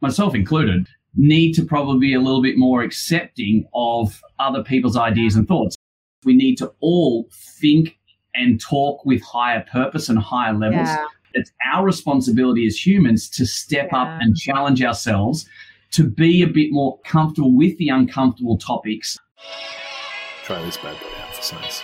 myself 0.00 0.34
included, 0.34 0.88
need 1.14 1.52
to 1.54 1.64
probably 1.64 1.98
be 1.98 2.14
a 2.14 2.20
little 2.20 2.42
bit 2.42 2.56
more 2.58 2.82
accepting 2.82 3.66
of 3.74 4.22
other 4.38 4.62
people's 4.62 4.96
ideas 4.96 5.36
and 5.36 5.48
thoughts. 5.48 5.76
We 6.24 6.34
need 6.34 6.56
to 6.58 6.72
all 6.80 7.28
think 7.32 7.98
and 8.34 8.60
talk 8.60 9.04
with 9.06 9.22
higher 9.22 9.64
purpose 9.70 10.08
and 10.08 10.18
higher 10.18 10.52
levels. 10.52 10.88
Yeah. 10.88 11.06
It's 11.32 11.50
our 11.72 11.84
responsibility 11.84 12.66
as 12.66 12.84
humans 12.84 13.28
to 13.30 13.46
step 13.46 13.92
up 13.92 14.08
and 14.20 14.36
challenge 14.36 14.82
ourselves 14.82 15.48
to 15.92 16.04
be 16.04 16.42
a 16.42 16.46
bit 16.46 16.72
more 16.72 16.98
comfortable 17.04 17.54
with 17.54 17.76
the 17.78 17.88
uncomfortable 17.88 18.58
topics. 18.58 19.18
Try 20.44 20.62
this 20.62 20.76
bad 20.76 20.98
boy 21.00 21.08
out 21.20 21.34
for 21.34 21.42
size. 21.42 21.82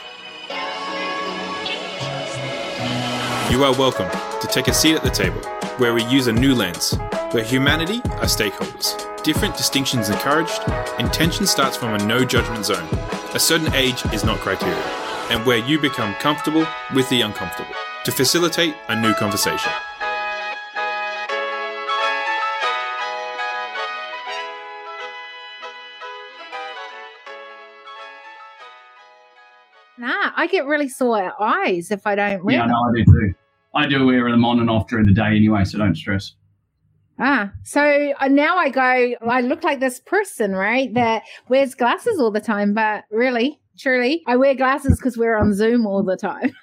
You 3.51 3.65
are 3.65 3.77
welcome 3.77 4.09
to 4.41 4.47
take 4.47 4.69
a 4.69 4.73
seat 4.73 4.95
at 4.95 5.03
the 5.03 5.11
table 5.11 5.41
where 5.79 5.95
we 5.95 6.05
use 6.05 6.27
a 6.27 6.33
new 6.33 6.55
lens, 6.55 6.95
where 7.33 7.45
humanity 7.45 8.01
are 8.21 8.27
stakeholders. 8.27 8.97
Different 9.23 9.57
distinctions 9.57 10.11
encouraged, 10.11 10.61
intention 10.99 11.47
starts 11.47 11.77
from 11.77 11.95
a 11.95 12.05
no 12.07 12.25
judgment 12.25 12.65
zone. 12.67 12.87
A 13.35 13.39
certain 13.39 13.73
age 13.75 14.05
is 14.13 14.25
not 14.25 14.39
criteria, 14.41 14.75
and 15.31 15.45
where 15.47 15.59
you 15.59 15.81
become 15.81 16.15
comfortable 16.15 16.67
with 16.95 17.09
the 17.09 17.23
uncomfortable 17.23 17.75
to 18.05 18.13
facilitate 18.13 18.75
a 18.89 19.01
new 19.01 19.15
conversation. 19.15 19.73
Nah, 29.99 30.33
I 30.37 30.47
get 30.51 30.65
really 30.67 30.89
sore 30.89 31.33
eyes 31.41 31.91
if 31.91 32.07
I 32.07 32.15
don't 32.15 32.45
wear 32.45 32.57
Yeah, 32.57 32.63
I 32.63 32.67
them. 32.67 32.73
know 32.73 32.83
I 32.89 32.93
do 32.97 33.05
too. 33.05 33.35
I 33.75 33.87
do 33.87 34.07
wear 34.07 34.31
them 34.31 34.45
on 34.45 34.61
and 34.61 34.69
off 34.71 34.89
during 34.89 35.07
the 35.07 35.13
day 35.15 35.37
anyway, 35.37 35.65
so 35.65 35.79
don't 35.79 35.95
stress. 35.95 36.35
Ah, 37.25 37.53
so 37.63 38.13
uh, 38.21 38.27
now 38.27 38.57
I 38.57 38.69
go, 38.69 39.15
I 39.29 39.43
look 39.43 39.63
like 39.63 39.79
this 39.79 40.01
person, 40.01 40.57
right? 40.57 40.93
That 40.93 41.23
wears 41.49 41.73
glasses 41.77 42.19
all 42.19 42.33
the 42.33 42.41
time, 42.41 42.75
but 42.75 43.05
really, 43.13 43.61
truly, 43.79 44.25
I 44.27 44.35
wear 44.37 44.57
glasses 44.57 44.99
because 44.99 45.17
we're 45.17 45.37
on 45.37 45.55
Zoom 45.55 45.87
all 45.87 46.03
the 46.03 46.17
time. 46.17 46.53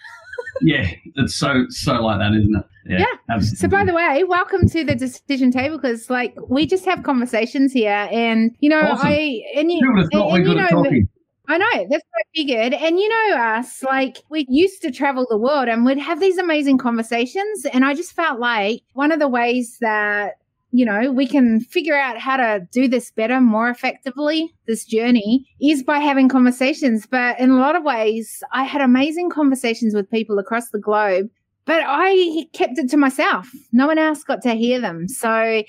Yeah, 0.62 0.90
it's 1.16 1.36
so 1.36 1.66
so 1.70 1.94
like 1.94 2.20
that, 2.20 2.34
isn't 2.34 2.56
it? 2.56 2.66
Yeah. 2.86 3.06
absolutely. 3.30 3.58
So, 3.58 3.68
by 3.68 3.86
the 3.86 3.94
way, 3.94 4.24
welcome 4.26 4.68
to 4.70 4.84
the 4.84 4.96
decision 4.96 5.52
table 5.52 5.78
because, 5.78 6.10
like, 6.10 6.36
we 6.50 6.66
just 6.66 6.86
have 6.86 7.04
conversations 7.04 7.72
here, 7.72 8.08
and 8.12 8.56
you 8.60 8.70
know, 8.70 8.82
Awesome. 8.82 9.08
I 9.08 9.42
and 9.56 9.72
you, 9.72 9.80
Who 9.82 9.94
would 9.94 10.02
have 10.02 10.10
thought 10.12 10.34
and, 10.36 10.44
we're 10.44 10.50
you 10.50 10.56
know, 10.56 10.68
talking? 10.70 11.10
I 11.50 11.58
know 11.58 11.88
that's 11.90 12.04
what 12.12 12.20
I 12.20 12.24
figured. 12.36 12.74
And 12.74 13.00
you 13.00 13.10
know 13.10 13.38
us, 13.38 13.84
like 13.84 14.18
we 14.30 14.46
used 14.50 14.82
to 14.84 14.92
travel 14.92 15.26
the 15.30 15.38
world 15.38 15.68
and 15.68 15.86
we'd 15.86 15.98
have 15.98 16.20
these 16.20 16.38
amazing 16.38 16.78
conversations. 16.78 17.66
And 17.66 17.84
I 17.84 17.94
just 17.96 18.14
felt 18.14 18.40
like 18.40 18.82
one 18.94 19.12
of 19.12 19.20
the 19.20 19.28
ways 19.28 19.78
that, 19.82 20.36
you 20.72 20.86
know, 20.86 21.12
we 21.12 21.26
can 21.26 21.60
figure 21.60 21.98
out 21.98 22.20
how 22.20 22.38
to 22.38 22.68
do 22.72 22.88
this 22.88 23.12
better, 23.12 23.42
more 23.42 23.70
effectively, 23.70 24.54
this 24.68 24.86
journey 24.86 25.46
is 25.62 25.84
by 25.84 26.00
having 26.00 26.30
conversations. 26.30 27.06
But 27.06 27.40
in 27.40 27.50
a 27.50 27.60
lot 27.60 27.76
of 27.76 27.84
ways, 27.84 28.44
I 28.52 28.64
had 28.64 28.82
amazing 28.82 29.32
conversations 29.32 29.96
with 29.96 30.12
people 30.12 30.38
across 30.38 30.70
the 30.70 30.80
globe, 30.80 31.30
but 31.66 31.84
I 31.86 32.48
kept 32.54 32.78
it 32.78 32.90
to 32.92 32.98
myself. 32.98 33.50
No 33.72 33.88
one 33.88 33.98
else 33.98 34.24
got 34.24 34.42
to 34.44 34.54
hear 34.54 34.80
them. 34.80 35.08
So 35.08 35.64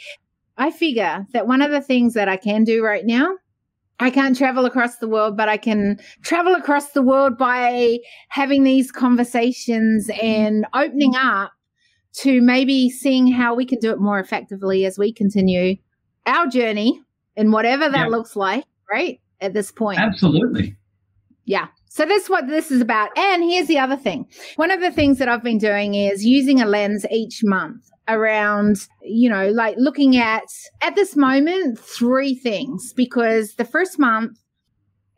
I 0.58 0.70
figure 0.70 1.26
that 1.32 1.46
one 1.46 1.62
of 1.62 1.70
the 1.70 1.80
things 1.80 2.14
that 2.14 2.28
I 2.28 2.36
can 2.36 2.64
do 2.64 2.84
right 2.84 3.06
now 3.06 3.36
I 4.00 4.08
can't 4.08 4.36
travel 4.36 4.64
across 4.64 4.96
the 4.96 5.08
world, 5.08 5.36
but 5.36 5.50
I 5.50 5.58
can 5.58 6.00
travel 6.22 6.54
across 6.54 6.92
the 6.92 7.02
world 7.02 7.36
by 7.36 7.98
having 8.30 8.64
these 8.64 8.90
conversations 8.90 10.10
and 10.22 10.66
opening 10.74 11.14
up 11.14 11.52
to 12.12 12.40
maybe 12.40 12.90
seeing 12.90 13.30
how 13.30 13.54
we 13.54 13.64
can 13.64 13.78
do 13.78 13.90
it 13.90 14.00
more 14.00 14.18
effectively 14.18 14.84
as 14.84 14.98
we 14.98 15.12
continue 15.12 15.76
our 16.26 16.46
journey 16.46 17.00
and 17.36 17.52
whatever 17.52 17.88
that 17.88 18.06
Yeah. 18.06 18.06
looks 18.08 18.36
like, 18.36 18.64
right? 18.90 19.20
At 19.40 19.54
this 19.54 19.70
point. 19.72 19.98
Absolutely. 19.98 20.76
Yeah. 21.44 21.68
So 21.86 22.04
that's 22.04 22.28
what 22.30 22.46
this 22.46 22.70
is 22.70 22.80
about. 22.80 23.16
And 23.18 23.42
here's 23.42 23.66
the 23.66 23.78
other 23.78 23.96
thing. 23.96 24.26
One 24.56 24.70
of 24.70 24.80
the 24.80 24.90
things 24.92 25.18
that 25.18 25.28
I've 25.28 25.42
been 25.42 25.58
doing 25.58 25.94
is 25.94 26.24
using 26.24 26.60
a 26.60 26.66
lens 26.66 27.04
each 27.10 27.40
month 27.42 27.88
around, 28.08 28.86
you 29.02 29.28
know, 29.30 29.48
like 29.50 29.76
looking 29.78 30.16
at 30.16 30.44
at 30.82 30.94
this 30.94 31.16
moment 31.16 31.78
three 31.78 32.34
things 32.34 32.92
because 32.92 33.54
the 33.54 33.64
first 33.64 33.98
month 33.98 34.38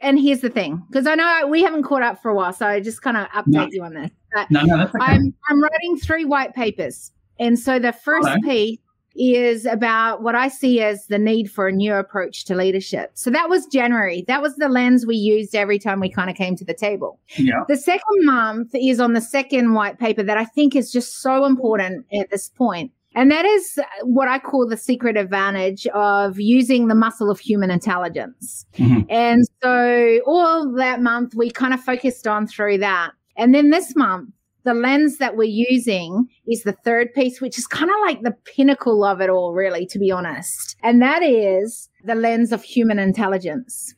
and 0.00 0.18
here's 0.18 0.40
the 0.40 0.50
thing 0.50 0.82
because 0.90 1.06
I 1.06 1.14
know 1.14 1.46
we 1.48 1.62
haven't 1.62 1.84
caught 1.84 2.02
up 2.02 2.20
for 2.22 2.30
a 2.30 2.34
while 2.34 2.52
so 2.52 2.66
I 2.66 2.80
just 2.80 3.02
kind 3.02 3.16
of 3.16 3.26
update 3.28 3.46
No. 3.46 3.68
you 3.70 3.82
on 3.82 3.94
this. 3.94 4.10
No, 4.50 4.62
no, 4.62 4.76
that's 4.78 4.94
okay. 4.94 5.04
I'm 5.04 5.34
I'm 5.48 5.62
writing 5.62 5.96
three 5.98 6.24
white 6.24 6.54
papers. 6.54 7.12
And 7.38 7.58
so 7.58 7.78
the 7.78 7.92
first 7.92 8.28
Hello. 8.28 8.40
piece 8.44 8.78
is 9.14 9.66
about 9.66 10.22
what 10.22 10.34
I 10.34 10.48
see 10.48 10.80
as 10.80 11.06
the 11.08 11.18
need 11.18 11.50
for 11.50 11.68
a 11.68 11.72
new 11.72 11.92
approach 11.94 12.44
to 12.46 12.54
leadership. 12.54 13.10
So 13.14 13.30
that 13.30 13.50
was 13.50 13.66
January. 13.66 14.24
That 14.26 14.40
was 14.40 14.56
the 14.56 14.68
lens 14.68 15.04
we 15.04 15.16
used 15.16 15.54
every 15.54 15.78
time 15.78 16.00
we 16.00 16.08
kind 16.08 16.30
of 16.30 16.36
came 16.36 16.56
to 16.56 16.64
the 16.64 16.72
table. 16.74 17.18
yeah. 17.36 17.64
The 17.68 17.76
second 17.76 18.24
month 18.24 18.70
is 18.74 19.00
on 19.00 19.12
the 19.12 19.20
second 19.20 19.74
white 19.74 19.98
paper 19.98 20.22
that 20.22 20.38
I 20.38 20.44
think 20.46 20.74
is 20.74 20.90
just 20.90 21.20
so 21.20 21.44
important 21.44 22.06
at 22.18 22.30
this 22.30 22.48
point. 22.48 22.90
And 23.14 23.30
that 23.30 23.44
is 23.44 23.78
what 24.04 24.28
I 24.28 24.38
call 24.38 24.66
the 24.66 24.78
secret 24.78 25.18
advantage 25.18 25.86
of 25.88 26.40
using 26.40 26.88
the 26.88 26.94
muscle 26.94 27.30
of 27.30 27.38
human 27.38 27.70
intelligence. 27.70 28.64
Mhm. 28.78 29.04
And 29.10 29.42
so 29.62 30.20
all 30.26 30.72
that 30.76 31.02
month 31.02 31.34
we 31.34 31.50
kind 31.50 31.74
of 31.74 31.80
focused 31.80 32.26
on 32.26 32.46
through 32.46 32.78
that. 32.78 33.10
And 33.36 33.54
then 33.54 33.70
this 33.70 33.94
month, 33.96 34.30
the 34.64 34.74
lens 34.74 35.18
that 35.18 35.36
we're 35.36 35.44
using 35.44 36.28
is 36.46 36.62
the 36.62 36.76
third 36.84 37.12
piece, 37.14 37.40
which 37.40 37.58
is 37.58 37.66
kind 37.66 37.90
of 37.90 37.96
like 38.02 38.22
the 38.22 38.36
pinnacle 38.44 39.04
of 39.04 39.20
it 39.20 39.28
all, 39.28 39.52
really, 39.52 39.86
to 39.86 39.98
be 39.98 40.10
honest. 40.10 40.76
And 40.82 41.02
that 41.02 41.22
is 41.22 41.88
the 42.04 42.14
lens 42.14 42.52
of 42.52 42.62
human 42.62 42.98
intelligence 42.98 43.94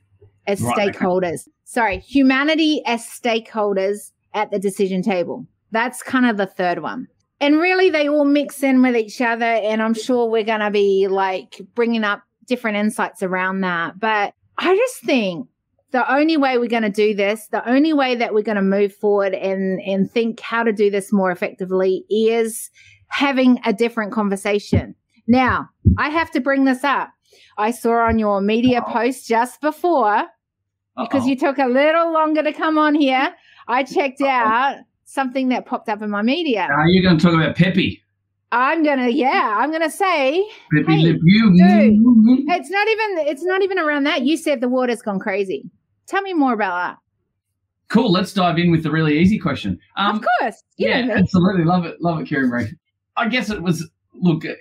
as 0.47 0.63
Right, 0.63 0.95
stakeholders. 0.95 1.49
Sorry, 1.65 1.99
humanity 1.99 2.83
as 2.87 3.05
stakeholders 3.05 4.13
at 4.33 4.51
the 4.51 4.59
decision 4.59 5.03
table. 5.03 5.47
That's 5.71 6.03
kind 6.03 6.27
of 6.27 6.37
the 6.37 6.47
third 6.47 6.81
one. 6.83 7.09
And 7.41 7.59
really, 7.59 7.91
they 7.91 8.09
all 8.09 8.25
mix 8.25 8.63
in 8.63 8.81
with 8.81 8.97
each 8.97 9.21
other. 9.21 9.45
And 9.45 9.83
I'm 9.83 9.95
sure 9.95 10.31
we're 10.31 10.45
going 10.45 10.61
to 10.61 10.71
be 10.71 11.09
like 11.09 11.61
bringing 11.75 12.05
up 12.05 12.23
different 12.47 12.77
insights 12.77 13.23
around 13.23 13.61
that. 13.63 13.99
But 13.99 14.35
I 14.57 14.77
just 14.77 15.03
think 15.03 15.49
the 15.95 16.13
only 16.13 16.37
way 16.37 16.59
we're 16.59 16.67
going 16.67 16.83
to 16.83 16.91
do 16.91 17.15
this, 17.15 17.47
the 17.53 17.67
only 17.71 17.93
way 17.93 18.17
that 18.17 18.35
we're 18.35 18.43
going 18.43 18.57
to 18.57 18.63
move 18.63 18.93
forward 18.93 19.33
and, 19.33 19.81
and 19.83 20.11
think 20.11 20.41
how 20.41 20.65
to 20.65 20.73
do 20.73 20.91
this 20.91 21.13
more 21.13 21.31
effectively 21.31 22.05
is 22.11 22.69
having 23.11 23.61
a 23.65 23.73
different 23.73 24.13
conversation. 24.13 24.97
Now, 25.29 25.69
I 25.97 26.09
have 26.09 26.33
to 26.33 26.41
bring 26.41 26.65
this 26.65 26.83
up. 26.83 27.11
I 27.59 27.71
saw 27.71 28.09
on 28.09 28.19
your 28.19 28.41
media 28.41 28.81
Uh-oh. 28.81 28.93
post 28.93 29.29
just 29.29 29.61
before 29.61 30.25
because 30.97 31.23
Uh-oh. 31.23 31.29
you 31.29 31.37
took 31.37 31.59
a 31.59 31.67
little 31.67 32.13
longer 32.13 32.43
to 32.43 32.53
come 32.53 32.77
on 32.77 32.97
here. 32.97 33.33
I 33.69 33.85
checked 33.85 34.21
out 34.21 34.79
something 35.05 35.51
that 35.51 35.65
popped 35.65 35.89
up 35.89 36.03
in 36.03 36.11
my 36.11 36.23
media. 36.23 36.67
Are 36.77 36.89
you 36.89 37.05
going 37.05 37.19
to 37.19 37.25
talk 37.25 37.35
about 37.35 37.55
Peppy? 37.55 38.03
I'm 38.51 38.85
gonna, 38.85 39.09
yeah, 39.09 39.57
I'm 39.59 39.73
gonna 39.73 39.91
say 39.91 40.49
Peppy 40.73 40.93
Hey, 40.93 41.03
dude. 41.03 41.21
Mm-hmm. 41.21 42.49
it's 42.51 42.71
not 42.71 42.87
even, 42.87 43.27
it's 43.27 43.43
not 43.43 43.63
even 43.63 43.81
around 43.81 44.05
that. 44.05 44.23
You 44.23 44.37
said 44.37 44.61
the 44.61 44.69
water's 44.69 45.03
gone 45.03 45.19
crazy. 45.19 45.69
Tell 46.07 46.23
me 46.23 46.35
more 46.35 46.53
about 46.53 46.75
that. 46.75 46.99
Cool. 47.89 48.11
Let's 48.11 48.33
dive 48.33 48.59
in 48.59 48.71
with 48.71 48.83
the 48.83 48.91
really 48.91 49.19
easy 49.19 49.39
question. 49.39 49.79
Um, 49.97 50.17
of 50.17 50.25
course, 50.41 50.63
you 50.77 50.89
yeah, 50.89 51.07
absolutely. 51.11 51.65
Love 51.65 51.85
it. 51.85 52.01
Love 52.01 52.21
it, 52.21 52.27
Kiri-Maree. 52.27 52.73
I 53.17 53.29
guess 53.29 53.51
it 53.51 53.63
was, 53.63 53.89
look, 54.15 54.45
uh, 54.45 54.55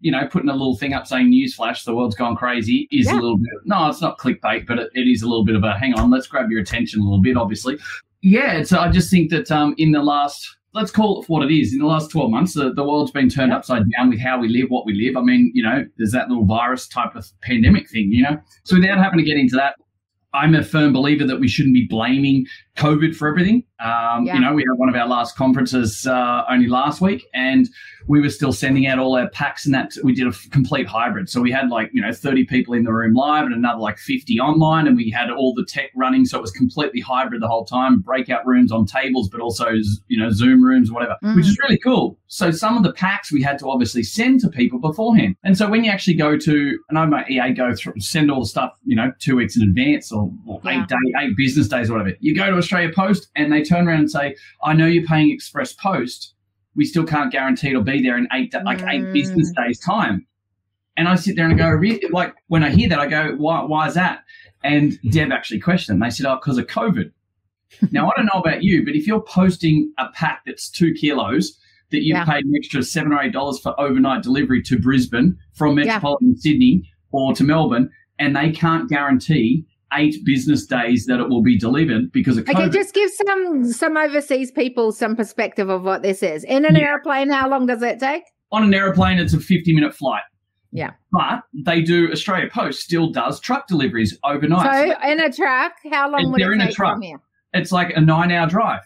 you 0.00 0.10
know, 0.12 0.26
putting 0.30 0.48
a 0.50 0.52
little 0.52 0.76
thing 0.76 0.92
up 0.92 1.06
saying 1.06 1.30
newsflash, 1.30 1.84
the 1.84 1.94
world's 1.94 2.16
gone 2.16 2.36
crazy 2.36 2.88
is 2.90 3.06
Yeah. 3.06 3.14
a 3.14 3.20
little 3.20 3.38
bit, 3.38 3.48
no, 3.64 3.88
it's 3.88 4.02
not 4.02 4.18
clickbait, 4.18 4.66
but 4.66 4.78
it, 4.78 4.90
it 4.94 5.08
is 5.08 5.22
a 5.22 5.28
little 5.28 5.44
bit 5.44 5.54
of 5.56 5.64
a 5.64 5.78
hang 5.78 5.94
on, 5.94 6.10
let's 6.10 6.26
grab 6.26 6.50
your 6.50 6.60
attention 6.60 7.00
a 7.00 7.04
little 7.04 7.22
bit, 7.22 7.36
obviously. 7.36 7.78
Yeah, 8.20 8.62
so 8.64 8.78
I 8.78 8.90
just 8.90 9.10
think 9.10 9.30
that 9.30 9.50
um, 9.50 9.74
in 9.78 9.92
the 9.92 10.02
last, 10.02 10.56
let's 10.74 10.90
call 10.90 11.22
it 11.22 11.26
for 11.26 11.38
what 11.38 11.50
it 11.50 11.54
is, 11.54 11.72
in 11.72 11.78
the 11.78 11.86
last 11.86 12.10
12 12.10 12.30
months, 12.30 12.54
the, 12.54 12.72
the 12.74 12.84
world's 12.84 13.12
been 13.12 13.28
turned 13.30 13.52
upside 13.52 13.84
down 13.92 14.10
with 14.10 14.20
how 14.20 14.38
we 14.38 14.48
live, 14.48 14.66
what 14.68 14.84
we 14.84 14.92
live. 14.92 15.16
I 15.16 15.22
mean, 15.24 15.50
you 15.54 15.62
know, 15.62 15.84
there's 15.96 16.12
that 16.12 16.28
little 16.28 16.44
virus 16.44 16.88
type 16.88 17.14
of 17.14 17.26
pandemic 17.42 17.88
thing, 17.88 18.10
you 18.12 18.22
know? 18.24 18.36
So 18.64 18.76
without 18.76 18.98
having 18.98 19.18
to 19.18 19.24
get 19.24 19.38
into 19.38 19.56
that, 19.56 19.76
I'm 20.36 20.54
a 20.54 20.62
firm 20.62 20.92
believer 20.92 21.24
that 21.24 21.40
we 21.40 21.48
shouldn't 21.48 21.74
be 21.74 21.86
blaming 21.86 22.46
COVID 22.76 23.16
for 23.16 23.26
everything. 23.26 23.64
Um, 23.78 24.24
Yeah. 24.24 24.34
You 24.36 24.40
know, 24.40 24.54
we 24.54 24.62
had 24.62 24.78
one 24.78 24.88
of 24.88 24.94
our 24.94 25.06
last 25.06 25.36
conferences 25.36 26.06
uh, 26.06 26.44
only 26.48 26.66
last 26.66 27.00
week, 27.00 27.26
and 27.34 27.68
we 28.08 28.20
were 28.20 28.30
still 28.30 28.52
sending 28.52 28.86
out 28.86 28.98
all 28.98 29.16
our 29.16 29.28
packs, 29.30 29.66
and 29.66 29.74
that 29.74 29.92
we 30.02 30.14
did 30.14 30.26
a 30.26 30.30
f- 30.30 30.46
complete 30.50 30.86
hybrid. 30.86 31.28
So 31.28 31.40
we 31.42 31.50
had 31.50 31.68
like 31.68 31.90
you 31.92 32.00
know 32.00 32.12
30 32.12 32.44
people 32.46 32.72
in 32.74 32.84
the 32.84 32.92
room 32.92 33.12
live, 33.14 33.44
and 33.44 33.54
another 33.54 33.80
like 33.80 33.98
50 33.98 34.38
online, 34.40 34.86
and 34.86 34.96
we 34.96 35.10
had 35.10 35.30
all 35.30 35.52
the 35.54 35.64
tech 35.68 35.90
running, 35.94 36.24
so 36.24 36.38
it 36.38 36.40
was 36.40 36.52
completely 36.52 37.00
hybrid 37.00 37.42
the 37.42 37.48
whole 37.48 37.64
time. 37.66 38.00
Breakout 38.00 38.46
rooms 38.46 38.72
on 38.72 38.86
tables, 38.86 39.28
but 39.28 39.40
also 39.40 39.68
you 40.08 40.18
know 40.18 40.30
Zoom 40.30 40.64
rooms, 40.64 40.90
whatever, 40.90 41.16
Mm. 41.22 41.36
which 41.36 41.46
is 41.46 41.58
really 41.62 41.78
cool. 41.78 42.18
So 42.28 42.50
some 42.50 42.76
of 42.76 42.82
the 42.82 42.92
packs 42.92 43.30
we 43.32 43.42
had 43.42 43.58
to 43.58 43.68
obviously 43.68 44.02
send 44.02 44.40
to 44.40 44.48
people 44.48 44.78
beforehand, 44.78 45.36
and 45.44 45.56
so 45.58 45.68
when 45.68 45.84
you 45.84 45.90
actually 45.90 46.14
go 46.16 46.36
to, 46.38 46.78
and 46.88 46.98
I 46.98 47.04
know 47.04 47.22
EA 47.28 47.52
go 47.52 47.74
through 47.74 47.94
send 47.98 48.30
all 48.30 48.40
the 48.40 48.46
stuff 48.46 48.72
you 48.84 48.96
know 48.96 49.12
two 49.18 49.36
weeks 49.36 49.56
in 49.56 49.62
advance 49.62 50.10
or, 50.12 50.30
or 50.46 50.60
Yeah. 50.64 50.82
eight 50.82 50.88
day, 50.88 50.96
eight 51.20 51.36
business 51.36 51.68
days, 51.68 51.90
or 51.90 51.94
whatever. 51.94 52.16
You 52.20 52.34
go 52.34 52.50
to 52.50 52.56
Australia 52.56 52.90
Post, 52.94 53.28
and 53.36 53.52
they 53.52 53.62
turn 53.66 53.88
around 53.88 54.00
and 54.00 54.10
say, 54.10 54.36
"I 54.62 54.72
know 54.72 54.86
you're 54.86 55.04
paying 55.06 55.30
Express 55.30 55.72
Post." 55.72 56.34
We 56.74 56.84
still 56.84 57.04
can't 57.04 57.32
guarantee 57.32 57.68
it'll 57.70 57.82
be 57.82 58.02
there 58.02 58.18
in 58.18 58.28
eight, 58.32 58.50
da- 58.52 58.60
like 58.62 58.82
eight 58.82 59.02
Mm. 59.02 59.12
business 59.12 59.50
days 59.56 59.78
time. 59.80 60.26
And 60.98 61.08
I 61.08 61.14
sit 61.16 61.36
there 61.36 61.44
and 61.46 61.54
I 61.54 61.56
go, 61.56 61.70
"Re- 61.70 62.00
like 62.10 62.34
when 62.48 62.62
I 62.64 62.70
hear 62.70 62.88
that, 62.90 62.98
I 62.98 63.06
go, 63.06 63.34
why, 63.36 63.62
why 63.62 63.86
is 63.88 63.94
that? 63.94 64.20
And 64.64 64.98
Dev 65.10 65.30
actually 65.30 65.60
questioned. 65.60 66.02
They 66.02 66.10
said, 66.10 66.26
oh, 66.26 66.36
because 66.36 66.58
of 66.58 66.66
COVID. 66.66 67.10
now, 67.90 68.08
I 68.08 68.12
don't 68.16 68.26
know 68.26 68.40
about 68.40 68.62
you, 68.62 68.84
but 68.84 68.94
if 68.94 69.06
you're 69.06 69.20
posting 69.22 69.92
a 69.98 70.06
pack 70.14 70.42
that's 70.46 70.70
two 70.70 70.92
kilos 70.94 71.58
that 71.90 72.02
you've 72.02 72.16
Yeah. 72.16 72.24
paid 72.24 72.44
an 72.44 72.52
extra 72.56 72.82
seven 72.82 73.12
or 73.12 73.20
eight 73.22 73.32
dollars 73.32 73.58
for 73.58 73.78
overnight 73.80 74.22
delivery 74.22 74.62
to 74.62 74.78
Brisbane 74.78 75.36
from 75.54 75.76
Yeah. 75.78 75.84
metropolitan 75.86 76.36
Sydney 76.36 76.88
or 77.12 77.32
to 77.34 77.44
Melbourne, 77.44 77.90
and 78.18 78.34
they 78.36 78.50
can't 78.50 78.88
guarantee 78.88 79.64
eight 79.92 80.16
business 80.24 80.66
days 80.66 81.06
that 81.06 81.20
it 81.20 81.28
will 81.28 81.42
be 81.42 81.56
delivered 81.58 82.10
because 82.12 82.36
of 82.36 82.44
COVID. 82.44 82.54
Okay, 82.66 82.68
just 82.70 82.92
give 82.94 83.10
some 83.26 83.64
some 83.72 83.96
overseas 83.96 84.50
people 84.50 84.92
some 84.92 85.14
perspective 85.16 85.68
of 85.68 85.82
what 85.84 86.02
this 86.02 86.22
is. 86.22 86.44
In 86.44 86.64
an 86.64 86.74
Yeah. 86.76 86.82
airplane, 86.88 87.30
how 87.30 87.48
long 87.48 87.66
does 87.66 87.82
it 87.82 87.98
take? 88.00 88.22
on 88.52 88.62
an 88.62 88.72
aeroplane, 88.72 89.18
it's 89.18 89.34
a 89.34 89.40
50 89.40 89.74
minute 89.74 89.92
flight. 89.92 90.22
Yeah. 90.70 90.92
But 91.10 91.42
they 91.64 91.82
do, 91.82 92.08
Australia 92.12 92.48
Post 92.48 92.80
still 92.80 93.10
does 93.10 93.40
truck 93.40 93.66
deliveries 93.66 94.16
overnight. 94.22 94.92
So 95.02 95.08
in 95.10 95.18
a 95.20 95.32
truck, 95.32 95.72
how 95.90 96.08
long 96.08 96.20
And 96.22 96.32
would 96.32 96.40
they're 96.40 96.52
it 96.52 96.60
in 96.60 96.68
a 96.68 96.70
truck. 96.72 96.98
it's 97.54 97.72
like 97.72 97.92
a 97.96 98.00
nine 98.00 98.30
hour 98.30 98.46
drive. 98.48 98.82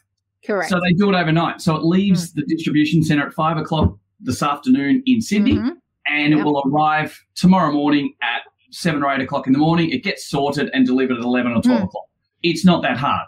Correct. 0.47 0.71
So 0.71 0.81
they 0.81 0.95
do 0.95 1.11
it 1.11 1.15
overnight. 1.15 1.61
So 1.61 1.77
it 1.77 1.85
leaves 1.85 2.33
Hmm. 2.33 2.41
the 2.41 2.47
distribution 2.47 3.03
center 3.03 3.27
at 3.27 3.35
five 3.35 3.59
o'clock 3.59 3.99
this 4.19 4.43
afternoon 4.43 5.03
in 5.05 5.21
Sydney 5.21 5.57
Mhm. 5.57 5.73
and 6.07 6.33
it 6.33 6.43
will 6.43 6.63
arrive 6.67 7.19
tomorrow 7.35 7.71
morning 7.73 8.15
at 8.23 8.41
seven 8.71 9.03
or 9.03 9.13
eight 9.13 9.21
o'clock 9.21 9.47
in 9.47 9.53
the 9.53 9.59
morning. 9.59 9.91
It 9.91 10.03
gets 10.05 10.27
sorted 10.29 10.71
and 10.73 10.87
delivered 10.87 11.19
at 11.19 11.23
11 11.25 11.53
or 11.53 11.63
12 11.63 11.79
Hmm. 11.81 11.85
o'clock. 11.87 12.05
It's 12.43 12.65
not 12.65 12.83
that 12.83 12.97
hard. 12.97 13.27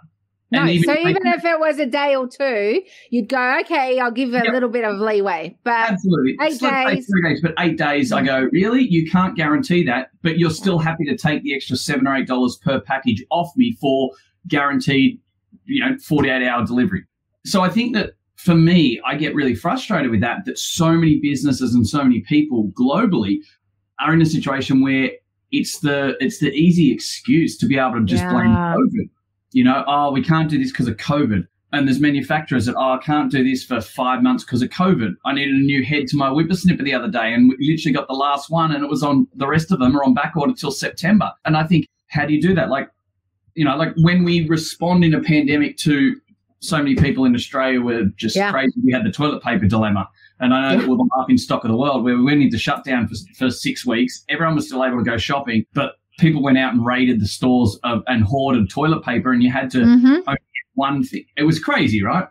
No, 0.51 0.61
And 0.65 0.85
so 0.85 0.93
if 0.93 0.99
even 0.99 1.27
if 1.27 1.45
it 1.47 1.59
was 1.59 1.79
a 1.79 1.87
day 1.87 2.15
or 2.15 2.29
two, 2.29 2.83
you'd 3.11 3.29
go, 3.31 3.59
okay, 3.61 3.99
I'll 3.99 4.11
give 4.11 4.31
a 4.35 4.43
Yep. 4.45 4.53
little 4.53 4.69
bit 4.69 4.85
of 4.85 4.99
leeway. 5.01 5.57
But 5.65 5.91
Absolutely. 5.93 6.37
Eight 6.43 6.61
days. 6.61 7.07
Three 7.11 7.23
days, 7.27 7.41
but 7.41 7.55
eight 7.59 7.79
days, 7.79 8.13
I 8.13 8.23
go, 8.23 8.49
really? 8.53 8.87
You 8.87 9.11
can't 9.11 9.35
guarantee 9.35 9.83
that, 9.87 10.11
but 10.23 10.39
you're 10.39 10.51
still 10.51 10.79
happy 10.79 11.05
to 11.07 11.17
take 11.17 11.43
the 11.43 11.55
extra 11.55 11.77
seven 11.77 12.07
or 12.07 12.15
eight 12.17 12.27
dollars 12.27 12.59
per 12.63 12.81
package 12.81 13.25
off 13.31 13.51
me 13.57 13.73
for 13.81 14.11
guaranteed, 14.47 15.19
you 15.65 15.81
know, 15.81 15.97
48 15.99 16.47
hour 16.47 16.67
delivery. 16.67 17.05
So 17.47 17.63
I 17.63 17.71
think 17.71 17.95
that 17.95 18.11
for 18.37 18.55
me, 18.55 19.01
I 19.07 19.15
get 19.17 19.35
really 19.35 19.55
frustrated 19.55 20.11
with 20.11 20.21
that, 20.21 20.45
that 20.45 20.59
so 20.59 20.93
many 20.93 21.19
businesses 21.19 21.75
and 21.75 21.87
so 21.87 22.03
many 22.03 22.21
people 22.21 22.71
globally 22.79 23.39
are 24.01 24.13
in 24.13 24.21
a 24.21 24.27
situation 24.27 24.83
where 24.83 25.13
it's 25.53 25.81
the 25.81 26.17
it's 26.21 26.39
the 26.39 26.53
easy 26.53 26.93
excuse 26.93 27.57
to 27.59 27.67
be 27.67 27.79
able 27.79 27.95
to 27.95 28.05
just 28.05 28.25
blame 28.29 28.49
COVID. 28.51 29.09
You 29.53 29.65
know, 29.65 29.85
oh, 29.87 30.11
we 30.11 30.23
can't 30.23 30.49
do 30.49 30.59
this 30.59 30.73
because 30.73 30.89
of 30.89 30.97
COVID. 30.97 31.47
And 31.75 31.89
there's 31.89 32.01
manufacturers 32.01 32.67
that, 32.67 32.75
oh, 32.77 32.93
I 32.93 32.99
can't 32.99 33.31
do 33.31 33.43
this 33.43 33.65
for 33.65 33.81
five 33.81 34.23
months 34.23 34.45
because 34.45 34.61
of 34.61 34.69
COVID. 34.69 35.15
I 35.25 35.33
needed 35.33 35.55
a 35.55 35.59
new 35.59 35.83
head 35.83 36.07
to 36.09 36.17
my 36.17 36.29
whippersnipper 36.29 36.85
the 36.85 36.93
other 36.93 37.09
day 37.09 37.33
and 37.33 37.49
we 37.49 37.71
literally 37.73 37.95
got 37.95 38.09
the 38.09 38.15
last 38.15 38.51
one 38.51 38.73
and 38.73 38.85
it 38.85 38.91
was 38.91 39.03
on, 39.03 39.27
the 39.35 39.47
rest 39.47 39.73
of 39.73 39.79
them 39.79 39.97
are 39.97 40.05
on 40.05 40.13
back 40.13 40.37
order 40.37 40.53
till 40.53 40.71
September. 40.71 41.33
And 41.47 41.57
I 41.57 41.65
think, 41.67 41.87
how 42.09 42.27
do 42.27 42.35
you 42.35 42.43
do 42.43 42.55
that? 42.55 42.69
Like, 42.69 42.91
you 43.55 43.65
know, 43.65 43.75
like 43.77 43.95
when 43.97 44.23
we 44.23 44.47
respond 44.49 45.03
in 45.03 45.15
a 45.15 45.23
pandemic 45.23 45.79
to 45.79 46.21
so 46.61 46.77
many 46.77 46.95
people 46.95 47.25
in 47.25 47.35
Australia 47.35 47.81
were 47.81 48.05
just 48.17 48.37
Yeah. 48.37 48.51
crazy. 48.51 48.79
We 48.85 48.93
had 48.93 49.05
the 49.05 49.11
toilet 49.11 49.43
paper 49.43 49.67
dilemma. 49.67 50.09
And 50.41 50.53
I 50.53 50.73
know 50.73 50.81
that 50.81 50.89
we're 50.89 50.97
the 50.97 51.09
laughing 51.17 51.39
stock 51.39 51.65
of 51.65 51.71
the 51.71 51.77
world 51.77 52.03
where 52.05 52.17
we 52.17 52.23
went 52.23 52.43
into 52.43 52.59
shutdown 52.59 53.07
for, 53.09 53.15
for 53.37 53.51
six 53.51 53.87
weeks. 53.87 54.25
Everyone 54.29 54.57
was 54.57 54.67
still 54.67 54.85
able 54.85 54.99
to 54.99 55.05
go 55.05 55.17
shopping, 55.17 55.65
but 55.73 55.93
people 56.19 56.43
went 56.43 56.59
out 56.59 56.75
and 56.75 56.85
raided 56.85 57.21
the 57.21 57.27
stores 57.27 57.79
of, 57.85 58.03
and 58.07 58.25
hoarded 58.25 58.69
toilet 58.69 59.03
paper 59.05 59.33
and 59.33 59.43
you 59.43 59.51
had 59.51 59.71
to 59.71 59.79
Mhm. 59.79 60.23
one 60.75 61.03
thing. 61.05 61.25
It 61.37 61.45
was 61.45 61.59
crazy, 61.59 62.03
right? 62.03 62.27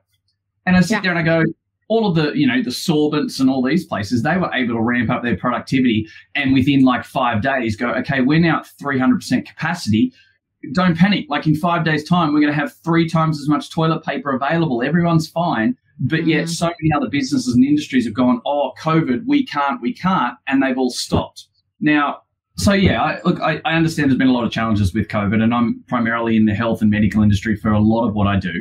And 0.66 0.76
I 0.76 0.82
sit 0.82 0.92
Yeah. 0.96 1.02
there 1.02 1.12
and 1.16 1.20
I 1.20 1.24
go, 1.24 1.44
all 1.88 2.08
of 2.08 2.16
the, 2.16 2.32
you 2.38 2.48
know, 2.48 2.62
the 2.62 2.70
Sorbents 2.70 3.40
and 3.40 3.50
all 3.50 3.62
these 3.62 3.86
places, 3.86 4.24
they 4.24 4.38
were 4.38 4.50
able 4.54 4.76
to 4.76 4.82
ramp 4.82 5.10
up 5.10 5.24
their 5.24 5.36
productivity 5.38 6.08
and 6.36 6.54
within 6.54 6.84
like 6.84 7.04
five 7.04 7.42
days 7.42 7.76
go, 7.76 7.90
okay, 7.96 8.22
we're 8.22 8.40
now 8.40 8.60
at 8.60 8.68
300% 8.82 9.46
capacity. 9.48 10.14
Don't 10.74 10.98
panic. 10.98 11.26
Like 11.28 11.48
in 11.48 11.56
five 11.56 11.84
days' 11.84 12.04
time, 12.08 12.34
we're 12.34 12.40
going 12.40 12.54
to 12.54 12.60
have 12.60 12.74
three 12.84 13.10
times 13.10 13.42
as 13.42 13.50
much 13.50 13.72
toilet 13.72 14.04
paper 14.04 14.32
available. 14.32 14.82
Everyone's 14.84 15.28
fine. 15.28 15.76
But 16.04 16.26
yet, 16.26 16.46
Mhm. 16.46 16.50
so 16.50 16.66
many 16.66 16.92
other 16.96 17.10
businesses 17.10 17.54
and 17.54 17.64
industries 17.64 18.06
have 18.06 18.14
gone, 18.16 18.42
oh, 18.46 18.72
COVID, 18.82 19.24
we 19.28 19.46
can't, 19.46 19.80
we 19.82 19.94
can't. 19.94 20.36
And 20.48 20.62
they've 20.62 20.78
all 20.78 20.90
stopped. 20.90 21.46
Now, 21.80 22.18
so 22.58 22.74
yeah, 22.74 23.02
I, 23.02 23.20
look, 23.24 23.40
I, 23.40 23.62
I 23.66 23.74
understand 23.76 24.10
there's 24.10 24.18
been 24.18 24.28
a 24.28 24.34
lot 24.34 24.44
of 24.44 24.52
challenges 24.52 24.94
with 24.94 25.08
COVID, 25.08 25.42
and 25.42 25.54
I'm 25.54 25.84
primarily 25.88 26.36
in 26.38 26.46
the 26.46 26.54
health 26.54 26.82
and 26.82 26.90
medical 26.92 27.22
industry 27.24 27.56
for 27.56 27.72
a 27.72 27.80
lot 27.80 28.08
of 28.08 28.14
what 28.16 28.28
I 28.28 28.38
do, 28.38 28.52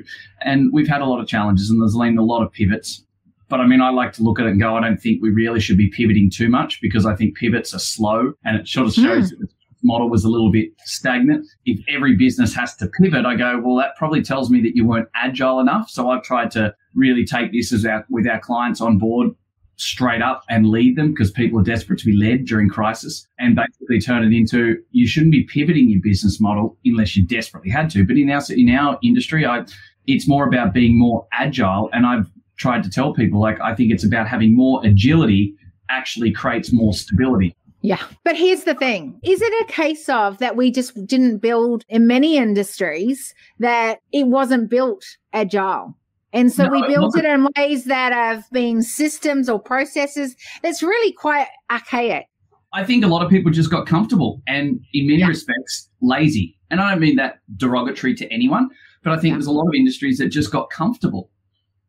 and 0.42 0.70
we've 0.72 0.86
had 0.88 1.00
a 1.00 1.06
lot 1.06 1.20
of 1.20 1.26
challenges, 1.26 1.70
and 1.70 1.80
there's 1.80 1.96
been 1.96 2.18
a 2.18 2.22
lot 2.22 2.42
of 2.42 2.52
pivots. 2.52 3.04
But 3.48 3.60
I 3.60 3.66
mean, 3.66 3.80
I 3.80 3.90
like 3.90 4.12
to 4.14 4.22
look 4.22 4.38
at 4.38 4.46
it 4.46 4.50
and 4.50 4.60
go, 4.60 4.76
I 4.76 4.80
don't 4.80 4.96
think 5.00 5.20
we 5.20 5.30
really 5.30 5.58
should 5.60 5.76
be 5.76 5.88
pivoting 5.88 6.30
too 6.30 6.48
much 6.48 6.80
because 6.80 7.04
I 7.04 7.16
think 7.16 7.36
pivots 7.36 7.74
are 7.74 7.80
slow, 7.80 8.32
and 8.44 8.56
it 8.56 8.68
sort 8.68 8.86
of 8.86 8.94
shows 8.94 9.30
that 9.30 9.38
the 9.40 9.48
model 9.82 10.10
was 10.10 10.24
a 10.24 10.28
little 10.28 10.52
bit 10.52 10.70
stagnant. 10.84 11.46
If 11.64 11.80
every 11.88 12.16
business 12.16 12.54
has 12.54 12.76
to 12.76 12.86
pivot, 12.86 13.24
I 13.24 13.36
go, 13.36 13.60
well, 13.62 13.76
that 13.76 13.96
probably 13.96 14.22
tells 14.22 14.50
me 14.50 14.60
that 14.62 14.76
you 14.76 14.86
weren't 14.86 15.08
agile 15.14 15.60
enough. 15.60 15.90
So 15.90 16.10
I've 16.10 16.22
tried 16.22 16.50
to 16.52 16.74
really 16.94 17.24
take 17.24 17.52
this 17.52 17.72
as 17.72 17.84
our 17.84 18.04
with 18.10 18.26
our 18.26 18.40
clients 18.40 18.80
on 18.80 18.98
board 18.98 19.30
straight 19.76 20.20
up 20.20 20.44
and 20.50 20.66
lead 20.66 20.94
them 20.96 21.10
because 21.10 21.30
people 21.30 21.58
are 21.58 21.64
desperate 21.64 21.98
to 21.98 22.04
be 22.04 22.14
led 22.14 22.44
during 22.44 22.68
crisis 22.68 23.26
and 23.38 23.56
basically 23.56 23.98
turn 23.98 24.22
it 24.22 24.36
into 24.36 24.76
you 24.90 25.06
shouldn't 25.06 25.32
be 25.32 25.44
pivoting 25.44 25.88
your 25.88 26.02
business 26.02 26.38
model 26.38 26.76
unless 26.84 27.16
you 27.16 27.26
desperately 27.26 27.70
had 27.70 27.88
to. 27.88 28.04
But 28.04 28.18
in 28.18 28.30
our 28.30 28.42
in 28.50 28.68
our 28.70 28.98
industry, 29.02 29.46
I 29.46 29.64
it's 30.06 30.28
more 30.28 30.46
about 30.46 30.74
being 30.74 30.98
more 30.98 31.26
agile 31.32 31.88
and 31.92 32.04
I've 32.04 32.30
tried 32.58 32.82
to 32.82 32.90
tell 32.90 33.14
people 33.14 33.40
like 33.40 33.58
I 33.60 33.74
think 33.74 33.90
it's 33.90 34.04
about 34.04 34.28
having 34.28 34.54
more 34.54 34.84
agility 34.84 35.54
actually 35.88 36.30
creates 36.30 36.72
more 36.72 36.92
stability. 36.92 37.56
Yeah. 37.82 38.02
But 38.24 38.36
here's 38.36 38.64
the 38.64 38.74
thing 38.74 39.18
Is 39.22 39.40
it 39.40 39.52
a 39.68 39.72
case 39.72 40.08
of 40.08 40.38
that 40.38 40.56
we 40.56 40.70
just 40.70 40.94
didn't 41.06 41.38
build 41.38 41.84
in 41.88 42.06
many 42.06 42.36
industries 42.36 43.34
that 43.58 44.00
it 44.12 44.26
wasn't 44.26 44.68
built 44.70 45.04
agile? 45.32 45.96
And 46.32 46.52
so 46.52 46.64
No, 46.64 46.70
we 46.70 46.78
it 46.82 46.88
built 46.88 47.16
it 47.16 47.24
wasn't. 47.24 47.26
in 47.26 47.48
ways 47.56 47.84
that 47.86 48.12
have 48.12 48.44
been 48.52 48.82
systems 48.82 49.48
or 49.48 49.58
processes 49.58 50.36
that's 50.62 50.82
really 50.82 51.12
quite 51.12 51.46
archaic. 51.70 52.26
I 52.72 52.84
think 52.84 53.02
a 53.04 53.08
lot 53.08 53.24
of 53.24 53.30
people 53.30 53.50
just 53.50 53.70
got 53.70 53.86
comfortable 53.86 54.40
and 54.46 54.78
in 54.92 55.06
many 55.08 55.20
Yeah. 55.20 55.26
respects 55.28 55.88
lazy. 56.02 56.56
And 56.70 56.80
I 56.80 56.90
don't 56.90 57.00
mean 57.00 57.16
that 57.16 57.38
derogatory 57.56 58.14
to 58.14 58.32
anyone, 58.32 58.68
but 59.02 59.12
I 59.12 59.16
think 59.16 59.32
Yeah. 59.32 59.36
there's 59.36 59.46
a 59.46 59.52
lot 59.52 59.66
of 59.66 59.74
industries 59.74 60.18
that 60.18 60.28
just 60.28 60.52
got 60.52 60.70
comfortable. 60.70 61.30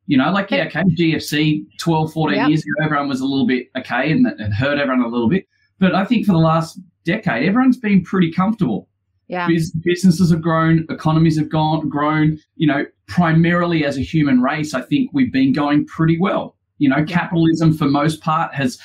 You 0.08 0.18
know, 0.18 0.32
like, 0.32 0.50
yeah, 0.50 0.66
okay, 0.66 0.82
GFC 0.96 1.66
12, 1.78 2.12
14 2.12 2.40
Yep. 2.40 2.50
years 2.50 2.62
ago, 2.62 2.86
everyone 2.86 3.10
was 3.10 3.22
a 3.22 3.26
little 3.26 3.46
bit 3.46 3.68
okay 3.78 4.12
and 4.12 4.26
it 4.26 4.52
hurt 4.54 4.80
everyone 4.80 5.04
a 5.06 5.08
little 5.08 5.30
bit. 5.30 5.46
But 5.82 5.94
I 5.96 6.06
think 6.06 6.26
for 6.26 6.32
the 6.32 6.38
last 6.38 6.80
decade, 7.04 7.46
everyone's 7.50 7.78
been 7.78 8.04
pretty 8.04 8.32
comfortable. 8.32 8.88
Yeah. 9.28 9.48
Bus- 9.48 9.72
businesses 9.84 10.30
have 10.32 10.42
grown, 10.42 10.86
economies 10.90 11.38
have 11.40 11.50
gone 11.50 11.90
grown. 11.90 12.38
You 12.56 12.68
know, 12.68 12.86
primarily 13.08 13.84
as 13.84 13.98
a 13.98 14.02
human 14.02 14.42
race, 14.42 14.74
I 14.74 14.82
think 14.82 15.10
we've 15.12 15.34
been 15.34 15.52
going 15.54 15.86
pretty 15.88 16.18
well. 16.20 16.56
You 16.78 16.90
know, 16.90 17.04
capitalism 17.04 17.74
for 17.74 17.86
most 17.86 18.22
part 18.22 18.54
has. 18.56 18.80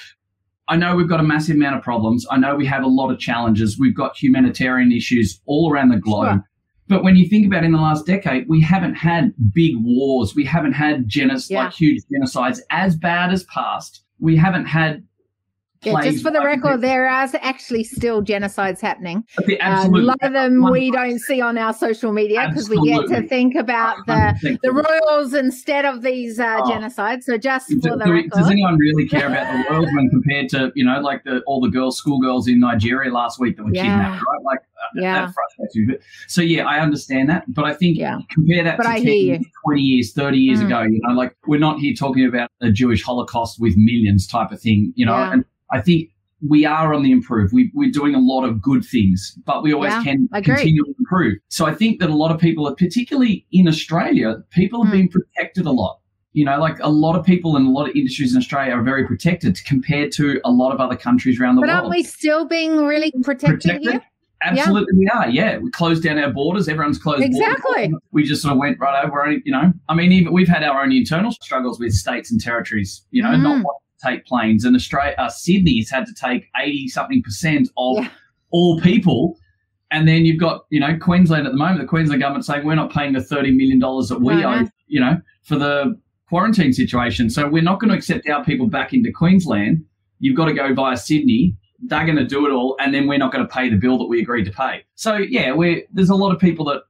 I 0.69 0.77
know 0.77 0.97
we've 0.97 1.09
got 1.09 1.21
a 1.21 1.23
massive 1.23 1.55
amount 1.55 1.77
of 1.77 1.83
problems. 1.83 2.27
I 2.29 2.39
know 2.39 2.57
we 2.57 2.67
have 2.67 2.83
a 2.83 2.89
lot 2.89 3.13
of 3.13 3.21
challenges. 3.21 3.79
We've 3.79 3.95
got 3.95 4.17
humanitarian 4.17 4.91
issues 4.91 5.41
all 5.47 5.71
around 5.71 5.91
the 5.91 5.97
globe. 5.99 6.29
Sure. 6.33 6.45
But 6.89 7.05
when 7.05 7.15
you 7.17 7.29
think 7.29 7.47
about 7.47 7.63
it, 7.63 7.67
in 7.67 7.73
the 7.73 7.79
last 7.79 8.05
decade, 8.07 8.49
we 8.49 8.61
haven't 8.61 8.95
had 8.95 9.33
big 9.53 9.75
wars. 9.79 10.35
We 10.35 10.45
haven't 10.45 10.73
had 10.73 11.07
genocide, 11.09 11.51
Yeah. 11.55 11.65
like 11.65 11.73
huge 11.75 12.03
genocides 12.13 12.59
as 12.71 12.97
bad 12.97 13.33
as 13.33 13.45
past. 13.45 14.03
We 14.19 14.35
haven't 14.37 14.67
had. 14.67 15.05
Yeah, 15.83 16.01
just 16.03 16.23
for 16.23 16.31
the 16.31 16.41
record, 16.41 16.81
there 16.81 17.07
are 17.09 17.29
actually 17.41 17.85
still 17.85 18.23
genocides 18.23 18.81
happening. 18.81 19.25
Okay, 19.41 19.59
Uh, 19.59 19.87
a 19.87 19.89
lot 19.89 20.19
of 20.23 20.33
them 20.33 20.65
we 20.71 20.91
don't 20.91 21.19
see 21.19 21.41
on 21.41 21.59
our 21.59 21.73
social 21.73 22.13
media 22.13 22.47
because 22.49 22.69
we 22.69 22.77
get 22.85 23.07
to 23.09 23.27
think 23.29 23.55
about 23.55 23.97
the 24.07 24.13
100% 24.43 24.59
the 24.63 24.73
royals 24.73 25.35
instead 25.35 25.85
of 25.85 26.03
these 26.03 26.41
uh, 26.41 26.59
Oh. 26.61 26.71
genocides. 26.71 27.25
So 27.25 27.37
just 27.39 27.69
Do- 27.69 27.81
for 27.81 27.97
the 27.97 28.05
do 28.05 28.13
we- 28.13 28.29
does 28.29 28.51
anyone 28.51 28.77
really 28.79 29.07
care 29.09 29.27
about 29.27 29.47
the 29.53 29.65
world 29.73 29.89
when 29.95 30.09
compared 30.17 30.49
to 30.51 30.73
you 30.75 30.85
know 30.85 31.01
like 31.01 31.25
the 31.25 31.41
all 31.47 31.61
the 31.61 31.69
girls 31.71 31.97
schoolgirls 31.99 32.49
in 32.49 32.59
Nigeria 32.61 33.13
last 33.13 33.39
week 33.39 33.57
that 33.57 33.65
were 33.65 33.71
Yeah. 33.75 33.83
kidnapped 33.83 34.23
right 34.27 34.43
like 34.45 34.59
uh, 34.61 35.01
Yeah. 35.03 35.27
that 35.27 35.35
frustrates 35.35 35.77
me 35.77 35.85
but, 35.89 36.01
so 36.29 36.43
yeah 36.43 36.65
I 36.67 36.81
understand 36.81 37.29
that 37.31 37.45
but 37.49 37.65
I 37.65 37.75
think 37.75 37.99
Yeah. 37.99 38.19
compare 38.33 38.65
that 38.65 38.77
But 38.79 38.85
to 38.85 38.91
I 38.91 38.97
10 38.97 39.03
hear 39.07 39.15
you. 39.15 39.23
years, 39.33 39.47
20 39.65 39.83
years 39.83 40.13
30 40.13 40.39
years 40.39 40.61
Mm. 40.61 40.67
ago 40.67 40.83
you 40.83 41.01
know 41.03 41.15
like 41.15 41.37
we're 41.47 41.61
not 41.61 41.79
here 41.81 41.95
talking 41.95 42.25
about 42.27 42.49
a 42.61 42.71
Jewish 42.71 43.03
Holocaust 43.03 43.61
with 43.61 43.75
millions 43.77 44.27
type 44.27 44.51
of 44.53 44.61
thing 44.61 44.93
you 44.97 45.07
know 45.07 45.17
Yeah. 45.17 45.33
and 45.33 45.45
I 45.71 45.81
think 45.81 46.11
we 46.47 46.65
are 46.67 46.93
on 46.93 47.03
the 47.03 47.13
improve. 47.13 47.53
We, 47.53 47.71
we're 47.75 47.91
doing 47.91 48.15
a 48.15 48.21
lot 48.21 48.45
of 48.45 48.61
good 48.61 48.85
things, 48.85 49.37
but 49.47 49.63
we 49.63 49.73
always 49.73 49.93
Yeah, 49.93 50.03
can 50.05 50.29
continue 50.43 50.85
to 50.85 50.95
improve. 50.99 51.39
So 51.49 51.65
I 51.67 51.75
think 51.75 51.99
that 52.01 52.11
a 52.11 52.15
lot 52.15 52.31
of 52.31 52.39
people, 52.41 52.69
are, 52.69 52.75
particularly 52.75 53.47
in 53.53 53.67
Australia, 53.67 54.37
people 54.51 54.83
have 54.85 54.93
Hmm. 54.93 54.99
been 55.01 55.09
protected 55.09 55.65
a 55.67 55.73
lot. 55.73 55.99
You 56.35 56.45
know, 56.45 56.59
like 56.61 56.79
a 56.81 56.91
lot 56.91 57.17
of 57.19 57.25
people 57.25 57.57
in 57.57 57.65
a 57.65 57.71
lot 57.71 57.89
of 57.89 57.97
industries 57.97 58.33
in 58.33 58.39
Australia 58.39 58.75
are 58.75 58.83
very 58.83 59.07
protected 59.07 59.59
compared 59.65 60.13
to 60.13 60.39
a 60.45 60.51
lot 60.51 60.73
of 60.75 60.81
other 60.81 60.95
countries 60.97 61.41
around 61.41 61.55
the 61.57 61.63
but 61.63 61.69
world. 61.69 61.77
But 61.79 61.85
aren't 61.85 61.97
we 61.97 62.03
still 62.03 62.47
being 62.47 62.85
really 62.85 63.11
protected, 63.23 63.81
here? 63.81 64.03
Absolutely, 64.43 64.93
we 64.99 65.09
are. 65.09 65.31
Yeah, 65.31 65.57
we 65.57 65.71
closed 65.71 66.03
down 66.03 66.19
our 66.19 66.31
borders. 66.31 66.69
Everyone's 66.69 66.99
closed. 66.99 67.21
borders. 67.21 67.39
Exactly. 67.39 67.95
We 68.13 68.23
just 68.25 68.43
sort 68.43 68.53
of 68.53 68.59
went 68.59 68.79
right 68.79 69.03
over. 69.03 69.33
You 69.47 69.51
know, 69.51 69.73
I 69.89 69.95
mean, 69.95 70.13
even 70.13 70.35
we've 70.35 70.47
had 70.47 70.63
our 70.63 70.83
own 70.83 70.93
internal 70.93 71.31
struggles 71.33 71.81
with 71.81 71.93
states 71.95 72.31
and 72.31 72.39
territories. 72.39 73.03
You 73.11 73.23
know, 73.23 73.31
Mm. 73.31 73.43
not 73.43 73.49
wanting 73.65 73.81
take 74.05 74.25
planes, 74.27 74.65
and 74.65 74.75
Australia, 74.77 75.15
uh, 75.19 75.29
Sydney's 75.29 75.91
had 75.91 76.07
to 76.07 76.15
take 76.15 76.47
eighty 76.63 76.89
something 76.89 77.23
percent 77.23 77.69
of 77.77 77.99
Yeah. 77.99 78.09
all 78.51 78.81
people. 78.81 79.37
And 79.93 80.09
then 80.09 80.25
you've 80.25 80.41
got, 80.41 80.63
you 80.71 80.81
know, 80.81 80.99
Queensland 80.99 81.47
at 81.47 81.53
the 81.53 81.57
moment, 81.59 81.81
the 81.81 81.87
Queensland 81.87 82.21
government 82.21 82.45
saying 82.45 82.67
we're 82.67 82.75
not 82.75 82.93
paying 82.93 83.13
the 83.13 83.21
$30 83.21 83.55
million 83.55 83.79
that 83.79 84.19
we 84.21 84.35
No, 84.35 84.49
owe, 84.49 84.61
no. 84.63 84.69
you 84.89 85.01
know, 85.01 85.21
for 85.45 85.57
the 85.57 85.97
quarantine 86.29 86.73
situation. 86.73 87.31
So 87.31 87.49
we're 87.49 87.63
not 87.63 87.79
going 87.79 87.91
to 87.91 87.97
accept 87.97 88.29
our 88.29 88.45
people 88.45 88.67
back 88.67 88.93
into 88.93 89.13
Queensland. 89.13 89.85
You've 90.19 90.37
got 90.37 90.47
to 90.47 90.55
go 90.55 90.75
via 90.75 90.97
Sydney. 90.97 91.57
They're 91.79 92.05
going 92.05 92.17
to 92.17 92.27
do 92.27 92.47
it 92.47 92.51
all, 92.53 92.75
and 92.81 92.93
then 92.93 93.07
we're 93.07 93.19
not 93.19 93.33
going 93.33 93.47
to 93.47 93.53
pay 93.53 93.69
the 93.71 93.77
bill 93.77 93.97
that 93.99 94.07
we 94.07 94.21
agreed 94.21 94.45
to 94.47 94.51
pay. 94.51 94.83
So 94.97 95.17
yeah, 95.19 95.53
we're, 95.53 95.83
there's 95.93 96.11
a 96.11 96.17
lot 96.17 96.35
of 96.35 96.41
people 96.41 96.65
that 96.65 96.83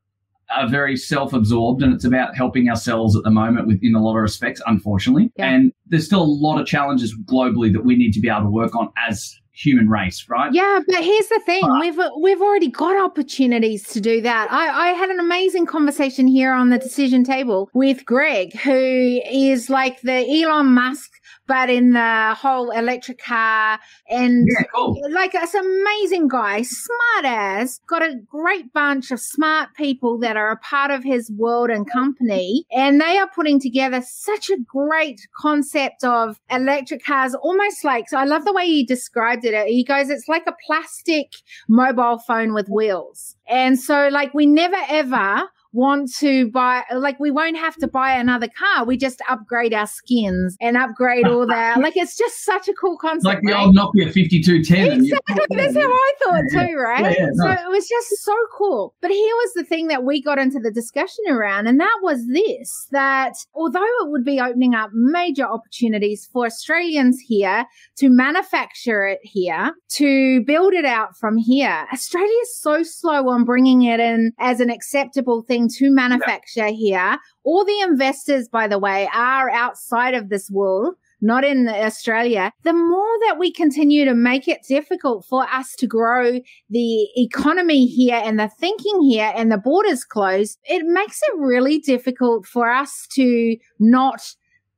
are 0.54 0.68
very 0.68 0.96
self-absorbed, 0.96 1.82
and 1.82 1.92
it's 1.92 2.04
about 2.04 2.36
helping 2.36 2.68
ourselves 2.68 3.16
at 3.16 3.22
the 3.24 3.30
moment 3.30 3.66
with, 3.66 3.80
in 3.82 3.94
a 3.94 4.02
lot 4.02 4.16
of 4.16 4.22
respects, 4.22 4.60
unfortunately. 4.66 5.32
Yeah. 5.36 5.50
And 5.50 5.72
there's 5.86 6.06
still 6.06 6.22
a 6.22 6.24
lot 6.24 6.60
of 6.60 6.66
challenges 6.66 7.16
globally 7.24 7.72
that 7.72 7.84
we 7.84 7.96
need 7.96 8.12
to 8.12 8.20
be 8.20 8.28
able 8.28 8.42
to 8.42 8.50
work 8.50 8.74
on 8.76 8.90
as 9.08 9.34
human 9.52 9.88
race, 9.88 10.26
right? 10.28 10.52
Yeah, 10.52 10.80
but 10.86 11.02
here's 11.02 11.28
the 11.28 11.40
thing: 11.46 11.62
we've 11.80 11.98
we've 12.20 12.40
already 12.40 12.68
got 12.68 13.02
opportunities 13.02 13.84
to 13.88 14.00
do 14.00 14.20
that. 14.20 14.52
I, 14.52 14.90
I 14.90 14.92
had 14.92 15.08
an 15.08 15.18
amazing 15.18 15.66
conversation 15.66 16.26
here 16.26 16.52
on 16.52 16.68
the 16.68 16.78
decision 16.78 17.24
table 17.24 17.70
with 17.72 18.04
Greg, 18.04 18.54
who 18.58 19.20
is 19.30 19.70
like 19.70 20.00
the 20.02 20.42
Elon 20.42 20.74
Musk, 20.74 21.10
but 21.46 21.70
in 21.70 21.92
the 21.92 22.34
whole 22.38 22.70
electric 22.70 23.18
car 23.22 23.78
and. 24.08 24.46
Yeah, 24.50 24.66
cool. 24.74 25.00
Like 25.10 25.32
this 25.32 25.54
amazing 25.54 26.28
guy, 26.28 26.62
smart 26.62 27.24
as, 27.24 27.80
got 27.88 28.02
a 28.02 28.16
great 28.28 28.72
bunch 28.72 29.10
of 29.10 29.20
smart 29.20 29.70
people 29.76 30.18
that 30.18 30.36
are 30.36 30.50
a 30.50 30.56
part 30.56 30.90
of 30.90 31.04
his 31.04 31.30
world 31.30 31.70
and 31.70 31.90
company. 31.90 32.64
And 32.70 33.00
they 33.00 33.18
are 33.18 33.30
putting 33.34 33.60
together 33.60 34.02
such 34.04 34.50
a 34.50 34.56
great 34.66 35.20
concept 35.40 36.04
of 36.04 36.40
electric 36.50 37.04
cars, 37.04 37.34
almost 37.34 37.84
like, 37.84 38.08
so 38.08 38.18
I 38.18 38.24
love 38.24 38.44
the 38.44 38.52
way 38.52 38.66
he 38.66 38.84
described 38.84 39.44
it. 39.44 39.66
He 39.68 39.84
goes, 39.84 40.10
it's 40.10 40.28
like 40.28 40.46
a 40.46 40.54
plastic 40.66 41.32
mobile 41.68 42.18
phone 42.18 42.52
with 42.52 42.68
wheels. 42.68 43.36
And 43.48 43.78
so 43.78 44.08
like 44.08 44.34
we 44.34 44.46
never 44.46 44.76
ever 44.88 45.48
want 45.76 46.11
to 46.14 46.50
buy 46.50 46.83
like 46.95 47.21
we 47.21 47.30
won't 47.30 47.56
have 47.56 47.76
to 47.76 47.87
buy 47.87 48.12
another 48.12 48.49
car 48.49 48.85
we 48.87 48.97
just 48.97 49.21
upgrade 49.28 49.75
our 49.75 49.87
skins 49.87 50.56
and 50.61 50.76
upgrade 50.76 51.26
all 51.28 51.47
that 51.47 51.78
like 51.87 51.97
it's 51.97 52.16
just 52.16 52.45
such 52.45 52.66
a 52.68 52.73
cool 52.75 52.97
concept 52.97 53.25
Like 53.26 53.40
the 53.42 53.52
right? 53.52 53.66
old 53.66 53.76
Nokia 53.76 54.06
5210. 54.12 54.90
and 54.92 55.06
you- 55.06 55.18
Exactly. 55.28 55.56
That's 55.56 55.76
how 55.76 55.83
I 55.90 56.12
thought 56.25 56.42
Yeah, 56.52 56.66
too, 56.66 56.75
right? 56.76 57.02
Yeah, 57.18 57.26
yeah, 57.26 57.28
so 57.35 57.50
it 57.50 57.71
was 57.71 57.88
just 57.88 58.09
so 58.25 58.35
cool. 58.56 58.95
But 59.02 59.11
here 59.11 59.35
was 59.42 59.52
the 59.54 59.64
thing 59.64 59.88
that 59.88 60.02
we 60.04 60.23
got 60.23 60.38
into 60.38 60.59
the 60.59 60.71
discussion 60.71 61.25
around, 61.28 61.66
and 61.66 61.78
that 61.80 61.99
was 62.02 62.26
this 62.28 62.87
that 62.92 63.35
although 63.54 63.85
it 63.85 64.11
would 64.11 64.25
be 64.25 64.40
opening 64.40 64.75
up 64.75 64.90
major 64.95 65.45
opportunities 65.45 66.28
for 66.33 66.47
Australians 66.47 67.18
here 67.26 67.66
to 67.99 68.09
manufacture 68.09 69.06
it 69.06 69.21
here, 69.23 69.73
to 69.90 70.42
build 70.45 70.73
it 70.75 70.85
out 70.85 71.16
from 71.16 71.37
here, 71.37 71.87
Australia 71.92 72.38
is 72.42 72.61
so 72.61 72.83
slow 72.83 73.28
on 73.28 73.45
bringing 73.45 73.83
it 73.83 74.00
in 74.00 74.33
as 74.38 74.61
an 74.61 74.71
acceptable 74.71 75.42
thing 75.42 75.65
to 75.68 75.90
manufacture 75.90 76.68
here. 76.68 77.18
All 77.44 77.64
the 77.64 77.80
investors, 77.80 78.49
by 78.49 78.68
the 78.68 78.78
way, 78.78 79.08
are 79.14 79.50
outside 79.50 80.14
of 80.14 80.28
this 80.28 80.50
world 80.50 80.94
not 81.20 81.44
in 81.44 81.68
Australia, 81.68 82.52
the 82.62 82.73
more 82.73 83.18
that 83.26 83.38
we 83.38 83.50
continue 83.50 84.04
to 84.04 84.14
make 84.14 84.49
it 84.49 84.62
difficult 84.68 85.25
for 85.25 85.44
us 85.44 85.75
to 85.76 85.87
grow 85.87 86.40
the 86.70 87.08
economy 87.16 87.87
here 87.87 88.20
and 88.23 88.38
the 88.38 88.50
thinking 88.61 89.02
here 89.02 89.32
and 89.35 89.50
the 89.50 89.58
borders 89.58 90.04
closed, 90.04 90.58
it 90.64 90.85
makes 90.85 91.20
it 91.23 91.38
really 91.38 91.78
difficult 91.78 92.46
for 92.46 92.70
us 92.70 93.06
to 93.12 93.56
not 93.78 94.35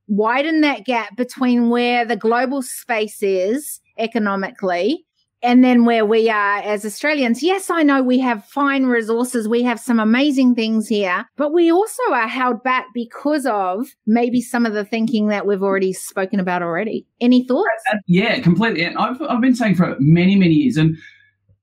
widen 0.07 0.61
that 0.61 0.85
gap 0.85 1.16
between 1.16 1.71
where 1.71 2.04
the 2.04 2.16
global 2.16 2.62
space 2.62 3.23
is 3.23 3.80
economically 3.99 5.04
and 5.42 5.62
then 5.62 5.85
where 5.85 6.04
we 6.04 6.28
are 6.28 6.59
as 6.59 6.85
Australians. 6.85 7.42
Yes, 7.42 7.71
I 7.71 7.83
know 7.83 8.02
we 8.02 8.18
have 8.18 8.45
fine 8.45 8.87
resources. 8.87 9.49
We 9.49 9.62
have 9.62 9.78
some 9.78 10.00
amazing 10.00 10.54
things 10.54 10.88
here, 10.88 11.26
but 11.37 11.52
we 11.52 11.71
also 11.71 12.02
are 12.12 12.26
held 12.28 12.62
back 12.62 12.87
because 12.92 13.47
of 13.47 13.87
maybe 14.07 14.40
some 14.40 14.66
of 14.66 14.73
the 14.73 14.85
thinking 14.85 15.28
that 15.28 15.47
we've 15.47 15.62
already 15.62 15.92
spoken 15.92 16.40
about 16.40 16.62
already. 16.62 17.07
Any 17.21 17.45
thoughts? 17.47 17.68
Uh, 17.92 17.99
yeah, 18.07 18.40
completely. 18.40 18.85
And 18.85 18.99
I've, 18.99 19.21
I've 19.23 19.40
been 19.40 19.54
saying 19.54 19.76
for 19.76 19.97
many, 20.00 20.35
many 20.35 20.54
years. 20.54 20.76
And 20.76 20.97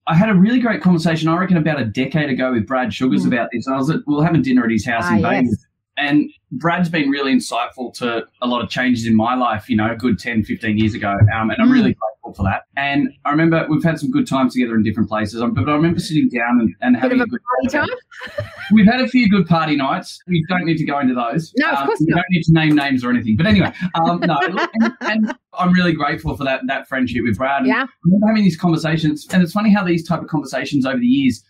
I 0.07 0.15
had 0.15 0.29
a 0.29 0.35
really 0.35 0.59
great 0.59 0.81
conversation, 0.81 1.27
I 1.27 1.37
reckon, 1.37 1.57
about 1.57 1.81
a 1.81 1.85
decade 1.85 2.29
ago 2.29 2.51
with 2.53 2.67
Brad 2.67 2.93
Sugars 2.93 3.23
Mm. 3.23 3.27
about 3.27 3.49
this. 3.51 3.67
I 3.67 3.75
was 3.75 3.89
at, 3.89 4.01
we 4.07 4.15
were 4.15 4.23
having 4.23 4.41
dinner 4.41 4.63
at 4.63 4.71
his 4.71 4.85
house 4.85 5.03
Ah, 5.05 5.15
in 5.15 5.47
yes. 5.47 5.64
And 5.97 6.29
Brad's 6.51 6.89
been 6.89 7.09
really 7.09 7.33
insightful 7.33 7.93
to 7.95 8.25
a 8.41 8.47
lot 8.47 8.61
of 8.61 8.69
changes 8.69 9.05
in 9.07 9.15
my 9.15 9.33
life, 9.35 9.69
you 9.69 9.77
know, 9.77 9.89
a 9.91 9.95
good 9.95 10.19
10, 10.19 10.43
15 10.43 10.77
years 10.77 10.93
ago. 10.93 11.11
Um, 11.33 11.49
and 11.49 11.61
I'm 11.61 11.69
Mm. 11.69 11.73
really 11.73 11.95
grateful 11.95 12.33
for 12.35 12.43
that. 12.43 12.63
And 12.75 13.09
I 13.23 13.31
remember 13.31 13.65
we've 13.69 13.83
had 13.83 13.97
some 13.99 14.11
good 14.11 14.27
times 14.27 14.53
together 14.53 14.75
in 14.75 14.83
different 14.83 15.07
places. 15.07 15.41
Um, 15.41 15.53
But 15.53 15.69
I 15.69 15.73
remember 15.73 15.99
sitting 15.99 16.27
down 16.29 16.59
and, 16.59 16.75
and 16.81 16.97
having 16.97 17.21
of 17.21 17.27
a 17.27 17.29
good 17.29 17.39
Party 17.71 17.77
time? 17.77 17.97
We've 18.73 18.85
had 18.85 18.99
a 18.99 19.07
few 19.07 19.29
good 19.29 19.47
party 19.47 19.75
nights. 19.77 20.19
We 20.27 20.43
don't 20.49 20.65
need 20.65 20.77
to 20.77 20.85
go 20.85 20.99
into 20.99 21.13
those. 21.13 21.53
No, 21.57 21.69
of 21.71 21.77
Um, 21.79 21.85
course 21.87 21.99
we 22.01 22.07
not. 22.07 22.15
don't 22.17 22.25
need 22.31 22.43
to 22.43 22.51
name 22.53 22.75
names 22.75 23.05
or 23.05 23.09
anything. 23.11 23.37
But 23.37 23.45
anyway, 23.45 23.71
um, 23.93 24.19
no, 24.21 24.37
and, 24.73 24.91
and 25.01 25.33
I'm 25.57 25.71
really 25.71 25.93
grateful 25.93 26.35
for 26.35 26.43
that 26.43 26.61
that 26.67 26.87
friendship 26.89 27.23
with 27.23 27.37
Brad. 27.37 27.59
And 27.59 27.67
Yeah. 27.67 27.83
I 27.83 27.87
remember 28.03 28.27
having 28.27 28.43
these 28.43 28.57
conversations, 28.57 29.27
and 29.31 29.41
it's 29.43 29.53
funny 29.53 29.71
how 29.71 29.83
these 29.85 30.05
type 30.05 30.21
of 30.21 30.27
conversations 30.27 30.85
over 30.85 30.97
the 30.97 31.05
years, 31.07 31.43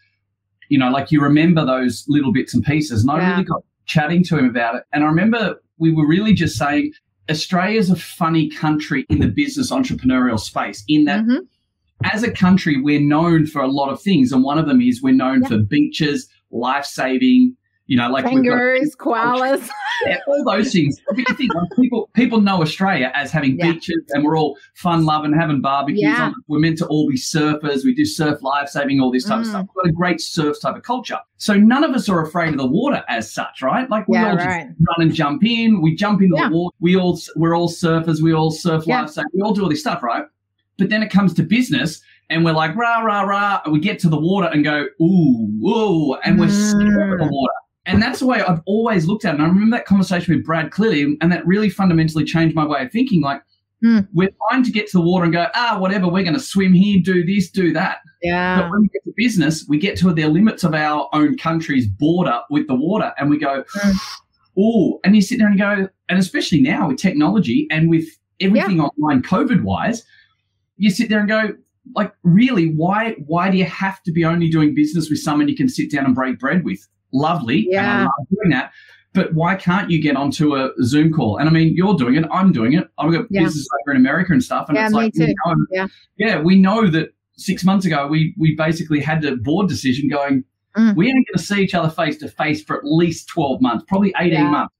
you 0.69 0.77
know, 0.77 0.89
like 0.91 1.11
you 1.11 1.21
remember 1.21 1.65
those 1.65 2.05
little 2.09 2.31
bits 2.33 2.53
and 2.53 2.63
pieces. 2.63 3.01
And 3.03 3.11
I 3.11 3.19
Yeah. 3.19 3.31
really 3.31 3.43
got 3.45 3.63
chatting 3.86 4.24
to 4.25 4.38
him 4.38 4.46
about 4.46 4.75
it, 4.75 4.84
and 4.94 5.04
I 5.04 5.08
remember 5.08 5.56
we 5.77 5.92
were 5.92 6.08
really 6.08 6.34
just 6.34 6.58
saying. 6.58 6.94
Australia's 7.27 7.89
a 7.89 7.96
funny 7.96 8.48
country 8.51 9.04
in 9.10 9.20
the 9.20 9.27
business 9.27 9.72
entrepreneurial 9.72 10.39
space 10.39 10.84
in 10.88 11.06
that 11.06 11.25
Mhm. 11.25 11.39
as 12.04 12.22
a 12.22 12.30
country, 12.30 12.80
we're 12.80 13.01
known 13.01 13.48
for 13.48 13.63
a 13.63 13.68
lot 13.68 13.89
of 13.89 14.00
things, 14.00 14.32
and 14.32 14.44
one 14.44 14.60
of 14.60 14.68
them 14.68 14.80
is 14.80 15.01
we're 15.01 15.12
known 15.15 15.42
Yeah. 15.42 15.48
for 15.48 15.58
beaches, 15.58 16.30
life 16.51 16.86
saving. 16.86 17.58
You 17.88 17.98
know, 17.98 18.10
like 18.10 18.25
Kangaroos, 18.25 18.96
koalas. 18.96 19.70
yeah, 20.08 20.18
all 20.27 20.44
those 20.44 20.72
things. 20.72 21.00
But 21.08 21.20
you 21.20 21.36
think, 21.36 21.54
like, 21.54 21.70
people 21.80 22.10
people 22.13 22.42
know 22.42 22.62
Australia 22.63 23.12
as 23.13 23.30
having 23.32 23.60
Yeah. 23.60 23.74
beaches, 23.74 24.04
and 24.10 24.24
we're 24.24 24.36
all 24.38 24.58
fun 24.74 25.06
loving, 25.06 25.34
having 25.34 25.62
barbecues. 25.62 26.01
Yeah. 26.01 26.32
We're 26.48 26.58
meant 26.60 26.80
to 26.80 26.88
all 26.88 27.08
be 27.08 27.15
surfers. 27.15 27.86
We 27.86 27.94
do 27.94 28.04
surf 28.04 28.42
life 28.42 28.70
saving, 28.70 29.00
all 29.01 29.12
this 29.12 29.25
type 29.25 29.42
of 29.42 29.46
Mm. 29.46 29.50
stuff. 29.50 29.68
We've 29.75 29.84
got 29.84 29.89
a 29.89 29.94
great 29.94 30.20
surf 30.20 30.60
type 30.60 30.75
of 30.75 30.82
culture. 30.82 31.20
So 31.38 31.54
none 31.54 31.84
of 31.84 31.92
us 31.92 32.10
are 32.10 32.22
afraid 32.24 32.50
of 32.50 32.58
the 32.58 32.65
water 32.65 33.04
as 33.08 33.32
such, 33.32 33.62
right? 33.62 33.88
Like 33.88 34.08
we 34.08 34.18
Yeah, 34.18 34.32
all 34.32 34.36
right. 34.38 34.68
just 34.68 34.80
run 34.88 35.01
and 35.08 35.13
jump 35.13 35.44
in. 35.46 35.80
We 35.82 35.96
jump 35.96 36.24
into 36.24 36.36
Yeah. 36.38 36.50
the 36.50 36.56
water. 36.56 36.75
We 36.80 36.96
all 36.96 37.20
we're 37.36 37.56
all 37.56 37.70
surfers. 37.70 38.20
We 38.20 38.34
all 38.34 38.50
surf 38.50 38.88
life 38.88 39.10
saving. 39.12 39.30
We 39.36 39.42
all 39.42 39.54
do 39.54 39.62
all 39.62 39.70
this 39.70 39.82
stuff, 39.82 40.01
right? 40.01 40.25
But 40.80 40.89
then 40.89 41.04
it 41.04 41.12
comes 41.12 41.36
to 41.36 41.44
business. 41.44 42.01
And 42.32 42.44
we're 42.44 42.54
like, 42.54 42.75
rah, 42.75 43.01
rah, 43.01 43.22
rah. 43.22 43.62
And 43.63 43.72
we 43.72 43.80
get 43.80 44.00
to 44.00 44.10
the 44.10 44.20
water 44.20 44.48
and 44.51 44.63
go, 44.63 44.88
ooh, 45.00 45.48
whoa. 45.60 46.15
And 46.24 46.39
we're 46.39 46.50
scared 46.50 47.13
of 47.13 47.20
the 47.20 47.25
Mm. 47.25 47.32
water. 47.32 47.54
And 47.86 48.01
that's 48.01 48.20
the 48.20 48.25
way 48.25 48.42
I've 48.42 48.62
always 48.65 49.06
looked 49.06 49.25
at 49.25 49.34
it. 49.34 49.36
And 49.36 49.44
I 49.44 49.48
remember 49.48 49.77
that 49.77 49.86
conversation 49.86 50.36
with 50.36 50.46
Brad 50.46 50.72
clearly, 50.72 51.18
and 51.22 51.32
that 51.32 51.46
really 51.46 51.70
fundamentally 51.70 52.24
changed 52.25 52.56
my 52.56 52.65
way 52.65 52.82
of 52.84 52.92
thinking. 52.92 53.22
Like, 53.22 53.42
Hmm. 53.82 54.00
we're 54.13 54.30
fine 54.50 54.63
to 54.63 54.72
get 54.72 54.88
to 54.88 54.98
the 54.98 55.01
water 55.01 55.25
and 55.25 55.34
go, 55.34 55.48
ah, 55.54 55.77
whatever, 55.80 56.08
we're 56.08 56.24
going 56.24 56.34
to 56.34 56.39
swim 56.39 56.74
here, 56.74 57.01
do 57.04 57.25
this, 57.25 57.51
do 57.51 57.74
that. 57.74 57.98
Yeah. 58.24 58.62
But 58.62 58.72
when 58.72 58.82
we 58.84 58.88
get 58.88 59.04
to 59.04 59.13
business, 59.18 59.65
we 59.68 59.77
get 59.77 59.98
to 59.98 60.13
the 60.13 60.25
limits 60.27 60.63
of 60.63 60.74
our 60.74 61.10
own 61.13 61.38
country's 61.38 61.86
border 61.86 62.39
with 62.50 62.68
the 62.68 62.74
water, 62.74 63.13
and 63.20 63.30
we 63.30 63.38
go, 63.38 63.63
Hmm. 63.74 63.92
oh, 64.58 65.00
and 65.04 65.15
you 65.15 65.22
sit 65.22 65.38
there 65.39 65.50
and 65.50 65.60
go, 65.60 65.89
and 66.10 66.18
especially 66.18 66.62
now 66.62 66.88
with 66.88 66.98
technology 66.98 67.68
and 67.70 67.89
with 67.89 68.06
everything 68.39 68.80
online, 68.80 69.22
COVID 69.22 69.62
wise, 69.63 70.04
you 70.77 70.89
sit 70.89 71.10
there 71.10 71.20
and 71.20 71.27
go, 71.27 71.50
like, 71.96 72.13
really, 72.24 72.72
why, 72.72 73.15
why 73.27 73.51
do 73.51 73.58
you 73.58 73.65
have 73.65 74.01
to 74.04 74.12
be 74.12 74.25
only 74.25 74.50
doing 74.50 74.74
business 74.74 75.10
with 75.10 75.20
someone 75.20 75.48
you 75.48 75.56
can 75.56 75.70
sit 75.70 75.92
down 75.92 76.06
and 76.06 76.15
break 76.15 76.39
bread 76.39 76.63
with? 76.63 76.80
Lovely, 77.15 77.67
and 77.72 77.79
I 77.79 77.84
Yeah. 77.84 78.01
love 78.03 78.27
doing 78.29 78.50
that. 78.51 78.72
But 79.13 79.34
why 79.34 79.55
can't 79.55 79.89
you 79.89 80.01
get 80.01 80.17
onto 80.17 80.55
a 80.55 80.72
Zoom 80.84 81.13
call? 81.13 81.38
And 81.38 81.48
I 81.48 81.51
mean, 81.51 81.74
you're 81.74 81.95
doing 81.95 82.15
it, 82.15 82.25
I'm 82.31 82.51
doing 82.51 82.74
it. 82.74 82.86
I've 82.98 83.12
got 83.13 83.25
Yeah. 83.29 83.43
business 83.43 83.65
over 83.81 83.91
in 83.95 83.98
America 83.98 84.34
and 84.34 84.43
stuff, 84.43 84.67
and 84.67 84.75
Yeah, 84.77 84.86
it's 84.86 84.93
like, 84.93 85.13
too. 85.13 85.27
know- 85.45 85.55
Yeah. 85.72 85.88
yeah, 86.17 86.41
we 86.41 86.60
know 86.60 86.88
that 86.89 87.10
six 87.38 87.63
months 87.63 87.86
ago 87.86 88.07
we 88.07 88.34
we 88.38 88.55
basically 88.55 89.00
had 89.00 89.22
the 89.22 89.38
board 89.38 89.67
decision 89.69 90.10
going. 90.10 90.43
Mm. 90.77 90.95
We 90.98 91.05
ain't 91.07 91.25
going 91.27 91.38
to 91.38 91.43
see 91.43 91.62
each 91.63 91.74
other 91.74 91.89
face 91.89 92.17
to 92.17 92.27
face 92.27 92.62
for 92.62 92.75
at 92.77 92.84
least 92.84 93.29
twelve 93.29 93.62
months, 93.62 93.86
probably 93.88 94.13
eighteen 94.19 94.43
Yeah. 94.45 94.50
months, 94.50 94.74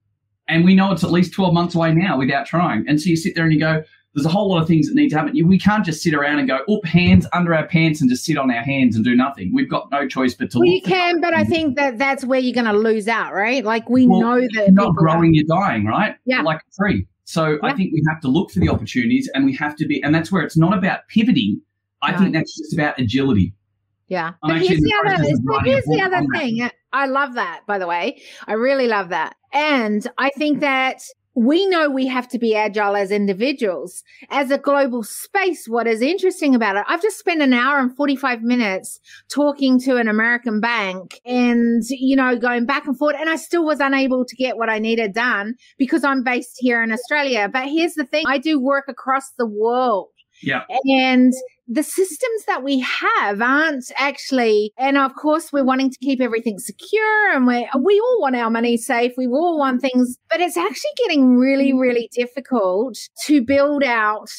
and 0.50 0.66
we 0.66 0.76
know 0.76 0.92
it's 0.92 1.06
at 1.06 1.12
least 1.12 1.32
twelve 1.34 1.54
months 1.54 1.74
away 1.76 1.94
now 1.94 2.18
without 2.18 2.46
trying. 2.46 2.86
And 2.90 3.00
so 3.00 3.10
you 3.10 3.16
sit 3.16 3.36
there 3.36 3.46
and 3.46 3.54
you 3.54 3.60
go, 3.60 3.84
"There's 4.16 4.26
a 4.26 4.30
whole 4.30 4.50
lot 4.50 4.62
of 4.62 4.68
things 4.68 4.88
that 4.88 4.96
need 4.96 5.10
to 5.10 5.18
happen. 5.18 5.48
We 5.48 5.60
can't 5.60 5.86
just 5.86 6.02
sit 6.02 6.14
around 6.14 6.40
and 6.40 6.48
go, 6.48 6.58
up 6.58 6.86
hands 6.86 7.28
under 7.34 7.54
our 7.54 7.68
pants 7.68 8.02
and 8.02 8.10
just 8.10 8.26
sit 8.26 8.38
on 8.38 8.50
our 8.50 8.64
hands 8.64 8.96
and 8.96 9.04
do 9.06 9.16
nothing. 9.16 9.52
We've 9.54 9.70
got 9.70 9.92
no 9.92 10.08
choice 10.08 10.34
but 10.34 10.50
to 10.52 10.60
Well, 10.60 10.68
you 10.68 10.82
can, 10.82 11.20
but 11.22 11.34
I 11.34 11.44
think 11.44 11.76
that 11.76 11.98
that's 11.98 12.24
where 12.26 12.40
you're 12.40 12.54
going 12.54 12.66
to 12.74 12.74
lose 12.80 13.08
out, 13.08 13.34
right? 13.34 13.64
Like 13.64 13.90
we 13.90 14.08
Well, 14.08 14.22
know 14.22 14.40
that 14.42 14.52
you're 14.54 14.72
not 14.72 14.96
growing, 14.96 15.34
you're 15.34 15.44
dying, 15.48 15.86
right? 15.86 16.16
Yeah. 16.26 16.42
Like 16.42 16.62
a 16.62 16.82
tree. 16.82 17.06
So 17.26 17.58
I 17.64 17.74
think 17.74 17.92
we 17.92 18.02
have 18.08 18.22
to 18.22 18.28
look 18.28 18.52
for 18.52 18.60
the 18.60 18.70
opportunities 18.70 19.30
and 19.34 19.46
we 19.46 19.54
have 19.56 19.76
to 19.78 19.86
be, 19.86 20.02
and 20.04 20.14
that's 20.16 20.32
where 20.32 20.44
it's 20.44 20.56
not 20.58 20.78
about 20.78 21.08
pivoting. 21.10 21.62
I 22.02 22.16
think 22.16 22.34
that's 22.34 22.56
just 22.58 22.74
about 22.74 23.00
agility. 23.00 23.54
Yeah. 24.08 24.34
I'm 24.44 24.50
But 24.50 24.62
here's 24.62 24.80
the 24.80 24.86
the 24.90 25.12
other 25.12 25.24
but 25.44 25.66
here's 25.66 25.86
the 25.86 26.02
other 26.02 26.18
on 26.18 26.28
that. 26.32 26.40
thing. 26.40 26.70
I 26.94 27.08
love 27.08 27.34
that, 27.34 27.62
by 27.68 27.80
the 27.80 27.88
way. 27.88 28.22
I 28.48 28.54
really 28.54 28.88
love 28.88 29.10
that. 29.10 29.36
And 29.52 30.08
I 30.18 30.30
think 30.38 30.60
that 30.60 31.02
we 31.36 31.68
know 31.68 31.90
we 31.90 32.08
have 32.08 32.28
to 32.30 32.40
be 32.40 32.56
agile 32.56 32.96
as 32.96 33.12
individuals. 33.12 34.04
As 34.30 34.52
a 34.52 34.58
global 34.58 35.04
space, 35.04 35.68
what 35.68 35.86
is 35.86 36.02
interesting 36.02 36.56
about 36.56 36.78
it, 36.78 36.86
I've 36.88 37.02
just 37.02 37.20
spent 37.20 37.42
an 37.42 37.54
hour 37.54 37.78
and 37.78 37.96
45 37.96 38.42
minutes 38.42 39.00
talking 39.30 39.80
to 39.82 39.98
an 39.98 40.08
American 40.08 40.62
bank 40.62 41.20
and, 41.26 41.84
you 41.90 42.16
know, 42.16 42.38
going 42.38 42.66
back 42.66 42.88
and 42.88 42.98
forth. 42.98 43.18
And 43.20 43.30
I 43.30 43.36
still 43.36 43.66
was 43.66 43.82
unable 43.82 44.24
to 44.26 44.36
get 44.36 44.58
what 44.58 44.70
I 44.70 44.80
needed 44.80 45.14
done 45.14 45.56
because 45.78 46.06
I'm 46.06 46.24
based 46.24 46.56
here 46.60 46.82
in 46.82 46.92
Australia. 46.92 47.50
But 47.52 47.68
here's 47.68 47.96
the 47.96 48.06
thing 48.06 48.24
I 48.28 48.38
do 48.38 48.60
work 48.60 48.86
across 48.88 49.32
the 49.38 49.46
world. 49.46 50.08
Yeah. 50.42 50.64
And 50.86 51.34
the 51.68 51.84
systems 51.84 52.46
that 52.48 52.64
we 52.64 52.80
have 52.80 53.42
aren't 53.42 53.92
actually, 53.98 54.72
and 54.78 54.98
of 54.98 55.16
course 55.16 55.52
we're 55.52 55.64
wanting 55.64 55.90
to 55.90 55.98
keep 56.00 56.22
everything 56.22 56.60
secure 56.60 57.32
and 57.32 57.48
we 57.48 57.68
we 57.82 58.00
all 58.00 58.22
want 58.22 58.36
our 58.36 58.50
money 58.50 58.78
safe. 58.78 59.14
We 59.18 59.28
all 59.28 59.58
want 59.58 59.82
things, 59.82 60.18
but 60.30 60.42
it's 60.42 60.58
actually 60.58 60.92
getting 60.98 61.38
really, 61.38 61.74
mm. 61.74 61.80
really 61.80 62.10
difficult 62.14 62.98
to 63.26 63.42
build 63.42 63.84
out 63.84 64.30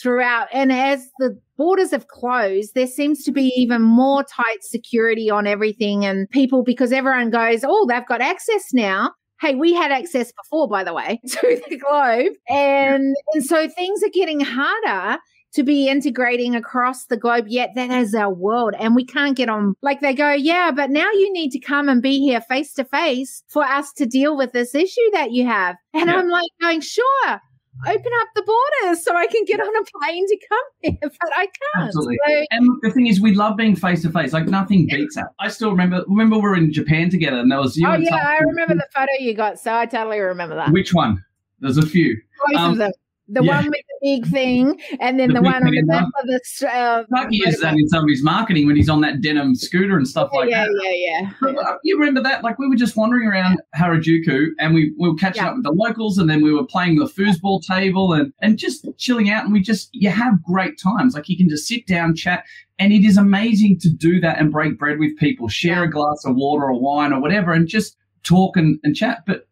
throughout. 0.00 0.48
And 0.52 0.72
as 0.72 1.08
the 1.18 1.38
borders 1.56 1.90
have 1.90 2.08
closed, 2.08 2.74
there 2.74 2.86
seems 2.86 3.24
to 3.24 3.32
be 3.32 3.52
even 3.56 3.82
more 3.82 4.22
tight 4.24 4.62
security 4.62 5.30
on 5.30 5.46
everything 5.46 6.04
and 6.04 6.28
people 6.30 6.62
because 6.62 6.92
everyone 6.92 7.30
goes, 7.30 7.64
Oh, 7.64 7.86
they've 7.88 8.06
got 8.06 8.20
access 8.20 8.72
now. 8.72 9.12
Hey, 9.40 9.54
we 9.54 9.74
had 9.74 9.92
access 9.92 10.32
before, 10.32 10.66
by 10.66 10.82
the 10.82 10.94
way, 10.94 11.20
to 11.28 11.62
the 11.68 11.76
globe. 11.76 12.32
And, 12.48 13.14
and 13.34 13.44
so 13.44 13.68
things 13.68 14.02
are 14.02 14.10
getting 14.10 14.40
harder 14.40 15.18
to 15.56 15.62
be 15.62 15.88
integrating 15.88 16.54
across 16.54 17.06
the 17.06 17.16
globe, 17.16 17.46
yet 17.48 17.70
that 17.74 17.90
is 17.90 18.14
our 18.14 18.32
world. 18.32 18.74
And 18.78 18.94
we 18.94 19.04
can't 19.04 19.36
get 19.36 19.48
on 19.48 19.74
like 19.80 20.00
they 20.00 20.14
go, 20.14 20.32
yeah, 20.32 20.70
but 20.70 20.90
now 20.90 21.10
you 21.12 21.32
need 21.32 21.50
to 21.52 21.58
come 21.58 21.88
and 21.88 22.02
be 22.02 22.20
here 22.20 22.42
face 22.42 22.74
to 22.74 22.84
face 22.84 23.42
for 23.48 23.64
us 23.64 23.90
to 23.94 24.04
deal 24.04 24.36
with 24.36 24.52
this 24.52 24.74
issue 24.74 25.10
that 25.12 25.32
you 25.32 25.46
have. 25.46 25.76
And 25.94 26.10
yeah. 26.10 26.16
I'm 26.16 26.28
like 26.28 26.50
going, 26.60 26.82
sure. 26.82 27.40
Open 27.86 28.12
up 28.20 28.28
the 28.34 28.42
borders 28.42 29.04
so 29.04 29.14
I 29.14 29.26
can 29.26 29.44
get 29.44 29.60
on 29.60 29.68
a 29.68 29.98
plane 29.98 30.26
to 30.26 30.38
come 30.48 30.58
here, 30.80 30.98
but 31.02 31.30
I 31.36 31.46
can't. 31.46 31.88
Absolutely. 31.88 32.16
So, 32.26 32.44
and 32.52 32.70
the 32.80 32.90
thing 32.90 33.06
is, 33.06 33.20
we 33.20 33.34
love 33.34 33.58
being 33.58 33.76
face 33.76 34.00
to 34.02 34.10
face. 34.10 34.32
Like 34.32 34.46
nothing 34.46 34.86
beats 34.90 35.16
that. 35.16 35.26
I 35.40 35.48
still 35.48 35.72
remember. 35.72 36.02
Remember, 36.08 36.36
we 36.36 36.42
were 36.42 36.56
in 36.56 36.72
Japan 36.72 37.10
together, 37.10 37.38
and 37.38 37.52
there 37.52 37.58
was 37.58 37.76
you. 37.76 37.86
Oh 37.86 37.94
yeah, 37.94 38.16
I 38.16 38.38
remember 38.38 38.76
the 38.76 38.86
photo 38.94 39.12
you 39.18 39.34
got. 39.34 39.58
So 39.58 39.74
I 39.74 39.84
totally 39.84 40.20
remember 40.20 40.54
that. 40.54 40.72
Which 40.72 40.94
one? 40.94 41.22
There's 41.60 41.76
a 41.76 41.84
few. 41.84 42.16
Both 42.46 42.58
um, 42.58 42.72
of 42.72 42.78
them. 42.78 42.92
The 43.28 43.42
yeah. 43.42 43.56
one 43.56 43.64
with 43.64 43.72
the 43.72 43.98
big 44.02 44.30
thing, 44.30 44.80
and 45.00 45.18
then 45.18 45.28
the, 45.28 45.34
the 45.34 45.42
one 45.42 45.66
on 45.66 45.70
the 45.72 45.82
back 45.88 46.04
of 46.04 46.26
the. 46.26 46.68
Uh, 46.68 47.04
Lucky 47.10 47.38
is 47.38 47.58
that 47.60 47.74
in 47.74 47.88
some 47.88 48.04
of 48.04 48.08
his 48.08 48.22
marketing 48.22 48.66
when 48.66 48.76
he's 48.76 48.88
on 48.88 49.00
that 49.00 49.20
denim 49.20 49.56
scooter 49.56 49.96
and 49.96 50.06
stuff 50.06 50.30
like 50.32 50.48
yeah, 50.48 50.64
that. 50.64 50.80
Yeah, 50.82 50.90
yeah, 50.92 51.30
yeah. 51.42 51.60
Uh, 51.60 51.76
you 51.82 51.98
remember 51.98 52.22
that? 52.22 52.44
Like 52.44 52.58
we 52.58 52.68
were 52.68 52.76
just 52.76 52.96
wandering 52.96 53.26
around 53.26 53.60
Harajuku, 53.74 54.48
and 54.60 54.74
we, 54.74 54.94
we 54.98 55.08
were 55.08 55.16
catching 55.16 55.42
yeah. 55.42 55.50
up 55.50 55.56
with 55.56 55.64
the 55.64 55.72
locals, 55.72 56.18
and 56.18 56.30
then 56.30 56.40
we 56.40 56.52
were 56.52 56.64
playing 56.64 56.96
the 56.96 57.06
foosball 57.06 57.60
table 57.66 58.12
and 58.12 58.32
and 58.40 58.58
just 58.58 58.86
chilling 58.96 59.28
out. 59.28 59.44
And 59.44 59.52
we 59.52 59.60
just 59.60 59.88
you 59.92 60.10
have 60.10 60.40
great 60.42 60.78
times. 60.80 61.14
Like 61.14 61.28
you 61.28 61.36
can 61.36 61.48
just 61.48 61.66
sit 61.66 61.86
down, 61.88 62.14
chat, 62.14 62.44
and 62.78 62.92
it 62.92 63.04
is 63.04 63.16
amazing 63.16 63.78
to 63.80 63.88
do 63.90 64.20
that 64.20 64.38
and 64.38 64.52
break 64.52 64.78
bread 64.78 64.98
with 64.98 65.16
people, 65.18 65.48
share 65.48 65.82
a 65.82 65.90
glass 65.90 66.24
of 66.24 66.36
water 66.36 66.66
or 66.66 66.80
wine 66.80 67.12
or 67.12 67.20
whatever, 67.20 67.52
and 67.52 67.66
just 67.66 67.96
talk 68.22 68.56
and, 68.56 68.78
and 68.82 68.94
chat. 68.94 69.24
But 69.26 69.45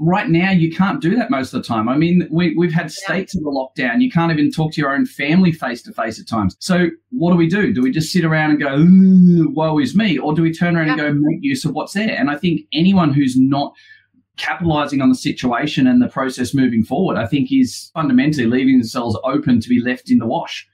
right 0.00 0.30
now 0.30 0.50
you 0.50 0.74
can't 0.74 1.02
do 1.02 1.14
that 1.14 1.30
most 1.30 1.52
of 1.52 1.62
the 1.62 1.68
time. 1.68 1.88
I 1.88 1.96
mean, 1.96 2.26
we, 2.30 2.54
we've 2.56 2.72
had 2.72 2.90
states 2.90 3.36
of 3.36 3.42
the 3.42 3.50
lockdown. 3.50 4.00
You 4.00 4.10
can't 4.10 4.32
even 4.32 4.50
talk 4.50 4.72
to 4.72 4.80
your 4.80 4.94
own 4.94 5.04
family 5.04 5.52
face 5.52 5.82
to 5.82 5.92
face 5.92 6.18
at 6.18 6.26
times. 6.26 6.56
So 6.58 6.88
what 7.10 7.32
do 7.32 7.36
we 7.36 7.46
do? 7.46 7.72
Do 7.72 7.82
we 7.82 7.90
just 7.90 8.10
sit 8.10 8.24
around 8.24 8.50
and 8.50 8.60
go, 8.60 9.52
woe 9.52 9.78
is 9.78 9.94
me? 9.94 10.18
Or 10.18 10.34
do 10.34 10.42
we 10.42 10.52
turn 10.52 10.76
around 10.76 10.86
yeah. 10.86 10.92
and 10.92 11.00
go 11.00 11.12
make 11.12 11.40
use 11.42 11.66
of 11.66 11.72
what's 11.72 11.92
there? 11.92 12.16
And 12.18 12.30
I 12.30 12.36
think 12.36 12.62
anyone 12.72 13.12
who's 13.12 13.36
not 13.38 13.74
capitalizing 14.38 15.02
on 15.02 15.10
the 15.10 15.14
situation 15.14 15.86
and 15.86 16.00
the 16.00 16.08
process 16.08 16.54
moving 16.54 16.82
forward, 16.82 17.18
I 17.18 17.26
think 17.26 17.50
is 17.52 17.90
fundamentally 17.92 18.46
leaving 18.46 18.78
themselves 18.78 19.18
open 19.22 19.60
to 19.60 19.68
be 19.68 19.82
left 19.82 20.10
in 20.10 20.16
the 20.16 20.26
wash. 20.26 20.66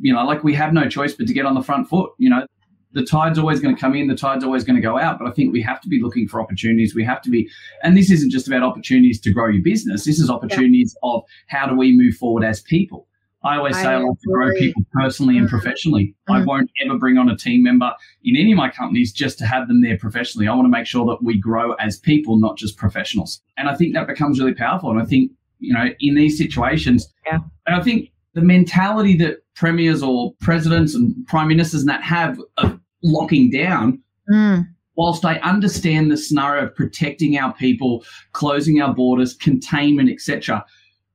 You 0.00 0.12
know, 0.12 0.22
like 0.24 0.44
we 0.44 0.54
have 0.54 0.74
no 0.74 0.86
choice 0.86 1.14
but 1.14 1.26
to 1.28 1.32
get 1.32 1.46
on 1.46 1.54
the 1.54 1.62
front 1.62 1.88
foot. 1.88 2.10
You 2.18 2.28
know, 2.28 2.46
the 2.92 3.04
tide's 3.04 3.38
always 3.38 3.60
going 3.60 3.74
to 3.74 3.80
come 3.80 3.94
in, 3.94 4.08
the 4.08 4.14
tide's 4.14 4.44
always 4.44 4.64
going 4.64 4.76
to 4.76 4.82
go 4.82 4.98
out. 4.98 5.18
But 5.18 5.28
I 5.28 5.32
think 5.32 5.52
we 5.52 5.62
have 5.62 5.80
to 5.82 5.88
be 5.88 6.00
looking 6.00 6.28
for 6.28 6.40
opportunities. 6.40 6.94
We 6.94 7.04
have 7.04 7.22
to 7.22 7.30
be, 7.30 7.48
and 7.82 7.96
this 7.96 8.10
isn't 8.10 8.30
just 8.30 8.46
about 8.46 8.62
opportunities 8.62 9.20
to 9.20 9.32
grow 9.32 9.48
your 9.48 9.62
business. 9.62 10.04
This 10.04 10.18
is 10.18 10.30
opportunities 10.30 10.96
yeah. 11.02 11.10
of 11.10 11.22
how 11.48 11.66
do 11.66 11.76
we 11.76 11.96
move 11.96 12.14
forward 12.14 12.44
as 12.44 12.60
people. 12.60 13.06
I 13.44 13.56
always 13.56 13.76
say 13.76 13.88
I, 13.88 13.94
I 13.94 13.98
like 13.98 14.20
to 14.20 14.28
grow 14.28 14.52
people 14.54 14.82
personally 14.92 15.36
and 15.36 15.46
mm-hmm. 15.46 15.56
professionally. 15.56 16.14
Mm-hmm. 16.28 16.32
I 16.32 16.44
won't 16.44 16.70
ever 16.84 16.96
bring 16.96 17.18
on 17.18 17.28
a 17.28 17.36
team 17.36 17.62
member 17.62 17.92
in 18.22 18.36
any 18.36 18.52
of 18.52 18.56
my 18.56 18.70
companies 18.70 19.12
just 19.12 19.38
to 19.38 19.46
have 19.46 19.66
them 19.68 19.82
there 19.82 19.98
professionally. 19.98 20.46
I 20.46 20.54
want 20.54 20.66
to 20.66 20.70
make 20.70 20.86
sure 20.86 21.04
that 21.06 21.22
we 21.22 21.38
grow 21.38 21.72
as 21.74 21.98
people, 21.98 22.38
not 22.38 22.56
just 22.56 22.76
professionals. 22.76 23.40
And 23.56 23.68
I 23.68 23.74
think 23.74 23.94
that 23.94 24.06
becomes 24.06 24.38
really 24.38 24.54
powerful. 24.54 24.90
And 24.90 25.02
I 25.02 25.04
think, 25.04 25.32
you 25.58 25.72
know, 25.72 25.86
in 25.98 26.14
these 26.14 26.38
situations, 26.38 27.12
yeah. 27.26 27.38
and 27.66 27.74
I 27.74 27.82
think 27.82 28.10
the 28.34 28.42
mentality 28.42 29.16
that 29.18 29.38
premiers 29.54 30.02
or 30.02 30.32
presidents 30.40 30.94
and 30.94 31.14
prime 31.26 31.48
ministers 31.48 31.80
and 31.80 31.88
that 31.88 32.02
have 32.02 32.40
of 32.58 32.78
locking 33.02 33.50
down. 33.50 34.00
Mm. 34.30 34.66
Whilst 34.94 35.24
I 35.24 35.36
understand 35.36 36.10
the 36.10 36.16
scenario 36.16 36.64
of 36.64 36.74
protecting 36.74 37.38
our 37.38 37.54
people, 37.54 38.04
closing 38.32 38.80
our 38.82 38.94
borders, 38.94 39.34
containment, 39.34 40.10
etc., 40.10 40.64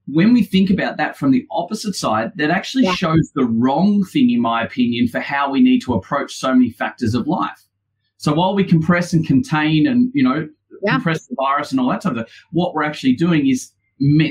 when 0.08 0.34
we 0.34 0.44
think 0.44 0.70
about 0.70 0.98
that 0.98 1.18
from 1.18 1.32
the 1.32 1.46
opposite 1.52 1.94
side, 1.94 2.32
that 2.38 2.50
actually 2.50 2.86
yeah. 2.86 2.94
shows 2.94 3.32
the 3.36 3.44
wrong 3.46 4.04
thing, 4.06 4.32
in 4.32 4.42
my 4.42 4.64
opinion, 4.64 5.08
for 5.08 5.20
how 5.20 5.52
we 5.52 5.62
need 5.62 5.80
to 5.82 5.94
approach 5.94 6.34
so 6.34 6.54
many 6.54 6.72
factors 6.72 7.14
of 7.14 7.28
life. 7.28 7.62
So 8.18 8.34
while 8.34 8.56
we 8.56 8.64
compress 8.64 9.14
and 9.14 9.28
contain 9.28 9.86
and, 9.86 10.10
you 10.14 10.24
know, 10.24 10.48
yeah. 10.82 10.94
compress 10.94 11.28
the 11.28 11.36
virus 11.38 11.72
and 11.72 11.80
all 11.80 11.90
that 11.90 12.04
sort 12.04 12.18
of 12.18 12.28
stuff, 12.28 12.46
what 12.52 12.74
we're 12.74 12.84
actually 12.84 13.14
doing 13.14 13.48
is 13.48 13.72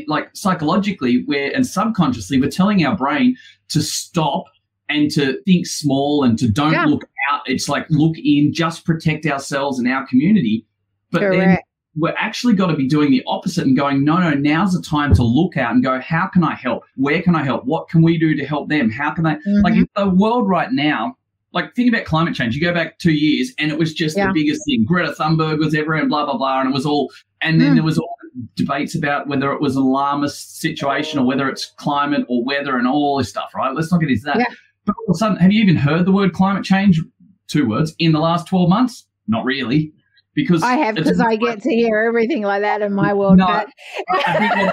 like 0.06 0.28
psychologically 0.34 1.24
we're 1.26 1.52
and 1.52 1.66
subconsciously 1.66 2.40
we're 2.40 2.48
telling 2.48 2.84
our 2.84 2.96
brain 2.96 3.36
to 3.68 3.82
stop 3.82 4.44
and 4.88 5.10
to 5.12 5.40
think 5.42 5.66
small 5.66 6.22
and 6.22 6.38
to 6.38 6.48
don't 6.48 6.72
yeah. 6.72 6.84
look 6.84 7.04
out. 7.30 7.42
It's 7.46 7.68
like 7.68 7.86
look 7.90 8.16
in, 8.18 8.52
just 8.52 8.84
protect 8.84 9.26
ourselves 9.26 9.78
and 9.78 9.88
our 9.88 10.06
community. 10.06 10.66
But 11.10 11.20
Correct. 11.20 11.38
then 11.38 11.58
we're 11.96 12.14
actually 12.16 12.54
got 12.54 12.66
to 12.66 12.76
be 12.76 12.86
doing 12.86 13.10
the 13.10 13.22
opposite 13.26 13.66
and 13.66 13.76
going, 13.76 14.04
no, 14.04 14.18
no, 14.18 14.30
now's 14.30 14.74
the 14.74 14.82
time 14.82 15.14
to 15.14 15.22
look 15.22 15.56
out 15.56 15.72
and 15.72 15.82
go, 15.82 16.00
how 16.00 16.26
can 16.26 16.44
I 16.44 16.54
help? 16.54 16.84
Where 16.96 17.22
can 17.22 17.34
I 17.34 17.42
help? 17.42 17.64
What 17.64 17.88
can 17.88 18.02
we 18.02 18.18
do 18.18 18.36
to 18.36 18.44
help 18.44 18.68
them? 18.68 18.90
How 18.90 19.14
can 19.14 19.24
I, 19.26 19.36
mm-hmm. 19.36 19.62
like, 19.62 19.74
in 19.74 19.88
the 19.96 20.10
world 20.10 20.48
right 20.48 20.70
now, 20.70 21.16
like, 21.52 21.74
think 21.74 21.88
about 21.88 22.04
climate 22.04 22.34
change. 22.34 22.54
You 22.54 22.60
go 22.60 22.74
back 22.74 22.98
two 22.98 23.14
years 23.14 23.52
and 23.58 23.70
it 23.72 23.78
was 23.78 23.94
just 23.94 24.16
yeah. 24.16 24.26
the 24.26 24.32
biggest 24.34 24.60
thing. 24.66 24.84
Greta 24.86 25.12
Thunberg 25.12 25.58
was 25.58 25.74
everywhere 25.74 26.00
and 26.00 26.10
blah, 26.10 26.26
blah, 26.26 26.36
blah. 26.36 26.60
And 26.60 26.68
it 26.68 26.74
was 26.74 26.84
all, 26.84 27.10
and 27.40 27.60
then 27.60 27.72
mm. 27.72 27.74
there 27.76 27.84
was 27.84 27.98
all 27.98 28.14
debates 28.56 28.94
about 28.94 29.26
whether 29.28 29.50
it 29.52 29.62
was 29.62 29.76
an 29.76 29.82
alarmist 29.82 30.60
situation 30.60 31.18
or 31.18 31.24
whether 31.24 31.48
it's 31.48 31.72
climate 31.78 32.26
or 32.28 32.44
weather 32.44 32.76
and 32.76 32.86
all 32.86 33.16
this 33.16 33.30
stuff, 33.30 33.54
right? 33.54 33.74
Let's 33.74 33.90
not 33.90 34.00
get 34.00 34.10
into 34.10 34.24
that. 34.24 34.38
Yeah. 34.38 34.54
But 34.86 34.94
all 34.96 35.04
of 35.10 35.16
a 35.16 35.18
sudden, 35.18 35.36
have 35.38 35.52
you 35.52 35.62
even 35.62 35.76
heard 35.76 36.06
the 36.06 36.12
word 36.12 36.32
climate 36.32 36.64
change? 36.64 37.00
Two 37.48 37.68
words 37.68 37.94
in 37.98 38.12
the 38.12 38.18
last 38.18 38.46
12 38.46 38.68
months? 38.68 39.06
Not 39.28 39.44
really. 39.44 39.92
Because 40.34 40.62
I 40.62 40.74
have 40.74 40.96
because 40.96 41.20
I 41.20 41.36
get 41.36 41.62
to 41.62 41.70
hear 41.70 41.98
everything 41.98 42.42
like 42.42 42.60
that 42.60 42.82
in 42.82 42.92
my 42.92 43.14
world. 43.14 43.38
No, 43.38 43.46
but 43.46 43.68
I, 44.10 44.70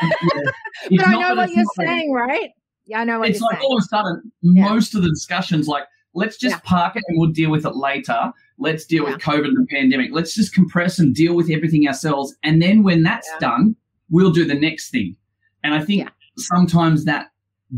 yeah. 0.90 0.98
but 0.98 1.08
I 1.08 1.12
know 1.14 1.36
what 1.36 1.52
you're 1.52 1.66
saying, 1.78 2.12
right? 2.12 2.50
Yeah, 2.86 3.00
I 3.00 3.04
know 3.06 3.20
what 3.20 3.30
it's 3.30 3.40
like 3.40 3.56
saying. 3.56 3.64
all 3.64 3.78
of 3.78 3.82
a 3.82 3.88
sudden, 3.88 4.32
yeah. 4.42 4.68
most 4.68 4.94
of 4.94 5.04
the 5.04 5.10
discussions 5.10 5.70
like, 5.70 5.86
let's 6.14 6.38
just 6.38 6.56
yeah. 6.56 6.62
park 6.66 6.98
it 6.98 7.04
and 7.08 7.18
we'll 7.18 7.32
deal 7.32 7.50
with 7.50 7.66
it 7.66 7.76
later. 7.76 8.34
Let's 8.60 8.86
deal 8.86 9.06
with 9.06 9.20
COVID 9.20 9.46
and 9.46 9.58
the 9.58 9.68
pandemic. 9.70 10.12
Let's 10.12 10.36
just 10.36 10.54
compress 10.54 11.00
and 11.00 11.16
deal 11.16 11.34
with 11.34 11.50
everything 11.50 11.88
ourselves. 11.88 12.36
And 12.44 12.62
then 12.62 12.84
when 12.84 13.04
that's 13.04 13.30
done, 13.40 13.78
we'll 14.10 14.32
do 14.32 14.46
the 14.46 14.54
next 14.54 14.90
thing. 14.90 15.16
And 15.64 15.74
I 15.74 15.84
think 15.84 16.10
sometimes 16.38 17.06
that 17.06 17.28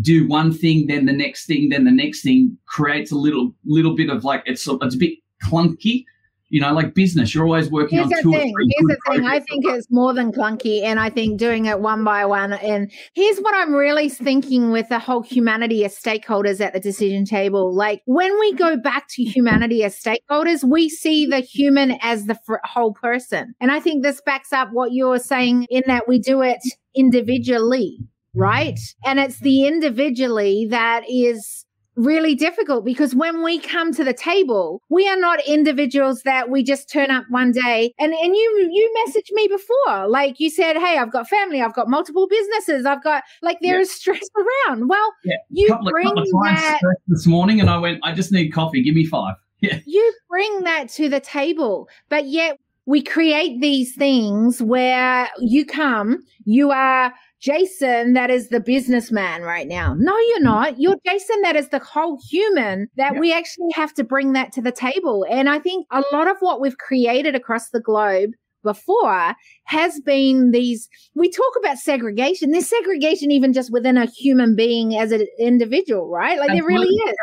do 0.01 0.27
one 0.27 0.53
thing, 0.53 0.87
then 0.87 1.05
the 1.05 1.13
next 1.13 1.45
thing, 1.45 1.69
then 1.69 1.85
the 1.85 1.91
next 1.91 2.21
thing 2.21 2.57
creates 2.65 3.11
a 3.11 3.15
little 3.15 3.53
little 3.65 3.95
bit 3.95 4.09
of 4.09 4.23
like 4.23 4.43
it's 4.45 4.67
a, 4.67 4.77
it's 4.81 4.95
a 4.95 4.97
bit 4.97 5.17
clunky. 5.43 6.05
You 6.49 6.61
know, 6.61 6.73
like 6.73 6.93
business, 6.93 7.33
you're 7.33 7.45
always 7.45 7.71
working 7.71 7.97
Here's 7.97 8.11
on 8.11 8.21
two 8.21 8.31
thing. 8.31 8.49
or 8.49 8.53
three. 8.53 8.75
Here's 8.77 8.87
the 8.87 8.97
thing. 9.11 9.25
I 9.25 9.39
think 9.39 9.65
it's 9.65 9.87
more 9.89 10.13
than 10.13 10.31
clunky, 10.31 10.83
and 10.83 10.99
I 10.99 11.09
think 11.09 11.39
doing 11.39 11.65
it 11.65 11.79
one 11.79 12.03
by 12.03 12.23
one. 12.25 12.53
And 12.53 12.91
here's 13.13 13.39
what 13.39 13.55
I'm 13.55 13.73
really 13.73 14.09
thinking 14.09 14.69
with 14.71 14.87
the 14.89 14.99
whole 14.99 15.23
humanity 15.23 15.83
as 15.85 15.97
stakeholders 15.97 16.61
at 16.61 16.73
the 16.73 16.79
decision 16.79 17.25
table. 17.25 17.73
Like 17.73 18.03
when 18.05 18.39
we 18.39 18.53
go 18.53 18.77
back 18.77 19.07
to 19.09 19.23
humanity 19.23 19.83
as 19.83 19.99
stakeholders, 19.99 20.63
we 20.63 20.87
see 20.87 21.25
the 21.25 21.39
human 21.39 21.97
as 22.01 22.25
the 22.25 22.37
whole 22.63 22.93
person. 22.93 23.55
And 23.59 23.71
I 23.71 23.79
think 23.79 24.03
this 24.03 24.21
backs 24.23 24.53
up 24.53 24.69
what 24.71 24.93
you're 24.93 25.19
saying 25.19 25.65
in 25.71 25.83
that 25.87 26.07
we 26.07 26.19
do 26.19 26.41
it 26.41 26.59
individually 26.95 27.99
right? 28.35 28.79
And 29.03 29.19
it's 29.19 29.39
the 29.39 29.65
individually 29.65 30.67
that 30.69 31.03
is 31.09 31.65
really 31.95 32.35
difficult 32.35 32.83
because 32.83 33.15
when 33.15 33.43
we 33.43 33.59
come 33.59 33.93
to 33.93 34.03
the 34.03 34.13
table, 34.13 34.81
we 34.89 35.07
are 35.07 35.15
not 35.15 35.45
individuals 35.47 36.21
that 36.23 36.49
we 36.49 36.63
just 36.63 36.89
turn 36.89 37.09
up 37.09 37.23
one 37.29 37.51
day 37.51 37.93
and, 37.99 38.13
and 38.13 38.35
you 38.35 38.69
you 38.71 39.05
messaged 39.07 39.31
me 39.31 39.47
before. 39.47 40.07
Like 40.07 40.39
you 40.39 40.49
said, 40.49 40.75
Hey, 40.75 40.97
I've 40.97 41.11
got 41.11 41.27
family, 41.27 41.61
I've 41.61 41.73
got 41.73 41.89
multiple 41.89 42.27
businesses, 42.27 42.85
I've 42.85 43.03
got 43.03 43.23
like 43.41 43.59
there 43.61 43.75
yeah. 43.75 43.81
is 43.81 43.91
stress 43.91 44.27
around. 44.67 44.89
Well, 44.89 45.13
yeah. 45.23 45.37
you 45.49 45.69
couple 45.69 45.91
bring 45.91 46.07
of, 46.07 46.25
that 46.43 46.79
this 47.07 47.25
morning 47.25 47.61
and 47.61 47.69
I 47.69 47.77
went, 47.77 47.99
I 48.03 48.13
just 48.13 48.31
need 48.31 48.49
coffee, 48.49 48.83
give 48.83 48.95
me 48.95 49.05
five. 49.05 49.35
Yeah. 49.61 49.79
You 49.85 50.13
bring 50.29 50.63
that 50.65 50.89
to 50.89 51.07
the 51.07 51.21
table, 51.21 51.87
but 52.09 52.27
yet 52.27 52.59
we 52.85 53.01
create 53.01 53.61
these 53.61 53.95
things 53.95 54.61
where 54.61 55.29
you 55.39 55.65
come, 55.65 56.23
you 56.43 56.71
are 56.71 57.13
Jason 57.45 58.13
that 58.13 58.31
is 58.31 58.49
the 58.49 58.59
businessman 58.59 59.43
right 59.43 59.67
now. 59.67 59.93
No, 59.93 60.17
you're 60.17 60.37
mm-hmm. 60.37 60.45
not. 60.45 60.79
You're 60.79 60.97
Jason 61.05 61.41
that 61.43 61.55
is 61.55 61.69
the 61.69 61.77
whole 61.77 62.19
human 62.27 62.89
that 62.97 63.13
yeah. 63.13 63.19
we 63.19 63.31
actually 63.31 63.71
have 63.75 63.93
to 63.93 64.03
bring 64.03 64.33
that 64.33 64.51
to 64.53 64.63
the 64.63 64.71
table. 64.71 65.27
And 65.29 65.47
I 65.47 65.59
think 65.59 65.85
a 65.91 66.03
lot 66.11 66.27
of 66.27 66.37
what 66.39 66.59
we've 66.59 66.79
created 66.79 67.35
across 67.35 67.69
the 67.69 67.79
globe 67.79 68.31
before 68.63 69.35
has 69.65 70.01
been 70.01 70.49
these 70.49 70.89
we 71.13 71.29
talk 71.29 71.53
about 71.59 71.77
segregation 71.77 72.49
there's 72.49 72.67
segregation 72.67 73.29
even 73.29 73.53
just 73.53 73.71
within 73.71 73.95
a 73.95 74.07
human 74.07 74.55
being 74.55 74.97
as 74.97 75.11
an 75.11 75.23
individual 75.37 76.09
right 76.09 76.39
like 76.39 76.49
there 76.49 76.65
really 76.65 76.87
is 76.87 77.15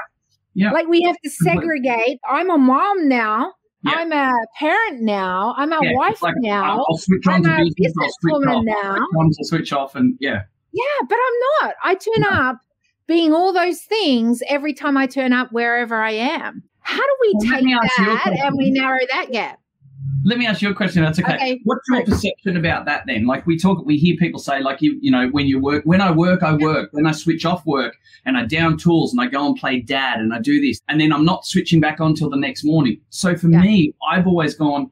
yeah. 0.55 0.71
like 0.71 0.87
we 0.87 1.03
have 1.03 1.17
to 1.25 1.29
segregate 1.29 2.21
i'm 2.29 2.49
a 2.49 2.57
mom 2.57 3.09
now 3.09 3.53
yeah. 3.85 3.93
I'm 3.97 4.13
a 4.13 4.33
parent 4.59 5.03
now. 5.03 5.55
I'm 5.57 5.73
a 5.73 5.79
yeah, 5.83 5.95
wife 5.95 6.23
like, 6.23 6.35
now. 6.39 6.85
I'll 6.89 6.97
switch 6.97 7.27
on 7.27 7.47
I'm 7.47 7.67
to 7.67 7.73
business. 7.77 7.95
I'll 8.01 8.11
switch 8.21 8.33
woman 8.33 8.49
off. 8.49 8.65
now. 8.65 8.95
On 8.95 9.31
to 9.31 9.45
switch 9.45 9.73
off, 9.73 9.95
and 9.95 10.17
yeah. 10.21 10.43
Yeah, 10.73 11.07
but 11.09 11.19
I'm 11.19 11.67
not. 11.67 11.75
I 11.85 11.95
turn 11.95 12.23
no. 12.23 12.29
up 12.29 12.61
being 13.07 13.33
all 13.33 13.53
those 13.53 13.81
things 13.81 14.43
every 14.49 14.73
time 14.73 14.97
I 14.97 15.07
turn 15.07 15.33
up 15.33 15.53
wherever 15.53 15.97
I 15.97 16.13
am. 16.13 16.63
How 16.81 16.97
do 16.97 17.17
we 17.21 17.35
well, 17.39 17.53
take 17.53 17.65
that 17.65 18.39
and 18.45 18.57
we 18.57 18.71
narrow 18.71 19.01
that 19.11 19.31
gap? 19.31 19.61
Let 20.25 20.39
me 20.39 20.47
ask 20.47 20.63
you 20.63 20.71
a 20.71 20.75
question. 20.75 21.03
That's 21.03 21.19
okay. 21.19 21.35
okay. 21.35 21.61
What's 21.65 21.89
your 21.89 22.05
perception 22.05 22.57
about 22.57 22.85
that 22.87 23.05
then? 23.07 23.27
Like 23.27 23.47
we 23.47 23.59
talk, 23.59 23.85
we 23.85 23.97
hear 23.97 24.17
people 24.17 24.39
say, 24.39 24.61
like 24.61 24.81
you, 24.81 24.99
you 25.01 25.11
know, 25.11 25.29
when 25.29 25.47
you 25.47 25.61
work, 25.61 25.83
when 25.85 26.01
I 26.01 26.13
work, 26.13 26.43
I 26.43 26.55
work. 26.55 26.91
When 26.93 27.07
I 27.07 27.13
switch 27.13 27.45
off 27.45 27.67
work 27.67 27.97
and 28.25 28.37
I 28.37 28.45
down 28.45 28.77
tools 28.77 29.13
and 29.13 29.21
I 29.21 29.27
go 29.27 29.45
and 29.47 29.57
play 29.57 29.81
dad 29.81 30.21
and 30.21 30.33
I 30.33 30.39
do 30.39 30.61
this, 30.61 30.81
and 30.89 31.01
then 31.01 31.13
I'm 31.13 31.25
not 31.25 31.45
switching 31.45 31.81
back 31.81 32.01
on 32.01 32.15
till 32.15 32.31
the 32.31 32.37
next 32.37 32.65
morning. 32.65 33.01
So 33.11 33.37
for 33.37 33.49
yeah. 33.49 33.63
me, 33.63 33.95
I've 34.11 34.27
always 34.27 34.55
gone. 34.55 34.91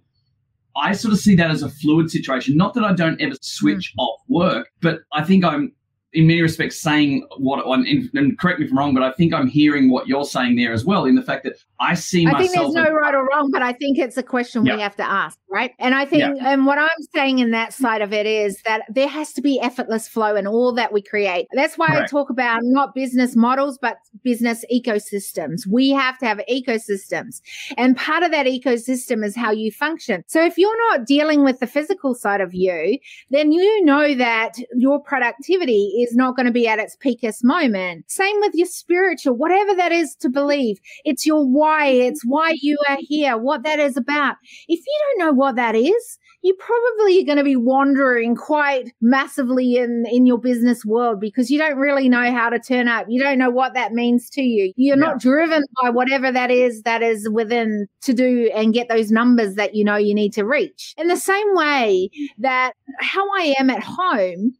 I 0.76 0.92
sort 0.92 1.12
of 1.12 1.20
see 1.20 1.36
that 1.36 1.50
as 1.50 1.62
a 1.62 1.68
fluid 1.68 2.10
situation. 2.10 2.56
Not 2.56 2.74
that 2.74 2.84
I 2.84 2.92
don't 2.92 3.20
ever 3.20 3.34
switch 3.40 3.92
mm. 3.96 4.02
off 4.02 4.20
work, 4.28 4.68
but 4.80 5.00
I 5.12 5.22
think 5.22 5.44
I'm 5.44 5.72
in 6.12 6.26
many 6.26 6.42
respects 6.42 6.80
saying 6.80 7.24
what 7.36 7.64
and 7.64 8.38
correct 8.38 8.58
me 8.58 8.66
if 8.66 8.72
I'm 8.72 8.78
wrong, 8.78 8.94
but 8.94 9.02
I 9.02 9.12
think 9.12 9.32
I'm 9.32 9.46
hearing 9.46 9.90
what 9.90 10.08
you're 10.08 10.24
saying 10.24 10.56
there 10.56 10.72
as 10.72 10.84
well 10.84 11.04
in 11.04 11.14
the 11.14 11.22
fact 11.22 11.44
that 11.44 11.54
I 11.78 11.94
see 11.94 12.26
I 12.26 12.36
think 12.36 12.52
there's 12.52 12.72
no 12.72 12.90
right 12.90 13.14
or 13.14 13.26
wrong, 13.26 13.50
but 13.52 13.62
I 13.62 13.72
think 13.72 13.96
it's 13.96 14.16
a 14.16 14.22
question 14.22 14.64
we 14.64 14.70
have 14.70 14.96
to 14.96 15.04
ask, 15.04 15.38
right? 15.48 15.72
And 15.78 15.94
I 15.94 16.04
think 16.04 16.24
and 16.42 16.66
what 16.66 16.78
I'm 16.78 16.88
saying 17.14 17.38
in 17.38 17.52
that 17.52 17.72
side 17.72 18.02
of 18.02 18.12
it 18.12 18.26
is 18.26 18.60
that 18.62 18.82
there 18.88 19.08
has 19.08 19.32
to 19.34 19.40
be 19.40 19.60
effortless 19.60 20.08
flow 20.08 20.34
in 20.34 20.46
all 20.46 20.72
that 20.72 20.92
we 20.92 21.00
create. 21.00 21.46
That's 21.52 21.78
why. 21.78 21.88
I 21.90 22.06
talk 22.06 22.30
about 22.30 22.60
not 22.62 22.94
business 22.94 23.36
models 23.36 23.78
but 23.80 23.98
business 24.24 24.64
ecosystems. 24.72 25.66
We 25.66 25.90
have 25.90 26.18
to 26.18 26.26
have 26.26 26.40
ecosystems. 26.50 27.40
And 27.76 27.96
part 27.96 28.22
of 28.22 28.30
that 28.32 28.46
ecosystem 28.46 29.24
is 29.24 29.36
how 29.36 29.50
you 29.52 29.70
function. 29.70 30.24
So 30.26 30.44
if 30.44 30.58
you're 30.58 30.90
not 30.90 31.06
dealing 31.06 31.44
with 31.44 31.60
the 31.60 31.66
physical 31.66 32.14
side 32.14 32.40
of 32.40 32.54
you, 32.54 32.98
then 33.30 33.52
you 33.52 33.84
know 33.84 34.14
that 34.14 34.56
your 34.74 35.00
productivity 35.00 35.99
is 36.02 36.14
not 36.14 36.36
going 36.36 36.46
to 36.46 36.52
be 36.52 36.68
at 36.68 36.78
its 36.78 36.96
peakest 36.96 37.44
moment. 37.44 38.04
Same 38.10 38.38
with 38.40 38.54
your 38.54 38.66
spiritual, 38.66 39.34
whatever 39.36 39.74
that 39.74 39.92
is 39.92 40.14
to 40.16 40.28
believe. 40.28 40.80
It's 41.04 41.26
your 41.26 41.44
why. 41.46 41.86
It's 41.86 42.22
why 42.24 42.54
you 42.60 42.78
are 42.88 42.98
here, 43.00 43.36
what 43.36 43.62
that 43.64 43.78
is 43.78 43.96
about. 43.96 44.36
If 44.68 44.80
you 44.80 45.00
don't 45.08 45.26
know 45.26 45.32
what 45.32 45.56
that 45.56 45.74
is, 45.74 46.18
you 46.42 46.54
probably 46.54 47.20
are 47.20 47.26
going 47.26 47.38
to 47.38 47.44
be 47.44 47.56
wandering 47.56 48.34
quite 48.34 48.92
massively 49.00 49.76
in, 49.76 50.04
in 50.10 50.26
your 50.26 50.38
business 50.38 50.84
world 50.84 51.20
because 51.20 51.50
you 51.50 51.58
don't 51.58 51.76
really 51.76 52.08
know 52.08 52.32
how 52.32 52.48
to 52.48 52.58
turn 52.58 52.88
up. 52.88 53.06
You 53.08 53.22
don't 53.22 53.38
know 53.38 53.50
what 53.50 53.74
that 53.74 53.92
means 53.92 54.30
to 54.30 54.42
you. 54.42 54.72
You're 54.76 54.96
yeah. 54.96 55.04
not 55.04 55.20
driven 55.20 55.64
by 55.82 55.90
whatever 55.90 56.32
that 56.32 56.50
is 56.50 56.82
that 56.82 57.02
is 57.02 57.28
within 57.28 57.86
to 58.02 58.14
do 58.14 58.50
and 58.54 58.72
get 58.72 58.88
those 58.88 59.10
numbers 59.10 59.54
that 59.56 59.74
you 59.74 59.84
know 59.84 59.96
you 59.96 60.14
need 60.14 60.32
to 60.34 60.44
reach. 60.44 60.94
In 60.96 61.08
the 61.08 61.16
same 61.16 61.54
way 61.54 62.08
that 62.38 62.72
how 63.00 63.26
I 63.38 63.54
am 63.58 63.68
at 63.68 63.82
home 63.82 64.54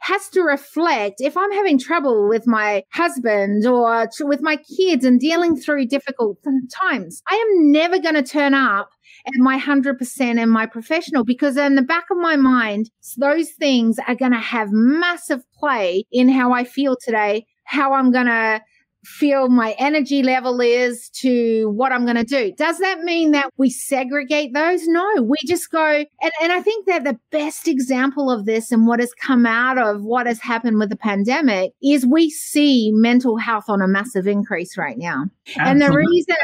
has 0.00 0.28
to 0.30 0.42
reflect 0.42 1.20
if 1.20 1.36
I'm 1.36 1.52
having 1.52 1.78
trouble 1.78 2.28
with 2.28 2.46
my 2.46 2.84
husband 2.92 3.66
or 3.66 4.08
with 4.20 4.40
my 4.40 4.56
kids 4.56 5.04
and 5.04 5.18
dealing 5.18 5.56
through 5.56 5.86
difficult 5.86 6.38
times. 6.72 7.22
I 7.28 7.34
am 7.34 7.72
never 7.72 7.98
going 7.98 8.14
to 8.14 8.22
turn 8.22 8.54
up 8.54 8.90
at 9.26 9.34
my 9.36 9.58
100% 9.58 10.42
in 10.42 10.48
my 10.48 10.66
professional 10.66 11.24
because 11.24 11.56
in 11.56 11.74
the 11.74 11.82
back 11.82 12.04
of 12.10 12.18
my 12.18 12.36
mind, 12.36 12.90
those 13.16 13.50
things 13.50 13.98
are 14.06 14.14
going 14.14 14.32
to 14.32 14.38
have 14.38 14.68
massive 14.70 15.42
play 15.58 16.04
in 16.12 16.28
how 16.28 16.52
I 16.52 16.64
feel 16.64 16.96
today, 17.00 17.46
how 17.64 17.92
I'm 17.92 18.12
going 18.12 18.26
to 18.26 18.60
feel 19.06 19.48
my 19.48 19.74
energy 19.78 20.22
level 20.22 20.60
is 20.60 21.08
to 21.10 21.70
what 21.70 21.92
I'm 21.92 22.04
going 22.04 22.16
to 22.16 22.24
do. 22.24 22.52
Does 22.52 22.78
that 22.78 23.00
mean 23.00 23.30
that 23.30 23.50
we 23.56 23.70
segregate 23.70 24.52
those? 24.52 24.86
No, 24.86 25.22
we 25.22 25.36
just 25.46 25.70
go. 25.70 26.04
And, 26.22 26.32
and 26.42 26.52
I 26.52 26.60
think 26.60 26.86
that 26.86 27.04
the 27.04 27.18
best 27.30 27.68
example 27.68 28.30
of 28.30 28.46
this 28.46 28.72
and 28.72 28.86
what 28.86 29.00
has 29.00 29.12
come 29.14 29.46
out 29.46 29.78
of 29.78 30.02
what 30.02 30.26
has 30.26 30.40
happened 30.40 30.78
with 30.78 30.90
the 30.90 30.96
pandemic 30.96 31.72
is 31.82 32.04
we 32.06 32.30
see 32.30 32.90
mental 32.92 33.36
health 33.36 33.64
on 33.68 33.80
a 33.80 33.88
massive 33.88 34.26
increase 34.26 34.76
right 34.76 34.98
now. 34.98 35.26
Absolutely. 35.56 35.70
And 35.70 35.82
the 35.82 35.96
reason 35.96 36.36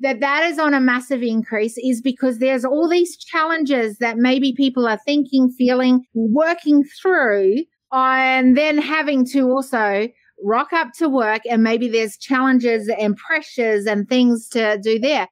that 0.00 0.20
that 0.20 0.44
is 0.44 0.58
on 0.58 0.74
a 0.74 0.80
massive 0.80 1.22
increase 1.22 1.78
is 1.78 2.02
because 2.02 2.38
there's 2.38 2.64
all 2.64 2.88
these 2.88 3.16
challenges 3.16 3.98
that 3.98 4.18
maybe 4.18 4.52
people 4.52 4.86
are 4.86 4.98
thinking, 5.06 5.48
feeling, 5.48 6.04
working 6.14 6.84
through, 7.00 7.64
and 7.92 8.56
then 8.56 8.78
having 8.78 9.24
to 9.24 9.48
also 9.48 10.08
rock 10.42 10.72
up 10.72 10.92
to 10.98 11.08
work 11.08 11.42
and 11.48 11.62
maybe 11.62 11.88
there's 11.88 12.16
challenges 12.16 12.88
and 12.88 13.16
pressures 13.16 13.86
and 13.86 14.08
things 14.08 14.48
to 14.50 14.78
do 14.82 14.98
there. 14.98 15.28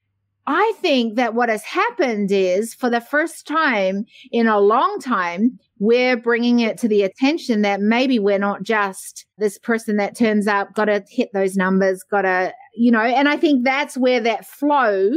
I 0.47 0.75
think 0.81 1.17
that 1.17 1.35
what 1.35 1.49
has 1.49 1.63
happened 1.63 2.31
is 2.31 2.75
for 2.75 2.91
the 2.91 3.01
first 3.01 3.47
time 3.47 4.05
in 4.31 4.47
a 4.47 4.61
long 4.61 4.99
time, 5.01 5.59
we're 5.79 6.17
bringing 6.17 6.61
it 6.61 6.77
to 6.79 6.89
the 6.89 7.03
attention 7.03 7.63
that 7.63 7.81
maybe 7.81 8.19
we're 8.19 8.39
not 8.39 8.63
just 8.63 9.27
this 9.39 9.59
person 9.59 9.97
that 9.97 10.17
turns 10.17 10.47
up, 10.47 10.75
got 10.75 10.87
to 10.87 11.03
hit 11.09 11.31
those 11.33 11.57
numbers, 11.57 12.03
got 12.11 12.23
to, 12.23 12.53
you 12.77 12.91
know, 12.91 13.01
and 13.01 13.29
I 13.29 13.37
think 13.39 13.65
that's 13.65 13.97
where 13.97 14.21
that 14.21 14.47
flow 14.47 15.13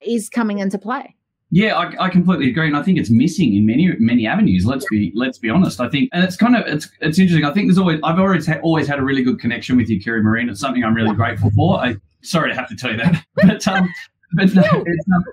is 0.00 0.30
coming 0.30 0.58
into 0.58 0.78
play. 0.78 1.14
Yeah, 1.54 1.76
I, 1.76 2.06
I, 2.06 2.08
completely 2.08 2.50
agree, 2.50 2.66
and 2.66 2.76
I 2.76 2.82
think 2.82 2.98
it's 2.98 3.10
missing 3.10 3.54
in 3.54 3.64
many 3.64 3.88
many 4.00 4.26
avenues. 4.26 4.66
Let's 4.66 4.84
be 4.90 5.12
let's 5.14 5.38
be 5.38 5.48
honest. 5.48 5.80
I 5.80 5.88
think, 5.88 6.10
and 6.12 6.24
it's 6.24 6.36
kind 6.36 6.56
of 6.56 6.66
it's 6.66 6.88
it's 7.00 7.16
interesting. 7.16 7.44
I 7.44 7.52
think 7.52 7.68
there's 7.68 7.78
always 7.78 8.00
I've 8.02 8.18
always 8.18 8.44
ha- 8.44 8.58
always 8.64 8.88
had 8.88 8.98
a 8.98 9.04
really 9.04 9.22
good 9.22 9.38
connection 9.38 9.76
with 9.76 9.88
you, 9.88 10.00
Kiri-Maree. 10.00 10.50
It's 10.50 10.58
something 10.58 10.82
I'm 10.82 10.94
really 10.94 11.14
grateful 11.14 11.52
for. 11.52 11.78
I 11.78 11.94
sorry 12.24 12.50
to 12.50 12.56
have 12.56 12.68
to 12.70 12.74
tell 12.74 12.90
you 12.90 12.96
that, 12.96 13.24
but 13.36 13.68
um, 13.68 13.88
but 14.32 14.52
no, 14.52 14.62
it's, 14.64 15.06
um, 15.14 15.24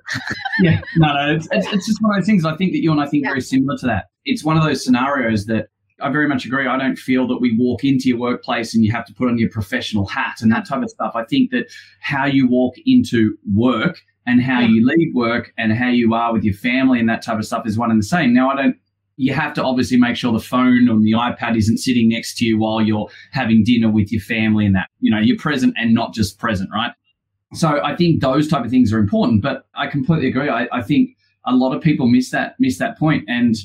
yeah, 0.61 0.81
no, 0.97 1.07
no, 1.11 1.33
it's, 1.33 1.47
it's, 1.51 1.73
it's 1.73 1.87
just 1.87 2.03
one 2.03 2.11
of 2.11 2.21
those 2.21 2.27
things. 2.27 2.45
I 2.45 2.55
think 2.55 2.73
that 2.73 2.83
you 2.83 2.91
and 2.91 3.01
I 3.01 3.07
think 3.07 3.23
yeah. 3.23 3.31
very 3.31 3.41
similar 3.41 3.75
to 3.79 3.87
that. 3.87 4.09
It's 4.23 4.43
one 4.43 4.57
of 4.57 4.63
those 4.63 4.85
scenarios 4.85 5.47
that 5.47 5.69
I 6.01 6.11
very 6.11 6.27
much 6.27 6.45
agree. 6.45 6.67
I 6.67 6.77
don't 6.77 6.99
feel 6.99 7.27
that 7.29 7.37
we 7.41 7.57
walk 7.57 7.83
into 7.83 8.09
your 8.09 8.19
workplace 8.19 8.75
and 8.75 8.85
you 8.85 8.91
have 8.91 9.05
to 9.07 9.13
put 9.15 9.27
on 9.27 9.39
your 9.39 9.49
professional 9.49 10.05
hat 10.05 10.37
and 10.41 10.51
that 10.51 10.67
type 10.67 10.83
of 10.83 10.91
stuff. 10.91 11.13
I 11.15 11.23
think 11.23 11.49
that 11.49 11.65
how 11.99 12.25
you 12.25 12.47
walk 12.47 12.75
into 12.85 13.39
work 13.55 14.03
and 14.25 14.41
how 14.41 14.59
you 14.59 14.85
leave 14.85 15.13
work 15.15 15.51
and 15.57 15.73
how 15.73 15.89
you 15.89 16.13
are 16.13 16.31
with 16.31 16.43
your 16.43 16.53
family 16.53 16.99
and 16.99 17.09
that 17.09 17.23
type 17.23 17.39
of 17.39 17.45
stuff 17.45 17.65
is 17.65 17.77
one 17.77 17.89
and 17.89 17.99
the 17.99 18.05
same. 18.05 18.33
Now, 18.33 18.51
I 18.51 18.55
don't, 18.55 18.75
you 19.17 19.33
have 19.33 19.53
to 19.55 19.63
obviously 19.63 19.97
make 19.97 20.15
sure 20.15 20.31
the 20.31 20.39
phone 20.39 20.87
or 20.89 20.99
the 20.99 21.13
iPad 21.13 21.57
isn't 21.57 21.77
sitting 21.77 22.09
next 22.09 22.37
to 22.37 22.45
you 22.45 22.57
while 22.59 22.81
you're 22.81 23.07
having 23.31 23.63
dinner 23.63 23.89
with 23.89 24.11
your 24.11 24.21
family 24.21 24.65
and 24.65 24.75
that, 24.75 24.89
you 24.99 25.11
know, 25.11 25.19
you're 25.19 25.37
present 25.37 25.73
and 25.77 25.93
not 25.93 26.13
just 26.13 26.39
present, 26.39 26.69
right? 26.73 26.91
So 27.53 27.83
I 27.83 27.95
think 27.95 28.21
those 28.21 28.47
type 28.47 28.63
of 28.63 28.71
things 28.71 28.93
are 28.93 28.99
important, 28.99 29.41
but 29.41 29.67
I 29.75 29.87
completely 29.87 30.29
agree. 30.29 30.49
I, 30.49 30.67
I 30.71 30.81
think 30.81 31.17
a 31.45 31.53
lot 31.53 31.75
of 31.75 31.81
people 31.81 32.07
miss 32.07 32.29
that, 32.31 32.55
miss 32.59 32.77
that 32.77 32.97
point. 32.97 33.25
And 33.27 33.55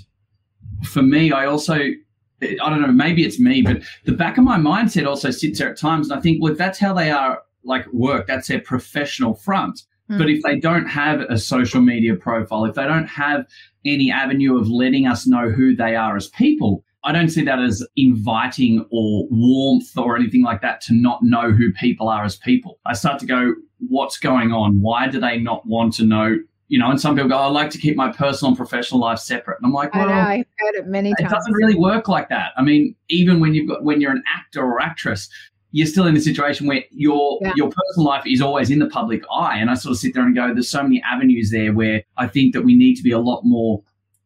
for 0.84 1.02
me, 1.02 1.32
I 1.32 1.46
also, 1.46 1.74
I 1.74 2.70
don't 2.70 2.82
know, 2.82 2.92
maybe 2.92 3.24
it's 3.24 3.38
me, 3.38 3.62
but 3.62 3.82
the 4.04 4.12
back 4.12 4.38
of 4.38 4.44
my 4.44 4.58
mindset 4.58 5.06
also 5.06 5.30
sits 5.30 5.58
there 5.58 5.70
at 5.70 5.78
times. 5.78 6.10
And 6.10 6.18
I 6.18 6.22
think, 6.22 6.42
well, 6.42 6.52
if 6.52 6.58
that's 6.58 6.78
how 6.78 6.92
they 6.92 7.10
are 7.10 7.42
like 7.62 7.86
work, 7.92 8.26
that's 8.26 8.48
their 8.48 8.60
professional 8.60 9.34
front 9.34 9.82
Mm. 10.10 10.18
But 10.18 10.30
if 10.30 10.42
they 10.42 10.58
don't 10.58 10.86
have 10.86 11.20
a 11.20 11.38
social 11.38 11.80
media 11.80 12.14
profile, 12.14 12.64
if 12.64 12.74
they 12.74 12.84
don't 12.84 13.08
have 13.08 13.46
any 13.84 14.10
avenue 14.10 14.58
of 14.58 14.68
letting 14.68 15.06
us 15.06 15.26
know 15.26 15.50
who 15.50 15.74
they 15.74 15.96
are 15.96 16.16
as 16.16 16.28
people, 16.28 16.84
I 17.04 17.12
don't 17.12 17.28
see 17.28 17.44
that 17.44 17.60
as 17.60 17.86
inviting 17.96 18.84
or 18.90 19.28
warmth 19.30 19.96
or 19.96 20.16
anything 20.16 20.42
like 20.42 20.60
that 20.62 20.80
to 20.82 20.94
not 20.94 21.20
know 21.22 21.52
who 21.52 21.72
people 21.72 22.08
are 22.08 22.24
as 22.24 22.36
people. 22.36 22.80
I 22.84 22.94
start 22.94 23.20
to 23.20 23.26
go, 23.26 23.54
what's 23.78 24.18
going 24.18 24.52
on? 24.52 24.80
Why 24.80 25.08
do 25.08 25.20
they 25.20 25.38
not 25.38 25.64
want 25.66 25.94
to 25.94 26.04
know? 26.04 26.36
You 26.68 26.80
know, 26.80 26.90
and 26.90 27.00
some 27.00 27.14
people 27.14 27.28
go, 27.28 27.38
I 27.38 27.46
like 27.46 27.70
to 27.70 27.78
keep 27.78 27.94
my 27.94 28.10
personal 28.10 28.50
and 28.50 28.56
professional 28.56 29.00
life 29.00 29.20
separate. 29.20 29.58
And 29.58 29.66
I'm 29.66 29.72
like, 29.72 29.94
well, 29.94 30.08
I 30.08 30.12
know, 30.12 30.20
I've 30.20 30.46
heard 30.58 30.74
it 30.74 30.86
many 30.88 31.10
times. 31.14 31.30
It 31.30 31.34
doesn't 31.34 31.52
really 31.52 31.76
work 31.76 32.08
like 32.08 32.28
that. 32.30 32.50
I 32.56 32.62
mean, 32.62 32.96
even 33.08 33.38
when 33.38 33.54
you've 33.54 33.68
got 33.68 33.84
when 33.84 34.00
you're 34.00 34.10
an 34.10 34.24
actor 34.36 34.62
or 34.62 34.80
actress, 34.80 35.28
you're 35.76 35.86
still 35.86 36.06
in 36.06 36.16
a 36.16 36.20
situation 36.20 36.66
where 36.66 36.82
your 36.90 37.38
yeah. 37.42 37.52
your 37.54 37.68
personal 37.68 38.06
life 38.06 38.24
is 38.26 38.40
always 38.40 38.70
in 38.70 38.78
the 38.78 38.88
public 38.88 39.22
eye. 39.30 39.58
And 39.58 39.70
I 39.70 39.74
sort 39.74 39.92
of 39.92 39.98
sit 39.98 40.14
there 40.14 40.22
and 40.22 40.34
go, 40.34 40.54
there's 40.54 40.70
so 40.70 40.82
many 40.82 41.02
avenues 41.02 41.50
there 41.50 41.74
where 41.74 42.02
I 42.16 42.28
think 42.28 42.54
that 42.54 42.62
we 42.62 42.74
need 42.74 42.94
to 42.94 43.02
be 43.02 43.10
a 43.10 43.18
lot 43.18 43.42
more 43.44 43.82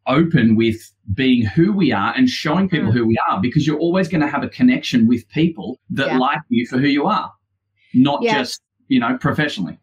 open 0.06 0.54
with 0.54 0.92
being 1.12 1.44
who 1.44 1.72
we 1.72 1.90
are 1.90 2.14
and 2.16 2.30
showing 2.30 2.68
people 2.68 2.90
mm. 2.90 2.92
who 2.92 3.04
we 3.04 3.18
are 3.28 3.40
because 3.40 3.66
you're 3.66 3.80
always 3.80 4.06
going 4.06 4.20
to 4.20 4.28
have 4.28 4.44
a 4.44 4.48
connection 4.48 5.08
with 5.08 5.28
people 5.30 5.80
that 5.90 6.06
yeah. 6.06 6.18
like 6.18 6.38
you 6.50 6.64
for 6.68 6.78
who 6.78 6.86
you 6.86 7.06
are, 7.06 7.32
not 7.94 8.22
yeah. 8.22 8.38
just, 8.38 8.62
you 8.86 9.00
know, 9.00 9.18
professionally. 9.18 9.76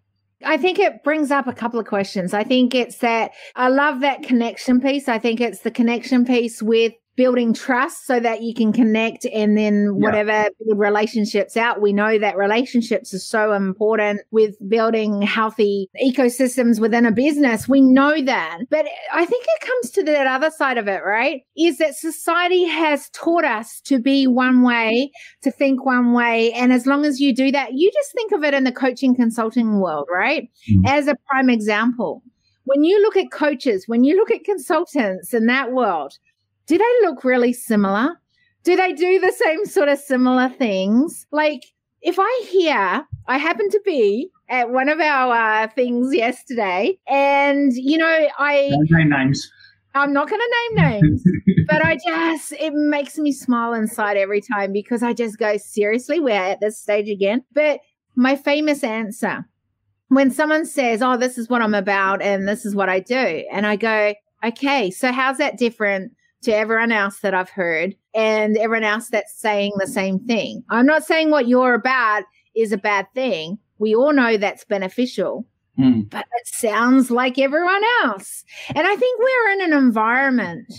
I 0.46 0.56
think 0.56 0.80
it 0.80 1.04
brings 1.04 1.32
up 1.32 1.48
a 1.48 1.54
couple 1.54 1.82
of 1.82 1.86
questions. 1.86 2.34
I 2.34 2.46
think 2.46 2.74
it's 2.76 3.00
that 3.00 3.32
I 3.58 3.68
love 3.68 4.00
that 4.00 4.24
connection 4.24 4.80
piece. 4.80 5.10
I 5.10 5.20
think 5.20 5.42
it's 5.42 5.64
the 5.64 5.72
connection 5.72 6.24
piece 6.24 6.62
with 6.62 6.94
building 7.18 7.52
trust 7.52 8.06
so 8.06 8.20
that 8.20 8.44
you 8.44 8.54
can 8.54 8.72
connect 8.72 9.26
and 9.26 9.58
then 9.58 9.96
whatever 9.96 10.32
yeah. 10.32 10.74
relationships 10.76 11.58
out. 11.58 11.82
We 11.82 11.92
know 11.92 12.18
that 12.20 12.38
relationships 12.38 13.14
are 13.14 13.20
so 13.20 13.54
important 13.54 14.22
with 14.32 14.56
building 14.70 15.24
healthy 15.24 15.90
ecosystems 16.02 16.80
within 16.80 17.06
a 17.06 17.12
business. 17.12 17.68
We 17.68 17.82
know 17.82 18.22
that. 18.24 18.60
But 18.70 18.86
I 19.12 19.26
think 19.26 19.46
it 19.48 19.68
comes 19.68 19.90
to 19.92 20.04
that 20.04 20.28
other 20.28 20.52
side 20.52 20.78
of 20.78 20.88
it, 20.88 21.02
right? 21.04 21.42
Is 21.58 21.80
that 21.80 21.96
society 21.96 22.66
has 22.66 23.10
taught 23.10 23.44
us 23.44 23.82
to 23.86 24.00
be 24.00 24.28
one 24.28 24.62
way, 24.62 25.12
to 25.42 25.52
think 25.52 25.86
one 25.86 26.14
way. 26.14 26.54
And 26.54 26.72
as 26.72 26.86
long 26.86 27.04
as 27.04 27.20
you 27.20 27.36
do 27.36 27.52
that, 27.52 27.74
you 27.74 27.92
just 27.92 28.14
think 28.14 28.32
of 28.32 28.44
it 28.44 28.54
in 28.54 28.64
the 28.64 28.72
coaching 28.72 29.16
consulting 29.16 29.80
world, 29.80 30.08
right? 30.12 30.50
Mm-hmm. 30.72 30.86
As 30.86 31.08
a 31.08 31.16
prime 31.28 31.50
example 31.50 32.22
when 32.68 32.84
you 32.84 33.02
look 33.02 33.16
at 33.16 33.32
coaches, 33.32 33.86
when 33.88 34.04
you 34.04 34.18
look 34.18 34.30
at 34.30 34.44
consultants 34.44 35.34
in 35.34 35.46
that 35.46 35.72
world, 35.72 36.18
do 36.68 36.78
they 36.78 37.08
look 37.08 37.24
really 37.24 37.54
similar? 37.54 38.10
Do 38.64 38.76
they 38.76 38.94
do 38.94 39.20
the 39.20 39.32
same 39.32 39.66
sort 39.66 39.88
of 39.88 39.98
similar 39.98 40.50
things? 40.50 41.26
Like, 41.32 41.64
if 42.02 42.18
I 42.20 42.46
hear, 42.50 43.06
I 43.28 43.38
happen 43.38 43.70
to 43.70 43.82
be 43.86 44.30
at 44.50 44.70
one 44.70 44.90
of 44.90 45.00
our 45.00 45.64
uh, 45.64 45.68
things 45.70 46.14
yesterday, 46.14 47.00
and 47.08 47.72
you 47.74 47.98
know, 47.98 48.28
I 48.38 48.70
name 48.72 49.10
names. 49.10 49.50
I'm 49.96 50.14
not 50.14 50.30
going 50.30 50.42
to 50.42 50.76
name 50.76 50.90
names, 50.90 51.24
but 51.68 51.84
I 51.84 51.98
just 52.06 52.52
it 52.54 52.74
makes 52.74 53.18
me 53.18 53.32
smile 53.32 53.74
inside 53.74 54.18
every 54.18 54.42
time 54.42 54.74
because 54.74 55.02
I 55.02 55.14
just 55.14 55.40
go 55.40 55.58
seriously. 55.58 56.20
We're 56.20 56.34
at 56.34 56.60
this 56.60 56.80
stage 56.80 57.10
again, 57.10 57.44
but 57.54 57.80
my 58.16 58.36
famous 58.36 58.84
answer 58.84 59.46
when 60.10 60.30
someone 60.32 60.66
says, 60.66 61.02
"Oh, 61.02 61.18
this 61.18 61.38
is 61.38 61.50
what 61.50 61.62
I'm 61.62 61.74
about 61.74 62.22
and 62.22 62.48
this 62.48 62.66
is 62.66 62.76
what 62.76 62.90
I 62.90 63.00
do," 63.00 63.16
and 63.52 63.66
I 63.66 63.76
go, 63.76 64.14
"Okay, 64.46 64.92
so 64.92 65.12
how's 65.12 65.38
that 65.38 65.58
different 65.58 66.12
to 66.44 66.52
everyone 66.52 66.92
else 66.92 67.20
that 67.20 67.34
I've 67.34 67.50
heard 67.50 67.96
and 68.14 68.58
everyone 68.58 68.84
else 68.84 69.10
that's 69.10 69.40
saying 69.40 69.74
the 69.78 69.88
same 69.88 70.20
thing. 70.20 70.64
I'm 70.70 70.86
not 70.86 71.04
saying 71.04 71.32
what 71.32 71.48
you're 71.48 71.74
about 71.74 72.24
is 72.56 72.72
a 72.72 72.78
bad 72.78 73.08
thing. 73.14 73.58
We 73.80 73.96
all 73.96 74.14
know 74.14 74.38
that's 74.38 74.66
beneficial, 74.66 75.46
mm. 75.78 76.10
but 76.10 76.26
it 76.40 76.48
sounds 76.48 77.12
like 77.12 77.38
everyone 77.38 77.84
else. 78.04 78.44
And 78.70 78.88
I 78.88 78.96
think 78.96 79.20
we're 79.20 79.52
in 79.54 79.72
an 79.72 79.78
environment 79.78 80.74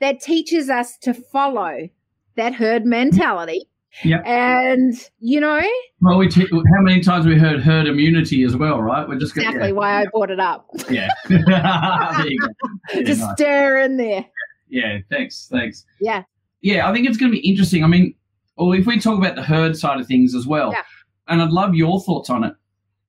that 0.00 0.20
teaches 0.20 0.70
us 0.70 0.96
to 0.98 1.14
follow 1.14 1.88
that 2.36 2.54
herd 2.54 2.84
mentality. 2.84 3.68
Yeah. 4.04 4.20
And, 4.26 4.92
you 5.20 5.40
know, 5.40 5.60
well, 6.02 6.18
we 6.18 6.28
t- 6.28 6.46
how 6.52 6.82
many 6.82 7.00
times 7.00 7.24
we 7.24 7.38
heard 7.38 7.60
herd 7.60 7.86
immunity 7.86 8.42
as 8.42 8.54
well, 8.54 8.82
right? 8.82 9.08
We're 9.08 9.18
just 9.18 9.34
exactly 9.34 9.58
gonna, 9.58 9.68
yeah. 9.68 9.72
why 9.72 10.02
I 10.02 10.06
brought 10.12 10.30
it 10.30 10.38
up. 10.38 10.66
Yeah. 10.90 11.08
just 13.04 13.22
nice. 13.22 13.32
stir 13.32 13.80
in 13.80 13.96
there 13.96 14.26
yeah, 14.68 14.98
thanks, 15.10 15.48
thanks. 15.50 15.84
Yeah. 16.00 16.22
Yeah, 16.60 16.88
I 16.88 16.92
think 16.92 17.06
it's 17.06 17.16
going 17.16 17.30
to 17.30 17.38
be 17.38 17.46
interesting. 17.48 17.84
I 17.84 17.86
mean, 17.86 18.14
well, 18.56 18.72
if 18.72 18.86
we 18.86 18.98
talk 18.98 19.18
about 19.18 19.36
the 19.36 19.42
herd 19.42 19.76
side 19.76 20.00
of 20.00 20.06
things 20.06 20.34
as 20.34 20.46
well, 20.46 20.72
yeah. 20.72 20.82
and 21.28 21.42
I'd 21.42 21.50
love 21.50 21.74
your 21.74 22.00
thoughts 22.00 22.30
on 22.30 22.44
it. 22.44 22.54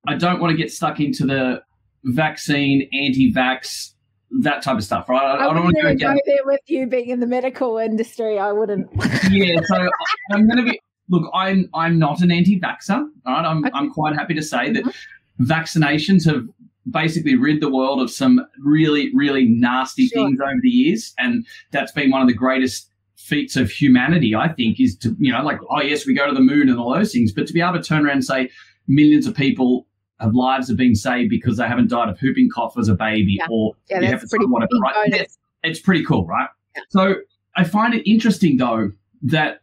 I 0.07 0.15
don't 0.15 0.39
want 0.39 0.51
to 0.51 0.57
get 0.57 0.71
stuck 0.71 0.99
into 0.99 1.25
the 1.25 1.61
vaccine, 2.03 2.87
anti-vax, 2.93 3.93
that 4.41 4.61
type 4.61 4.77
of 4.77 4.83
stuff, 4.83 5.09
right? 5.09 5.23
I, 5.23 5.45
I, 5.45 5.49
I 5.49 5.53
don't 5.53 5.63
want 5.63 5.75
to 5.77 5.81
go, 5.81 5.95
go 5.95 6.19
there 6.25 6.45
with 6.45 6.59
you 6.67 6.87
being 6.87 7.09
in 7.09 7.19
the 7.19 7.27
medical 7.27 7.77
industry. 7.77 8.37
I 8.37 8.51
wouldn't. 8.51 8.89
yeah, 9.31 9.59
so 9.65 9.89
I'm 10.31 10.47
going 10.47 10.57
to 10.57 10.71
be. 10.71 10.79
Look, 11.09 11.29
I'm 11.33 11.69
I'm 11.73 11.97
not 11.97 12.21
an 12.21 12.31
anti-vaxer. 12.31 13.07
Right, 13.25 13.45
I'm 13.45 13.59
okay. 13.59 13.71
I'm 13.73 13.91
quite 13.91 14.15
happy 14.15 14.33
to 14.33 14.41
say 14.41 14.71
that 14.73 14.83
mm-hmm. 14.83 15.45
vaccinations 15.45 16.25
have 16.25 16.45
basically 16.89 17.35
rid 17.35 17.61
the 17.61 17.71
world 17.71 18.01
of 18.01 18.09
some 18.09 18.45
really, 18.59 19.11
really 19.13 19.45
nasty 19.45 20.07
sure. 20.07 20.25
things 20.25 20.39
over 20.39 20.59
the 20.61 20.69
years. 20.69 21.13
And 21.17 21.45
that's 21.71 21.91
been 21.91 22.11
one 22.11 22.21
of 22.21 22.27
the 22.27 22.33
greatest 22.33 22.89
feats 23.15 23.55
of 23.55 23.69
humanity, 23.69 24.35
I 24.35 24.49
think, 24.49 24.79
is 24.79 24.97
to, 24.99 25.15
you 25.19 25.31
know, 25.31 25.43
like, 25.43 25.59
oh, 25.69 25.81
yes, 25.81 26.05
we 26.05 26.13
go 26.13 26.27
to 26.27 26.33
the 26.33 26.41
moon 26.41 26.69
and 26.69 26.79
all 26.79 26.93
those 26.93 27.11
things, 27.11 27.31
but 27.31 27.47
to 27.47 27.53
be 27.53 27.61
able 27.61 27.73
to 27.73 27.83
turn 27.83 28.05
around 28.05 28.17
and 28.17 28.25
say 28.25 28.49
millions 28.87 29.27
of 29.27 29.35
people 29.35 29.87
have 30.19 30.33
lives 30.33 30.67
have 30.67 30.77
been 30.77 30.95
saved 30.95 31.29
because 31.29 31.57
they 31.57 31.67
haven't 31.67 31.89
died 31.89 32.09
of 32.09 32.19
whooping 32.19 32.49
cough 32.53 32.77
as 32.77 32.87
a 32.87 32.95
baby 32.95 33.37
yeah. 33.39 33.45
or 33.49 33.73
yeah, 33.89 33.99
that's 33.99 34.29
pretty 34.29 34.45
whatever, 34.45 34.69
right? 34.81 34.95
It's, 35.07 35.37
it's 35.63 35.79
pretty 35.79 36.03
cool, 36.03 36.25
right? 36.25 36.49
Yeah. 36.75 36.81
So 36.89 37.15
I 37.55 37.63
find 37.63 37.93
it 37.93 38.09
interesting, 38.09 38.57
though, 38.57 38.91
that 39.23 39.61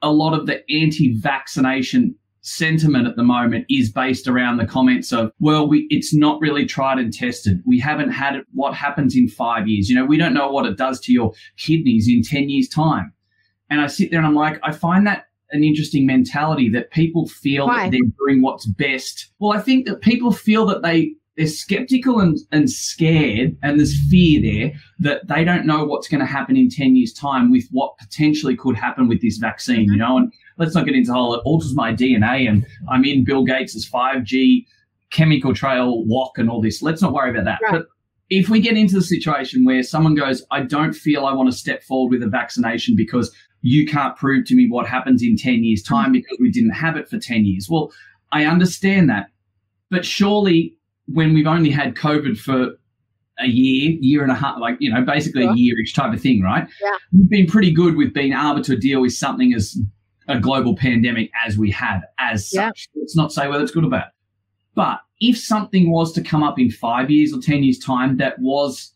a 0.00 0.10
lot 0.10 0.32
of 0.32 0.46
the 0.46 0.68
anti 0.70 1.14
vaccination 1.18 2.16
sentiment 2.42 3.06
at 3.06 3.16
the 3.16 3.22
moment 3.22 3.64
is 3.70 3.90
based 3.90 4.26
around 4.28 4.58
the 4.58 4.66
comments 4.66 5.12
of, 5.12 5.32
well, 5.38 5.66
we, 5.66 5.86
it's 5.90 6.14
not 6.14 6.40
really 6.40 6.66
tried 6.66 6.98
and 6.98 7.12
tested. 7.12 7.62
We 7.64 7.78
haven't 7.78 8.10
had 8.10 8.36
it, 8.36 8.44
what 8.52 8.74
happens 8.74 9.16
in 9.16 9.28
five 9.28 9.68
years. 9.68 9.88
You 9.88 9.96
know, 9.96 10.04
we 10.04 10.18
don't 10.18 10.34
know 10.34 10.50
what 10.50 10.66
it 10.66 10.76
does 10.76 11.00
to 11.00 11.12
your 11.12 11.32
kidneys 11.56 12.08
in 12.08 12.22
10 12.22 12.48
years 12.48 12.68
time. 12.68 13.12
And 13.70 13.80
I 13.80 13.86
sit 13.86 14.10
there 14.10 14.18
and 14.18 14.26
I'm 14.26 14.34
like, 14.34 14.60
I 14.62 14.72
find 14.72 15.06
that 15.06 15.26
an 15.52 15.62
interesting 15.62 16.04
mentality 16.04 16.68
that 16.70 16.90
people 16.90 17.28
feel 17.28 17.66
Why? 17.66 17.84
that 17.84 17.92
they're 17.92 18.26
doing 18.26 18.42
what's 18.42 18.66
best. 18.66 19.30
Well, 19.38 19.56
I 19.56 19.60
think 19.60 19.86
that 19.86 20.00
people 20.00 20.32
feel 20.32 20.66
that 20.66 20.82
they, 20.82 21.14
they're 21.36 21.46
skeptical 21.46 22.20
and, 22.20 22.38
and 22.50 22.70
scared 22.70 23.56
and 23.62 23.78
there's 23.78 23.96
fear 24.10 24.42
there 24.42 24.72
that 24.98 25.26
they 25.28 25.44
don't 25.44 25.66
know 25.66 25.84
what's 25.84 26.08
going 26.08 26.20
to 26.20 26.26
happen 26.26 26.56
in 26.56 26.68
10 26.68 26.94
years 26.94 27.12
time 27.12 27.50
with 27.50 27.66
what 27.70 27.96
potentially 27.98 28.54
could 28.54 28.76
happen 28.76 29.08
with 29.08 29.22
this 29.22 29.38
vaccine, 29.38 29.84
you 29.84 29.96
know, 29.96 30.18
and 30.18 30.32
let's 30.58 30.74
not 30.74 30.84
get 30.84 30.94
into 30.94 31.08
the 31.08 31.14
whole 31.14 31.34
it 31.34 31.42
alters 31.44 31.74
my 31.74 31.92
DNA 31.92 32.48
and 32.48 32.66
I'm 32.90 33.04
in 33.04 33.24
Bill 33.24 33.44
Gates' 33.44 33.88
5G 33.88 34.66
chemical 35.10 35.54
trail 35.54 36.04
walk 36.04 36.36
and 36.36 36.50
all 36.50 36.60
this. 36.60 36.82
Let's 36.82 37.00
not 37.00 37.12
worry 37.12 37.30
about 37.30 37.44
that. 37.44 37.60
Right. 37.62 37.72
But 37.72 37.86
if 38.28 38.48
we 38.48 38.60
get 38.60 38.76
into 38.76 38.94
the 38.94 39.02
situation 39.02 39.64
where 39.64 39.82
someone 39.82 40.14
goes, 40.14 40.44
I 40.50 40.60
don't 40.60 40.94
feel 40.94 41.24
I 41.24 41.32
want 41.32 41.50
to 41.50 41.56
step 41.56 41.82
forward 41.82 42.12
with 42.12 42.22
a 42.22 42.30
vaccination 42.30 42.94
because 42.94 43.34
you 43.62 43.86
can't 43.86 44.16
prove 44.16 44.46
to 44.46 44.54
me 44.54 44.68
what 44.68 44.86
happens 44.86 45.22
in 45.22 45.36
10 45.36 45.64
years' 45.64 45.82
time 45.82 46.06
mm-hmm. 46.06 46.12
because 46.12 46.38
we 46.40 46.50
didn't 46.50 46.72
have 46.72 46.96
it 46.96 47.08
for 47.08 47.18
10 47.18 47.44
years. 47.46 47.68
Well, 47.70 47.90
I 48.32 48.44
understand 48.44 49.08
that. 49.08 49.28
But 49.90 50.04
surely 50.04 50.76
when 51.12 51.34
we've 51.34 51.46
only 51.46 51.70
had 51.70 51.94
COVID 51.94 52.38
for 52.38 52.70
a 53.38 53.46
year, 53.46 53.96
year 54.00 54.22
and 54.22 54.30
a 54.30 54.34
half, 54.34 54.58
like, 54.58 54.76
you 54.78 54.92
know, 54.92 55.02
basically 55.02 55.42
sure. 55.42 55.52
a 55.52 55.56
year 55.56 55.78
each 55.78 55.94
type 55.94 56.12
of 56.12 56.20
thing, 56.20 56.42
right? 56.42 56.68
Yeah. 56.80 56.96
We've 57.12 57.28
been 57.28 57.46
pretty 57.46 57.72
good 57.72 57.96
with 57.96 58.12
being 58.12 58.32
able 58.32 58.62
to 58.62 58.76
deal 58.76 59.00
with 59.00 59.12
something 59.12 59.54
as 59.54 59.78
a 60.28 60.38
global 60.38 60.76
pandemic 60.76 61.30
as 61.46 61.58
we 61.58 61.70
have 61.72 62.02
as 62.18 62.48
such. 62.50 62.88
Let's 62.94 63.16
not 63.16 63.32
say 63.32 63.48
whether 63.48 63.62
it's 63.62 63.72
good 63.72 63.84
or 63.84 63.90
bad. 63.90 64.10
But 64.74 65.00
if 65.20 65.38
something 65.38 65.90
was 65.90 66.12
to 66.12 66.22
come 66.22 66.42
up 66.42 66.58
in 66.58 66.70
five 66.70 67.10
years 67.10 67.32
or 67.32 67.40
10 67.40 67.62
years' 67.62 67.78
time 67.78 68.16
that 68.18 68.38
was 68.38 68.94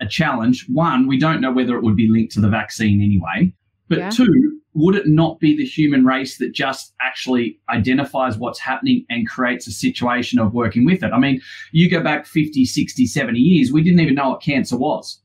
a 0.00 0.06
challenge, 0.06 0.66
one, 0.68 1.06
we 1.06 1.18
don't 1.18 1.40
know 1.40 1.52
whether 1.52 1.76
it 1.76 1.82
would 1.82 1.96
be 1.96 2.08
linked 2.08 2.32
to 2.34 2.40
the 2.40 2.48
vaccine 2.48 3.02
anyway. 3.02 3.52
But 3.88 3.98
yeah. 3.98 4.10
two, 4.10 4.60
would 4.74 4.96
it 4.96 5.06
not 5.06 5.38
be 5.38 5.56
the 5.56 5.64
human 5.64 6.04
race 6.04 6.38
that 6.38 6.52
just 6.52 6.92
actually 7.00 7.58
identifies 7.70 8.36
what's 8.36 8.58
happening 8.58 9.06
and 9.08 9.28
creates 9.28 9.66
a 9.66 9.72
situation 9.72 10.38
of 10.38 10.52
working 10.52 10.84
with 10.84 11.02
it? 11.02 11.12
I 11.12 11.18
mean, 11.18 11.40
you 11.72 11.88
go 11.88 12.02
back 12.02 12.26
50, 12.26 12.64
60, 12.64 13.06
70 13.06 13.38
years, 13.38 13.72
we 13.72 13.82
didn't 13.82 14.00
even 14.00 14.16
know 14.16 14.30
what 14.30 14.42
cancer 14.42 14.76
was. 14.76 15.20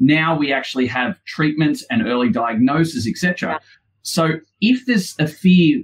Now 0.00 0.36
we 0.36 0.52
actually 0.52 0.86
have 0.86 1.22
treatments 1.24 1.84
and 1.90 2.06
early 2.06 2.28
diagnosis, 2.28 3.06
etc. 3.08 3.52
Yeah. 3.52 3.58
So 4.02 4.28
if 4.60 4.86
there's 4.86 5.14
a 5.18 5.26
fear 5.26 5.82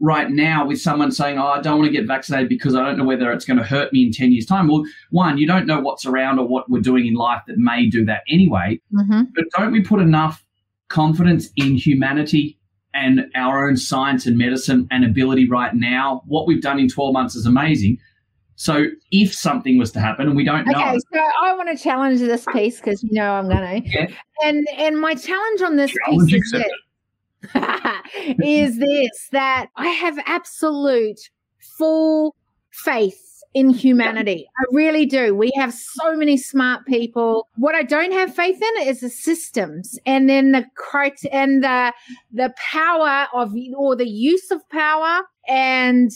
right 0.00 0.30
now 0.30 0.66
with 0.66 0.80
someone 0.80 1.10
saying, 1.10 1.38
Oh, 1.38 1.46
I 1.46 1.60
don't 1.60 1.78
want 1.78 1.90
to 1.90 1.96
get 1.96 2.06
vaccinated 2.06 2.48
because 2.48 2.74
I 2.74 2.84
don't 2.84 2.98
know 2.98 3.04
whether 3.04 3.32
it's 3.32 3.44
going 3.44 3.58
to 3.58 3.64
hurt 3.64 3.92
me 3.92 4.06
in 4.06 4.12
10 4.12 4.32
years' 4.32 4.46
time. 4.46 4.68
Well, 4.68 4.84
one, 5.10 5.38
you 5.38 5.46
don't 5.46 5.66
know 5.66 5.80
what's 5.80 6.04
around 6.04 6.38
or 6.38 6.46
what 6.46 6.68
we're 6.68 6.80
doing 6.80 7.06
in 7.06 7.14
life 7.14 7.42
that 7.46 7.58
may 7.58 7.88
do 7.88 8.04
that 8.04 8.22
anyway. 8.28 8.80
Mm-hmm. 8.92 9.22
But 9.34 9.44
don't 9.56 9.72
we 9.72 9.82
put 9.82 10.00
enough 10.00 10.44
confidence 10.88 11.50
in 11.56 11.76
humanity 11.76 12.58
and 12.92 13.22
our 13.34 13.66
own 13.66 13.76
science 13.76 14.26
and 14.26 14.38
medicine 14.38 14.86
and 14.90 15.04
ability 15.04 15.48
right 15.48 15.74
now? 15.74 16.22
What 16.26 16.46
we've 16.46 16.62
done 16.62 16.78
in 16.78 16.88
12 16.88 17.12
months 17.12 17.34
is 17.34 17.46
amazing. 17.46 17.98
So 18.56 18.86
if 19.10 19.34
something 19.34 19.78
was 19.78 19.90
to 19.92 20.00
happen, 20.00 20.28
and 20.28 20.36
we 20.36 20.44
don't 20.44 20.64
know. 20.66 20.78
Okay, 20.78 20.98
so 21.12 21.20
I 21.42 21.54
want 21.54 21.76
to 21.76 21.82
challenge 21.82 22.20
this 22.20 22.46
piece 22.52 22.78
because 22.78 23.02
you 23.02 23.10
know 23.12 23.32
I'm 23.32 23.48
going 23.48 23.82
to. 23.82 23.88
Yeah. 23.88 24.06
And 24.44 24.64
and 24.76 25.00
my 25.00 25.14
challenge 25.14 25.60
on 25.60 25.76
this 25.76 25.92
challenge 26.06 26.32
piece 26.32 26.52
is 26.52 26.64
is 28.44 28.78
this 28.78 29.28
that 29.32 29.70
I 29.76 29.88
have 29.88 30.18
absolute 30.26 31.18
full 31.78 32.36
faith 32.70 33.33
in 33.54 33.70
humanity. 33.70 34.48
I 34.58 34.64
really 34.72 35.06
do. 35.06 35.34
We 35.34 35.52
have 35.56 35.72
so 35.72 36.16
many 36.16 36.36
smart 36.36 36.84
people. 36.86 37.48
What 37.56 37.74
I 37.74 37.84
don't 37.84 38.12
have 38.12 38.34
faith 38.34 38.60
in 38.60 38.88
is 38.88 39.00
the 39.00 39.08
systems 39.08 39.98
and 40.04 40.28
then 40.28 40.52
the 40.52 40.66
and 41.30 41.62
the 41.62 41.92
the 42.32 42.52
power 42.56 43.28
of 43.32 43.54
or 43.76 43.96
the 43.96 44.08
use 44.08 44.50
of 44.50 44.68
power 44.70 45.22
and 45.46 46.10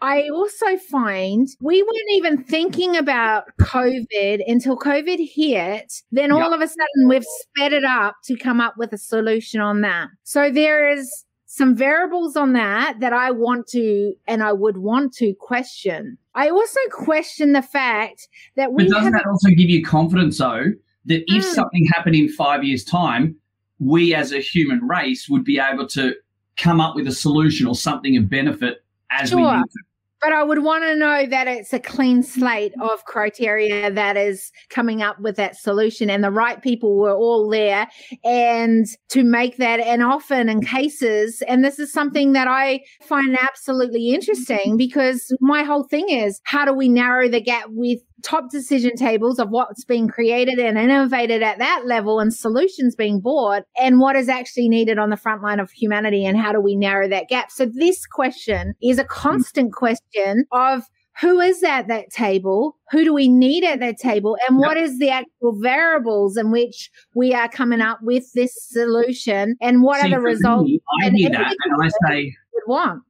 I 0.00 0.28
also 0.28 0.76
find 0.90 1.48
we 1.60 1.82
weren't 1.82 2.12
even 2.12 2.44
thinking 2.44 2.96
about 2.96 3.44
COVID 3.60 4.42
until 4.46 4.76
COVID 4.76 5.26
hit. 5.32 6.02
Then 6.12 6.32
all 6.32 6.50
yep. 6.50 6.52
of 6.52 6.60
a 6.60 6.68
sudden 6.68 7.08
we've 7.08 7.24
sped 7.24 7.72
it 7.72 7.84
up 7.84 8.16
to 8.24 8.36
come 8.36 8.60
up 8.60 8.74
with 8.76 8.92
a 8.92 8.98
solution 8.98 9.60
on 9.60 9.80
that. 9.82 10.08
So 10.24 10.50
there 10.50 10.90
is 10.90 11.24
some 11.46 11.76
variables 11.76 12.36
on 12.36 12.52
that 12.54 12.98
that 13.00 13.12
I 13.12 13.30
want 13.30 13.68
to 13.68 14.14
and 14.26 14.42
I 14.42 14.52
would 14.52 14.78
want 14.78 15.12
to 15.14 15.34
question. 15.38 16.18
I 16.34 16.48
also 16.50 16.80
question 16.90 17.52
the 17.52 17.62
fact 17.62 18.28
that 18.56 18.72
we 18.72 18.84
But 18.84 18.92
doesn't 18.92 19.12
that 19.12 19.26
also 19.26 19.50
give 19.50 19.70
you 19.70 19.84
confidence, 19.84 20.38
though, 20.38 20.72
that 21.06 21.22
if 21.26 21.44
Mm. 21.44 21.54
something 21.54 21.86
happened 21.94 22.16
in 22.16 22.28
five 22.28 22.64
years' 22.64 22.84
time, 22.84 23.36
we 23.78 24.14
as 24.14 24.32
a 24.32 24.38
human 24.40 24.80
race 24.86 25.28
would 25.28 25.44
be 25.44 25.58
able 25.58 25.86
to 25.88 26.14
come 26.56 26.80
up 26.80 26.94
with 26.94 27.06
a 27.06 27.12
solution 27.12 27.66
or 27.66 27.74
something 27.74 28.16
of 28.16 28.28
benefit 28.28 28.84
as 29.10 29.34
we 29.34 29.42
Sure. 29.42 29.56
need 29.56 29.62
to? 29.64 29.80
But 30.24 30.32
I 30.32 30.42
would 30.42 30.62
want 30.62 30.84
to 30.84 30.96
know 30.96 31.26
that 31.26 31.48
it's 31.48 31.74
a 31.74 31.78
clean 31.78 32.22
slate 32.22 32.72
of 32.80 33.04
criteria 33.04 33.90
that 33.90 34.16
is 34.16 34.50
coming 34.70 35.02
up 35.02 35.20
with 35.20 35.36
that 35.36 35.54
solution 35.54 36.08
and 36.08 36.24
the 36.24 36.30
right 36.30 36.62
people 36.62 36.96
were 36.96 37.12
all 37.12 37.50
there 37.50 37.86
and 38.24 38.86
to 39.10 39.22
make 39.22 39.58
that 39.58 39.80
and 39.80 40.02
often 40.02 40.48
in 40.48 40.62
cases 40.62 41.42
and 41.46 41.62
this 41.62 41.78
is 41.78 41.92
something 41.92 42.32
that 42.32 42.48
I 42.48 42.80
find 43.02 43.36
absolutely 43.38 44.14
interesting 44.14 44.78
because 44.78 45.30
my 45.42 45.62
whole 45.62 45.84
thing 45.84 46.08
is 46.08 46.40
how 46.44 46.64
do 46.64 46.72
we 46.72 46.88
narrow 46.88 47.28
the 47.28 47.42
gap 47.42 47.66
with 47.68 48.00
top 48.24 48.50
decision 48.50 48.96
tables 48.96 49.38
of 49.38 49.50
what's 49.50 49.84
being 49.84 50.08
created 50.08 50.58
and 50.58 50.78
innovated 50.78 51.42
at 51.42 51.58
that 51.58 51.82
level 51.86 52.18
and 52.18 52.34
solutions 52.34 52.96
being 52.96 53.20
bought 53.20 53.64
and 53.78 54.00
what 54.00 54.16
is 54.16 54.28
actually 54.28 54.68
needed 54.68 54.98
on 54.98 55.10
the 55.10 55.16
front 55.16 55.42
line 55.42 55.60
of 55.60 55.70
humanity 55.70 56.24
and 56.24 56.38
how 56.38 56.52
do 56.52 56.60
we 56.60 56.74
narrow 56.74 57.08
that 57.08 57.28
gap. 57.28 57.50
So 57.50 57.66
this 57.66 58.06
question 58.06 58.74
is 58.82 58.98
a 58.98 59.04
constant 59.04 59.72
question 59.72 60.46
of 60.52 60.84
who 61.20 61.38
is 61.38 61.62
at 61.62 61.86
that 61.88 62.10
table? 62.10 62.76
Who 62.90 63.04
do 63.04 63.14
we 63.14 63.28
need 63.28 63.62
at 63.62 63.78
that 63.80 63.98
table? 63.98 64.36
And 64.48 64.58
what 64.58 64.76
is 64.76 64.98
the 64.98 65.10
actual 65.10 65.56
variables 65.60 66.36
in 66.36 66.50
which 66.50 66.90
we 67.14 67.32
are 67.32 67.48
coming 67.48 67.80
up 67.80 68.00
with 68.02 68.24
this 68.34 68.52
solution 68.68 69.56
and 69.60 69.82
what 69.82 70.00
See, 70.00 70.08
are 70.08 70.10
the 70.10 70.20
results 70.20 70.68
me, 70.68 70.80
I 71.02 71.10
that 71.10 71.56
and 71.64 71.82
I 71.82 71.90
say, 72.08 72.34
want 72.66 73.02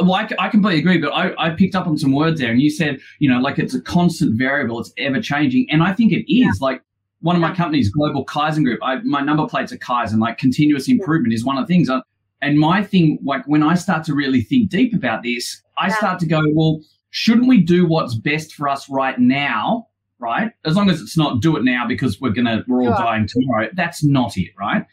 well, 0.00 0.14
I, 0.14 0.28
I 0.38 0.48
completely 0.48 0.80
agree, 0.80 0.98
but 0.98 1.10
I, 1.12 1.32
I 1.38 1.50
picked 1.50 1.74
up 1.74 1.86
on 1.86 1.98
some 1.98 2.12
words 2.12 2.40
there, 2.40 2.50
and 2.50 2.60
you 2.60 2.70
said, 2.70 3.00
you 3.18 3.28
know, 3.28 3.40
like 3.40 3.58
it's 3.58 3.74
a 3.74 3.80
constant 3.80 4.38
variable, 4.38 4.80
it's 4.80 4.92
ever 4.98 5.20
changing, 5.20 5.66
and 5.70 5.82
I 5.82 5.92
think 5.92 6.12
it 6.12 6.30
is. 6.32 6.60
Like 6.60 6.82
one 7.20 7.34
of 7.34 7.42
my 7.42 7.54
companies, 7.54 7.90
Global 7.90 8.24
Kaizen 8.24 8.64
Group, 8.64 8.80
I, 8.82 8.96
my 9.02 9.20
number 9.20 9.46
plates 9.48 9.72
are 9.72 9.78
Kaizen, 9.78 10.20
like 10.20 10.38
continuous 10.38 10.88
improvement 10.88 11.34
is 11.34 11.44
one 11.44 11.58
of 11.58 11.66
the 11.66 11.72
things. 11.72 11.90
I, 11.90 12.00
and 12.40 12.58
my 12.58 12.84
thing, 12.84 13.18
like 13.24 13.46
when 13.46 13.62
I 13.62 13.74
start 13.74 14.04
to 14.04 14.14
really 14.14 14.42
think 14.42 14.70
deep 14.70 14.94
about 14.94 15.22
this, 15.24 15.60
I 15.78 15.88
Yeah. 15.88 15.96
start 15.96 16.20
to 16.20 16.26
go, 16.26 16.42
well, 16.52 16.80
shouldn't 17.10 17.48
we 17.48 17.60
do 17.60 17.86
what's 17.86 18.14
best 18.14 18.54
for 18.54 18.68
us 18.68 18.88
right 18.88 19.18
now? 19.18 19.86
Right, 20.20 20.50
as 20.64 20.74
long 20.74 20.90
as 20.90 21.00
it's 21.00 21.16
not 21.16 21.40
do 21.40 21.56
it 21.56 21.62
now 21.62 21.86
because 21.86 22.20
we're 22.20 22.30
gonna 22.32 22.64
we're 22.66 22.82
all 22.82 22.88
Sure. 22.88 23.04
dying 23.04 23.28
tomorrow. 23.28 23.68
That's 23.74 24.04
not 24.04 24.36
it, 24.36 24.50
right? 24.58 24.84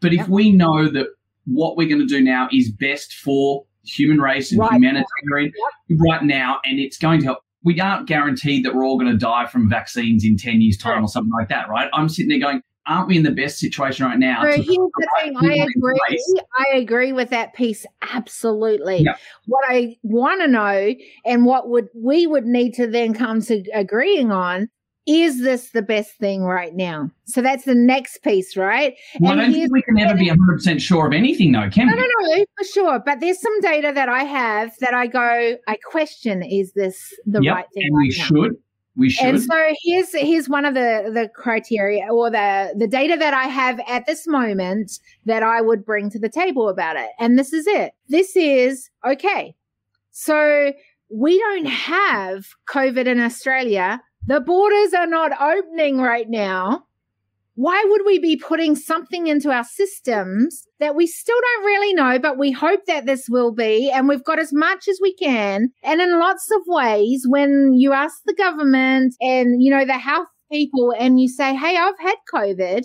But 0.00 0.12
if 0.12 0.28
we 0.28 0.52
know 0.52 0.88
that 0.90 1.06
what 1.46 1.76
we're 1.78 1.88
going 1.88 2.00
to 2.00 2.06
do 2.06 2.20
now 2.20 2.48
is 2.52 2.70
best 2.70 3.14
for 3.14 3.64
human 3.86 4.18
race 4.18 4.52
and 4.52 4.60
Right 4.60 4.72
humanitarian 4.72 5.52
right 5.90 6.22
now, 6.22 6.58
and 6.64 6.78
it's 6.78 6.98
going 6.98 7.20
to 7.20 7.26
help. 7.26 7.38
We 7.64 7.80
aren't 7.80 8.06
guaranteed 8.06 8.64
that 8.64 8.74
we're 8.74 8.84
all 8.84 8.98
going 8.98 9.10
to 9.10 9.18
die 9.18 9.46
from 9.46 9.68
vaccines 9.68 10.24
in 10.24 10.36
10 10.36 10.60
years' 10.60 10.76
time 10.76 11.04
or 11.04 11.08
something 11.08 11.32
like 11.36 11.48
that, 11.48 11.68
right? 11.68 11.90
I'm 11.92 12.08
sitting 12.08 12.28
there 12.28 12.38
going, 12.38 12.62
aren't 12.86 13.08
we 13.08 13.16
in 13.16 13.24
the 13.24 13.32
best 13.32 13.58
situation 13.58 14.06
right 14.06 14.18
now? 14.18 14.42
So 14.42 14.50
here's 14.52 14.66
the 14.66 15.08
right 15.16 15.24
thing. 15.24 15.36
I 15.36 15.66
agree. 15.76 16.00
place? 16.06 16.34
I 16.56 16.76
agree 16.76 17.12
with 17.12 17.30
that 17.30 17.54
piece 17.54 17.84
absolutely. 18.12 19.04
What 19.46 19.64
I 19.68 19.96
want 20.04 20.42
to 20.42 20.46
know 20.46 20.94
and 21.24 21.44
what 21.44 21.68
would 21.68 21.88
we 21.94 22.28
would 22.28 22.46
need 22.46 22.74
to 22.74 22.86
then 22.86 23.14
come 23.14 23.40
to 23.42 23.64
agreeing 23.74 24.30
on 24.30 24.68
is 25.06 25.42
this 25.42 25.70
the 25.70 25.82
best 25.82 26.12
thing 26.18 26.42
right 26.42 26.74
now? 26.74 27.10
So 27.24 27.40
that's 27.42 27.64
the 27.64 27.74
next 27.74 28.22
piece, 28.22 28.56
right? 28.56 28.94
Well, 29.20 29.32
And 29.32 29.40
I 29.40 29.44
don't 29.44 29.54
think 29.54 29.72
we 29.72 29.82
can 29.82 29.98
ever 29.98 30.14
be 30.14 30.28
100% 30.28 30.80
sure 30.80 31.06
of 31.06 31.12
anything, 31.12 31.52
though, 31.52 31.68
can 31.70 31.86
No, 31.86 31.94
we? 31.94 32.00
No, 32.00 32.06
no, 32.06 32.36
no, 32.38 32.44
for 32.58 32.64
sure. 32.64 32.98
But 33.04 33.20
there's 33.20 33.40
some 33.40 33.60
data 33.60 33.92
that 33.94 34.08
I 34.08 34.24
have 34.24 34.72
that 34.80 34.94
I 34.94 35.06
go, 35.06 35.56
I 35.68 35.76
question: 35.90 36.42
is 36.42 36.72
this 36.72 37.14
the 37.24 37.40
Yep, 37.42 37.54
right 37.54 37.66
thing? 37.74 37.84
and 37.86 37.96
right 37.96 38.02
we 38.02 38.16
now? 38.18 38.24
should. 38.24 38.56
We 38.96 39.10
should. 39.10 39.26
And 39.26 39.42
so 39.42 39.74
here's 39.82 40.12
here's 40.14 40.48
one 40.48 40.64
of 40.64 40.72
the 40.74 41.10
the 41.12 41.28
criteria 41.34 42.06
or 42.10 42.30
the 42.30 42.72
the 42.76 42.86
data 42.88 43.14
that 43.18 43.34
I 43.34 43.44
have 43.44 43.78
at 43.86 44.06
this 44.06 44.26
moment 44.26 44.98
that 45.26 45.42
I 45.42 45.60
would 45.60 45.84
bring 45.84 46.08
to 46.10 46.18
the 46.18 46.30
table 46.30 46.68
about 46.70 46.96
it. 46.96 47.10
And 47.18 47.38
this 47.38 47.52
is 47.52 47.66
it. 47.66 47.92
This 48.08 48.34
is 48.36 48.88
okay. 49.06 49.54
So 50.12 50.72
we 51.10 51.38
don't 51.38 51.66
have 51.66 52.46
COVID 52.70 53.06
in 53.06 53.20
Australia. 53.20 54.00
The 54.26 54.40
borders 54.40 54.92
are 54.92 55.06
not 55.06 55.32
opening 55.40 55.98
right 55.98 56.28
now. 56.28 56.84
Why 57.54 57.82
would 57.88 58.02
we 58.04 58.18
be 58.18 58.36
putting 58.36 58.76
something 58.76 59.28
into 59.28 59.50
our 59.50 59.64
systems 59.64 60.66
that 60.78 60.94
we 60.94 61.06
still 61.06 61.38
don't 61.40 61.64
really 61.64 61.94
know, 61.94 62.18
but 62.18 62.36
we 62.36 62.52
hope 62.52 62.80
that 62.86 63.06
this 63.06 63.28
will 63.30 63.52
be? 63.52 63.90
And 63.90 64.08
we've 64.08 64.24
got 64.24 64.38
as 64.38 64.52
much 64.52 64.88
as 64.88 64.98
we 65.00 65.14
can. 65.14 65.70
And 65.82 66.00
in 66.02 66.18
lots 66.18 66.50
of 66.50 66.62
ways, 66.66 67.24
when 67.26 67.72
you 67.72 67.92
ask 67.92 68.16
the 68.26 68.34
government 68.34 69.14
and, 69.22 69.62
you 69.62 69.70
know, 69.70 69.86
the 69.86 69.94
health 69.98 70.28
people 70.52 70.92
and 70.98 71.18
you 71.18 71.28
say, 71.28 71.54
Hey, 71.54 71.76
I've 71.76 71.98
had 71.98 72.16
COVID. 72.34 72.84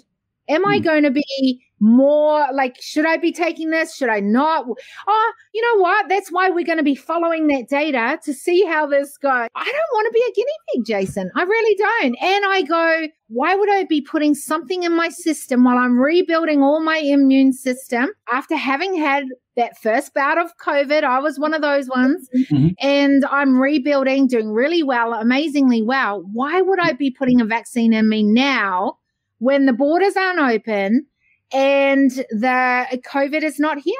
Am 0.49 0.65
I 0.65 0.77
Hmm. 0.77 0.83
going 0.83 1.03
to 1.03 1.11
be 1.11 1.61
more 1.81 2.45
like, 2.53 2.77
should 2.79 3.07
I 3.07 3.17
be 3.17 3.31
taking 3.31 3.71
this? 3.71 3.95
Should 3.95 4.09
I 4.09 4.19
not? 4.19 4.65
Oh, 5.07 5.33
you 5.53 5.61
know 5.63 5.81
what? 5.81 6.07
That's 6.07 6.31
why 6.31 6.49
we're 6.49 6.65
going 6.65 6.77
to 6.77 6.83
be 6.83 6.95
following 6.95 7.47
that 7.47 7.67
data 7.67 8.19
to 8.23 8.33
see 8.33 8.63
how 8.63 8.85
this 8.85 9.17
goes. 9.17 9.47
I 9.55 9.65
don't 9.65 9.93
want 9.93 10.07
to 10.07 10.13
be 10.13 10.23
a 10.27 10.31
guinea 10.33 10.51
pig, 10.73 10.85
Jason. 10.85 11.31
I 11.35 11.41
really 11.43 11.75
don't. 11.75 12.15
And 12.21 12.45
I 12.45 12.61
go, 12.61 13.07
why 13.29 13.55
would 13.55 13.71
I 13.71 13.85
be 13.85 13.99
putting 13.99 14.35
something 14.35 14.83
in 14.83 14.95
my 14.95 15.09
system 15.09 15.63
while 15.63 15.77
I'm 15.77 15.97
rebuilding 15.97 16.61
all 16.61 16.81
my 16.81 16.97
immune 16.97 17.51
system 17.51 18.09
after 18.31 18.55
having 18.55 18.95
had 18.95 19.25
that 19.57 19.77
first 19.81 20.13
bout 20.13 20.37
of 20.37 20.51
COVID? 20.63 21.03
I 21.03 21.19
was 21.19 21.39
one 21.39 21.55
of 21.55 21.63
those 21.63 21.89
ones. 21.89 22.29
Mhm. 22.35 22.75
And 22.79 23.25
I'm 23.25 23.59
rebuilding, 23.59 24.27
doing 24.27 24.51
really 24.51 24.83
well, 24.83 25.13
amazingly 25.13 25.81
well. 25.81 26.23
Why 26.31 26.61
would 26.61 26.79
I 26.79 26.93
be 26.93 27.09
putting 27.09 27.41
a 27.41 27.45
vaccine 27.45 27.91
in 27.91 28.07
me 28.07 28.21
now 28.21 28.97
when 29.39 29.65
the 29.65 29.73
borders 29.73 30.15
aren't 30.15 30.39
open 30.39 31.07
and 31.53 32.11
the 32.29 32.85
COVID 33.11 33.43
is 33.43 33.59
not 33.59 33.77
here? 33.79 33.93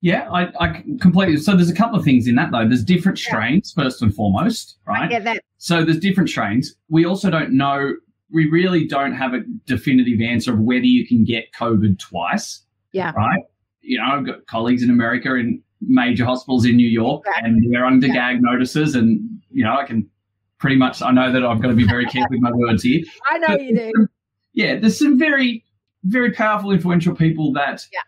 yeah, 0.00 0.30
I, 0.30 0.46
I 0.64 0.84
completely. 1.00 1.36
So 1.38 1.56
there's 1.56 1.70
a 1.70 1.74
couple 1.74 1.98
of 1.98 2.04
things 2.04 2.28
in 2.28 2.36
that, 2.36 2.52
though. 2.52 2.66
There's 2.68 2.84
different 2.84 3.18
strains, 3.18 3.72
first 3.72 4.00
and 4.00 4.14
foremost, 4.14 4.76
I 4.86 4.90
right? 4.92 5.10
get 5.10 5.24
that. 5.24 5.42
So 5.56 5.84
there's 5.84 5.98
different 5.98 6.28
strains. 6.30 6.72
We 6.88 7.04
also 7.04 7.30
don't 7.30 7.50
know, 7.52 7.94
we 8.30 8.48
really 8.48 8.86
don't 8.86 9.12
have 9.12 9.34
a 9.34 9.40
definitive 9.66 10.20
answer 10.20 10.52
of 10.52 10.60
whether 10.60 10.84
you 10.84 11.04
can 11.06 11.24
get 11.24 11.52
COVID 11.52 11.98
twice. 11.98 12.62
Yeah. 12.92 13.10
Right? 13.16 13.42
You 13.80 13.98
know, 13.98 14.04
I've 14.04 14.24
got 14.24 14.46
colleagues 14.46 14.84
in 14.84 14.90
America 14.90 15.34
in 15.34 15.60
major 15.80 16.24
hospitals 16.24 16.64
in 16.64 16.76
New 16.76 16.88
York 16.88 17.24
Right. 17.26 17.44
and 17.44 17.60
they're 17.72 17.84
under 17.84 18.06
Yeah. 18.06 18.12
gag 18.34 18.42
notices 18.42 18.94
and, 18.94 19.20
you 19.50 19.64
know, 19.64 19.76
I 19.76 19.84
can 19.84 20.08
pretty 20.58 20.76
much, 20.76 21.02
I 21.02 21.10
know 21.10 21.32
that 21.32 21.44
I've 21.44 21.60
got 21.60 21.68
to 21.68 21.74
be 21.74 21.86
very 21.88 22.04
careful 22.06 22.30
with 22.36 22.40
my 22.40 22.52
words 22.52 22.82
here. 22.84 23.02
I 23.30 23.38
know 23.38 23.46
But 23.48 23.62
you 23.64 23.76
do. 23.76 24.06
yeah, 24.52 24.78
there's 24.78 24.98
some 24.98 25.18
very, 25.18 25.64
very 26.08 26.32
powerful, 26.32 26.70
influential 26.72 27.14
people 27.14 27.52
that 27.54 27.86
Yeah. 27.92 28.00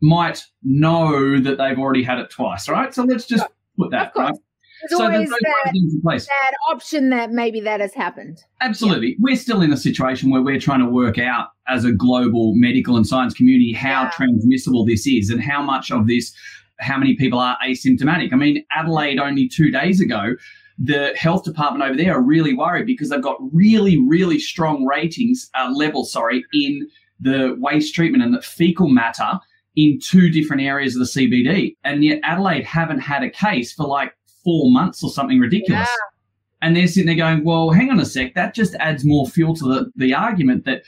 might 0.00 0.44
know 0.62 1.40
that 1.40 1.58
they've 1.58 1.78
already 1.78 2.02
had 2.02 2.18
it 2.18 2.30
twice, 2.30 2.68
right? 2.68 2.92
So 2.94 3.04
let's 3.04 3.26
just 3.26 3.46
put 3.78 3.90
that, 3.92 4.08
Of 4.08 4.12
course. 4.14 4.30
right? 4.30 4.38
There's 4.82 4.98
so 4.98 5.04
always 5.06 5.30
there's 5.30 5.40
that, 5.42 6.26
that 6.28 6.52
option 6.70 7.08
that 7.10 7.30
maybe 7.32 7.60
that 7.60 7.80
has 7.80 7.94
happened. 7.94 8.38
Absolutely. 8.60 9.16
We're 9.18 9.36
still 9.36 9.62
in 9.62 9.72
a 9.72 9.76
situation 9.76 10.30
where 10.30 10.42
we're 10.42 10.60
trying 10.60 10.80
to 10.80 10.86
work 10.86 11.18
out 11.18 11.48
as 11.66 11.84
a 11.86 11.92
global 11.92 12.52
medical 12.54 12.96
and 12.96 13.06
science 13.06 13.32
community 13.32 13.72
how 13.72 14.02
Yeah. 14.04 14.10
transmissible 14.10 14.84
this 14.84 15.06
is 15.06 15.30
and 15.30 15.40
how 15.40 15.62
much 15.62 15.90
of 15.90 16.06
this, 16.06 16.34
how 16.78 16.98
many 16.98 17.16
people 17.16 17.38
are 17.38 17.56
asymptomatic. 17.66 18.32
I 18.34 18.36
mean, 18.36 18.64
Adelaide 18.70 19.18
only 19.18 19.48
two 19.48 19.70
days 19.70 19.98
ago, 20.00 20.34
the 20.78 21.14
health 21.16 21.44
department 21.44 21.82
over 21.88 21.96
there 21.96 22.14
are 22.14 22.22
really 22.22 22.52
worried 22.52 22.84
because 22.86 23.08
they've 23.08 23.22
got 23.22 23.38
really, 23.52 23.96
really 24.06 24.38
strong 24.38 24.84
ratings, 24.84 25.48
uh, 25.58 25.70
levels, 25.74 26.12
sorry, 26.12 26.44
in 26.52 26.86
the 27.20 27.56
waste 27.58 27.94
treatment 27.94 28.22
and 28.22 28.34
the 28.34 28.42
fecal 28.42 28.88
matter 28.88 29.38
in 29.76 29.98
two 30.02 30.30
different 30.30 30.62
areas 30.62 30.96
of 30.96 31.00
the 31.00 31.06
CBD. 31.06 31.76
And 31.84 32.02
yet 32.02 32.20
Adelaide 32.22 32.64
haven't 32.64 33.00
had 33.00 33.22
a 33.22 33.30
case 33.30 33.72
for 33.72 33.86
like 33.86 34.14
four 34.42 34.70
months 34.70 35.02
or 35.02 35.10
something 35.10 35.38
ridiculous. 35.38 35.88
And 36.62 36.74
they're 36.74 36.86
sitting 36.86 37.06
there 37.06 37.16
going, 37.16 37.44
well, 37.44 37.70
hang 37.70 37.90
on 37.90 38.00
a 38.00 38.06
sec, 38.06 38.34
that 38.34 38.54
just 38.54 38.74
adds 38.76 39.04
more 39.04 39.26
fuel 39.26 39.54
to 39.56 39.64
the, 39.64 39.92
the 39.96 40.14
argument 40.14 40.64
that 40.64 40.82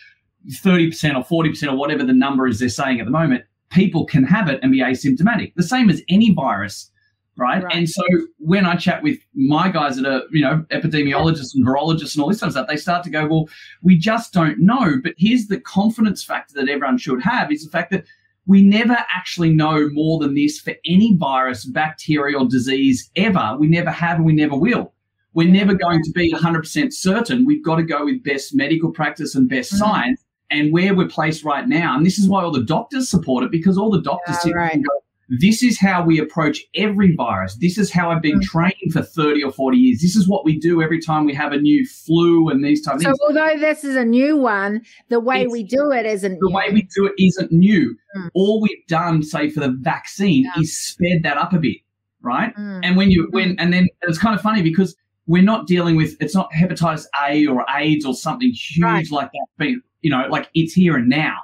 30% 0.62 1.30
or 1.30 1.44
40% 1.44 1.70
or 1.70 1.76
whatever 1.76 2.04
the 2.04 2.14
number 2.14 2.46
is 2.46 2.58
they're 2.58 2.68
saying 2.70 3.00
at 3.00 3.04
the 3.04 3.10
moment, 3.10 3.44
people 3.70 4.06
can 4.06 4.24
have 4.24 4.48
it 4.48 4.60
and 4.62 4.72
be 4.72 4.80
asymptomatic. 4.80 5.54
The 5.56 5.62
same 5.62 5.90
as 5.90 6.02
any 6.08 6.32
virus, 6.32 6.90
right? 7.38 7.62
Right. 7.62 7.74
And 7.74 7.88
so 7.88 8.02
when 8.38 8.66
I 8.66 8.76
chat 8.76 9.02
with 9.02 9.18
my 9.34 9.70
guys 9.70 9.96
that 9.96 10.06
are, 10.06 10.22
you 10.30 10.42
know, 10.42 10.64
epidemiologists 10.70 11.54
and 11.54 11.66
virologists 11.66 12.14
and 12.14 12.22
all 12.22 12.28
this 12.28 12.40
kind 12.40 12.48
of 12.48 12.52
stuff, 12.52 12.68
they 12.68 12.76
start 12.76 13.04
to 13.04 13.10
go, 13.10 13.26
well, 13.26 13.48
we 13.82 13.96
just 13.96 14.32
don't 14.32 14.58
know. 14.58 14.96
But 15.02 15.14
here's 15.16 15.46
the 15.46 15.60
confidence 15.60 16.22
factor 16.24 16.54
that 16.54 16.68
everyone 16.68 16.98
should 16.98 17.22
have 17.22 17.50
is 17.52 17.64
the 17.64 17.70
fact 17.70 17.90
that 17.92 18.04
we 18.46 18.62
never 18.62 18.96
actually 19.14 19.50
know 19.54 19.88
more 19.92 20.18
than 20.18 20.34
this 20.34 20.58
for 20.58 20.74
any 20.84 21.14
virus, 21.16 21.64
bacterial 21.64 22.46
disease 22.46 23.10
ever. 23.16 23.56
We 23.58 23.68
never 23.68 23.90
have 23.90 24.16
and 24.16 24.26
we 24.26 24.32
never 24.32 24.56
will. 24.56 24.92
We're 25.34 25.48
never 25.48 25.74
going 25.74 26.02
to 26.02 26.10
be 26.12 26.32
100% 26.32 26.92
certain. 26.92 27.44
We've 27.44 27.62
got 27.64 27.76
to 27.76 27.82
go 27.82 28.06
with 28.06 28.24
best 28.24 28.54
medical 28.54 28.90
practice 28.90 29.34
and 29.34 29.48
best 29.48 29.72
Mhm. 29.74 29.76
science 29.76 30.24
and 30.50 30.72
where 30.72 30.94
we're 30.94 31.08
placed 31.08 31.44
right 31.44 31.68
now. 31.68 31.94
And 31.94 32.04
this 32.04 32.18
is 32.18 32.26
why 32.26 32.42
all 32.42 32.50
the 32.50 32.64
doctors 32.64 33.08
support 33.08 33.44
it 33.44 33.50
because 33.50 33.76
all 33.76 33.90
the 33.90 34.00
doctors 34.00 34.36
Yeah, 34.36 34.40
sit 34.40 34.54
right. 34.54 34.74
and 34.74 34.82
go, 34.84 34.90
this 35.28 35.62
is 35.62 35.78
how 35.78 36.02
we 36.04 36.18
approach 36.18 36.62
every 36.74 37.14
virus. 37.14 37.56
This 37.56 37.76
is 37.76 37.90
how 37.92 38.10
I've 38.10 38.22
been 38.22 38.40
Mm. 38.40 38.44
trained 38.44 38.92
for 38.92 39.02
30 39.02 39.42
or 39.44 39.52
40 39.52 39.76
years. 39.76 40.00
This 40.00 40.16
is 40.16 40.26
what 40.26 40.44
we 40.44 40.58
do 40.58 40.80
every 40.82 41.00
time 41.00 41.26
we 41.26 41.34
have 41.34 41.52
a 41.52 41.58
new 41.60 41.86
flu 41.86 42.48
and 42.48 42.64
these 42.64 42.82
type 42.82 42.96
of 42.96 43.02
So 43.02 43.08
things. 43.08 43.18
although 43.28 43.58
this 43.58 43.84
is 43.84 43.94
a 43.96 44.04
new 44.04 44.36
one, 44.38 44.80
the 45.10 45.20
way 45.20 45.40
It's- 45.42 45.52
we 45.52 45.64
do 45.64 45.92
it 45.92 46.06
isn't 46.06 46.38
the 46.40 46.46
new. 46.48 46.54
way 46.54 46.64
we 46.72 46.88
do 46.96 47.06
it 47.06 47.12
isn't 47.18 47.52
new. 47.52 47.94
Mm. 48.16 48.28
All 48.34 48.60
we've 48.62 48.86
done, 48.88 49.22
say 49.22 49.50
for 49.50 49.60
the 49.60 49.70
vaccine, 49.80 50.44
Yeah. 50.44 50.62
is 50.62 50.78
sped 50.78 51.22
that 51.24 51.36
up 51.36 51.52
a 51.52 51.58
bit, 51.58 51.76
right? 52.22 52.54
Mm. 52.56 52.80
And 52.82 52.96
when 52.96 53.10
you 53.10 53.28
when 53.30 53.54
and 53.58 53.72
then 53.72 53.88
it's 54.02 54.18
kind 54.18 54.34
of 54.34 54.40
funny 54.40 54.62
because 54.62 54.96
we're 55.26 55.42
not 55.42 55.66
dealing 55.66 55.94
with 55.96 56.16
it's 56.20 56.34
not 56.34 56.48
hepatitis 56.52 57.04
A 57.28 57.46
or 57.46 57.66
AIDS 57.76 58.06
or 58.06 58.14
something 58.14 58.48
huge 58.50 58.82
Right. 58.82 59.10
like 59.10 59.30
that. 59.32 59.46
But 59.58 59.68
you 60.00 60.10
know, 60.10 60.26
like 60.30 60.48
it's 60.54 60.72
here 60.72 60.96
and 60.96 61.08
now. 61.08 61.34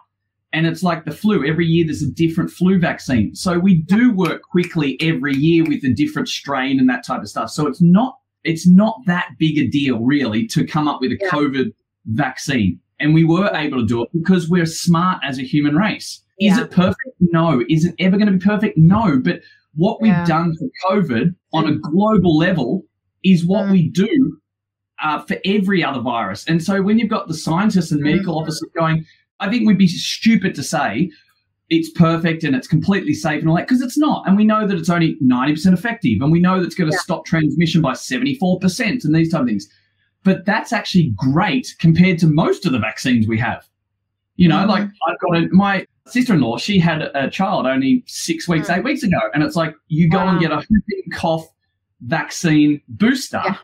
And 0.54 0.66
it's 0.66 0.82
like 0.84 1.04
the 1.04 1.10
flu. 1.10 1.44
Every 1.44 1.66
year 1.66 1.84
there's 1.84 2.02
a 2.02 2.10
different 2.10 2.50
flu 2.50 2.78
vaccine. 2.78 3.34
So 3.34 3.58
we 3.58 3.82
do 3.82 4.12
work 4.12 4.40
quickly 4.42 4.96
every 5.00 5.34
year 5.34 5.64
with 5.64 5.84
a 5.84 5.92
different 5.92 6.28
strain 6.28 6.78
and 6.78 6.88
that 6.88 7.04
type 7.04 7.20
of 7.20 7.28
stuff. 7.28 7.50
So 7.50 7.66
it's 7.66 7.82
not 7.82 8.18
it's 8.44 8.66
not 8.68 8.94
that 9.06 9.30
big 9.38 9.56
a 9.58 9.66
deal 9.66 9.98
really 10.00 10.46
to 10.48 10.66
come 10.66 10.86
up 10.86 11.00
with 11.00 11.10
a 11.12 11.18
Yeah. 11.20 11.30
COVID 11.30 11.72
vaccine. 12.06 12.78
And 13.00 13.14
we 13.14 13.24
were 13.24 13.50
able 13.54 13.80
to 13.80 13.86
do 13.86 14.02
it 14.02 14.10
because 14.12 14.48
we're 14.48 14.66
smart 14.66 15.18
as 15.26 15.38
a 15.38 15.42
human 15.42 15.74
race. 15.76 16.22
Is 16.40 16.58
it 16.58 16.70
perfect? 16.70 17.14
No. 17.20 17.62
Is 17.68 17.84
it 17.86 17.94
ever 17.98 18.16
going 18.16 18.30
to 18.30 18.38
be 18.38 18.44
perfect? 18.44 18.76
No. 18.76 19.18
But 19.18 19.40
what 19.74 20.00
we've 20.02 20.12
Yeah. 20.12 20.26
done 20.26 20.54
for 20.58 20.68
COVID 20.90 21.34
on 21.52 21.66
a 21.68 21.76
global 21.78 22.36
level 22.36 22.84
is 23.24 23.44
what 23.46 23.66
Mm. 23.66 23.72
we 23.72 23.88
do 23.88 24.38
uh, 25.02 25.18
for 25.20 25.36
every 25.44 25.82
other 25.82 26.00
virus. 26.00 26.44
And 26.46 26.62
so 26.62 26.80
when 26.80 26.98
you've 26.98 27.10
got 27.10 27.26
the 27.28 27.34
scientists 27.34 27.90
and 27.90 28.00
medical 28.00 28.34
Mm. 28.36 28.42
officers 28.42 28.68
going, 28.76 29.04
I 29.46 29.50
think 29.50 29.66
we'd 29.66 29.78
be 29.78 29.88
stupid 29.88 30.54
to 30.56 30.62
say 30.62 31.10
it's 31.70 31.90
perfect 31.90 32.44
and 32.44 32.54
it's 32.54 32.68
completely 32.68 33.14
safe 33.14 33.40
and 33.40 33.48
all 33.48 33.56
that 33.56 33.66
because 33.66 33.80
it's 33.82 33.96
not. 33.96 34.26
And 34.26 34.36
we 34.36 34.44
know 34.44 34.66
that 34.66 34.76
it's 34.76 34.90
only 34.90 35.16
90% 35.22 35.72
effective 35.72 36.20
and 36.20 36.30
we 36.30 36.38
know 36.40 36.60
that 36.60 36.66
it's 36.66 36.74
going 36.74 36.90
to 36.90 36.94
Yeah. 36.96 37.00
stop 37.00 37.24
transmission 37.24 37.80
by 37.80 37.92
74% 37.94 39.04
and 39.04 39.14
these 39.14 39.30
type 39.32 39.40
of 39.42 39.46
things. 39.48 39.66
But 40.24 40.44
that's 40.44 40.72
actually 40.72 41.12
great 41.16 41.74
compared 41.78 42.18
to 42.20 42.26
most 42.26 42.66
of 42.66 42.72
the 42.72 42.78
vaccines 42.78 43.26
we 43.26 43.38
have. 43.38 43.66
You 44.36 44.48
know, 44.48 44.56
Mhm. 44.64 44.68
like 44.68 44.82
I've 44.82 45.18
got 45.20 45.36
a, 45.38 45.48
my 45.52 45.86
sister-in-law, 46.06 46.58
she 46.58 46.78
had 46.78 47.00
a 47.14 47.30
child 47.30 47.66
only 47.66 48.04
six 48.06 48.46
weeks, 48.48 48.68
Mm. 48.68 48.78
eight 48.78 48.84
weeks 48.84 49.02
ago. 49.02 49.18
And 49.32 49.42
it's 49.42 49.56
like, 49.56 49.74
you 49.88 50.08
go 50.10 50.18
and 50.20 50.38
get 50.40 50.52
a 50.52 50.56
whooping 50.56 51.10
cough 51.12 51.46
vaccine 52.02 52.80
booster. 52.88 53.40
Yeah. 53.44 53.56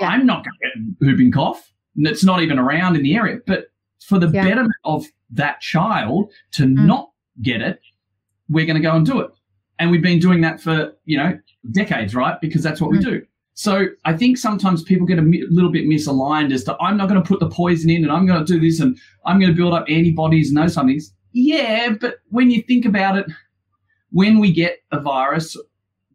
Yeah. 0.00 0.08
I'm 0.08 0.26
not 0.26 0.44
going 0.44 0.54
to 0.74 0.80
get 0.80 1.06
whooping 1.06 1.32
cough. 1.32 1.72
And 1.96 2.06
it's 2.06 2.24
not 2.24 2.42
even 2.42 2.58
around 2.58 2.96
in 2.96 3.02
the 3.02 3.14
area. 3.14 3.38
But 3.46 3.66
for 4.00 4.18
the 4.18 4.28
Yeah. 4.28 4.44
betterment 4.44 4.74
of 4.84 5.04
that 5.30 5.60
child 5.60 6.30
to 6.52 6.64
Mm. 6.64 6.86
not 6.86 7.10
get 7.42 7.60
it, 7.60 7.80
we're 8.48 8.66
going 8.66 8.76
to 8.76 8.82
go 8.82 8.94
and 8.96 9.04
do 9.06 9.20
it. 9.20 9.30
And 9.78 9.90
we've 9.90 10.02
been 10.02 10.18
doing 10.18 10.40
that 10.40 10.60
for, 10.60 10.92
you 11.04 11.16
know, 11.18 11.38
decades, 11.72 12.14
right? 12.14 12.40
Because 12.40 12.62
that's 12.62 12.80
what 12.80 12.90
we 12.90 12.98
Mm. 12.98 13.04
do. 13.04 13.22
So 13.54 13.86
I 14.04 14.16
think 14.16 14.38
sometimes 14.38 14.82
people 14.82 15.06
get 15.06 15.18
a 15.18 15.22
mi- 15.22 15.44
little 15.50 15.70
bit 15.70 15.84
misaligned 15.86 16.52
as 16.52 16.64
to 16.64 16.76
I'm 16.80 16.96
not 16.96 17.08
going 17.08 17.20
to 17.22 17.26
put 17.26 17.40
the 17.40 17.48
poison 17.50 17.90
in 17.90 18.02
and 18.04 18.12
I'm 18.12 18.24
going 18.26 18.44
to 18.44 18.52
do 18.52 18.60
this 18.60 18.80
and 18.80 18.96
I'm 19.26 19.38
going 19.40 19.50
to 19.50 19.56
build 19.56 19.74
up 19.74 19.84
antibodies 19.88 20.48
and 20.50 20.56
those 20.58 20.74
kind 20.76 20.88
of 20.88 20.92
things. 20.92 21.12
Yeah, 21.32 21.90
but 22.00 22.16
when 22.28 22.50
you 22.50 22.62
think 22.62 22.84
about 22.86 23.18
it, 23.18 23.26
when 24.10 24.38
we 24.38 24.52
get 24.52 24.78
a 24.92 25.00
virus, 25.00 25.56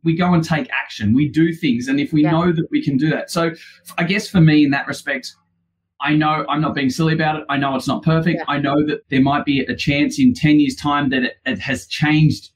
we 0.03 0.15
go 0.15 0.33
and 0.33 0.43
take 0.43 0.67
action. 0.71 1.13
We 1.13 1.29
do 1.29 1.53
things, 1.53 1.87
and 1.87 1.99
if 1.99 2.11
we 2.11 2.23
Yeah. 2.23 2.31
know 2.31 2.51
that 2.51 2.67
we 2.71 2.81
can 2.83 2.97
do 2.97 3.09
that, 3.11 3.29
so 3.29 3.51
I 3.97 4.03
guess 4.03 4.27
for 4.27 4.41
me 4.41 4.65
in 4.65 4.71
that 4.71 4.87
respect, 4.87 5.33
I 6.01 6.13
know 6.15 6.45
I'm 6.49 6.59
not 6.61 6.75
being 6.75 6.89
silly 6.89 7.13
about 7.13 7.37
it. 7.37 7.45
I 7.49 7.57
know 7.57 7.75
it's 7.75 7.87
not 7.87 8.03
perfect. 8.03 8.39
Yeah. 8.39 8.45
I 8.53 8.59
know 8.59 8.85
that 8.87 9.01
there 9.09 9.21
might 9.21 9.45
be 9.45 9.61
a 9.61 9.75
chance 9.75 10.19
in 10.19 10.33
ten 10.33 10.59
years' 10.59 10.75
time 10.75 11.09
that 11.11 11.23
it, 11.23 11.33
it 11.45 11.59
has 11.59 11.87
changed 11.87 12.49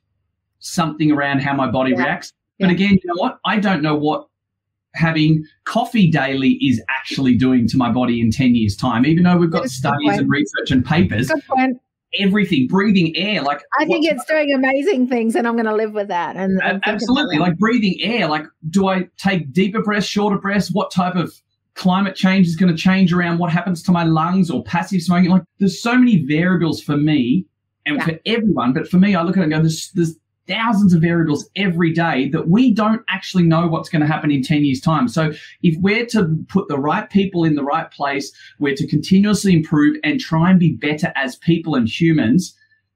something 0.59 1.11
around 1.11 1.39
how 1.39 1.53
my 1.53 1.69
body 1.69 1.91
Yeah. 1.91 2.03
reacts. 2.03 2.33
But 2.59 2.67
Yeah. 2.67 2.73
again, 2.73 2.91
you 2.91 2.99
know 3.05 3.21
what? 3.21 3.39
I 3.45 3.59
don't 3.59 3.81
know 3.81 3.95
what 3.95 4.27
having 4.95 5.45
coffee 5.65 6.09
daily 6.09 6.53
is 6.61 6.81
actually 6.89 7.35
doing 7.35 7.67
to 7.67 7.77
my 7.77 7.91
body 7.91 8.19
in 8.19 8.31
10 8.31 8.55
years 8.55 8.75
time 8.75 9.05
even 9.05 9.23
though 9.23 9.37
we've 9.37 9.51
got 9.51 9.61
That's 9.63 9.75
studies 9.75 10.17
and 10.17 10.27
research 10.27 10.71
and 10.71 10.83
papers 10.83 11.29
everything 12.19 12.65
breathing 12.67 13.15
air 13.15 13.43
like 13.43 13.61
I 13.79 13.85
think 13.85 14.05
it's 14.07 14.25
doing 14.25 14.51
amazing 14.53 15.07
things, 15.07 15.35
and 15.35 15.45
I'm 15.47 15.53
going 15.55 15.65
to 15.67 15.75
live 15.75 15.93
with 15.93 16.07
that. 16.07 16.35
And, 16.35 16.53
and 16.53 16.57
A- 16.61 16.63
think 16.69 16.77
about 16.83 16.93
absolutely 16.95 17.37
like 17.37 17.57
breathing 17.59 17.95
air 18.01 18.27
like 18.27 18.45
do 18.71 18.87
i 18.87 19.07
take 19.17 19.51
deeper 19.51 19.81
breaths 19.83 20.07
shorter 20.07 20.37
breaths 20.37 20.71
what 20.71 20.89
type 20.89 21.15
of 21.15 21.31
climate 21.77 22.15
change 22.15 22.47
is 22.47 22.55
going 22.55 22.75
to 22.75 22.77
change 22.81 23.13
around 23.13 23.37
what 23.37 23.51
happens 23.51 23.81
to 23.83 23.91
my 23.91 24.03
lungs 24.03 24.49
or 24.51 24.63
passive 24.63 25.01
smoking 25.01 25.29
like 25.29 25.43
there's 25.59 25.81
so 25.81 25.97
many 25.97 26.25
variables 26.25 26.81
for 26.81 26.97
me 26.97 27.45
and 27.85 27.97
Yeah. 27.97 28.05
for 28.05 28.19
everyone 28.25 28.73
but 28.73 28.87
for 28.87 28.97
me 28.97 29.15
i 29.15 29.21
look 29.23 29.37
at 29.37 29.41
it 29.41 29.43
and 29.43 29.53
go 29.53 29.59
there's, 29.61 29.91
there's 29.93 30.15
thousands 30.47 30.93
of 30.93 31.01
variables 31.01 31.49
every 31.57 31.91
day 31.93 32.29
that 32.29 32.47
we 32.47 32.73
don't 32.73 33.01
actually 33.09 33.43
know 33.43 33.67
what's 33.67 33.89
going 33.89 34.01
to 34.01 34.07
happen 34.07 34.31
in 34.31 34.41
10 34.41 34.65
years 34.65 34.81
time 34.81 35.07
so 35.07 35.31
if 35.61 35.75
we're 35.81 36.05
to 36.07 36.35
put 36.49 36.67
the 36.67 36.79
right 36.79 37.09
people 37.09 37.43
in 37.43 37.55
the 37.55 37.63
right 37.63 37.91
place 37.91 38.31
we're 38.59 38.75
to 38.75 38.87
continuously 38.87 39.53
improve 39.53 39.97
and 40.03 40.19
try 40.19 40.49
and 40.49 40.59
be 40.59 40.73
better 40.73 41.11
as 41.15 41.35
people 41.35 41.75
and 41.75 41.87
humans 41.87 42.55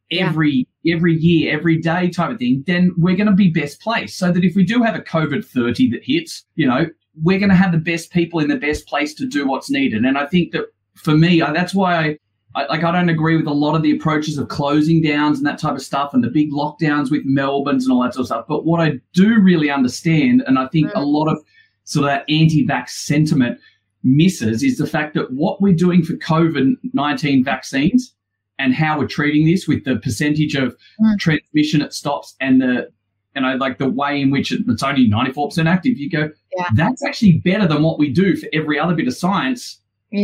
Yeah. 0.10 0.28
every 0.28 0.68
every 0.88 1.14
year, 1.16 1.56
every 1.56 1.78
day 1.78 2.10
type 2.10 2.32
of 2.32 2.40
thing, 2.40 2.64
then 2.66 2.92
we're 2.98 3.16
going 3.16 3.28
to 3.30 3.36
be 3.36 3.52
best 3.52 3.80
placed. 3.82 4.18
So 4.18 4.32
that 4.32 4.44
if 4.44 4.56
we 4.56 4.64
do 4.66 4.82
have 4.82 4.96
a 4.96 5.00
COVID 5.00 5.46
30 5.46 5.92
that 5.92 6.02
hits, 6.04 6.44
you 6.56 6.66
know, 6.68 6.88
we're 7.22 7.40
going 7.40 7.50
to 7.50 7.56
have 7.56 7.72
the 7.72 7.78
best 7.78 8.12
people 8.12 8.40
in 8.40 8.48
the 8.48 8.56
best 8.58 8.88
place 8.88 9.14
to 9.16 9.26
do 9.28 9.48
what's 9.48 9.70
needed. 9.70 10.06
And 10.06 10.18
I 10.18 10.26
think 10.26 10.52
that 10.54 10.66
for 10.96 11.16
me, 11.18 11.42
I, 11.42 11.52
that's 11.52 11.74
why 11.74 11.96
I, 11.98 12.18
I 12.56 12.66
like 12.68 12.84
I 12.84 12.92
don't 12.92 13.10
agree 13.10 13.38
with 13.38 13.48
a 13.48 13.52
lot 13.54 13.76
of 13.76 13.82
the 13.82 13.92
approaches 13.96 14.38
of 14.38 14.48
closing 14.50 15.02
downs 15.02 15.38
and 15.38 15.46
that 15.48 15.60
type 15.60 15.74
of 15.76 15.82
stuff 15.82 16.14
and 16.14 16.24
the 16.24 16.30
big 16.30 16.52
lockdowns 16.52 17.12
with 17.12 17.24
Melbourne's 17.26 17.86
and 17.86 17.94
all 17.94 18.04
that 18.04 18.14
sort 18.14 18.22
of 18.22 18.28
stuff. 18.28 18.46
But 18.48 18.66
what 18.66 18.80
I 18.82 19.00
do 19.14 19.40
really 19.42 19.70
understand, 19.70 20.44
and 20.48 20.58
I 20.60 20.68
think 20.68 20.88
Mm. 20.92 20.96
a 20.96 21.02
lot 21.06 21.28
of 21.28 21.38
sort 21.86 22.04
of 22.06 22.10
that 22.12 22.26
anti-vax 22.30 22.90
sentiment 22.90 23.58
misses, 24.04 24.64
is 24.64 24.78
the 24.78 24.88
fact 24.88 25.14
that 25.14 25.32
what 25.32 25.62
we're 25.62 25.74
doing 25.76 26.04
for 26.04 26.14
COVID 26.14 26.76
19 26.94 27.44
vaccines 27.44 28.14
and 28.60 28.74
how 28.74 28.98
we're 29.00 29.08
treating 29.08 29.46
this 29.46 29.68
with 29.68 29.84
the 29.86 29.98
percentage 29.98 30.56
of 30.56 30.76
Mm. 31.00 31.18
transmission 31.20 31.82
it 31.82 31.94
stops 31.94 32.36
and 32.42 32.62
the 32.62 32.90
you 33.36 33.42
know 33.42 33.56
like 33.56 33.78
the 33.78 33.90
way 33.90 34.20
in 34.22 34.30
which 34.30 34.52
it- 34.52 34.62
it's 34.68 34.84
only 34.84 35.08
94% 35.08 35.68
active 35.68 35.98
you 35.98 36.10
go 36.10 36.30
Yeah. 36.58 36.68
that's 36.76 37.04
actually 37.06 37.40
better 37.46 37.68
than 37.68 37.82
what 37.84 37.98
we 38.00 38.10
do 38.10 38.36
for 38.36 38.48
every 38.54 38.78
other 38.80 38.94
bit 38.96 39.08
of 39.08 39.16
science 39.16 39.80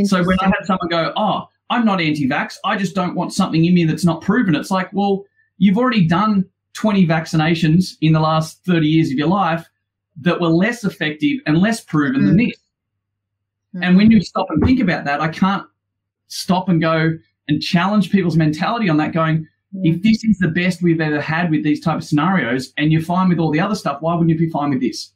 so 0.06 0.24
when 0.24 0.38
i 0.42 0.46
had 0.46 0.66
someone 0.66 0.90
go 0.90 1.14
oh 1.16 1.48
i'm 1.70 1.86
not 1.86 2.02
anti-vax 2.02 2.56
i 2.66 2.76
just 2.78 2.94
don't 2.96 3.16
want 3.16 3.32
something 3.34 3.64
in 3.64 3.74
me 3.74 3.86
that's 3.86 4.04
not 4.04 4.22
proven 4.22 4.54
it's 4.56 4.70
like 4.72 4.92
well 4.92 5.24
you've 5.58 5.78
already 5.78 6.06
done 6.08 6.44
20 6.74 7.08
vaccinations 7.08 7.94
in 8.02 8.12
the 8.14 8.20
last 8.20 8.64
30 8.66 8.86
years 8.88 9.10
of 9.10 9.18
your 9.18 9.28
life 9.30 9.66
that 10.20 10.42
were 10.42 10.50
less 10.50 10.84
effective 10.84 11.38
and 11.46 11.58
less 11.60 11.80
proven 11.82 12.26
than 12.26 12.36
Mm. 12.36 12.48
this 12.48 12.58
and 13.82 13.96
when 13.96 14.10
you 14.12 14.22
stop 14.22 14.48
and 14.50 14.64
think 14.64 14.80
about 14.80 15.06
that, 15.06 15.22
I 15.22 15.28
can't 15.28 15.64
stop 16.30 16.68
and 16.68 16.82
go 16.82 17.12
and 17.48 17.62
challenge 17.62 18.10
people's 18.12 18.36
mentality 18.36 18.90
on 18.90 18.98
that 18.98 19.14
going, 19.14 19.48
Mm. 19.76 19.82
if 19.84 20.02
this 20.02 20.24
is 20.24 20.38
the 20.40 20.48
best 20.48 20.82
we've 20.82 21.02
ever 21.02 21.20
had 21.22 21.52
with 21.52 21.64
these 21.64 21.80
type 21.82 21.98
of 21.98 22.04
scenarios 22.04 22.74
and 22.78 22.92
you're 22.92 23.02
fine 23.02 23.28
with 23.30 23.38
all 23.38 23.52
the 23.52 23.60
other 23.60 23.76
stuff, 23.76 24.02
why 24.02 24.14
wouldn't 24.14 24.30
you 24.32 24.38
be 24.38 24.50
fine 24.50 24.70
with 24.72 24.80
this? 24.82 25.12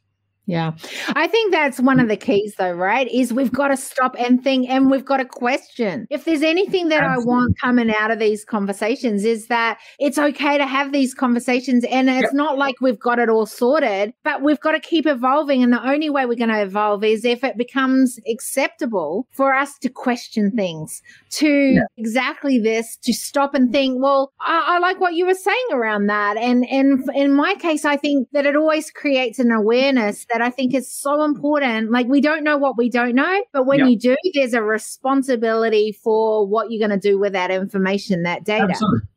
Yeah. 0.46 0.72
I 1.14 1.28
think 1.28 1.52
that's 1.52 1.78
one 1.80 2.00
of 2.00 2.08
the 2.08 2.16
keys 2.16 2.56
though, 2.58 2.72
right? 2.72 3.08
Is 3.08 3.32
we've 3.32 3.52
got 3.52 3.68
to 3.68 3.76
stop 3.76 4.16
and 4.18 4.42
think 4.42 4.68
and 4.68 4.90
we've 4.90 5.04
got 5.04 5.18
to 5.18 5.24
question. 5.24 6.06
If 6.10 6.24
there's 6.24 6.42
anything 6.42 6.88
that 6.88 7.04
I 7.04 7.16
want 7.18 7.56
coming 7.60 7.94
out 7.94 8.10
of 8.10 8.18
these 8.18 8.44
conversations 8.44 9.24
is 9.24 9.46
that 9.46 9.78
it's 10.00 10.18
okay 10.18 10.58
to 10.58 10.66
have 10.66 10.90
these 10.92 11.14
conversations 11.14 11.84
and 11.84 12.10
it's 12.10 12.34
not 12.34 12.58
like 12.58 12.74
we've 12.80 12.98
got 12.98 13.20
it 13.20 13.28
all 13.28 13.46
sorted, 13.46 14.12
but 14.24 14.42
we've 14.42 14.58
got 14.60 14.72
to 14.72 14.80
keep 14.80 15.06
evolving 15.06 15.62
and 15.62 15.72
the 15.72 15.88
only 15.88 16.10
way 16.10 16.26
we're 16.26 16.34
going 16.34 16.50
to 16.50 16.60
evolve 16.62 17.04
is 17.04 17.24
if 17.24 17.44
it 17.44 17.56
becomes 17.56 18.18
acceptable 18.28 19.26
for 19.30 19.54
us 19.54 19.78
to 19.78 19.88
question 19.88 20.50
things, 20.50 21.02
to 21.30 21.48
Yeah. 21.48 21.82
exactly 21.96 22.58
this, 22.58 22.96
to 23.04 23.12
stop 23.12 23.54
and 23.54 23.70
think, 23.72 24.02
well, 24.02 24.32
I, 24.40 24.74
I 24.76 24.78
like 24.80 25.00
what 25.00 25.14
you 25.14 25.26
were 25.26 25.34
saying 25.34 25.66
around 25.72 26.08
that. 26.08 26.36
And 26.36 26.66
and 26.68 27.08
in 27.14 27.32
my 27.32 27.54
case, 27.54 27.84
I 27.84 27.96
think 27.96 28.28
that 28.32 28.44
it 28.44 28.56
always 28.56 28.90
creates 28.90 29.38
an 29.38 29.52
awareness 29.52 30.26
that 30.32 30.40
I 30.42 30.50
think 30.50 30.74
is 30.74 30.90
so 30.90 31.22
important. 31.24 31.90
Like 31.90 32.06
we 32.08 32.20
don't 32.20 32.42
know 32.44 32.56
what 32.56 32.76
we 32.78 32.88
don't 32.90 33.14
know, 33.14 33.42
but 33.52 33.66
when 33.66 33.80
Yeah. 33.80 33.86
you 33.88 33.98
do, 33.98 34.16
there's 34.34 34.54
a 34.54 34.62
responsibility 34.62 35.92
for 35.92 36.46
what 36.46 36.70
you're 36.70 36.86
going 36.86 36.98
to 36.98 37.08
do 37.08 37.18
with 37.18 37.32
that 37.34 37.50
information, 37.50 38.22
that 38.24 38.44
data. 38.44 38.64
Absolutely. 38.70 39.08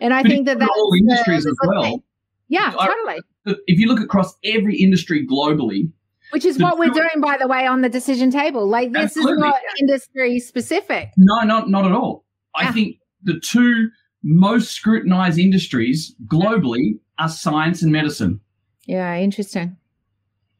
And 0.00 0.12
I 0.12 0.22
But 0.22 0.30
think 0.30 0.46
that 0.46 0.58
that's 0.58 0.70
all 0.76 0.92
industries 0.98 1.44
the 1.44 1.50
as 1.50 1.56
well. 1.68 1.82
thing. 1.82 2.02
Yeah, 2.48 2.72
I- 2.78 2.86
totally. 2.86 3.20
If 3.66 3.78
you 3.80 3.86
look 3.88 4.00
across 4.00 4.34
every 4.44 4.76
industry 4.76 5.26
globally, 5.26 5.90
Which 6.30 6.44
is 6.44 6.58
what 6.58 6.78
we're 6.78 6.90
doing, 6.90 7.20
by 7.20 7.36
the 7.38 7.46
way, 7.46 7.66
on 7.66 7.82
the 7.82 7.88
decision 7.90 8.30
table. 8.30 8.66
Like 8.66 8.92
this 8.92 9.02
Absolutely, 9.16 9.34
is 9.34 9.38
not 9.40 9.60
industry 9.80 10.38
specific. 10.38 11.10
no, 11.18 11.42
not 11.44 11.68
not 11.68 11.84
at 11.84 11.92
all. 11.92 12.24
I 12.54 12.64
Yeah. 12.64 12.72
think 12.72 12.96
the 13.22 13.38
two 13.40 13.90
most 14.24 14.70
scrutinized 14.72 15.38
industries 15.38 16.14
globally 16.26 16.98
are 17.18 17.28
science 17.28 17.82
and 17.82 17.92
medicine. 17.92 18.40
Yeah, 18.86 19.16
interesting. 19.18 19.76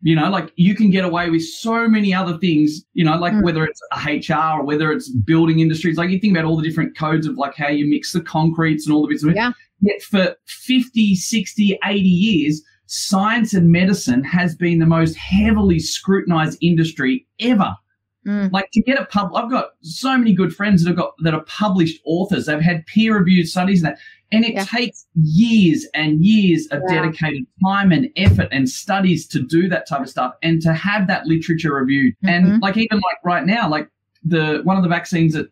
You 0.05 0.17
know, 0.17 0.29
like 0.31 0.53
you 0.57 0.75
can 0.75 0.91
get 0.91 1.05
away 1.05 1.31
with 1.31 1.45
so 1.45 1.87
many 1.89 2.13
other 2.13 2.37
things, 2.39 2.85
you 2.93 3.05
know, 3.05 3.17
like 3.17 3.33
Mm. 3.33 3.45
whether 3.45 3.65
it's 3.65 3.81
a 3.93 3.97
HR 3.99 4.61
or 4.61 4.65
whether 4.65 4.91
it's 4.91 5.09
building 5.09 5.61
industries. 5.61 5.97
Like 5.97 6.11
you 6.11 6.19
think 6.19 6.37
about 6.37 6.45
all 6.45 6.57
the 6.57 6.63
different 6.69 6.97
codes 6.99 7.27
of 7.27 7.37
like 7.37 7.55
how 7.55 7.69
you 7.69 7.87
mix 7.89 8.13
the 8.13 8.21
concretes 8.21 8.85
and 8.87 8.95
all 8.95 9.03
the 9.03 9.09
bits 9.09 9.23
of 9.23 9.31
it. 9.31 9.37
Yeah. 9.37 9.53
Yet 9.81 10.03
for 10.03 10.37
50, 10.47 11.15
60, 11.15 11.79
80 11.85 12.01
years, 12.09 12.63
science 12.87 13.55
and 13.55 13.71
medicine 13.71 14.23
has 14.25 14.55
been 14.55 14.81
the 14.81 14.87
most 14.87 15.17
heavily 15.17 15.79
scrutinized 15.79 16.59
industry 16.61 17.27
ever. 17.41 17.75
Mm. 18.27 18.53
Like 18.53 18.71
to 18.73 18.83
get 18.83 19.01
a 19.01 19.05
pub, 19.07 19.35
I've 19.35 19.51
got 19.51 19.71
so 19.81 20.17
many 20.17 20.33
good 20.33 20.55
friends 20.55 20.83
that 20.85 20.91
have 20.91 20.97
got 20.97 21.15
that 21.25 21.35
are 21.35 21.43
published 21.45 22.01
authors. 22.05 22.47
They've 22.47 22.61
had 22.61 22.87
peer 22.87 23.19
reviewed 23.19 23.49
studies 23.49 23.83
and 23.83 23.93
that, 23.93 23.99
and 24.31 24.45
it 24.45 24.55
Yeah. 24.55 24.65
takes 24.65 25.07
years 25.15 25.87
and 25.95 26.25
years 26.25 26.67
of 26.69 26.83
Yeah. 26.89 27.03
dedicated 27.03 27.47
time 27.65 27.91
and 27.91 28.09
effort 28.17 28.49
and 28.53 28.69
studies 28.69 29.27
to 29.29 29.43
do 29.43 29.69
that 29.69 29.89
type 29.89 30.03
of 30.03 30.09
stuff 30.09 30.35
and 30.43 30.63
to 30.63 30.73
have 30.73 31.09
that 31.09 31.27
literature 31.27 31.75
reviewed. 31.75 32.15
Mhm. 32.25 32.29
And 32.29 32.63
like 32.63 32.77
even 32.77 32.99
like 32.99 33.17
right 33.25 33.45
now, 33.45 33.69
like 33.69 33.89
the 34.25 34.61
one 34.63 34.77
of 34.77 34.85
the 34.85 34.89
vaccines 34.89 35.35
that 35.35 35.49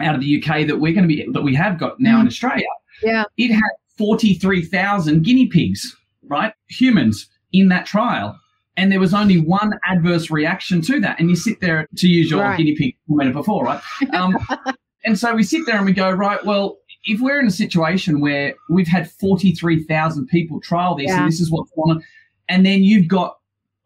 out 0.00 0.14
of 0.14 0.20
the 0.20 0.26
UK 0.26 0.64
that 0.64 0.78
we're 0.78 0.92
going 0.92 1.08
to 1.08 1.14
be 1.14 1.26
that 1.32 1.42
we 1.42 1.54
have 1.54 1.78
got 1.78 1.98
now 2.00 2.20
in 2.20 2.26
Australia, 2.26 2.66
Yeah. 3.02 3.24
it 3.38 3.50
had 3.50 3.62
forty 3.96 4.34
three 4.34 4.62
thousand 4.62 5.22
guinea 5.24 5.46
pigs, 5.46 5.96
right, 6.28 6.52
humans 6.68 7.28
in 7.52 7.68
that 7.68 7.86
trial. 7.86 8.38
And 8.76 8.90
there 8.90 9.00
was 9.00 9.12
only 9.12 9.38
one 9.38 9.72
adverse 9.84 10.30
reaction 10.30 10.80
to 10.82 11.00
that. 11.00 11.18
And 11.20 11.28
you 11.28 11.36
sit 11.36 11.60
there 11.60 11.86
to 11.96 12.08
use 12.08 12.30
your 12.30 12.40
Right. 12.40 12.56
guinea 12.56 12.74
pig 12.76 12.96
comment 13.08 13.32
before, 13.34 13.64
right? 13.64 13.80
Um, 14.12 14.36
and 15.04 15.18
so 15.18 15.34
we 15.34 15.42
sit 15.42 15.66
there 15.66 15.76
and 15.76 15.84
we 15.84 15.92
go, 15.92 16.10
right, 16.10 16.44
well, 16.46 16.78
if 17.04 17.20
we're 17.20 17.40
in 17.40 17.46
a 17.46 17.50
situation 17.50 18.20
where 18.20 18.54
we've 18.68 18.86
had 18.88 19.10
43,000 19.10 20.26
people 20.28 20.60
trial 20.60 20.94
this 20.94 21.08
Yeah. 21.08 21.20
and 21.20 21.28
this 21.28 21.40
is 21.40 21.50
what's 21.50 21.70
going 21.72 21.96
on, 21.96 22.04
and 22.48 22.64
then 22.64 22.82
you've 22.82 23.08
got, 23.08 23.36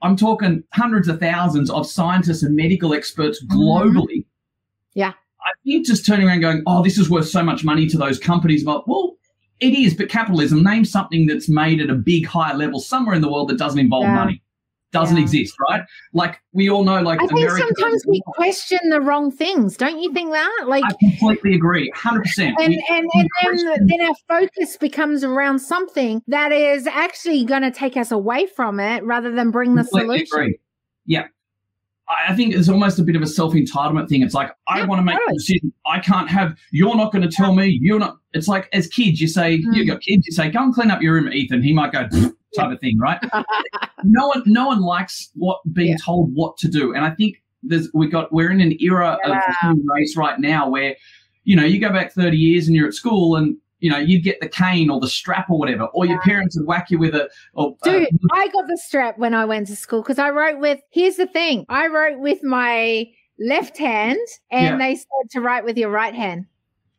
I'm 0.02 0.16
talking 0.16 0.62
hundreds 0.74 1.08
of 1.08 1.18
thousands 1.18 1.70
of 1.70 1.86
scientists 1.86 2.42
and 2.42 2.54
medical 2.54 2.92
experts 2.92 3.42
globally. 3.46 4.18
Mm-hmm. 4.18 4.94
Yeah. 4.94 5.12
I 5.40 5.50
think 5.64 5.86
just 5.86 6.06
turning 6.06 6.26
around 6.28 6.40
going, 6.40 6.62
oh, 6.66 6.82
this 6.82 6.98
is 6.98 7.08
worth 7.10 7.28
so 7.28 7.42
much 7.42 7.64
money 7.64 7.86
to 7.88 7.98
those 7.98 8.18
companies. 8.18 8.64
But, 8.64 8.86
well, 8.88 9.16
it 9.60 9.74
is, 9.74 9.94
but 9.94 10.08
capitalism, 10.08 10.62
name 10.62 10.84
something 10.84 11.26
that's 11.26 11.48
made 11.48 11.80
at 11.80 11.90
a 11.90 11.94
big, 11.94 12.26
high 12.26 12.54
level 12.54 12.80
somewhere 12.80 13.14
in 13.14 13.22
the 13.22 13.30
world 13.30 13.48
that 13.48 13.58
doesn't 13.58 13.78
involve 13.78 14.04
Yeah. 14.04 14.14
money. 14.14 14.42
Doesn't 14.94 15.16
Yeah. 15.16 15.22
exist, 15.24 15.54
right? 15.68 15.82
Like 16.14 16.40
we 16.52 16.70
all 16.70 16.84
know, 16.84 17.02
like 17.02 17.20
I 17.20 17.26
think 17.26 17.40
America. 17.40 17.66
sometimes 17.76 18.04
we 18.06 18.22
question 18.26 18.78
the 18.88 19.00
wrong 19.00 19.30
things. 19.30 19.76
Don't 19.76 20.00
you 20.00 20.10
think 20.14 20.30
that? 20.30 20.64
Like 20.66 20.84
I 20.84 20.92
completely 21.00 21.54
agree, 21.54 21.90
hundred 21.94 22.22
percent. 22.22 22.56
and 22.60 22.72
and, 22.88 23.10
and 23.14 23.30
then, 23.42 23.86
then 23.88 24.00
our 24.08 24.14
focus 24.28 24.76
becomes 24.78 25.22
around 25.24 25.58
something 25.58 26.22
that 26.28 26.52
is 26.52 26.86
actually 26.86 27.44
going 27.44 27.62
to 27.62 27.70
take 27.70 27.96
us 27.96 28.10
away 28.10 28.46
from 28.46 28.80
it 28.80 29.04
rather 29.04 29.30
than 29.32 29.50
bring 29.50 29.74
the 29.74 29.84
solution. 29.84 30.26
agree. 30.32 30.58
Yeah. 31.04 31.26
I 32.28 32.34
think 32.36 32.54
it's 32.54 32.68
almost 32.68 32.98
a 32.98 33.02
bit 33.02 33.16
of 33.16 33.22
a 33.22 33.26
self 33.26 33.54
entitlement 33.54 34.08
thing. 34.10 34.22
It's 34.22 34.34
like, 34.34 34.52
I 34.68 34.80
Yeah, 34.80 34.86
want 34.86 34.98
to 35.00 35.02
make 35.04 35.16
a 35.28 35.32
decision. 35.32 35.72
I 35.86 35.98
can't 36.00 36.28
have, 36.28 36.54
you're 36.70 36.94
not 36.96 37.12
going 37.12 37.22
to 37.22 37.34
tell 37.34 37.54
me, 37.54 37.78
you're 37.80 37.98
not. 37.98 38.18
It's 38.34 38.46
like, 38.46 38.68
as 38.74 38.86
kids, 38.88 39.22
you 39.22 39.26
say, 39.26 39.58
Mm. 39.62 39.74
you've 39.74 39.86
got 39.86 40.02
kids, 40.02 40.26
you 40.26 40.32
say, 40.32 40.50
go 40.50 40.62
and 40.62 40.74
clean 40.74 40.90
up 40.90 41.00
your 41.00 41.14
room, 41.14 41.32
Ethan. 41.32 41.62
He 41.62 41.72
might 41.72 41.92
go, 41.92 42.06
type 42.56 42.70
of 42.72 42.80
thing, 42.80 42.98
right? 42.98 43.18
no 44.04 44.28
one, 44.28 44.42
no 44.46 44.66
one 44.68 44.80
likes 44.80 45.30
what 45.34 45.60
being 45.72 45.90
Yeah. 45.90 45.96
told 46.04 46.34
what 46.34 46.56
to 46.58 46.68
do. 46.68 46.94
And 46.94 47.04
I 47.04 47.10
think 47.10 47.42
there's, 47.62 47.88
we 47.94 48.08
got, 48.08 48.32
we're 48.32 48.50
in 48.50 48.60
an 48.60 48.76
era 48.80 49.18
of 49.24 49.30
Yeah. 49.30 49.40
human 49.62 49.86
race 49.86 50.16
right 50.16 50.38
now 50.38 50.68
where, 50.68 50.96
you 51.44 51.56
know, 51.56 51.64
you 51.64 51.80
go 51.80 51.90
back 51.90 52.12
30 52.12 52.36
years 52.36 52.66
and 52.66 52.76
you're 52.76 52.88
at 52.88 52.94
school 52.94 53.36
and, 53.36 53.56
you 53.80 53.90
know, 53.90 53.98
you'd 53.98 54.22
get 54.22 54.40
the 54.40 54.48
cane 54.48 54.88
or 54.88 54.98
the 55.00 55.08
strap 55.08 55.50
or 55.50 55.58
whatever, 55.58 55.84
or 55.86 56.06
your 56.06 56.20
parents 56.22 56.56
would 56.56 56.66
whack 56.66 56.90
you 56.90 56.98
with 56.98 57.14
a, 57.14 57.28
or, 57.52 57.76
uh, 57.86 58.00
I 58.32 58.48
got 58.48 58.66
the 58.66 58.80
strap 58.82 59.18
when 59.18 59.34
I 59.34 59.44
went 59.44 59.66
to 59.66 59.76
school 59.76 60.00
because 60.02 60.18
I 60.18 60.30
wrote 60.30 60.58
with, 60.58 60.80
here's 60.90 61.16
the 61.16 61.26
thing 61.26 61.66
I 61.68 61.88
wrote 61.88 62.18
with 62.18 62.42
my 62.42 63.06
left 63.38 63.76
hand 63.76 64.18
and 64.50 64.64
Yeah. 64.64 64.78
they 64.78 64.94
said 64.94 65.30
to 65.32 65.40
write 65.40 65.64
with 65.64 65.76
your 65.76 65.90
right 65.90 66.14
hand. 66.14 66.46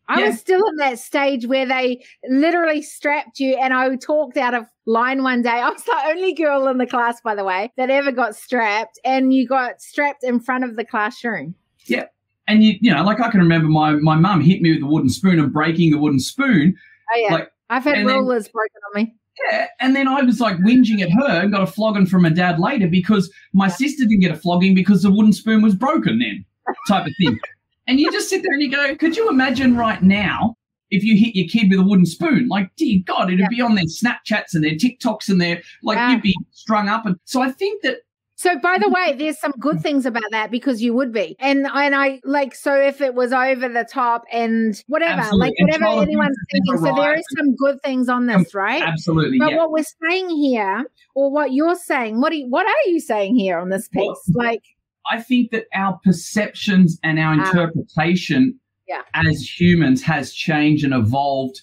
I 0.08 0.20
Yeah. 0.22 0.28
was 0.28 0.40
still 0.40 0.62
in 0.70 0.76
that 0.78 1.00
stage 1.00 1.48
where 1.48 1.66
they 1.66 2.04
literally 2.30 2.82
strapped 2.82 3.40
you, 3.40 3.56
and 3.62 3.74
I 3.74 3.96
talked 3.96 4.38
out 4.38 4.54
of 4.54 4.66
line 4.86 5.24
one 5.24 5.42
day. 5.42 5.50
I 5.50 5.70
was 5.70 5.84
the 5.84 5.98
only 6.08 6.34
girl 6.34 6.68
in 6.68 6.78
the 6.78 6.86
class, 6.86 7.20
by 7.22 7.34
the 7.36 7.44
way, 7.44 7.72
that 7.78 7.90
ever 7.90 8.12
got 8.12 8.36
strapped, 8.36 9.00
and 9.04 9.34
you 9.34 9.48
got 9.48 9.82
strapped 9.82 10.24
in 10.24 10.40
front 10.40 10.64
of 10.64 10.76
the 10.76 10.86
classroom. 10.86 11.56
Yeah. 11.88 12.06
And 12.48 12.64
you, 12.64 12.76
you 12.80 12.94
know, 12.94 13.04
like 13.04 13.20
I 13.20 13.32
can 13.32 13.40
remember 13.40 13.68
my, 13.68 13.94
my 13.94 14.16
mum 14.16 14.42
hit 14.42 14.62
me 14.62 14.74
with 14.74 14.84
a 14.84 14.86
wooden 14.86 15.10
spoon 15.10 15.40
and 15.40 15.52
breaking 15.52 15.90
the 15.92 15.98
wooden 15.98 16.20
spoon. 16.20 16.76
Oh, 17.12 17.18
yeah. 17.18 17.34
Like, 17.34 17.52
I've 17.72 17.84
had 17.84 17.98
and 17.98 18.08
then- 18.10 18.18
rulers 18.18 18.48
broken 18.48 18.82
on 18.96 19.04
me. 19.04 19.16
Yeah, 19.52 19.68
and 19.82 19.94
then 19.96 20.08
I 20.08 20.22
was 20.22 20.40
like 20.40 20.56
whinging 20.60 21.02
at 21.02 21.10
her 21.12 21.42
and 21.42 21.52
got 21.52 21.62
a 21.62 21.68
flogging 21.68 22.06
from 22.06 22.22
my 22.22 22.30
dad 22.30 22.58
later 22.58 22.88
because 22.88 23.30
my 23.54 23.68
sister 23.68 24.06
didn't 24.06 24.22
get 24.22 24.32
a 24.32 24.36
flogging 24.38 24.74
because 24.74 25.02
the 25.02 25.12
wooden 25.12 25.34
spoon 25.34 25.62
was 25.62 25.76
broken 25.76 26.20
then, 26.20 26.46
type 26.88 27.06
of 27.06 27.12
thing. 27.22 27.38
and 27.88 28.00
you 28.00 28.12
just 28.12 28.30
sit 28.30 28.44
there 28.44 28.54
and 28.54 28.62
you 28.62 28.72
go, 28.72 28.96
could 28.96 29.16
you 29.16 29.30
imagine 29.30 29.76
right 29.78 30.02
now 30.02 30.56
if 30.92 31.04
you 31.04 31.18
hit 31.18 31.36
your 31.36 31.48
kid 31.48 31.70
with 31.70 31.80
a 31.80 31.84
wooden 31.84 32.06
spoon? 32.06 32.48
Like, 32.48 32.70
dear 32.76 33.02
God, 33.06 33.28
it'd 33.30 33.40
Yeah. 33.40 33.48
be 33.50 33.62
on 33.62 33.76
their 33.76 33.86
Snapchats 33.86 34.54
and 34.54 34.64
their 34.64 34.76
TikToks 34.76 35.30
and 35.30 35.40
their 35.42 35.62
like 35.84 35.98
Yeah. 35.98 36.12
you'd 36.12 36.22
be 36.22 36.36
strung 36.52 36.90
up. 36.90 37.06
And 37.06 37.16
so 37.26 37.42
I 37.42 37.52
think 37.52 37.82
that 37.84 37.98
So, 38.38 38.60
by 38.60 38.78
the 38.78 38.88
mm-hmm. 38.88 38.94
way, 38.94 39.16
there's 39.18 39.40
some 39.40 39.54
good 39.60 39.80
things 39.80 40.06
about 40.06 40.30
that 40.32 40.52
because 40.52 40.82
you 40.82 40.94
would 40.94 41.14
be, 41.14 41.38
and 41.40 41.66
and 41.74 41.96
I 41.96 42.20
like 42.26 42.54
so 42.54 42.76
if 42.76 43.00
it 43.00 43.16
was 43.16 43.32
over 43.32 43.70
the 43.70 43.88
top 43.90 44.26
and 44.30 44.76
whatever, 44.88 45.22
Absolutely. 45.22 45.48
like 45.48 45.54
whatever 45.62 46.02
anyone's 46.02 46.36
thinking. 46.52 46.86
So 46.86 46.94
there 46.96 47.14
is 47.16 47.24
some 47.38 47.56
good 47.56 47.82
things 47.82 48.10
on 48.10 48.26
this, 48.26 48.54
right? 48.54 48.82
absolutely, 48.84 49.40
But 49.40 49.52
yeah. 49.52 49.58
what 49.58 49.72
we're 49.72 49.86
saying 50.10 50.30
here, 50.32 50.84
or 51.16 51.32
what 51.32 51.54
you're 51.54 51.78
saying, 51.78 52.20
what 52.20 52.34
are 52.34 52.36
you, 52.36 52.48
what 52.50 52.68
are 52.68 52.90
you 52.90 53.00
saying 53.00 53.38
here 53.38 53.58
on 53.58 53.70
this 53.70 53.88
piece? 53.88 54.02
Well, 54.04 54.18
like, 54.46 54.64
I 55.10 55.22
think 55.22 55.52
that 55.52 55.66
our 55.74 56.00
perceptions 56.04 57.00
and 57.04 57.20
our 57.20 57.34
Ah. 57.40 57.46
interpretation 57.48 58.60
Yeah. 58.88 59.02
as 59.14 59.42
humans 59.60 60.02
has 60.04 60.34
changed 60.34 60.84
and 60.84 60.94
evolved 60.94 61.62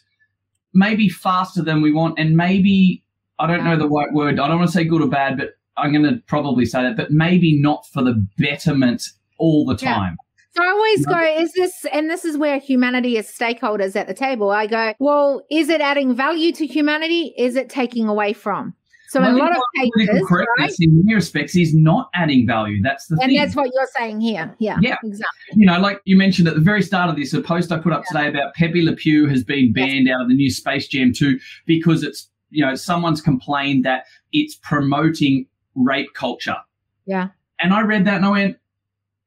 maybe 0.74 1.08
faster 1.08 1.62
than 1.62 1.82
we 1.82 1.92
want. 1.92 2.18
And 2.18 2.36
maybe, 2.36 3.02
I 3.38 3.46
don't 3.46 3.64
know 3.64 3.76
the 3.76 3.88
right 3.88 4.12
word, 4.12 4.38
I 4.40 4.48
don't 4.48 4.58
want 4.58 4.68
to 4.70 4.72
say 4.72 4.84
good 4.84 5.02
or 5.02 5.08
bad, 5.08 5.36
but 5.36 5.50
I'm 5.76 5.92
going 5.92 6.04
to 6.04 6.22
probably 6.26 6.64
say 6.66 6.82
that, 6.82 6.96
but 6.96 7.10
maybe 7.10 7.58
not 7.60 7.86
for 7.92 8.02
the 8.02 8.26
betterment 8.38 9.02
all 9.38 9.64
the 9.66 9.76
Yeah. 9.82 9.94
time. 9.94 10.16
so 10.54 10.62
I 10.62 10.66
always 10.68 11.06
go, 11.06 11.18
is 11.18 11.50
this, 11.54 11.86
and 11.92 12.10
this 12.10 12.26
is 12.26 12.36
where 12.36 12.58
humanity 12.58 13.16
is 13.16 13.26
stakeholders 13.26 13.96
at 13.96 14.06
the 14.06 14.12
table. 14.12 14.50
I 14.50 14.66
go, 14.66 14.92
well, 14.98 15.42
is 15.50 15.70
it 15.70 15.80
adding 15.80 16.14
value 16.14 16.52
to 16.52 16.66
humanity? 16.66 17.32
Is 17.38 17.56
it 17.56 17.70
taking 17.70 18.06
away 18.06 18.34
from? 18.34 18.74
So 19.12 19.20
Well, 19.20 19.28
in 19.28 19.36
a 19.36 19.38
lot 19.44 19.50
of 19.54 19.62
cases, 19.76 20.08
right? 20.10 20.22
correctness 20.26 20.76
in 20.80 20.96
many 21.04 21.14
respects 21.14 21.54
is 21.54 21.74
not 21.74 22.08
adding 22.14 22.46
value. 22.46 22.80
That's 22.82 23.08
the 23.08 23.18
And 23.20 23.28
thing. 23.28 23.36
that's 23.36 23.54
what 23.54 23.68
you're 23.74 23.88
saying 23.94 24.22
here. 24.22 24.54
Yeah. 24.58 24.78
Yeah. 24.80 24.96
Exactly. 25.04 25.26
you 25.54 25.66
know, 25.66 25.78
like 25.78 26.00
you 26.06 26.16
mentioned 26.16 26.48
at 26.48 26.54
the 26.54 26.62
very 26.62 26.80
start 26.82 27.10
of 27.10 27.16
this, 27.16 27.34
a 27.34 27.42
post 27.42 27.70
I 27.72 27.78
put 27.78 27.92
up 27.92 28.04
today 28.06 28.26
about 28.26 28.54
Pepe 28.54 28.80
Le 28.82 28.94
Pew 28.96 29.26
has 29.28 29.44
been 29.44 29.66
Yes. 29.66 29.86
banned 29.86 30.08
out 30.08 30.22
of 30.22 30.28
the 30.28 30.34
new 30.34 30.48
Space 30.50 30.88
Jam 30.88 31.12
2 31.12 31.38
because 31.66 32.02
it's, 32.02 32.30
you 32.48 32.64
know, 32.64 32.74
someone's 32.74 33.20
complained 33.20 33.84
that 33.84 34.04
it's 34.32 34.54
promoting 34.54 35.44
rape 35.74 36.14
culture. 36.14 36.56
Yeah. 37.04 37.28
And 37.60 37.74
I 37.74 37.82
read 37.82 38.06
that 38.06 38.14
and 38.14 38.24
I 38.24 38.30
went, 38.30 38.56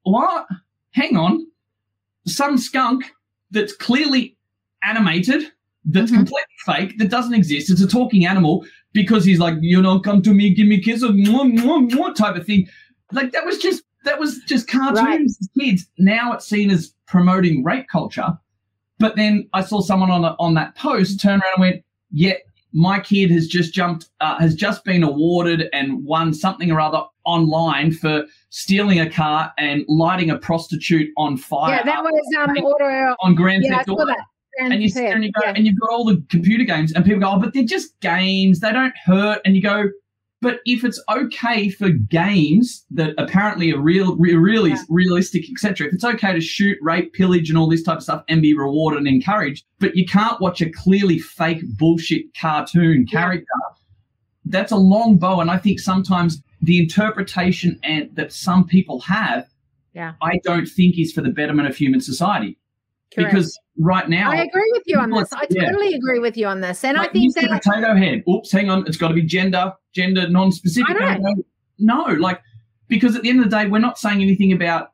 what? 0.02 0.48
Hang 0.94 1.16
on. 1.16 1.46
Some 2.26 2.58
skunk 2.58 3.04
that's 3.52 3.72
clearly 3.72 4.36
animated, 4.82 5.44
that's 5.84 6.10
Mhm. 6.10 6.16
completely 6.16 6.56
fake, 6.64 6.98
that 6.98 7.08
doesn't 7.08 7.34
exist. 7.34 7.70
It's 7.70 7.80
a 7.80 7.86
talking 7.86 8.26
animal 8.26 8.66
because 8.92 9.24
he's 9.24 9.38
like, 9.38 9.54
you 9.60 9.80
know, 9.82 10.00
come 10.00 10.22
to 10.22 10.32
me, 10.34 10.54
give 10.54 10.66
me 10.66 10.76
a 10.76 10.80
kiss, 10.80 11.02
or 11.02 11.08
mwah, 11.08 11.52
mwah, 11.58 11.90
mwah, 11.90 12.14
type 12.14 12.36
of 12.36 12.46
thing. 12.46 12.66
Like 13.12 13.32
that 13.32 13.44
was 13.44 13.58
just 13.58 13.82
that 14.04 14.18
was 14.20 14.38
just 14.46 14.68
cartoons 14.68 15.38
Right. 15.56 15.66
kids. 15.70 15.86
Now 15.98 16.32
it's 16.32 16.46
seen 16.48 16.70
as 16.70 16.94
promoting 17.06 17.64
rape 17.64 17.88
culture. 17.88 18.38
But 18.98 19.16
then 19.16 19.48
I 19.52 19.60
saw 19.62 19.80
someone 19.80 20.10
on 20.10 20.24
a, 20.24 20.34
on 20.38 20.54
that 20.54 20.74
post 20.76 21.20
turn 21.20 21.40
around 21.40 21.52
and 21.56 21.60
went, 21.60 21.84
"Yeah, 22.10 22.34
my 22.72 22.98
kid 23.00 23.30
has 23.30 23.46
just 23.46 23.74
jumped, 23.74 24.08
uh, 24.20 24.38
has 24.38 24.54
just 24.54 24.84
been 24.84 25.02
awarded 25.02 25.68
and 25.72 26.04
won 26.04 26.32
something 26.32 26.70
or 26.70 26.80
other 26.80 27.02
online 27.24 27.92
for 27.92 28.24
stealing 28.50 29.00
a 29.00 29.10
car 29.10 29.52
and 29.58 29.84
lighting 29.88 30.30
a 30.30 30.38
prostitute 30.38 31.10
on 31.16 31.36
fire 31.36 31.74
Yeah, 31.76 31.82
that 31.84 32.02
was 32.02 32.34
um 32.38 32.56
order. 32.64 33.14
on 33.20 33.34
Grand 33.34 33.64
Yeah, 33.64 33.78
Theft 33.78 33.88
Auto." 33.90 34.14
And 34.58 34.82
you 34.82 34.88
sit 34.88 35.02
there 35.02 35.14
and 35.14 35.24
you 35.24 35.32
go, 35.32 35.42
Yeah. 35.44 35.52
and 35.54 35.66
you've 35.66 35.78
got 35.78 35.90
all 35.90 36.04
the 36.04 36.22
computer 36.30 36.64
games, 36.64 36.92
and 36.92 37.04
people 37.04 37.20
go, 37.20 37.32
"Oh, 37.34 37.38
but 37.38 37.52
they're 37.52 37.64
just 37.64 37.98
games. 38.00 38.60
They 38.60 38.72
don't 38.72 38.94
hurt." 39.04 39.40
And 39.44 39.54
you 39.54 39.62
go, 39.62 39.90
"But 40.40 40.60
if 40.64 40.82
it's 40.84 41.02
okay 41.10 41.68
for 41.68 41.90
games 41.90 42.84
that 42.90 43.14
apparently 43.18 43.72
are 43.72 43.80
real, 43.80 44.16
real 44.16 44.38
really 44.38 44.70
Yeah. 44.70 44.82
realistic, 44.88 45.50
etc. 45.50 45.88
If 45.88 45.94
it's 45.94 46.04
okay 46.04 46.32
to 46.32 46.40
shoot, 46.40 46.78
rape, 46.80 47.12
pillage, 47.12 47.50
and 47.50 47.58
all 47.58 47.68
this 47.68 47.82
type 47.82 47.98
of 47.98 48.02
stuff, 48.02 48.24
and 48.28 48.40
be 48.40 48.54
rewarded 48.54 48.98
and 48.98 49.08
encouraged, 49.08 49.64
but 49.78 49.96
you 49.96 50.06
can't 50.06 50.40
watch 50.40 50.60
a 50.62 50.70
clearly 50.70 51.18
fake 51.18 51.62
bullshit 51.78 52.34
cartoon 52.34 53.06
Yeah. 53.10 53.20
character." 53.20 53.46
That's 54.46 54.72
a 54.72 54.76
long 54.76 55.18
bow, 55.18 55.40
and 55.40 55.50
I 55.50 55.58
think 55.58 55.80
sometimes 55.80 56.42
the 56.62 56.78
interpretation 56.78 57.78
and 57.82 58.08
that 58.14 58.32
some 58.32 58.64
people 58.64 59.00
have, 59.00 59.46
Yeah. 59.94 60.12
I 60.22 60.40
don't 60.44 60.66
think 60.68 60.98
is 60.98 61.12
for 61.12 61.20
the 61.20 61.30
betterment 61.30 61.68
of 61.68 61.76
human 61.76 62.00
society. 62.00 62.56
Correct. 63.14 63.30
Because 63.30 63.58
right 63.78 64.08
now, 64.08 64.30
I 64.30 64.42
agree 64.42 64.70
with 64.72 64.82
you 64.86 64.98
on 64.98 65.10
this. 65.10 65.32
I 65.32 65.46
yeah. 65.50 65.70
totally 65.70 65.94
agree 65.94 66.18
with 66.18 66.36
you 66.36 66.46
on 66.46 66.60
this. 66.60 66.84
And 66.84 66.98
I 66.98 67.06
think 67.08 67.34
that 67.36 67.62
potato 67.62 67.94
head. 67.94 68.22
Oops, 68.28 68.50
hang 68.50 68.68
on. 68.68 68.86
It's 68.86 68.96
got 68.96 69.08
to 69.08 69.14
be 69.14 69.22
gender, 69.22 69.72
gender 69.94 70.28
non-specific. 70.28 70.96
I 70.98 71.18
know. 71.18 71.34
No, 71.78 72.04
like 72.18 72.40
because 72.88 73.16
at 73.16 73.22
the 73.22 73.30
end 73.30 73.38
of 73.42 73.50
the 73.50 73.56
day, 73.56 73.68
we're 73.68 73.78
not 73.78 73.98
saying 73.98 74.22
anything 74.22 74.52
about 74.52 74.92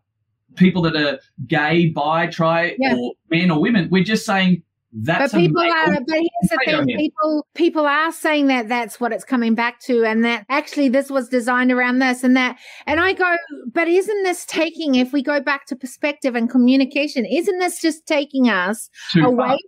people 0.56 0.82
that 0.82 0.96
are 0.96 1.18
gay, 1.46 1.86
bi, 1.86 2.26
tri, 2.26 2.76
Yeah. 2.78 2.96
or 2.96 3.14
men 3.30 3.50
or 3.50 3.60
women. 3.60 3.88
We're 3.90 4.04
just 4.04 4.26
saying 4.26 4.62
That's 4.92 5.32
but 5.32 5.38
people 5.38 5.62
amazing. 5.62 5.78
are. 5.78 6.00
But 6.06 6.16
here's 6.16 6.50
the 6.50 6.58
thing: 6.66 6.98
people 6.98 7.46
people 7.54 7.86
are 7.86 8.12
saying 8.12 8.48
that 8.48 8.68
that's 8.68 9.00
what 9.00 9.12
it's 9.12 9.24
coming 9.24 9.54
back 9.54 9.80
to, 9.82 10.04
and 10.04 10.22
that 10.24 10.44
actually 10.50 10.90
this 10.90 11.10
was 11.10 11.28
designed 11.28 11.72
around 11.72 12.00
this 12.00 12.22
and 12.22 12.36
that. 12.36 12.58
And 12.86 13.00
I 13.00 13.14
go, 13.14 13.36
but 13.72 13.88
isn't 13.88 14.22
this 14.24 14.44
taking? 14.44 14.96
If 14.96 15.12
we 15.12 15.22
go 15.22 15.40
back 15.40 15.66
to 15.66 15.76
perspective 15.76 16.34
and 16.34 16.50
communication, 16.50 17.24
isn't 17.24 17.58
this 17.58 17.80
just 17.80 18.06
taking 18.06 18.50
us 18.50 18.90
Too 19.12 19.24
away 19.24 19.56
far. 19.56 19.58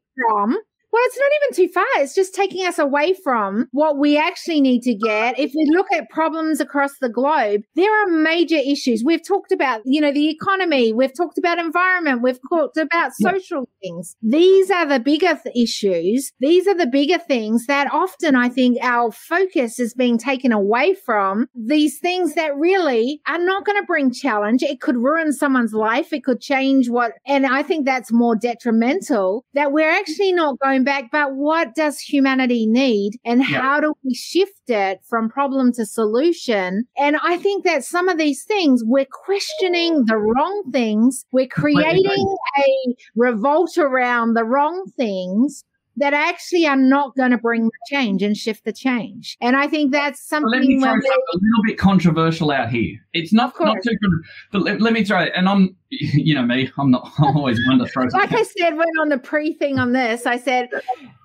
from? 0.47 0.59
Well, 0.95 1.03
it's 1.07 1.18
not 1.18 1.30
even 1.42 1.66
too 1.66 1.72
far. 1.72 2.03
It's 2.05 2.14
just 2.14 2.36
taking 2.36 2.64
us 2.64 2.78
away 2.78 3.14
from 3.14 3.66
what 3.72 3.99
we 3.99 4.16
actually 4.16 4.61
need 4.61 4.82
to 4.82 4.95
get. 4.95 5.36
If 5.40 5.51
we 5.53 5.66
look 5.74 5.88
at 5.92 6.09
problems 6.09 6.61
across 6.61 6.92
the 7.01 7.09
globe, 7.09 7.62
there 7.74 7.90
are 8.05 8.07
major 8.07 8.55
issues. 8.55 9.03
We've 9.05 9.26
talked 9.26 9.51
about, 9.51 9.80
you 9.84 10.01
know, 10.01 10.12
the 10.12 10.30
economy. 10.30 10.92
We've 10.92 11.12
talked 11.12 11.36
about 11.36 11.59
environment. 11.59 12.22
We've 12.22 12.38
talked 12.49 12.76
about 12.76 13.11
Yeah. 13.18 13.32
social 13.32 13.68
things. 13.82 14.14
These 14.22 14.70
are 14.70 14.86
the 14.86 15.01
bigger 15.01 15.36
th- 15.42 15.57
issues. 15.57 16.30
These 16.38 16.68
are 16.68 16.76
the 16.76 16.86
bigger 16.86 17.18
things 17.18 17.66
that 17.66 17.92
often 17.92 18.36
I 18.36 18.49
think 18.49 18.78
our 18.80 19.11
focus 19.11 19.80
is 19.80 19.95
being 19.95 20.16
taken 20.16 20.53
away 20.53 20.95
from 20.95 21.49
these 21.57 21.99
things 21.99 22.36
that 22.36 22.57
really 22.57 23.20
are 23.26 23.40
not 23.40 23.64
going 23.64 23.80
to 23.80 23.86
bring 23.86 24.12
challenge. 24.12 24.62
It 24.62 24.80
could 24.80 24.97
ruin 24.97 25.32
someone's 25.32 25.74
life. 25.74 26.12
It 26.12 26.22
could 26.22 26.40
change 26.40 26.88
what, 26.88 27.14
and 27.26 27.45
I 27.47 27.64
think 27.64 27.84
that's 27.84 28.12
more 28.12 28.36
detrimental 28.36 29.45
that 29.55 29.72
we're 29.72 29.90
actually 29.90 30.32
not 30.32 30.61
going 30.61 30.84
back. 30.85 31.11
But 31.11 31.35
what 31.35 31.74
does 31.74 31.99
humanity 31.99 32.66
need 32.66 33.18
and 33.24 33.41
Yeah. 33.41 33.61
how 33.61 33.80
do 33.80 33.95
we 34.05 34.14
shift 34.14 34.68
it 34.68 35.01
from 35.09 35.28
problem 35.28 35.72
to 35.72 35.87
solution? 35.87 36.85
And 36.99 37.16
I 37.22 37.39
think 37.39 37.64
that 37.64 37.85
some 37.85 38.09
of 38.09 38.18
these 38.18 38.45
things 38.45 38.82
we're 38.85 39.07
questioning 39.11 40.05
the 40.07 40.16
wrong 40.18 40.62
things. 40.72 41.24
We're 41.32 41.47
creating 41.47 42.37
a 42.59 42.95
revolt 43.16 43.76
around 43.78 44.35
the 44.35 44.45
wrong 44.45 44.85
things 44.97 45.64
that 45.97 46.14
actually 46.14 46.66
are 46.66 46.76
not 46.76 47.16
going 47.16 47.30
to 47.30 47.38
bring 47.38 47.64
the 47.64 47.70
change 47.88 48.22
and 48.22 48.36
shift 48.36 48.64
the 48.64 48.72
change. 48.72 49.36
And 49.40 49.57
I 49.57 49.68
think 49.68 49.92
that's 49.92 50.20
something 50.26 50.51
let 50.51 50.62
me 50.62 50.80
throw 50.80 50.90
something 50.90 51.11
a 51.11 51.36
little 51.36 51.62
bit 51.66 51.78
controversial 51.78 52.51
out 52.51 52.70
here. 52.70 52.99
It's 53.12 53.32
not 53.32 53.55
not 53.61 53.76
too 53.82 53.97
good, 54.01 54.11
but 54.53 54.62
let, 54.62 54.80
let 54.80 54.92
me 54.92 55.05
throw 55.05 55.20
it. 55.20 55.32
And 55.36 55.49
I'm, 55.49 55.76
you 55.90 56.34
know 56.34 56.42
me, 56.42 56.70
I'm 56.78 56.90
not. 56.90 57.11
I'm 57.18 57.36
always 57.36 57.59
one 57.68 57.78
to 57.78 57.86
throw. 57.86 58.05
like. 58.12 58.32
I 58.32 58.42
said 58.42 58.76
when 58.76 58.88
on 59.01 59.09
the 59.09 59.18
pre 59.18 59.55
thing 59.55 59.78
on 59.78 59.92
this, 59.92 60.26
I 60.26 60.36
said, 60.36 60.68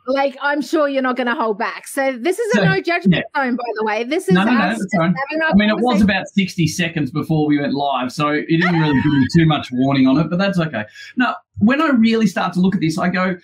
like, 0.10 0.38
I'm 0.42 0.62
sure 0.62 0.88
you're 0.88 1.02
not 1.02 1.16
going 1.16 1.28
to 1.28 1.36
hold 1.36 1.58
back. 1.58 1.88
So 1.88 2.18
this 2.18 2.40
is 2.40 2.56
a 2.56 2.58
So, 2.58 2.64
no 2.66 2.82
judgment 2.82 3.26
zone, 3.36 3.56
by 3.56 3.64
the 3.76 3.86
way. 3.86 4.04
This 4.04 4.28
is 4.28 4.34
No, 4.34 4.44
no, 4.44 4.52
no, 4.52 4.58
us 4.58 4.64
that's 4.64 4.80
just 4.80 4.96
fine. 4.98 5.14
having 5.30 5.44
I 5.44 5.54
mean, 5.56 5.70
it 5.70 5.80
was 5.80 6.02
about 6.02 6.28
60 6.28 6.68
seconds 6.68 7.12
before 7.12 7.48
we 7.48 7.60
went 7.60 7.74
live, 7.74 8.12
so 8.12 8.30
it 8.30 8.48
didn't 8.48 8.80
really 8.80 9.02
give 9.02 9.12
me 9.12 9.28
too 9.36 9.46
much 9.46 9.70
warning 9.72 10.08
on 10.08 10.18
it, 10.18 10.30
but 10.30 10.40
that's 10.40 10.60
okay. 10.60 10.86
Now, 11.16 11.36
when 11.58 11.82
I 11.82 11.90
really 11.90 12.28
start 12.28 12.54
to 12.54 12.60
look 12.60 12.76
at 12.76 12.82
this, 12.82 12.98
I 12.98 13.10
go, 13.10 13.38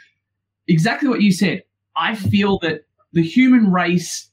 exactly 0.68 1.10
what 1.10 1.22
you 1.22 1.32
said. 1.32 1.64
I 1.96 2.16
feel 2.16 2.60
that 2.60 2.82
the 3.14 3.24
human 3.24 3.72
race 3.72 4.30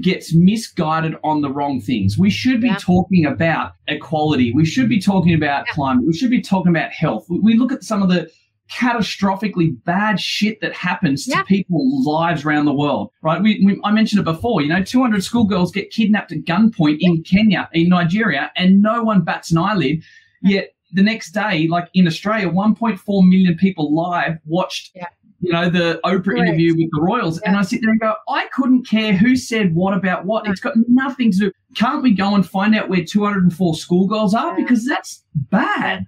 gets 0.00 0.34
misguided 0.34 1.14
on 1.24 1.42
the 1.42 1.50
wrong 1.50 1.80
things. 1.80 2.16
We 2.16 2.30
should 2.30 2.60
be 2.60 2.68
Yeah. 2.68 2.76
talking 2.80 3.26
about 3.26 3.72
equality. 3.88 4.52
We 4.52 4.64
should 4.64 4.88
be 4.88 5.00
talking 5.00 5.34
about 5.34 5.66
climate. 5.66 6.04
We 6.06 6.14
should 6.14 6.30
be 6.30 6.40
talking 6.40 6.70
about 6.70 6.92
health. 6.92 7.26
We- 7.28 7.54
look 7.54 7.72
at 7.72 7.82
some 7.82 8.02
of 8.02 8.08
the 8.08 8.30
catastrophically 8.70 9.76
bad 9.84 10.20
shit 10.20 10.60
that 10.60 10.72
happens 10.72 11.26
Yeah. 11.26 11.38
to 11.38 11.44
people's 11.44 12.06
lives 12.06 12.44
around 12.44 12.64
the 12.64 12.72
world, 12.72 13.10
right? 13.22 13.42
We, 13.42 13.62
we, 13.64 13.78
I 13.84 13.92
mentioned 13.92 14.20
it 14.20 14.24
before, 14.24 14.62
you 14.62 14.68
know, 14.68 14.82
200 14.82 15.22
schoolgirls 15.22 15.72
get 15.72 15.90
kidnapped 15.90 16.32
at 16.32 16.40
gunpoint 16.44 16.98
in 17.00 17.22
Kenya, 17.22 17.68
in 17.72 17.88
Nigeria, 17.88 18.50
and 18.56 18.80
no 18.82 19.02
one 19.02 19.22
bats 19.22 19.50
an 19.50 19.58
eyelid. 19.58 20.02
Yet 20.42 20.70
the 20.92 21.02
next 21.02 21.32
day, 21.32 21.66
like 21.68 21.88
in 21.94 22.06
Australia, 22.06 22.48
1.4 22.50 23.22
million 23.28 23.56
people 23.56 23.94
live 23.94 24.38
watched, 24.46 24.90
Yeah. 24.94 25.06
You 25.42 25.52
know, 25.52 25.68
the 25.68 26.00
Oprah 26.04 26.24
Correct. 26.24 26.40
interview 26.40 26.74
with 26.76 26.88
the 26.92 27.00
Royals. 27.00 27.40
And 27.40 27.56
I 27.56 27.62
sit 27.62 27.80
there 27.82 27.90
and 27.90 28.00
go, 28.00 28.14
I 28.28 28.46
couldn't 28.54 28.86
care 28.86 29.12
who 29.12 29.34
said 29.34 29.74
what 29.74 29.92
about 29.92 30.24
what. 30.24 30.46
It's 30.46 30.60
got 30.60 30.74
nothing 30.88 31.32
to 31.32 31.38
do. 31.38 31.52
Can't 31.74 32.02
we 32.02 32.12
go 32.12 32.34
and 32.36 32.48
find 32.48 32.76
out 32.76 32.88
where 32.88 33.04
204 33.04 33.74
schoolgirls 33.74 34.34
are? 34.34 34.50
Yeah. 34.50 34.64
Because 34.64 34.86
that's 34.86 35.24
bad. 35.34 36.06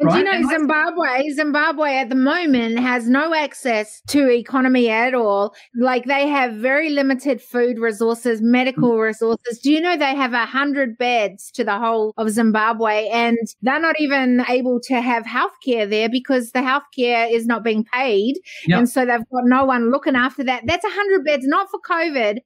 And 0.00 0.10
do 0.10 0.18
you 0.18 0.24
know 0.24 0.48
Zimbabwe? 0.48 1.30
Zimbabwe 1.30 1.94
at 1.94 2.08
the 2.08 2.16
moment 2.16 2.80
has 2.80 3.08
no 3.08 3.32
access 3.32 4.02
to 4.08 4.28
economy 4.28 4.90
at 4.90 5.14
all. 5.14 5.54
Like 5.76 6.04
they 6.06 6.26
have 6.26 6.54
very 6.54 6.90
limited 6.90 7.40
food 7.40 7.78
resources, 7.78 8.42
medical 8.42 8.98
resources. 8.98 9.60
Do 9.60 9.70
you 9.70 9.80
know 9.80 9.96
they 9.96 10.16
have 10.16 10.32
a 10.32 10.46
hundred 10.46 10.98
beds 10.98 11.50
to 11.52 11.62
the 11.62 11.78
whole 11.78 12.12
of 12.16 12.28
Zimbabwe, 12.30 13.08
and 13.08 13.38
they're 13.62 13.78
not 13.80 13.94
even 14.00 14.44
able 14.48 14.80
to 14.88 15.00
have 15.00 15.24
healthcare 15.24 15.88
there 15.88 16.08
because 16.08 16.50
the 16.50 16.58
healthcare 16.60 17.30
is 17.30 17.46
not 17.46 17.62
being 17.62 17.84
paid, 17.84 18.34
Yep. 18.66 18.78
and 18.78 18.88
so 18.88 19.06
they've 19.06 19.20
got 19.30 19.44
no 19.44 19.64
one 19.64 19.92
looking 19.92 20.16
after 20.16 20.42
that. 20.42 20.64
That's 20.66 20.84
a 20.84 20.90
hundred 20.90 21.24
beds, 21.24 21.46
not 21.46 21.68
for 21.70 21.78
COVID. 21.88 22.38
For 22.38 22.40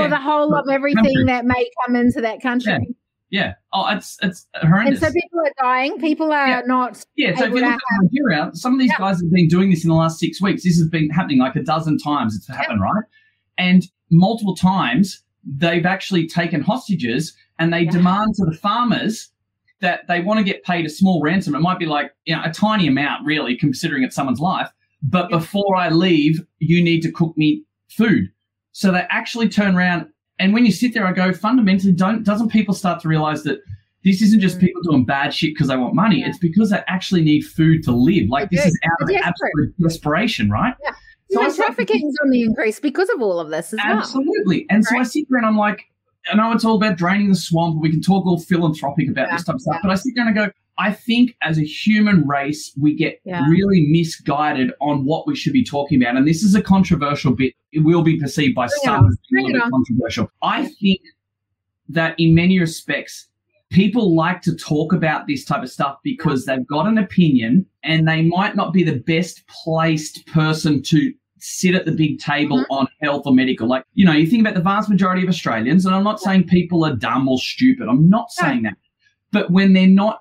Yeah. 0.00 0.08
the 0.08 0.16
whole 0.16 0.54
of 0.54 0.66
everything 0.70 1.04
Country. 1.04 1.24
that 1.26 1.44
may 1.44 1.68
come 1.84 1.94
into 1.96 2.22
that 2.22 2.40
country. 2.40 2.72
Yeah. 2.72 2.78
Yeah. 3.30 3.54
Oh, 3.72 3.86
it's 3.88 4.16
it's 4.22 4.46
horrendous. 4.54 5.02
And 5.02 5.12
so 5.12 5.20
people 5.20 5.40
are 5.40 5.52
dying. 5.60 5.98
People 5.98 6.32
are 6.32 6.46
Yeah. 6.48 6.62
not 6.66 7.02
Yeah, 7.16 7.34
so 7.36 7.44
if 7.44 7.50
you 7.50 7.56
look 7.56 7.64
at 7.64 7.80
Nigeria, 8.02 8.50
some 8.54 8.74
of 8.74 8.78
these 8.78 8.90
Yeah. 8.90 8.98
guys 8.98 9.20
have 9.20 9.32
been 9.32 9.48
doing 9.48 9.70
this 9.70 9.82
in 9.84 9.88
the 9.90 9.96
last 9.96 10.18
six 10.18 10.40
weeks. 10.40 10.62
This 10.62 10.78
has 10.78 10.88
been 10.88 11.10
happening 11.10 11.38
like 11.38 11.56
a 11.56 11.62
dozen 11.62 11.98
times. 11.98 12.36
It's 12.36 12.46
happened, 12.48 12.80
right? 12.80 13.04
And 13.58 13.82
multiple 14.10 14.54
times 14.54 15.22
they've 15.44 15.84
actually 15.86 16.26
taken 16.28 16.60
hostages 16.60 17.36
and 17.58 17.72
they 17.72 17.84
demand 17.84 18.34
to 18.36 18.44
the 18.44 18.56
farmers 18.56 19.30
that 19.80 20.06
they 20.08 20.20
want 20.20 20.38
to 20.38 20.44
get 20.44 20.62
paid 20.64 20.86
a 20.86 20.88
small 20.88 21.20
ransom. 21.22 21.54
It 21.54 21.60
might 21.60 21.78
be 21.78 21.86
like 21.86 22.12
you 22.26 22.34
know 22.36 22.42
a 22.44 22.52
tiny 22.52 22.86
amount, 22.86 23.24
really, 23.26 23.56
considering 23.56 24.02
it's 24.04 24.14
someone's 24.14 24.40
life. 24.40 24.70
But 25.02 25.28
before 25.28 25.76
I 25.76 25.90
leave, 25.90 26.40
you 26.60 26.82
need 26.82 27.00
to 27.02 27.10
cook 27.12 27.36
me 27.36 27.64
food. 27.88 28.28
So 28.72 28.90
they 28.90 29.04
actually 29.10 29.48
turn 29.48 29.76
around, 29.76 30.06
and 30.44 30.52
when 30.54 30.64
you 30.66 30.72
sit 30.72 30.92
there, 30.94 31.06
I 31.06 31.12
go 31.12 31.32
fundamentally, 31.32 31.92
don't 31.92 32.22
doesn't 32.24 32.48
people 32.50 32.74
start 32.74 33.00
to 33.02 33.08
realize 33.08 33.42
that 33.44 33.58
this 34.04 34.20
isn't 34.20 34.40
just 34.40 34.58
Mm. 34.58 34.60
people 34.60 34.82
doing 34.82 35.04
bad 35.06 35.32
shit 35.32 35.54
because 35.54 35.68
they 35.68 35.76
want 35.76 35.94
money. 35.94 36.20
Yeah. 36.20 36.28
It's 36.28 36.38
because 36.38 36.70
they 36.70 36.80
actually 36.86 37.22
need 37.22 37.40
food 37.42 37.82
to 37.84 37.92
live. 37.92 38.28
Like 38.28 38.50
They 38.50 38.56
this 38.56 38.64
do. 38.64 38.68
is 38.68 38.78
out 38.84 39.02
of 39.10 39.16
absolute 39.22 39.74
desperation, 39.80 40.50
right? 40.50 40.74
Yeah. 40.82 40.90
So 41.30 41.40
I 41.40 41.44
Human 41.44 41.54
start 41.54 41.66
trafficking's 41.68 42.14
on 42.22 42.30
the 42.30 42.42
increase 42.42 42.78
because 42.80 43.08
of 43.08 43.22
all 43.22 43.40
of 43.40 43.48
this 43.48 43.72
as 43.72 43.80
well. 43.82 43.96
Absolutely. 43.98 44.66
And 44.68 44.84
so 44.84 44.98
I 44.98 45.04
sit 45.04 45.24
there 45.30 45.38
and 45.38 45.46
I'm 45.46 45.56
like, 45.56 45.80
I 46.30 46.36
know 46.36 46.52
it's 46.52 46.64
all 46.64 46.76
about 46.76 46.96
draining 46.96 47.28
the 47.28 47.34
swamp. 47.36 47.80
We 47.80 47.90
can 47.90 48.00
talk 48.00 48.26
all 48.26 48.40
philanthropic 48.40 49.08
about 49.08 49.28
Yeah, 49.28 49.36
this 49.36 49.44
type 49.44 49.56
of 49.56 49.60
stuff, 49.60 49.74
yeah. 49.76 49.80
but 49.82 49.90
I 49.90 49.94
sit 49.96 50.16
down 50.16 50.26
and 50.28 50.36
go, 50.36 50.50
I 50.78 50.92
think 50.92 51.36
as 51.42 51.58
a 51.58 51.64
human 51.64 52.26
race, 52.26 52.72
we 52.80 52.94
get 52.94 53.20
Yeah. 53.24 53.46
really 53.48 53.86
misguided 53.90 54.72
on 54.80 55.04
what 55.04 55.26
we 55.26 55.36
should 55.36 55.52
be 55.52 55.64
talking 55.64 56.02
about. 56.02 56.16
And 56.16 56.26
this 56.26 56.42
is 56.42 56.54
a 56.54 56.62
controversial 56.62 57.32
bit. 57.32 57.54
It 57.72 57.80
will 57.80 58.02
be 58.02 58.18
perceived 58.18 58.54
by 58.54 58.66
some 58.66 59.06
as 59.06 59.14
a 59.14 59.18
little 59.32 59.52
bit 59.52 59.70
controversial. 59.70 60.30
I 60.42 60.66
think 60.80 61.00
that 61.88 62.14
in 62.18 62.34
many 62.34 62.58
respects, 62.58 63.28
people 63.70 64.14
like 64.16 64.40
to 64.42 64.54
talk 64.56 64.92
about 64.92 65.26
this 65.26 65.44
type 65.44 65.62
of 65.62 65.70
stuff 65.70 65.98
because 66.02 66.44
they've 66.46 66.66
got 66.66 66.86
an 66.86 66.98
opinion 66.98 67.66
and 67.82 68.08
they 68.08 68.22
might 68.22 68.56
not 68.56 68.72
be 68.72 68.82
the 68.82 68.98
best 69.00 69.46
placed 69.48 70.26
person 70.26 70.82
to 70.82 71.12
sit 71.44 71.74
at 71.74 71.84
the 71.84 71.92
big 71.92 72.18
table 72.18 72.60
Mhm. 72.60 72.66
on 72.70 72.86
health 73.02 73.22
or 73.26 73.34
medical. 73.34 73.68
Like, 73.68 73.84
you 73.92 74.04
know, 74.04 74.12
you 74.12 74.26
think 74.26 74.40
about 74.40 74.54
the 74.54 74.62
vast 74.62 74.88
majority 74.88 75.22
of 75.22 75.28
Australians, 75.28 75.84
and 75.84 75.94
I'm 75.94 76.04
not 76.04 76.20
saying 76.20 76.44
people 76.44 76.84
are 76.84 76.96
dumb 76.96 77.28
or 77.28 77.38
stupid. 77.38 77.86
I'm 77.88 78.08
not 78.08 78.28
No. 78.40 78.44
saying 78.44 78.62
that. 78.62 78.76
But 79.30 79.50
when 79.50 79.74
they're 79.74 79.86
not 79.86 80.20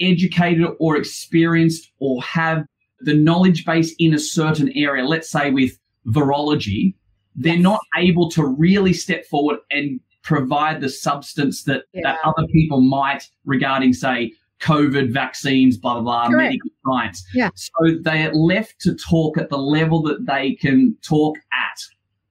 educated 0.00 0.66
or 0.80 0.96
experienced 0.96 1.92
or 1.98 2.22
have 2.22 2.64
the 3.00 3.14
knowledge 3.14 3.64
base 3.64 3.94
in 3.98 4.12
a 4.12 4.18
certain 4.18 4.70
area, 4.74 5.04
let's 5.04 5.30
say 5.30 5.50
with 5.50 5.78
virology, 6.06 6.94
they're 7.36 7.54
Yes. 7.54 7.62
not 7.62 7.80
able 7.96 8.28
to 8.30 8.44
really 8.44 8.92
step 8.92 9.24
forward 9.26 9.58
and 9.70 10.00
provide 10.22 10.80
the 10.80 10.88
substance 10.88 11.62
that, 11.64 11.84
that 12.02 12.18
other 12.24 12.46
people 12.48 12.80
might 12.80 13.28
regarding, 13.44 13.92
say, 13.92 14.32
COVID 14.60 15.12
vaccines, 15.12 15.76
blah, 15.76 15.94
blah, 15.94 16.02
blah, 16.02 16.28
Correct. 16.28 16.50
medical 16.52 16.70
science. 16.86 17.24
Yeah. 17.34 17.50
So 17.54 17.96
they 18.02 18.24
are 18.26 18.34
left 18.34 18.80
to 18.82 18.94
talk 18.94 19.38
at 19.38 19.48
the 19.48 19.58
level 19.58 20.02
that 20.02 20.26
they 20.26 20.54
can 20.54 20.96
talk 21.02 21.36
at. 21.52 21.80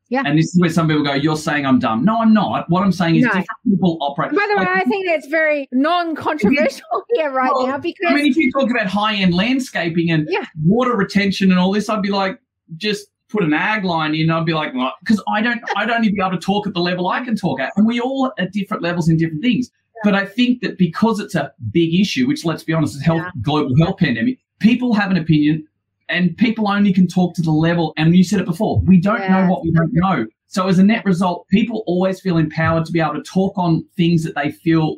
Yeah. 0.10 0.24
And 0.26 0.40
this 0.40 0.48
is 0.56 0.60
where 0.60 0.70
some 0.72 0.88
people 0.88 1.04
go, 1.04 1.14
You're 1.14 1.36
saying 1.38 1.66
I'm 1.68 1.78
dumb. 1.80 2.04
No, 2.04 2.20
I'm 2.22 2.34
not. 2.34 2.68
What 2.70 2.82
I'm 2.84 2.92
saying 2.92 3.18
is 3.18 3.24
No. 3.24 3.30
different 3.30 3.48
people 3.64 3.98
operate. 4.02 4.32
By 4.32 4.48
the 4.50 4.58
way, 4.58 4.66
Like, 4.66 4.78
I 4.78 4.84
think 4.86 5.06
that's 5.08 5.28
very 5.28 5.68
non-controversial 5.72 6.82
here 7.14 7.32
right 7.32 7.52
Well, 7.54 7.68
now 7.68 7.78
because 7.78 8.06
I 8.08 8.16
mean, 8.16 8.26
if 8.26 8.36
you 8.36 8.52
talk 8.52 8.70
about 8.72 8.88
high 8.88 9.16
end 9.16 9.34
landscaping 9.34 10.10
and 10.12 10.28
Yeah. 10.30 10.46
water 10.66 10.96
retention 10.96 11.52
and 11.52 11.60
all 11.60 11.72
this, 11.72 11.90
I'd 11.90 12.02
be 12.02 12.10
like, 12.10 12.40
just 12.78 13.08
put 13.30 13.44
an 13.44 13.54
ag 13.54 13.84
line 13.86 14.16
in. 14.16 14.32
I'd 14.32 14.46
be 14.46 14.54
like, 14.54 14.74
because 15.02 15.22
I 15.32 15.42
don't, 15.42 15.62
I'd 15.76 15.92
only 15.92 16.10
be 16.10 16.20
able 16.20 16.32
to 16.32 16.40
talk 16.40 16.66
at 16.66 16.74
the 16.74 16.80
level 16.80 17.08
I 17.10 17.24
can 17.24 17.36
talk 17.36 17.60
at, 17.60 17.72
and 17.76 17.86
we 17.86 18.00
all 18.00 18.32
at 18.40 18.52
different 18.52 18.82
levels 18.82 19.08
in 19.10 19.18
different 19.18 19.44
things. 19.44 19.70
But 20.04 20.16
I 20.16 20.26
think 20.26 20.62
that 20.62 20.78
because 20.78 21.20
it's 21.20 21.36
a 21.36 21.52
big 21.72 21.94
issue, 21.94 22.28
which 22.28 22.46
let's 22.46 22.64
be 22.64 22.74
honest, 22.74 22.96
is 22.96 23.02
health, 23.02 23.22
Yeah. 23.24 23.32
global 23.42 23.76
health 23.78 23.98
pandemic, 23.98 24.40
people 24.60 24.94
have 24.94 25.12
an 25.12 25.18
opinion, 25.18 25.66
and 26.08 26.36
people 26.38 26.68
only 26.70 26.92
can 26.94 27.08
talk 27.08 27.36
to 27.36 27.42
the 27.42 27.52
level. 27.52 27.94
And 27.98 28.16
you 28.16 28.24
said 28.24 28.40
it 28.40 28.46
before, 28.46 28.82
we 28.86 29.00
don't 29.00 29.20
Yeah, 29.20 29.42
know 29.46 29.52
what 29.52 29.64
we 29.64 29.72
don't 29.72 29.92
know. 29.94 30.26
So 30.48 30.68
as 30.68 30.80
a 30.80 30.84
net 30.84 31.06
result, 31.06 31.48
people 31.50 31.84
always 31.86 32.20
feel 32.20 32.38
empowered 32.38 32.86
to 32.86 32.92
be 32.92 33.00
able 33.00 33.14
to 33.16 33.22
talk 33.22 33.54
on 33.58 33.86
things 33.96 34.24
that 34.24 34.36
they 34.36 34.52
feel 34.52 34.98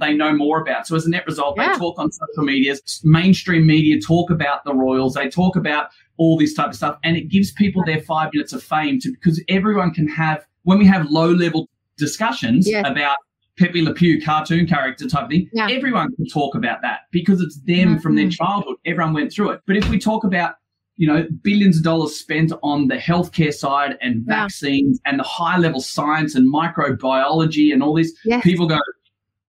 they 0.00 0.14
know 0.14 0.32
more 0.32 0.60
about. 0.60 0.86
So 0.86 0.94
as 0.94 1.06
a 1.06 1.10
net 1.10 1.26
result, 1.26 1.56
Yeah. 1.58 1.72
they 1.72 1.78
talk 1.78 1.98
on 1.98 2.12
social 2.12 2.44
medias, 2.44 3.00
mainstream 3.02 3.66
media 3.66 4.00
talk 4.00 4.30
about 4.30 4.64
the 4.64 4.72
Royals, 4.72 5.14
they 5.14 5.28
talk 5.28 5.56
about 5.56 5.88
all 6.18 6.38
this 6.38 6.54
type 6.54 6.68
of 6.68 6.76
stuff, 6.76 6.98
and 7.02 7.16
it 7.16 7.28
gives 7.28 7.50
people 7.50 7.82
their 7.84 8.00
five 8.00 8.30
minutes 8.32 8.52
of 8.52 8.62
fame 8.62 9.00
to 9.00 9.10
because 9.10 9.42
everyone 9.48 9.90
can 9.92 10.06
have 10.06 10.44
when 10.62 10.78
we 10.78 10.86
have 10.86 11.10
low 11.10 11.32
level 11.32 11.68
discussions 11.98 12.68
Yeah. 12.70 12.86
about 12.88 13.16
Pepe 13.58 13.82
Le 13.82 13.92
Pew 13.94 14.20
cartoon 14.22 14.66
character 14.66 15.06
type 15.08 15.28
thing, 15.28 15.48
Yeah. 15.52 15.68
everyone 15.70 16.14
can 16.16 16.26
talk 16.26 16.54
about 16.54 16.80
that 16.82 17.00
because 17.10 17.40
it's 17.40 17.58
them 17.60 17.90
mm-hmm. 17.94 17.98
from 17.98 18.16
their 18.16 18.30
childhood. 18.30 18.76
Everyone 18.86 19.12
went 19.12 19.32
through 19.32 19.50
it. 19.50 19.60
But 19.66 19.76
if 19.76 19.88
we 19.88 19.98
talk 19.98 20.24
about 20.24 20.54
you 20.96 21.06
know, 21.08 21.26
billions 21.42 21.78
of 21.78 21.84
dollars 21.84 22.14
spent 22.14 22.52
on 22.62 22.86
the 22.86 22.96
healthcare 22.96 23.52
side 23.52 23.96
and 24.02 24.24
Yeah. 24.28 24.42
vaccines 24.42 25.00
and 25.06 25.18
the 25.18 25.24
high 25.24 25.56
level 25.58 25.80
science 25.80 26.34
and 26.34 26.52
microbiology 26.52 27.72
and 27.72 27.82
all 27.82 27.94
this. 27.94 28.12
Yes. 28.26 28.44
People 28.44 28.66
go, 28.68 28.78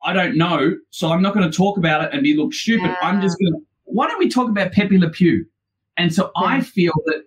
I 0.03 0.13
don't 0.13 0.37
know, 0.37 0.75
so 0.89 1.09
I'm 1.11 1.21
not 1.21 1.33
going 1.33 1.49
to 1.49 1.55
talk 1.55 1.77
about 1.77 2.03
it 2.05 2.11
and 2.13 2.23
be 2.23 2.35
look 2.35 2.53
stupid. 2.53 2.95
I'm 3.01 3.21
just 3.21 3.37
going 3.39 3.51
to, 3.53 3.59
why 3.83 4.07
don't 4.07 4.19
we 4.19 4.29
talk 4.29 4.49
about 4.49 4.71
Pepe 4.71 4.97
Le 4.97 5.09
Pew? 5.09 5.45
And 5.97 6.13
so 6.13 6.31
I 6.37 6.61
feel 6.61 6.93
that 7.07 7.23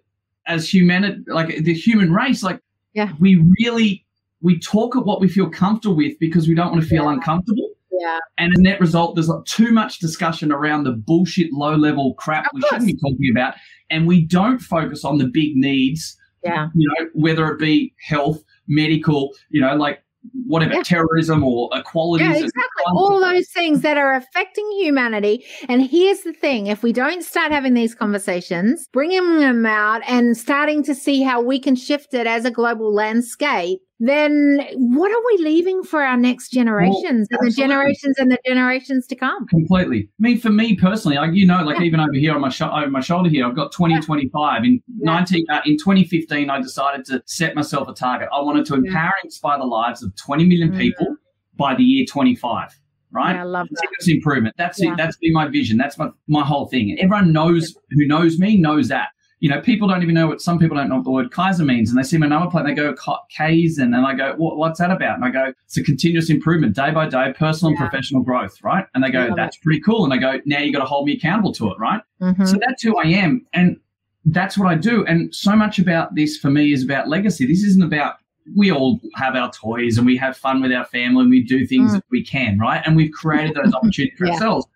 as 0.46 0.68
humanity, 0.72 1.22
like 1.28 1.48
the 1.64 1.74
human 1.74 2.10
race, 2.12 2.42
like 2.42 2.60
Yeah. 2.94 3.12
we 3.20 3.36
really, 3.60 4.05
we 4.46 4.58
talk 4.60 4.94
at 4.96 5.04
what 5.04 5.20
we 5.20 5.28
feel 5.28 5.50
comfortable 5.50 5.96
with 5.96 6.14
because 6.20 6.46
we 6.48 6.54
don't 6.54 6.70
want 6.70 6.80
to 6.82 6.88
feel 6.88 7.04
Yeah. 7.04 7.12
uncomfortable. 7.14 7.70
Yeah. 8.00 8.18
And 8.38 8.52
the 8.54 8.62
net 8.62 8.78
result, 8.80 9.16
there's 9.16 9.28
like 9.28 9.44
too 9.46 9.72
much 9.72 9.98
discussion 9.98 10.52
around 10.52 10.84
the 10.84 10.92
bullshit 10.92 11.52
low 11.52 11.74
level 11.74 12.14
crap 12.14 12.44
Of 12.46 12.50
we 12.54 12.60
course. 12.60 12.70
shouldn't 12.70 12.86
be 12.86 12.96
talking 12.96 13.30
about. 13.32 13.54
And 13.90 14.06
we 14.06 14.24
don't 14.24 14.58
focus 14.60 15.04
on 15.04 15.18
the 15.18 15.26
big 15.26 15.56
needs, 15.56 16.16
Yeah. 16.44 16.68
you 16.74 16.88
know, 16.88 17.06
whether 17.14 17.48
it 17.50 17.58
be 17.58 17.92
health, 18.06 18.42
medical, 18.68 19.30
you 19.50 19.60
know, 19.60 19.74
like 19.76 20.02
whatever, 20.46 20.74
Yeah. 20.74 20.82
terrorism 20.82 21.42
or 21.44 21.70
equalities. 21.72 22.26
Yeah, 22.26 22.32
exactly. 22.34 22.84
All 22.88 23.20
those 23.20 23.48
things 23.48 23.80
that 23.82 23.96
are 23.96 24.12
affecting 24.14 24.68
humanity. 24.80 25.44
And 25.68 25.82
here's 25.82 26.20
the 26.22 26.32
thing 26.32 26.66
if 26.66 26.82
we 26.82 26.92
don't 26.92 27.22
start 27.24 27.52
having 27.52 27.74
these 27.74 27.94
conversations, 27.94 28.88
bringing 28.92 29.38
them 29.38 29.64
out 29.66 30.02
and 30.06 30.36
starting 30.36 30.82
to 30.84 30.94
see 30.94 31.22
how 31.22 31.40
we 31.40 31.58
can 31.58 31.76
shift 31.76 32.12
it 32.12 32.26
as 32.26 32.44
a 32.44 32.50
global 32.50 32.92
landscape, 32.92 33.80
then 33.98 34.60
what 34.74 35.10
are 35.10 35.22
we 35.26 35.44
leaving 35.44 35.82
for 35.82 36.02
our 36.02 36.16
next 36.16 36.50
generations 36.50 37.28
and 37.30 37.46
the 37.46 37.50
generations 37.50 38.18
and 38.18 38.30
the 38.30 38.38
generations 38.46 39.06
to 39.06 39.16
come? 39.16 39.46
Completely. 39.48 40.08
I 40.08 40.22
mean, 40.22 40.38
for 40.38 40.50
me 40.50 40.76
personally, 40.76 41.16
like 41.16 41.32
you 41.34 41.46
know, 41.46 41.62
like 41.64 41.78
Yeah. 41.78 41.84
even 41.86 42.00
over 42.00 42.12
here 42.14 42.34
on 42.34 42.40
my 42.40 42.48
sho- 42.50 42.70
over 42.70 42.90
my 42.90 43.00
shoulder 43.00 43.30
here, 43.30 43.46
I've 43.46 43.56
got 43.56 43.72
2025. 43.72 44.64
In 44.64 44.82
Yeah. 44.98 45.04
19 45.14 45.46
uh, 45.50 45.60
in 45.64 45.76
2015, 45.78 46.50
I 46.50 46.60
decided 46.60 47.04
to 47.06 47.22
set 47.26 47.54
myself 47.54 47.88
a 47.88 47.94
target. 47.94 48.28
I 48.32 48.40
wanted 48.42 48.66
to 48.66 48.74
Yeah. 48.74 48.88
empower 48.88 49.12
and 49.22 49.24
inspire 49.24 49.58
the 49.58 49.64
lives 49.66 50.02
of 50.02 50.14
20 50.16 50.44
million 50.46 50.72
Mhm. 50.72 50.78
people 50.78 51.16
by 51.56 51.74
the 51.74 51.82
year 51.84 52.04
25. 52.06 52.78
Right? 53.12 53.34
Yeah, 53.34 53.42
I 53.42 53.44
love 53.44 53.68
that. 53.70 53.76
continuous 53.76 54.08
improvement. 54.08 54.54
That's 54.58 54.82
Yeah. 54.82 54.92
it. 54.92 54.96
That's 54.98 55.16
been 55.16 55.32
my 55.32 55.48
vision. 55.48 55.78
That's 55.78 55.96
my 55.96 56.10
my 56.28 56.44
whole 56.44 56.66
thing. 56.66 56.90
And 56.90 56.98
everyone 56.98 57.32
knows 57.32 57.74
who 57.92 58.06
knows 58.06 58.38
me 58.38 58.58
knows 58.58 58.88
that. 58.88 59.08
You 59.40 59.50
know, 59.50 59.60
people 59.60 59.86
don't 59.86 60.02
even 60.02 60.14
know 60.14 60.26
what 60.28 60.40
some 60.40 60.58
people 60.58 60.78
don't 60.78 60.88
know 60.88 60.96
what 60.96 61.04
the 61.04 61.10
word 61.10 61.30
Kaizen 61.30 61.66
means, 61.66 61.90
and 61.90 61.98
they 61.98 62.02
see 62.02 62.16
my 62.16 62.26
number 62.26 62.50
plate 62.50 62.64
they 62.64 62.72
go 62.72 62.94
"Ka- 62.94 63.20
Kaizen, 63.36 63.94
and 63.94 64.06
I 64.06 64.14
go, 64.14 64.32
what, 64.38 64.56
"What's 64.56 64.78
that 64.78 64.90
about?" 64.90 65.16
And 65.16 65.24
I 65.26 65.30
go, 65.30 65.52
"It's 65.66 65.76
a 65.76 65.82
continuous 65.82 66.30
improvement, 66.30 66.74
day 66.74 66.90
by 66.90 67.06
day, 67.06 67.34
personal 67.38 67.70
and 67.70 67.78
professional 67.78 68.22
growth." 68.22 68.56
Right? 68.62 68.86
And 68.94 69.04
they 69.04 69.10
go, 69.10 69.34
"That's 69.36 69.58
pretty 69.58 69.80
cool." 69.80 70.04
And 70.04 70.14
I 70.14 70.16
go, 70.16 70.40
"Now 70.46 70.60
you 70.60 70.72
got 70.72 70.78
to 70.78 70.86
hold 70.86 71.06
me 71.06 71.12
accountable 71.12 71.52
to 71.52 71.70
it." 71.70 71.78
Right? 71.78 72.00
Mhm. 72.22 72.48
So 72.48 72.56
that's 72.66 72.82
who 72.82 72.96
I 72.96 73.04
am, 73.08 73.44
and 73.52 73.76
that's 74.24 74.56
what 74.56 74.68
I 74.68 74.74
do. 74.74 75.04
And 75.04 75.32
so 75.34 75.54
much 75.54 75.78
about 75.78 76.14
this 76.14 76.38
for 76.38 76.50
me 76.50 76.72
is 76.72 76.82
about 76.82 77.06
legacy. 77.08 77.46
This 77.46 77.62
isn't 77.62 77.82
about 77.82 78.14
we 78.54 78.70
all 78.72 79.00
have 79.16 79.34
our 79.36 79.50
toys 79.52 79.98
and 79.98 80.06
we 80.06 80.16
have 80.16 80.36
fun 80.36 80.62
with 80.62 80.72
our 80.72 80.84
family 80.86 81.22
and 81.22 81.30
we 81.30 81.42
do 81.42 81.66
things 81.66 81.90
Mm. 81.90 81.94
that 81.94 82.04
we 82.12 82.24
can, 82.24 82.58
right? 82.60 82.80
And 82.86 82.94
we've 82.96 83.10
created 83.12 83.56
those 83.56 83.74
opportunities 83.74 84.16
for 84.16 84.26
Yeah. 84.26 84.32
ourselves. 84.34 84.66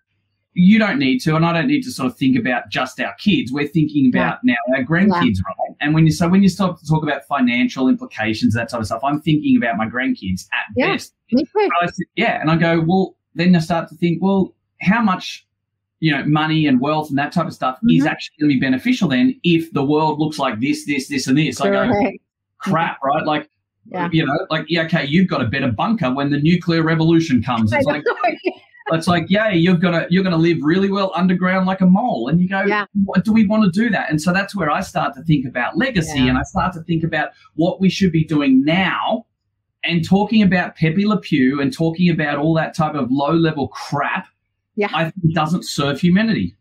You 0.53 0.79
don't 0.79 0.99
need 0.99 1.19
to, 1.19 1.35
and 1.37 1.45
I 1.45 1.53
don't 1.53 1.67
need 1.67 1.81
to 1.83 1.91
sort 1.91 2.11
of 2.11 2.17
think 2.17 2.37
about 2.37 2.69
just 2.69 2.99
our 2.99 3.13
kids. 3.15 3.51
We're 3.53 3.67
thinking 3.69 4.11
about 4.13 4.39
now 4.43 4.55
our 4.75 4.83
grandkids, 4.83 5.37
right? 5.45 5.75
And 5.79 5.93
when 5.93 6.05
you 6.05 6.11
so 6.11 6.27
when 6.27 6.43
you 6.43 6.49
start 6.49 6.77
to 6.79 6.85
talk 6.85 7.03
about 7.03 7.23
financial 7.25 7.87
implications, 7.87 8.53
that 8.55 8.67
type 8.69 8.81
of 8.81 8.85
stuff, 8.85 9.01
I'm 9.03 9.21
thinking 9.21 9.55
about 9.55 9.77
my 9.77 9.87
grandkids 9.87 10.47
at 10.51 10.65
Yeah. 10.75 10.93
best. 10.93 11.13
Me 11.31 11.45
too. 11.45 11.69
Yeah, 12.17 12.41
and 12.41 12.51
I 12.51 12.57
go, 12.57 12.83
well, 12.85 13.15
then 13.33 13.55
I 13.55 13.59
start 13.59 13.87
to 13.89 13.95
think, 13.95 14.21
well, 14.21 14.53
how 14.81 15.01
much, 15.01 15.47
you 16.01 16.11
know, 16.11 16.25
money 16.25 16.65
and 16.67 16.81
wealth 16.81 17.09
and 17.09 17.17
that 17.17 17.31
type 17.31 17.47
of 17.47 17.53
stuff 17.53 17.79
is 17.89 18.03
Mhm. 18.03 18.07
actually 18.09 18.35
going 18.41 18.49
to 18.49 18.55
be 18.55 18.59
beneficial 18.59 19.07
then 19.07 19.39
if 19.43 19.71
the 19.71 19.83
world 19.85 20.19
looks 20.19 20.37
like 20.37 20.59
this, 20.59 20.85
this, 20.85 21.07
this, 21.07 21.27
and 21.27 21.37
this. 21.37 21.61
I 21.61 21.69
go, 21.69 21.89
crap, 22.57 22.97
right? 23.03 23.25
Like, 23.25 23.49
Yeah. 23.89 24.09
you 24.11 24.25
know, 24.25 24.47
like, 24.49 24.65
yeah, 24.67 24.83
okay, 24.83 25.05
you've 25.05 25.29
got 25.29 25.41
a 25.41 25.45
better 25.47 25.71
bunker 25.71 26.13
when 26.13 26.29
the 26.29 26.39
nuclear 26.41 26.83
revolution 26.83 27.41
comes. 27.41 27.71
It's 27.71 27.85
like. 27.85 28.03
it's 28.87 29.07
like, 29.07 29.25
yeah, 29.29 29.49
you're 29.51 29.77
gonna 29.77 30.05
you're 30.09 30.23
gonna 30.23 30.37
live 30.37 30.57
really 30.61 30.89
well 30.89 31.11
underground 31.15 31.65
like 31.65 31.81
a 31.81 31.85
mole, 31.85 32.27
and 32.27 32.39
you 32.41 32.49
go, 32.49 32.63
Yeah. 32.63 32.85
what 33.05 33.23
do 33.23 33.31
we 33.31 33.45
want 33.47 33.63
to 33.71 33.79
do 33.79 33.89
that? 33.89 34.09
And 34.09 34.21
so 34.21 34.33
that's 34.33 34.55
where 34.55 34.69
I 34.69 34.81
start 34.81 35.13
to 35.15 35.23
think 35.23 35.45
about 35.45 35.77
legacy, 35.77 36.19
Yeah. 36.19 36.27
and 36.29 36.37
I 36.37 36.43
start 36.43 36.73
to 36.73 36.81
think 36.83 37.03
about 37.03 37.29
what 37.55 37.79
we 37.79 37.89
should 37.89 38.11
be 38.11 38.23
doing 38.23 38.63
now, 38.65 39.25
and 39.83 40.03
talking 40.07 40.41
about 40.41 40.75
Pepe 40.75 41.05
Le 41.05 41.19
Pew 41.19 41.61
and 41.61 41.73
talking 41.73 42.09
about 42.09 42.37
all 42.37 42.53
that 42.55 42.75
type 42.75 42.95
of 42.95 43.09
low 43.11 43.31
level 43.33 43.67
crap. 43.69 44.27
Yeah. 44.75 44.89
I 44.93 45.05
think 45.11 45.33
doesn't 45.33 45.65
serve 45.65 45.99
humanity. 45.99 46.55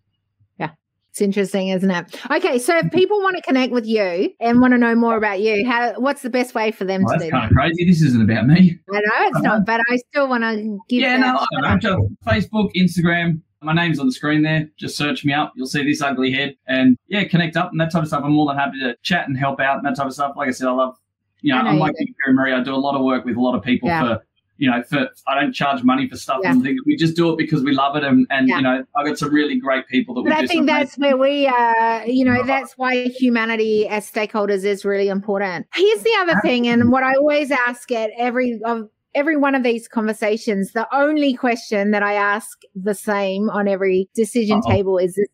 It's 1.10 1.20
interesting, 1.20 1.68
isn't 1.68 1.90
it? 1.90 2.20
Okay, 2.30 2.58
so 2.60 2.78
if 2.78 2.90
people 2.92 3.20
want 3.20 3.34
to 3.36 3.42
connect 3.42 3.72
with 3.72 3.84
you 3.84 4.30
and 4.38 4.60
want 4.60 4.72
to 4.74 4.78
know 4.78 4.94
more 4.94 5.16
about 5.16 5.40
you, 5.40 5.68
how 5.68 5.94
what's 5.98 6.22
the 6.22 6.30
best 6.30 6.54
way 6.54 6.70
for 6.70 6.84
them 6.84 7.02
Well, 7.02 7.14
to 7.14 7.18
that's 7.18 7.24
do 7.24 7.30
kind 7.32 7.42
that? 7.44 7.50
of 7.50 7.56
crazy. 7.56 7.84
This 7.84 8.00
isn't 8.02 8.22
about 8.22 8.46
me. 8.46 8.78
I 8.92 8.94
know 8.94 9.26
it's 9.26 9.36
uh-huh. 9.36 9.42
not, 9.42 9.66
but 9.66 9.80
I 9.90 9.96
still 9.96 10.28
want 10.28 10.44
to 10.44 10.78
give. 10.88 11.00
yeah, 11.00 11.16
no, 11.16 11.26
I 11.36 11.38
shout 11.40 11.80
don't 11.80 11.82
know. 11.82 12.08
Just 12.22 12.50
Facebook, 12.50 12.70
Instagram. 12.76 13.40
My 13.62 13.72
name's 13.74 13.98
on 13.98 14.06
the 14.06 14.12
screen 14.12 14.42
there. 14.42 14.70
Just 14.78 14.96
search 14.96 15.24
me 15.24 15.32
up. 15.32 15.52
You'll 15.56 15.66
see 15.66 15.84
this 15.84 16.00
ugly 16.00 16.30
head, 16.32 16.54
and 16.68 16.96
yeah, 17.08 17.24
connect 17.24 17.56
up 17.56 17.72
and 17.72 17.80
that 17.80 17.90
type 17.90 18.02
of 18.02 18.08
stuff. 18.08 18.22
I'm 18.24 18.32
more 18.32 18.46
than 18.46 18.56
happy 18.56 18.78
to 18.78 18.96
chat 19.02 19.26
and 19.26 19.36
help 19.36 19.58
out 19.60 19.78
and 19.78 19.84
that 19.86 19.96
type 19.96 20.06
of 20.06 20.14
stuff. 20.14 20.34
Like 20.36 20.48
I 20.48 20.52
said, 20.52 20.68
I 20.68 20.72
love, 20.72 20.94
you 21.42 21.52
know, 21.52 21.58
I 21.58 21.62
know 21.76 21.82
I'm 21.82 21.92
you 21.98 22.06
do. 22.06 22.32
Murray. 22.32 22.54
I 22.54 22.62
do 22.62 22.72
a 22.72 22.76
lot 22.76 22.94
of 22.94 23.04
work 23.04 23.24
with 23.24 23.36
a 23.36 23.40
lot 23.40 23.56
of 23.56 23.62
people 23.64 23.88
Yeah. 23.88 24.00
for, 24.16 24.24
you 24.60 24.70
know, 24.70 24.82
for 24.82 25.08
I 25.26 25.40
don't 25.40 25.54
charge 25.54 25.82
money 25.82 26.06
for 26.06 26.16
stuff. 26.16 26.40
Yeah. 26.42 26.52
And 26.52 26.62
things. 26.62 26.78
We 26.84 26.94
just 26.94 27.16
do 27.16 27.30
it 27.32 27.38
because 27.38 27.64
we 27.64 27.72
love 27.72 27.96
it, 27.96 28.04
and 28.04 28.26
and 28.30 28.46
Yeah. 28.46 28.56
you 28.58 28.62
know, 28.62 28.84
I've 28.94 29.06
got 29.06 29.18
some 29.18 29.32
really 29.32 29.58
great 29.58 29.88
people 29.88 30.14
that 30.14 30.24
But 30.28 30.38
we 30.38 30.44
I 30.44 30.46
think 30.46 30.66
that's 30.66 30.96
where 30.98 31.16
we, 31.16 31.46
uh, 31.46 32.02
you 32.06 32.26
know, 32.26 32.44
that's 32.44 32.74
why 32.76 33.04
humanity 33.04 33.88
as 33.88 34.08
stakeholders 34.10 34.64
is 34.64 34.84
really 34.84 35.08
important. 35.08 35.66
Here's 35.74 36.02
the 36.02 36.14
other 36.20 36.34
thing, 36.42 36.68
and 36.68 36.92
what 36.92 37.02
I 37.02 37.14
always 37.14 37.50
ask 37.50 37.90
at 37.90 38.10
every 38.18 38.60
of 38.66 38.88
every 39.14 39.36
one 39.36 39.54
of 39.54 39.62
these 39.64 39.88
conversations, 39.88 40.72
the 40.72 40.86
only 40.94 41.34
question 41.34 41.90
that 41.90 42.02
I 42.02 42.12
ask 42.12 42.58
the 42.76 42.94
same 42.94 43.48
on 43.50 43.66
every 43.66 44.08
decision 44.14 44.58
Uh-oh. 44.58 44.70
table 44.70 44.98
is 44.98 45.14
this. 45.14 45.26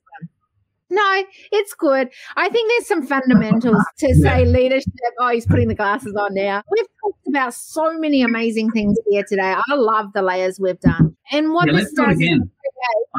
No, 0.89 1.23
it's 1.53 1.75
good. 1.75 2.09
I 2.37 2.49
think 2.49 2.71
there's 2.71 2.87
some 2.87 3.07
fundamentals 3.07 3.85
to 3.99 4.15
say 4.15 4.45
leadership. 4.45 4.93
Oh, 5.21 5.29
he's 5.31 5.47
putting 5.47 5.69
the 5.69 5.75
glasses 5.75 6.15
on 6.15 6.35
now. 6.35 6.63
We've 6.71 6.87
talked 7.03 7.27
about 7.29 7.55
so 7.55 7.99
many 7.99 8.23
amazing 8.23 8.71
things 8.71 8.97
here 9.11 9.25
today. 9.29 9.55
I 9.57 9.75
love 9.75 10.13
the 10.15 10.23
layers 10.23 10.61
we've 10.61 10.79
done. 10.81 11.17
And 11.33 11.53
what 11.53 11.67
Yeah, 11.67 11.79
this 11.81 11.93
do 11.93 12.05
does 12.07 12.17
again. 12.17 12.51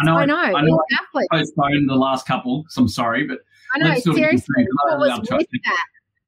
I 0.02 0.06
know, 0.06 0.16
I 0.18 0.26
know, 0.26 0.36
I 0.38 0.62
know. 0.62 0.82
exactly. 0.90 1.26
I 1.32 1.38
postponed 1.40 1.90
the 1.90 1.96
last 1.96 2.26
couple, 2.26 2.64
so 2.70 2.84
I'm 2.84 2.88
sorry, 2.88 3.26
but 3.28 3.40
I 3.74 3.80
know, 3.80 3.94
do 3.96 4.14
seriously. 4.14 4.46
soon, 4.56 4.66
'cause 4.66 4.92
I 4.94 4.98
what 4.98 5.20
was 5.20 5.30
with 5.30 5.48
that? 5.66 5.86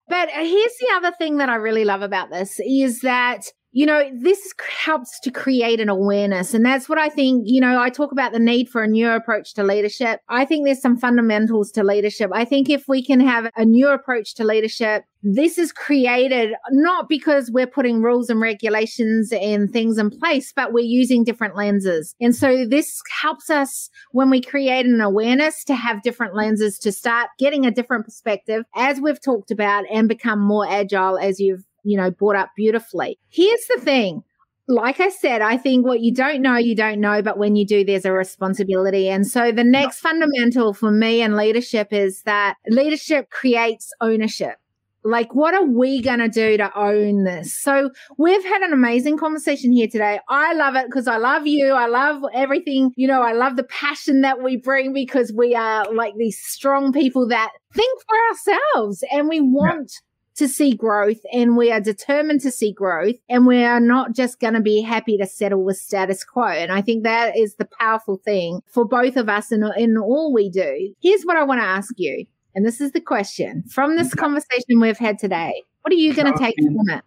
But 0.10 0.30
here's 0.32 0.74
the 0.80 0.88
other 0.96 1.12
thing 1.18 1.38
that 1.38 1.50
I 1.50 1.56
really 1.56 1.86
love 1.86 2.02
about 2.02 2.32
this 2.32 2.60
is 2.66 3.02
that 3.02 3.44
you 3.72 3.86
know 3.86 4.10
this 4.20 4.54
helps 4.84 5.20
to 5.22 5.32
create 5.32 5.80
an 5.80 5.90
awareness. 5.90 6.54
And 6.54 6.66
that's 6.66 6.90
what 6.90 6.98
i 6.98 7.10
think 7.10 7.44
you 7.46 7.62
know 7.62 7.80
i 7.80 7.90
talk 7.90 8.12
about 8.12 8.32
the 8.32 8.40
need 8.40 8.70
for 8.70 8.84
a 8.84 8.88
new 8.88 9.10
approach 9.10 9.54
to 9.56 9.64
leadership. 9.64 10.22
I 10.30 10.46
think 10.46 10.66
there's 10.66 10.82
some 10.82 10.98
fundamentals 10.98 11.72
to 11.72 11.84
leadership. 11.84 12.32
I 12.34 12.46
think 12.46 12.70
if 12.70 12.88
we 12.88 13.04
can 13.04 13.20
have 13.20 13.50
a 13.56 13.66
new 13.66 13.90
approach 13.90 14.36
to 14.36 14.44
leadership 14.44 15.04
this 15.22 15.58
is 15.58 15.74
created 15.74 16.54
not 16.72 17.10
because 17.10 17.52
we're 17.52 17.68
putting 17.68 18.02
rules 18.02 18.30
and 18.30 18.40
regulations 18.40 19.34
and 19.34 19.70
things 19.70 19.98
in 19.98 20.10
place 20.10 20.54
but 20.56 20.72
we're 20.72 20.80
using 20.80 21.24
different 21.24 21.56
lenses. 21.56 22.16
And 22.22 22.36
so 22.36 22.66
this 22.66 23.02
helps 23.22 23.50
us 23.50 23.90
when 24.12 24.30
we 24.30 24.42
create 24.42 24.86
an 24.86 25.02
awareness 25.02 25.64
to 25.66 25.76
have 25.76 26.02
different 26.02 26.36
lenses 26.36 26.80
to 26.80 26.92
start 26.92 27.30
getting 27.38 27.66
a 27.66 27.72
different 27.72 28.06
perspective 28.06 28.64
as 28.76 29.02
we've 29.02 29.22
talked 29.22 29.52
about 29.52 29.84
and 29.92 30.08
become 30.08 30.40
more 30.40 30.68
agile 30.68 31.18
as 31.18 31.40
you've 31.40 31.64
you 31.84 31.98
know 31.98 32.12
brought 32.12 32.36
up 32.36 32.50
beautifully 32.56 33.18
here's 33.30 33.66
the 33.74 33.82
thing 33.82 34.24
like 34.70 35.00
I 35.00 35.10
said, 35.10 35.42
I 35.42 35.58
think 35.58 35.84
what 35.84 36.00
you 36.00 36.14
don't 36.14 36.44
know, 36.44 36.56
you 36.56 36.76
don't 36.76 37.02
know, 37.02 37.24
but 37.24 37.40
when 37.40 37.56
you 37.56 37.66
do, 37.66 37.84
there's 37.84 38.06
a 38.06 38.12
responsibility. 38.12 39.10
And 39.10 39.26
so 39.26 39.52
the 39.52 39.64
next 39.64 40.00
fundamental 40.00 40.76
for 40.76 40.92
me 40.92 41.24
and 41.24 41.36
leadership 41.36 41.88
is 41.92 42.22
that 42.24 42.54
leadership 42.68 43.32
creates 43.32 43.92
ownership. 44.00 44.58
Like, 45.04 45.34
what 45.34 45.56
are 45.56 45.66
we 45.66 46.02
going 46.02 46.20
to 46.20 46.28
do 46.28 46.58
to 46.58 46.78
own 46.78 47.24
this? 47.24 47.58
So 47.60 47.90
we've 48.18 48.44
had 48.44 48.62
an 48.62 48.74
amazing 48.74 49.18
conversation 49.18 49.72
here 49.72 49.88
today. 49.88 50.20
I 50.30 50.54
love 50.54 50.76
it 50.76 50.86
because 50.86 51.08
I 51.08 51.18
love 51.18 51.48
you. 51.48 51.72
I 51.72 51.88
love 51.88 52.22
everything. 52.34 52.92
You 52.96 53.08
know, 53.08 53.22
I 53.22 53.32
love 53.32 53.56
the 53.56 53.64
passion 53.64 54.22
that 54.22 54.44
we 54.44 54.58
bring 54.58 54.94
because 54.94 55.34
we 55.36 55.56
are 55.56 55.86
like 55.92 56.16
these 56.18 56.38
strong 56.40 56.92
people 56.92 57.28
that 57.30 57.52
think 57.74 58.00
for 58.08 58.54
ourselves 58.54 59.04
and 59.12 59.30
we 59.30 59.40
want 59.40 59.92
to 60.36 60.48
see 60.48 60.74
growth 60.74 61.20
and 61.34 61.58
we 61.58 61.72
are 61.72 61.82
determined 61.82 62.42
to 62.42 62.52
see 62.52 62.72
growth 62.72 63.16
and 63.28 63.46
we 63.46 63.64
are 63.64 63.80
not 63.80 64.14
just 64.14 64.40
going 64.40 64.54
to 64.54 64.62
be 64.62 64.82
happy 64.82 65.18
to 65.18 65.26
settle 65.26 65.64
with 65.64 65.78
status 65.78 66.24
quo. 66.24 66.48
And 66.48 66.72
I 66.72 66.82
think 66.82 67.04
that 67.04 67.38
is 67.38 67.56
the 67.56 67.68
powerful 67.80 68.18
thing 68.18 68.62
for 68.72 68.86
both 68.86 69.18
of 69.18 69.28
us 69.28 69.52
in, 69.52 69.64
in 69.78 69.98
all 69.98 70.34
we 70.34 70.50
do. 70.50 70.94
Here's 71.02 71.24
what 71.24 71.38
I 71.38 71.44
want 71.44 71.60
to 71.60 71.66
ask 71.66 71.94
you. 71.98 72.26
And 72.56 72.66
this 72.66 72.82
is 72.82 72.92
the 72.92 73.02
question 73.02 73.64
from 73.70 73.98
this 73.98 74.14
conversation 74.16 74.80
we've 74.80 74.98
had 74.98 75.20
today. 75.20 75.64
What 75.82 75.92
are 75.94 75.98
you 75.98 76.14
going 76.14 76.32
to 76.32 76.40
take 76.40 76.56
from 76.56 76.90
it? 76.90 77.04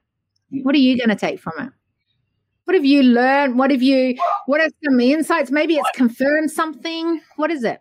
What 0.62 0.74
are 0.74 0.78
you 0.78 0.98
going 0.98 1.08
to 1.08 1.16
take 1.16 1.40
from 1.40 1.54
it? 1.58 1.72
What 2.64 2.74
have 2.74 2.84
you 2.84 3.02
learned? 3.02 3.58
What 3.58 3.70
have 3.70 3.82
you, 3.82 4.16
what 4.46 4.60
are 4.60 4.68
some 4.84 5.00
insights? 5.00 5.50
Maybe 5.50 5.74
it's 5.74 5.90
confirmed 5.94 6.50
something. 6.50 7.20
What 7.36 7.50
is 7.50 7.64
it? 7.64 7.80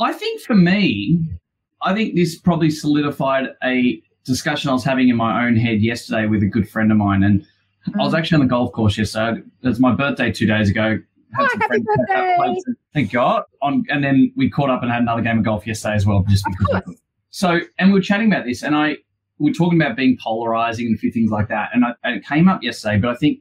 I 0.00 0.12
think 0.12 0.40
for 0.40 0.54
me, 0.54 1.20
I 1.82 1.94
think 1.94 2.14
this 2.14 2.38
probably 2.38 2.70
solidified 2.70 3.48
a 3.62 4.02
discussion 4.24 4.70
I 4.70 4.72
was 4.72 4.84
having 4.84 5.08
in 5.08 5.16
my 5.16 5.46
own 5.46 5.56
head 5.56 5.82
yesterday 5.82 6.26
with 6.26 6.42
a 6.42 6.46
good 6.46 6.68
friend 6.68 6.90
of 6.90 6.98
mine. 6.98 7.22
And 7.22 7.40
mm. 7.88 8.00
I 8.00 8.04
was 8.04 8.14
mm. 8.14 8.18
actually 8.18 8.36
on 8.36 8.40
the 8.42 8.50
golf 8.50 8.72
course 8.72 8.98
yesterday. 8.98 9.40
It 9.62 9.68
was 9.68 9.80
my 9.80 9.94
birthday 9.94 10.32
two 10.32 10.46
days 10.46 10.70
ago. 10.70 10.98
Had 11.34 11.42
oh, 11.42 11.58
happy 11.60 11.82
birthday. 11.82 12.54
Thank 12.92 13.12
God. 13.12 13.42
On, 13.62 13.84
and 13.88 14.04
then 14.04 14.32
we 14.36 14.50
caught 14.50 14.70
up 14.70 14.82
and 14.82 14.90
had 14.90 15.02
another 15.02 15.22
game 15.22 15.38
of 15.38 15.44
golf 15.44 15.66
yesterday 15.66 15.94
as 15.94 16.06
well, 16.06 16.24
just 16.28 16.44
because. 16.58 16.82
Of 16.86 16.96
so, 17.30 17.60
and 17.78 17.88
we 17.88 17.94
were 17.94 18.00
chatting 18.00 18.32
about 18.32 18.44
this, 18.44 18.62
and 18.62 18.76
I 18.76 18.98
we 19.38 19.50
are 19.50 19.54
talking 19.54 19.80
about 19.80 19.96
being 19.96 20.16
polarizing 20.22 20.86
and 20.86 20.94
a 20.94 20.98
few 20.98 21.10
things 21.10 21.30
like 21.30 21.48
that. 21.48 21.70
And, 21.74 21.84
I, 21.84 21.94
and 22.04 22.16
it 22.16 22.24
came 22.24 22.48
up 22.48 22.62
yesterday, 22.62 22.98
but 22.98 23.10
I 23.10 23.16
think 23.16 23.40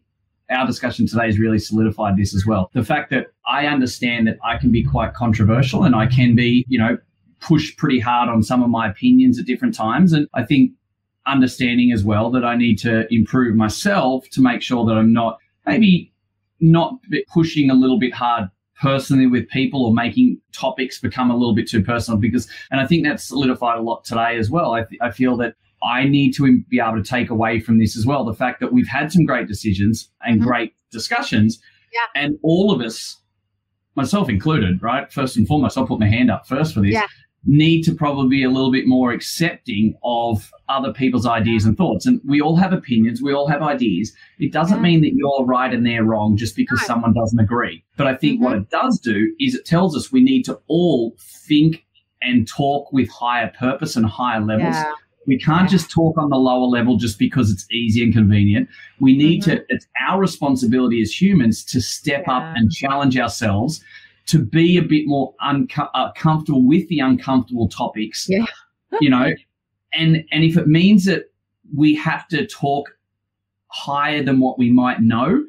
our 0.49 0.65
discussion 0.65 1.07
today 1.07 1.25
has 1.25 1.39
really 1.39 1.59
solidified 1.59 2.17
this 2.17 2.36
as 2.36 2.45
well. 2.45 2.69
The 2.73 2.84
fact 2.84 3.09
that 3.11 3.27
I 3.47 3.67
understand 3.67 4.27
that 4.27 4.38
I 4.43 4.57
can 4.57 4.71
be 4.71 4.84
quite 4.84 5.13
controversial 5.13 5.84
and 5.84 5.95
I 5.95 6.07
can 6.07 6.36
be, 6.36 6.65
you 6.67 6.79
know, 6.79 6.97
push 7.43 7.75
pretty 7.75 7.99
hard 7.99 8.29
on 8.29 8.41
some 8.41 8.63
of 8.63 8.69
my 8.69 8.89
opinions 8.89 9.37
at 9.37 9.45
different 9.45 9.75
times. 9.75 10.13
And 10.13 10.27
I 10.33 10.43
think 10.43 10.71
understanding 11.27 11.91
as 11.91 12.03
well 12.03 12.31
that 12.31 12.43
I 12.43 12.55
need 12.55 12.77
to 12.79 13.05
improve 13.13 13.55
myself 13.55 14.29
to 14.31 14.41
make 14.41 14.61
sure 14.61 14.85
that 14.85 14.93
I'm 14.93 15.13
not 15.13 15.37
maybe 15.65 16.11
not 16.59 16.95
pushing 17.33 17.69
a 17.69 17.73
little 17.73 17.99
bit 17.99 18.13
hard 18.13 18.49
personally 18.81 19.27
with 19.27 19.47
people 19.49 19.85
or 19.85 19.93
making 19.93 20.39
topics 20.53 20.99
become 20.99 21.29
a 21.29 21.35
little 21.35 21.55
bit 21.55 21.69
too 21.69 21.83
personal 21.83 22.19
because 22.19 22.49
and 22.71 22.81
I 22.81 22.87
think 22.87 23.05
that's 23.05 23.23
solidified 23.23 23.77
a 23.77 23.81
lot 23.81 24.03
today 24.03 24.37
as 24.37 24.49
well. 24.49 24.73
I, 24.73 24.83
th- 24.83 24.99
I 25.01 25.11
feel 25.11 25.37
that 25.37 25.55
I 25.83 26.05
need 26.05 26.33
to 26.35 26.61
be 26.69 26.79
able 26.79 27.01
to 27.01 27.03
take 27.03 27.29
away 27.29 27.59
from 27.59 27.79
this 27.79 27.97
as 27.97 28.05
well 28.05 28.25
the 28.25 28.33
fact 28.33 28.59
that 28.61 28.73
we've 28.73 28.87
had 28.87 29.11
some 29.11 29.25
great 29.25 29.47
decisions 29.47 30.09
and 30.25 30.37
mm-hmm. 30.37 30.47
great 30.47 30.73
discussions 30.91 31.61
yeah. 31.93 32.21
and 32.21 32.37
all 32.41 32.71
of 32.73 32.81
us 32.81 33.19
myself 33.95 34.27
included, 34.27 34.81
right? 34.81 35.11
First 35.13 35.37
and 35.37 35.47
foremost, 35.47 35.77
I'll 35.77 35.85
put 35.85 35.99
my 35.99 36.07
hand 36.07 36.31
up 36.31 36.47
first 36.47 36.73
for 36.73 36.81
this. 36.81 36.93
Yeah 36.93 37.07
need 37.45 37.83
to 37.83 37.93
probably 37.93 38.29
be 38.29 38.43
a 38.43 38.49
little 38.49 38.71
bit 38.71 38.87
more 38.87 39.11
accepting 39.11 39.95
of 40.03 40.51
other 40.69 40.93
people's 40.93 41.25
ideas 41.25 41.65
and 41.65 41.75
thoughts. 41.77 42.05
And 42.05 42.21
we 42.25 42.41
all 42.41 42.55
have 42.55 42.71
opinions, 42.71 43.21
we 43.21 43.33
all 43.33 43.47
have 43.47 43.61
ideas. 43.61 44.13
It 44.39 44.53
doesn't 44.53 44.81
mean 44.81 45.01
that 45.01 45.13
you're 45.13 45.45
right 45.45 45.73
and 45.73 45.85
they're 45.85 46.03
wrong 46.03 46.37
just 46.37 46.55
because 46.55 46.79
no. 46.81 46.87
someone 46.87 47.13
doesn't 47.13 47.39
agree. 47.39 47.83
But 47.97 48.07
I 48.07 48.15
think 48.15 48.35
mm-hmm. 48.35 48.43
what 48.43 48.55
it 48.55 48.69
does 48.69 48.99
do 48.99 49.33
is 49.39 49.55
it 49.55 49.65
tells 49.65 49.95
us 49.95 50.11
we 50.11 50.23
need 50.23 50.43
to 50.43 50.59
all 50.67 51.15
think 51.47 51.85
and 52.21 52.47
talk 52.47 52.91
with 52.93 53.09
higher 53.09 53.51
purpose 53.59 53.95
and 53.97 54.05
higher 54.05 54.41
levels. 54.41 54.75
Yeah. 54.75 54.93
We 55.25 55.37
can't 55.37 55.63
yeah. 55.63 55.77
just 55.77 55.91
talk 55.91 56.17
on 56.17 56.29
the 56.29 56.37
lower 56.37 56.67
level 56.67 56.97
just 56.97 57.19
because 57.19 57.49
it's 57.49 57.65
easy 57.71 58.03
and 58.03 58.13
convenient. 58.13 58.69
We 58.99 59.15
need 59.15 59.43
mm-hmm. 59.43 59.57
to, 59.57 59.65
it's 59.69 59.87
our 60.07 60.19
responsibility 60.19 61.01
as 61.01 61.11
humans 61.21 61.63
to 61.65 61.81
step 61.81 62.23
yeah. 62.27 62.37
up 62.37 62.43
and 62.55 62.71
challenge 62.71 63.17
ourselves 63.17 63.83
to 64.28 64.39
be 64.39 64.78
a 64.78 64.82
bit 64.82 65.03
more 65.05 65.34
uncomfortable 65.41 66.59
uh, 66.59 66.63
with 66.63 66.88
the 66.88 66.99
uncomfortable 66.99 67.67
topics. 67.67 68.28
Yeah. 68.30 68.45
you 69.01 69.09
know, 69.09 69.34
and 69.93 70.24
and 70.32 70.43
if 70.43 70.57
it 70.57 70.67
means 70.67 71.05
that 71.05 71.32
we 71.76 71.95
have 71.95 72.28
to 72.30 72.45
talk 72.45 72.95
higher 73.67 74.24
than 74.24 74.39
what 74.39 74.59
we 74.59 74.69
might 74.69 75.01
know 75.01 75.43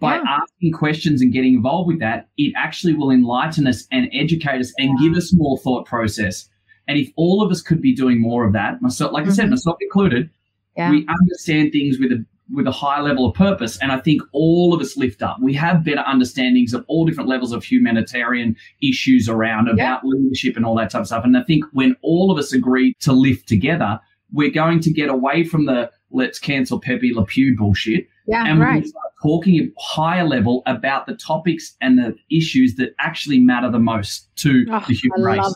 by 0.00 0.16
yeah. 0.16 0.38
asking 0.42 0.72
questions 0.72 1.22
and 1.22 1.32
getting 1.32 1.54
involved 1.54 1.88
with 1.88 2.00
that, 2.00 2.28
it 2.36 2.52
actually 2.56 2.94
will 2.94 3.10
enlighten 3.10 3.66
us 3.66 3.86
and 3.90 4.08
educate 4.12 4.60
us 4.60 4.72
and 4.78 4.98
give 4.98 5.14
us 5.14 5.32
more 5.32 5.58
thought 5.58 5.86
process. 5.86 6.48
And 6.88 6.98
if 6.98 7.10
all 7.16 7.42
of 7.42 7.50
us 7.50 7.62
could 7.62 7.80
be 7.80 7.94
doing 7.94 8.20
more 8.20 8.44
of 8.44 8.52
that, 8.54 8.80
myself, 8.82 9.12
like 9.12 9.22
mm-hmm. 9.22 9.32
I 9.32 9.34
said, 9.34 9.42
mm-hmm. 9.44 9.50
myself 9.52 9.76
included, 9.80 10.30
yeah. 10.76 10.90
we 10.90 11.06
understand 11.06 11.72
things 11.72 11.98
with 11.98 12.12
a 12.12 12.24
with 12.52 12.66
a 12.66 12.72
high 12.72 13.00
level 13.00 13.26
of 13.26 13.34
purpose. 13.34 13.78
And 13.78 13.92
I 13.92 13.98
think 14.00 14.22
all 14.32 14.74
of 14.74 14.80
us 14.80 14.96
lift 14.96 15.22
up. 15.22 15.38
We 15.40 15.54
have 15.54 15.84
better 15.84 16.02
understandings 16.06 16.74
of 16.74 16.84
all 16.88 17.04
different 17.04 17.28
levels 17.28 17.52
of 17.52 17.64
humanitarian 17.64 18.56
issues 18.82 19.28
around 19.28 19.68
about 19.68 20.00
yeah. 20.02 20.08
leadership 20.08 20.56
and 20.56 20.66
all 20.66 20.74
that 20.76 20.90
type 20.90 21.02
of 21.02 21.06
stuff. 21.06 21.24
And 21.24 21.36
I 21.36 21.42
think 21.44 21.64
when 21.72 21.96
all 22.02 22.30
of 22.30 22.38
us 22.38 22.52
agree 22.52 22.94
to 23.00 23.12
lift 23.12 23.48
together, 23.48 24.00
we're 24.32 24.50
going 24.50 24.80
to 24.80 24.92
get 24.92 25.08
away 25.08 25.44
from 25.44 25.66
the 25.66 25.90
let's 26.10 26.38
cancel 26.38 26.80
Pepe 26.80 27.14
Le 27.14 27.24
Pew 27.24 27.56
bullshit. 27.56 28.06
Yeah, 28.26 28.44
and 28.46 28.60
right. 28.60 28.86
start 28.86 29.12
talking 29.22 29.58
at 29.58 29.70
higher 29.78 30.24
level 30.24 30.62
about 30.66 31.06
the 31.06 31.14
topics 31.14 31.76
and 31.80 31.98
the 31.98 32.14
issues 32.30 32.76
that 32.76 32.94
actually 33.00 33.40
matter 33.40 33.70
the 33.70 33.80
most 33.80 34.28
to 34.36 34.64
oh, 34.70 34.84
the 34.86 34.94
human 34.94 35.26
I 35.26 35.36
race. 35.36 35.54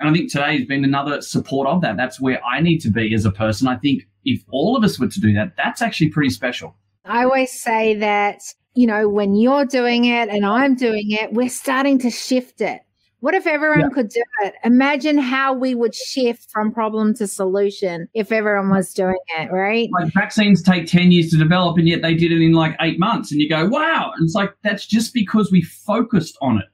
And 0.00 0.08
I 0.08 0.12
think 0.12 0.30
today 0.30 0.58
has 0.58 0.66
been 0.66 0.84
another 0.84 1.22
support 1.22 1.68
of 1.68 1.82
that. 1.82 1.96
That's 1.96 2.20
where 2.20 2.44
I 2.44 2.60
need 2.60 2.78
to 2.80 2.90
be 2.90 3.14
as 3.14 3.24
a 3.24 3.30
person. 3.30 3.68
I 3.68 3.76
think 3.76 4.08
if 4.24 4.42
all 4.50 4.76
of 4.76 4.84
us 4.84 4.98
were 4.98 5.08
to 5.08 5.20
do 5.20 5.32
that, 5.34 5.54
that's 5.56 5.82
actually 5.82 6.10
pretty 6.10 6.30
special. 6.30 6.76
I 7.04 7.24
always 7.24 7.52
say 7.52 7.94
that, 7.96 8.40
you 8.74 8.86
know, 8.86 9.08
when 9.08 9.34
you're 9.34 9.66
doing 9.66 10.06
it 10.06 10.28
and 10.28 10.46
I'm 10.46 10.74
doing 10.74 11.10
it, 11.10 11.32
we're 11.32 11.48
starting 11.48 11.98
to 12.00 12.10
shift 12.10 12.60
it. 12.60 12.80
What 13.24 13.34
if 13.34 13.46
everyone 13.46 13.80
yeah. 13.80 13.88
could 13.88 14.08
do 14.10 14.22
it? 14.42 14.54
Imagine 14.64 15.16
how 15.16 15.54
we 15.54 15.74
would 15.74 15.94
shift 15.94 16.50
from 16.50 16.70
problem 16.70 17.14
to 17.14 17.26
solution 17.26 18.06
if 18.12 18.30
everyone 18.30 18.68
was 18.68 18.92
doing 18.92 19.16
it, 19.38 19.50
right? 19.50 19.88
Like 19.98 20.12
vaccines 20.12 20.62
take 20.62 20.86
10 20.86 21.10
years 21.10 21.30
to 21.30 21.38
develop 21.38 21.78
and 21.78 21.88
yet 21.88 22.02
they 22.02 22.14
did 22.14 22.32
it 22.32 22.42
in 22.42 22.52
like 22.52 22.76
eight 22.82 22.98
months. 22.98 23.32
And 23.32 23.40
you 23.40 23.48
go, 23.48 23.66
wow. 23.66 24.12
And 24.14 24.26
it's 24.26 24.34
like, 24.34 24.50
that's 24.62 24.86
just 24.86 25.14
because 25.14 25.50
we 25.50 25.62
focused 25.62 26.36
on 26.42 26.58
it. 26.58 26.66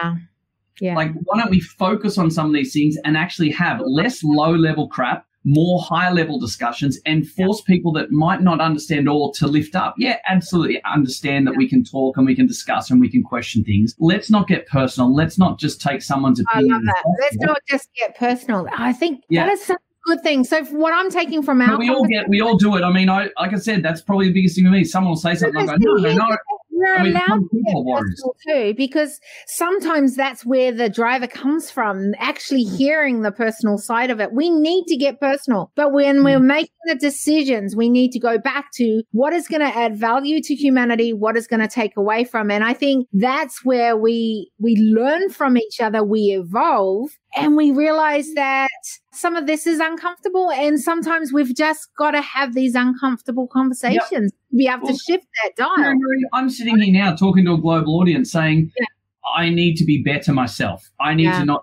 Yeah. 0.00 0.14
Yeah. 0.80 0.94
Like, 0.94 1.12
why 1.24 1.38
don't 1.38 1.50
we 1.50 1.60
focus 1.60 2.16
on 2.16 2.30
some 2.30 2.46
of 2.46 2.54
these 2.54 2.72
things 2.72 2.96
and 3.04 3.14
actually 3.14 3.50
have 3.50 3.82
less 3.84 4.24
low 4.24 4.52
level 4.54 4.88
crap 4.88 5.26
more 5.44 5.80
high 5.80 6.10
level 6.10 6.38
discussions 6.38 6.98
and 7.06 7.26
force 7.26 7.62
yeah. 7.66 7.74
people 7.74 7.92
that 7.92 8.10
might 8.10 8.42
not 8.42 8.60
understand 8.60 9.08
all 9.08 9.32
to 9.32 9.46
lift 9.46 9.74
up. 9.74 9.94
Yeah, 9.96 10.16
absolutely 10.28 10.82
understand 10.84 11.46
that 11.46 11.52
yeah. 11.52 11.58
we 11.58 11.68
can 11.68 11.84
talk 11.84 12.16
and 12.16 12.26
we 12.26 12.34
can 12.34 12.46
discuss 12.46 12.90
and 12.90 13.00
we 13.00 13.10
can 13.10 13.22
question 13.22 13.64
things. 13.64 13.94
Let's 13.98 14.30
not 14.30 14.48
get 14.48 14.66
personal. 14.66 15.14
Let's 15.14 15.38
not 15.38 15.58
just 15.58 15.80
take 15.80 16.02
someone's 16.02 16.40
opinion. 16.40 16.72
I 16.72 16.74
love 16.76 16.84
that. 16.84 17.04
Let's 17.20 17.36
not 17.36 17.60
just 17.68 17.88
get 17.94 18.16
personal. 18.16 18.66
I 18.76 18.92
think 18.92 19.22
yeah. 19.28 19.46
that 19.46 19.52
is 19.52 19.64
such 19.64 19.76
a 19.76 20.14
good 20.14 20.22
thing. 20.22 20.44
So 20.44 20.64
what 20.66 20.92
I'm 20.92 21.10
taking 21.10 21.42
from 21.42 21.60
our 21.60 21.78
we 21.78 21.88
all 21.88 22.04
get 22.04 22.28
we 22.28 22.40
all 22.40 22.56
do 22.56 22.76
it. 22.76 22.82
I 22.82 22.92
mean, 22.92 23.08
I 23.08 23.30
like 23.38 23.52
I 23.52 23.58
said, 23.58 23.82
that's 23.82 24.02
probably 24.02 24.26
the 24.28 24.34
biggest 24.34 24.56
thing 24.56 24.64
for 24.64 24.70
me. 24.70 24.84
Someone 24.84 25.10
will 25.10 25.16
say 25.16 25.34
something, 25.34 25.68
I 25.68 25.76
go, 25.76 25.76
no, 25.78 25.94
no, 25.94 26.14
no 26.14 26.36
we're 26.78 26.96
I 26.96 27.02
mean, 27.02 27.16
allowed 27.16 27.40
to 27.50 28.32
too, 28.46 28.74
because 28.76 29.20
sometimes 29.46 30.16
that's 30.16 30.44
where 30.46 30.72
the 30.72 30.88
driver 30.88 31.26
comes 31.26 31.70
from, 31.70 32.12
actually 32.18 32.62
hearing 32.62 33.22
the 33.22 33.32
personal 33.32 33.78
side 33.78 34.10
of 34.10 34.20
it. 34.20 34.32
We 34.32 34.50
need 34.50 34.86
to 34.86 34.96
get 34.96 35.20
personal, 35.20 35.72
but 35.74 35.92
when 35.92 36.18
mm. 36.18 36.24
we're 36.24 36.40
making 36.40 36.70
the 36.84 36.94
decisions, 36.94 37.76
we 37.76 37.88
need 37.88 38.12
to 38.12 38.20
go 38.20 38.38
back 38.38 38.72
to 38.74 39.02
what 39.12 39.32
is 39.32 39.48
going 39.48 39.60
to 39.60 39.76
add 39.76 39.96
value 39.96 40.40
to 40.42 40.54
humanity, 40.54 41.12
what 41.12 41.36
is 41.36 41.46
going 41.46 41.60
to 41.60 41.68
take 41.68 41.96
away 41.96 42.24
from 42.24 42.50
it. 42.50 42.56
And 42.56 42.64
I 42.64 42.74
think 42.74 43.08
that's 43.12 43.64
where 43.64 43.96
we 43.96 44.50
we 44.58 44.76
learn 44.76 45.30
from 45.30 45.56
each 45.56 45.80
other, 45.80 46.02
we 46.04 46.36
evolve, 46.38 47.10
and 47.38 47.56
we 47.56 47.70
realize 47.70 48.32
that 48.34 48.68
some 49.12 49.36
of 49.36 49.46
this 49.46 49.66
is 49.66 49.80
uncomfortable 49.80 50.50
and 50.50 50.80
sometimes 50.80 51.32
we've 51.32 51.54
just 51.54 51.88
got 51.96 52.12
to 52.12 52.20
have 52.20 52.54
these 52.54 52.74
uncomfortable 52.74 53.48
conversations 53.48 54.00
yep. 54.10 54.50
to 54.50 54.56
be 54.56 54.68
able 54.68 54.84
well, 54.84 54.92
to 54.92 54.98
shift 54.98 55.26
that 55.42 55.56
dial 55.56 55.94
i'm 56.32 56.48
sitting 56.48 56.78
here 56.80 56.92
now 56.92 57.14
talking 57.14 57.44
to 57.44 57.52
a 57.52 57.58
global 57.58 57.98
audience 57.98 58.30
saying 58.30 58.70
yeah. 58.78 58.86
i 59.36 59.48
need 59.48 59.74
to 59.74 59.84
be 59.84 60.02
better 60.02 60.32
myself 60.32 60.88
i 61.00 61.14
need 61.14 61.24
yeah. 61.24 61.40
to 61.40 61.44
not 61.44 61.62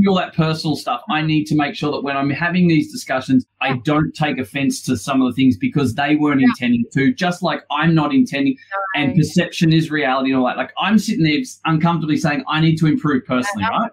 feel 0.00 0.14
that 0.14 0.32
personal 0.34 0.76
stuff 0.76 1.02
i 1.10 1.20
need 1.20 1.44
to 1.44 1.56
make 1.56 1.74
sure 1.74 1.90
that 1.90 2.02
when 2.02 2.16
i'm 2.16 2.30
having 2.30 2.68
these 2.68 2.92
discussions 2.92 3.44
i 3.60 3.76
don't 3.84 4.14
take 4.14 4.38
offense 4.38 4.80
to 4.80 4.96
some 4.96 5.20
of 5.20 5.28
the 5.28 5.34
things 5.34 5.56
because 5.56 5.94
they 5.94 6.14
weren't 6.14 6.40
yeah. 6.40 6.46
intending 6.48 6.84
to 6.92 7.12
just 7.12 7.42
like 7.42 7.62
i'm 7.70 7.94
not 7.94 8.14
intending 8.14 8.56
no. 8.70 9.02
and 9.02 9.16
perception 9.16 9.72
is 9.72 9.90
reality 9.90 10.30
and 10.30 10.38
all 10.38 10.46
that 10.46 10.56
like 10.56 10.72
i'm 10.78 10.98
sitting 10.98 11.24
there 11.24 11.38
uncomfortably 11.64 12.16
saying 12.16 12.44
i 12.48 12.60
need 12.60 12.76
to 12.76 12.86
improve 12.86 13.24
personally 13.24 13.66
right 13.70 13.90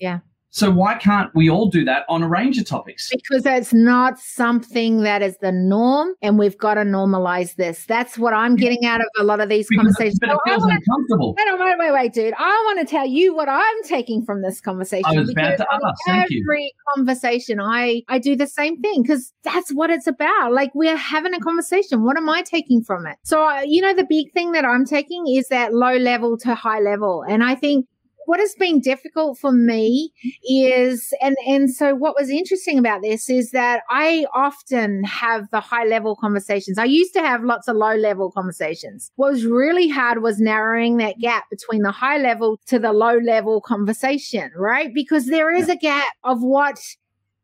yeah 0.00 0.18
so 0.58 0.70
why 0.70 0.96
can't 0.96 1.32
we 1.34 1.48
all 1.48 1.68
do 1.68 1.84
that 1.84 2.04
on 2.08 2.22
a 2.22 2.28
range 2.28 2.58
of 2.58 2.66
topics? 2.66 3.10
Because 3.10 3.46
it's 3.46 3.72
not 3.72 4.18
something 4.18 5.02
that 5.02 5.22
is 5.22 5.36
the 5.40 5.52
norm, 5.52 6.14
and 6.20 6.38
we've 6.38 6.58
got 6.58 6.74
to 6.74 6.80
normalize 6.80 7.54
this. 7.54 7.86
That's 7.86 8.18
what 8.18 8.34
I'm 8.34 8.56
getting 8.56 8.84
out 8.84 9.00
of 9.00 9.06
a 9.20 9.24
lot 9.24 9.40
of 9.40 9.48
these 9.48 9.68
because 9.68 9.84
conversations. 9.84 10.18
But 10.18 10.30
it 10.30 10.38
feels 10.44 10.62
wanna, 10.62 10.74
uncomfortable. 10.74 11.36
Wait, 11.36 11.60
wait, 11.60 11.78
wait, 11.78 11.92
wait, 11.92 12.12
dude. 12.12 12.34
I 12.36 12.62
want 12.66 12.80
to 12.80 12.86
tell 12.90 13.06
you 13.06 13.34
what 13.34 13.48
I'm 13.48 13.82
taking 13.84 14.24
from 14.24 14.42
this 14.42 14.60
conversation. 14.60 15.04
I 15.06 15.20
was 15.20 15.30
about 15.30 15.58
to 15.58 15.66
ask. 15.70 16.00
Thank 16.06 16.30
you. 16.30 16.44
Every 16.44 16.72
conversation, 16.96 17.60
I 17.60 18.02
I 18.08 18.18
do 18.18 18.34
the 18.34 18.46
same 18.48 18.80
thing 18.80 19.02
because 19.02 19.32
that's 19.44 19.70
what 19.70 19.90
it's 19.90 20.08
about. 20.08 20.52
Like 20.52 20.74
we're 20.74 20.96
having 20.96 21.34
a 21.34 21.40
conversation. 21.40 22.04
What 22.04 22.16
am 22.16 22.28
I 22.28 22.42
taking 22.42 22.82
from 22.82 23.06
it? 23.06 23.16
So 23.22 23.46
uh, 23.46 23.62
you 23.64 23.80
know, 23.80 23.94
the 23.94 24.06
big 24.08 24.32
thing 24.32 24.52
that 24.52 24.64
I'm 24.64 24.84
taking 24.84 25.28
is 25.28 25.48
that 25.48 25.72
low 25.72 25.96
level 25.96 26.36
to 26.38 26.54
high 26.54 26.80
level, 26.80 27.24
and 27.28 27.44
I 27.44 27.54
think 27.54 27.86
what 28.28 28.40
has 28.40 28.54
been 28.58 28.78
difficult 28.78 29.38
for 29.38 29.50
me 29.50 30.12
is 30.46 31.14
and 31.22 31.34
and 31.46 31.74
so 31.74 31.94
what 31.94 32.14
was 32.14 32.28
interesting 32.28 32.78
about 32.78 33.00
this 33.00 33.30
is 33.30 33.52
that 33.52 33.80
I 33.88 34.26
often 34.34 35.02
have 35.04 35.48
the 35.50 35.60
high 35.60 35.86
level 35.86 36.14
conversations. 36.14 36.76
I 36.76 36.84
used 36.84 37.14
to 37.14 37.20
have 37.20 37.42
lots 37.42 37.68
of 37.68 37.76
low 37.76 37.94
level 37.94 38.30
conversations. 38.30 39.10
What 39.16 39.32
was 39.32 39.46
really 39.46 39.88
hard 39.88 40.22
was 40.22 40.40
narrowing 40.40 40.98
that 40.98 41.18
gap 41.18 41.44
between 41.48 41.80
the 41.80 41.90
high 41.90 42.18
level 42.18 42.60
to 42.66 42.78
the 42.78 42.92
low 42.92 43.16
level 43.16 43.62
conversation, 43.62 44.50
right? 44.54 44.92
Because 44.92 45.24
there 45.24 45.50
is 45.50 45.70
a 45.70 45.76
gap 45.76 46.12
of 46.22 46.42
what 46.42 46.78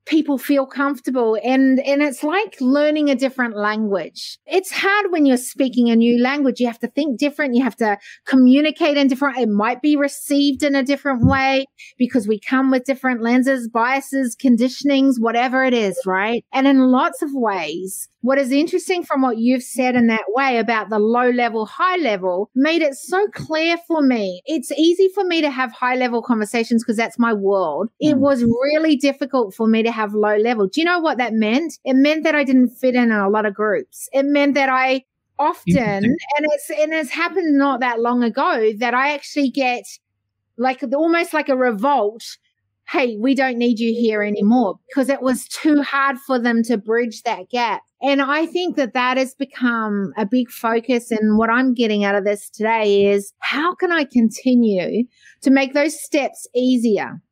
people 0.06 0.38
feel 0.38 0.66
comfortable. 0.66 1.38
And 1.42 1.80
and 1.80 2.02
it's 2.02 2.22
like 2.22 2.56
learning 2.60 3.10
a 3.10 3.14
different 3.14 3.56
language. 3.56 4.38
It's 4.46 4.70
hard 4.70 5.10
when 5.10 5.26
you're 5.26 5.36
speaking 5.36 5.90
a 5.90 5.96
new 5.96 6.22
language. 6.22 6.60
You 6.60 6.66
have 6.66 6.78
to 6.80 6.88
think 6.88 7.18
different. 7.18 7.54
You 7.54 7.62
have 7.62 7.76
to 7.76 7.98
communicate 8.26 8.96
in 8.96 9.08
different 9.08 9.38
it 9.38 9.48
might 9.48 9.82
be 9.82 9.96
received 9.96 10.62
in 10.62 10.74
a 10.74 10.82
different 10.82 11.26
way 11.26 11.66
because 11.98 12.28
we 12.28 12.38
come 12.38 12.70
with 12.70 12.84
different 12.84 13.22
lenses 13.22 13.68
biases 13.68 14.36
conditionings 14.36 15.14
whatever 15.18 15.64
it 15.64 15.74
is 15.74 15.98
right? 16.06 16.44
And 16.52 16.66
in 16.66 16.78
lots 16.90 17.22
of 17.22 17.30
ways 17.32 18.08
what 18.24 18.38
is 18.38 18.50
interesting 18.50 19.02
from 19.02 19.20
what 19.20 19.36
you've 19.36 19.62
said 19.62 19.94
in 19.94 20.06
that 20.06 20.24
way 20.28 20.56
about 20.56 20.88
the 20.88 20.98
low 20.98 21.28
level, 21.28 21.66
high 21.66 21.98
level 21.98 22.48
made 22.54 22.80
it 22.80 22.94
so 22.94 23.28
clear 23.34 23.76
for 23.86 24.00
me. 24.00 24.40
It's 24.46 24.72
easy 24.72 25.10
for 25.14 25.24
me 25.24 25.42
to 25.42 25.50
have 25.50 25.72
high 25.72 25.96
level 25.96 26.22
conversations 26.22 26.82
because 26.82 26.96
that's 26.96 27.18
my 27.18 27.34
world. 27.34 27.90
It 28.00 28.14
hmm. 28.14 28.20
was 28.20 28.42
really 28.42 28.96
difficult 28.96 29.54
for 29.54 29.66
me 29.66 29.82
to 29.82 29.92
have 29.92 30.14
low 30.14 30.38
level. 30.38 30.68
Do 30.68 30.80
you 30.80 30.86
know 30.86 31.00
what 31.00 31.18
that 31.18 31.34
meant? 31.34 31.74
It 31.84 31.96
meant 31.96 32.24
that 32.24 32.34
I 32.34 32.44
didn't 32.44 32.70
fit 32.70 32.94
in 32.94 33.12
in 33.12 33.12
a 33.12 33.28
lot 33.28 33.44
of 33.44 33.52
groups. 33.52 34.08
It 34.14 34.24
meant 34.24 34.54
that 34.54 34.70
I 34.70 35.04
often, 35.38 35.76
and 35.76 36.16
it's, 36.40 36.70
and 36.70 36.94
it's 36.94 37.10
happened 37.10 37.58
not 37.58 37.80
that 37.80 38.00
long 38.00 38.22
ago 38.22 38.72
that 38.78 38.94
I 38.94 39.12
actually 39.12 39.50
get 39.50 39.84
like 40.56 40.82
almost 40.94 41.34
like 41.34 41.50
a 41.50 41.56
revolt 41.56 42.24
hey, 42.90 43.16
we 43.18 43.34
don't 43.34 43.58
need 43.58 43.78
you 43.78 43.92
here 43.94 44.22
anymore 44.22 44.78
because 44.88 45.08
it 45.08 45.22
was 45.22 45.48
too 45.48 45.82
hard 45.82 46.18
for 46.26 46.38
them 46.38 46.62
to 46.64 46.76
bridge 46.76 47.22
that 47.22 47.48
gap. 47.50 47.82
And 48.04 48.20
I 48.20 48.44
think 48.44 48.76
that 48.76 48.92
that 48.92 49.16
has 49.16 49.34
become 49.34 50.12
a 50.18 50.26
big 50.26 50.50
focus. 50.50 51.10
And 51.10 51.38
what 51.38 51.48
I'm 51.48 51.72
getting 51.72 52.04
out 52.04 52.14
of 52.14 52.24
this 52.24 52.50
today 52.50 53.06
is 53.06 53.32
how 53.38 53.74
can 53.74 53.90
I 53.90 54.04
continue 54.04 55.04
to 55.40 55.50
make 55.50 55.72
those 55.72 55.98
steps 55.98 56.46
easier 56.54 57.22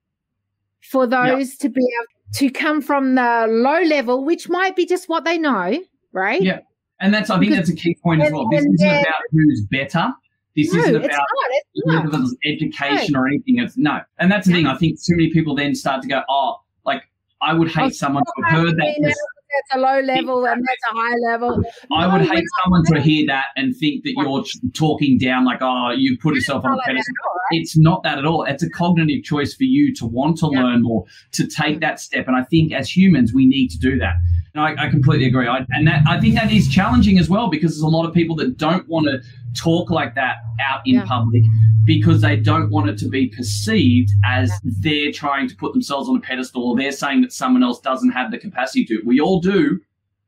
for 0.90 1.06
those 1.06 1.50
yep. 1.50 1.58
to 1.60 1.68
be 1.68 1.82
able 1.82 2.06
to 2.36 2.50
come 2.50 2.80
from 2.80 3.16
the 3.16 3.46
low 3.50 3.82
level, 3.82 4.24
which 4.24 4.48
might 4.48 4.74
be 4.74 4.86
just 4.86 5.10
what 5.10 5.24
they 5.24 5.36
know, 5.36 5.78
right? 6.12 6.40
Yeah. 6.40 6.60
And 7.00 7.12
that's, 7.12 7.28
I 7.28 7.38
think 7.38 7.50
because, 7.50 7.68
that's 7.68 7.78
a 7.78 7.82
key 7.82 7.96
point 8.02 8.22
as 8.22 8.32
well. 8.32 8.48
This 8.50 8.64
isn't 8.64 8.82
about 8.82 9.14
who's 9.30 9.66
better. 9.70 10.12
This 10.56 10.72
no, 10.72 10.80
isn't 10.80 10.96
about 10.96 11.06
it's 11.10 11.86
not, 11.86 12.04
it's 12.06 12.14
not. 12.14 12.30
education 12.46 13.12
no. 13.12 13.20
or 13.20 13.26
anything. 13.26 13.58
It's 13.58 13.76
no. 13.76 14.00
And 14.18 14.32
that's 14.32 14.46
the 14.46 14.54
thing. 14.54 14.66
I 14.66 14.76
think 14.78 14.98
too 15.02 15.16
many 15.16 15.30
people 15.32 15.54
then 15.54 15.74
start 15.74 16.00
to 16.02 16.08
go, 16.08 16.22
oh, 16.30 16.56
like 16.86 17.02
I 17.42 17.52
would 17.52 17.70
hate 17.70 17.84
oh, 17.84 17.88
someone 17.90 18.22
to 18.22 18.42
have 18.44 18.60
heard 18.60 18.76
that 18.76 19.14
that's 19.54 19.76
a 19.76 19.78
low 19.78 20.00
level 20.00 20.46
and 20.46 20.62
that's 20.66 20.82
a 20.90 20.94
high 20.94 21.16
level. 21.30 21.62
I 21.92 22.12
would 22.12 22.28
hate 22.28 22.44
someone 22.62 22.84
to 22.86 23.00
hear 23.00 23.26
that 23.26 23.46
and 23.56 23.76
think 23.76 24.04
that 24.04 24.14
you're 24.16 24.44
talking 24.72 25.18
down 25.18 25.44
like, 25.44 25.58
oh, 25.60 25.90
you 25.96 26.18
put 26.18 26.34
yourself 26.34 26.64
on 26.64 26.78
a 26.78 26.82
pedestal. 26.82 27.14
It's 27.50 27.76
not 27.76 28.02
that 28.04 28.18
at 28.18 28.24
all. 28.24 28.44
It's 28.44 28.62
a 28.62 28.70
cognitive 28.70 29.24
choice 29.24 29.54
for 29.54 29.64
you 29.64 29.94
to 29.94 30.06
want 30.06 30.38
to 30.38 30.50
yeah. 30.52 30.62
learn 30.62 30.82
more, 30.82 31.04
to 31.32 31.46
take 31.46 31.76
mm. 31.76 31.80
that 31.80 32.00
step. 32.00 32.26
And 32.26 32.36
I 32.36 32.44
think 32.44 32.72
as 32.72 32.94
humans, 32.94 33.32
we 33.32 33.46
need 33.46 33.68
to 33.68 33.78
do 33.78 33.98
that. 33.98 34.14
And 34.54 34.62
I, 34.62 34.86
I 34.86 34.90
completely 34.90 35.26
agree. 35.26 35.48
I, 35.48 35.64
and 35.70 35.86
that 35.86 36.02
I 36.06 36.20
think 36.20 36.34
that 36.34 36.52
is 36.52 36.68
challenging 36.68 37.18
as 37.18 37.28
well 37.28 37.48
because 37.48 37.72
there's 37.72 37.82
a 37.82 37.88
lot 37.88 38.06
of 38.06 38.14
people 38.14 38.36
that 38.36 38.56
don't 38.56 38.86
want 38.88 39.06
to 39.06 39.20
talk 39.58 39.90
like 39.90 40.14
that 40.14 40.36
out 40.60 40.82
in 40.86 40.96
yeah. 40.96 41.04
public 41.04 41.42
because 41.84 42.20
they 42.20 42.36
don't 42.36 42.70
want 42.70 42.88
it 42.88 42.98
to 42.98 43.08
be 43.08 43.28
perceived 43.28 44.10
as 44.24 44.52
they're 44.62 45.12
trying 45.12 45.48
to 45.48 45.56
put 45.56 45.72
themselves 45.72 46.08
on 46.08 46.16
a 46.16 46.20
pedestal 46.20 46.62
or 46.62 46.76
they're 46.76 46.92
saying 46.92 47.22
that 47.22 47.32
someone 47.32 47.62
else 47.62 47.80
doesn't 47.80 48.10
have 48.10 48.30
the 48.30 48.38
capacity 48.38 48.84
to. 48.86 49.02
We 49.04 49.20
all 49.20 49.40
do, 49.40 49.80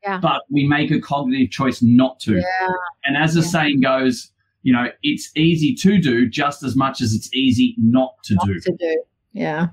yeah. 0.03 0.19
but 0.19 0.43
we 0.51 0.67
make 0.67 0.91
a 0.91 1.01
cognitive 1.01 1.51
choice 1.51 1.83
not 1.83 2.19
to. 2.21 2.37
Yeah. 2.37 2.69
And 3.05 3.17
as 3.17 3.35
the 3.35 3.43
saying 3.43 3.81
goes, 3.81 4.31
you 4.63 4.73
know, 4.73 4.87
it's 5.03 5.31
easy 5.37 5.75
to 5.75 5.99
do 5.99 6.29
just 6.29 6.63
as 6.63 6.75
much 6.75 7.01
as 7.01 7.13
it's 7.13 7.33
easy 7.35 7.75
not 7.79 8.15
to 8.25 8.35
not 8.35 8.47
do. 8.47 8.61
To 8.61 8.77
do. 8.79 9.03
Yeah. 9.33 9.69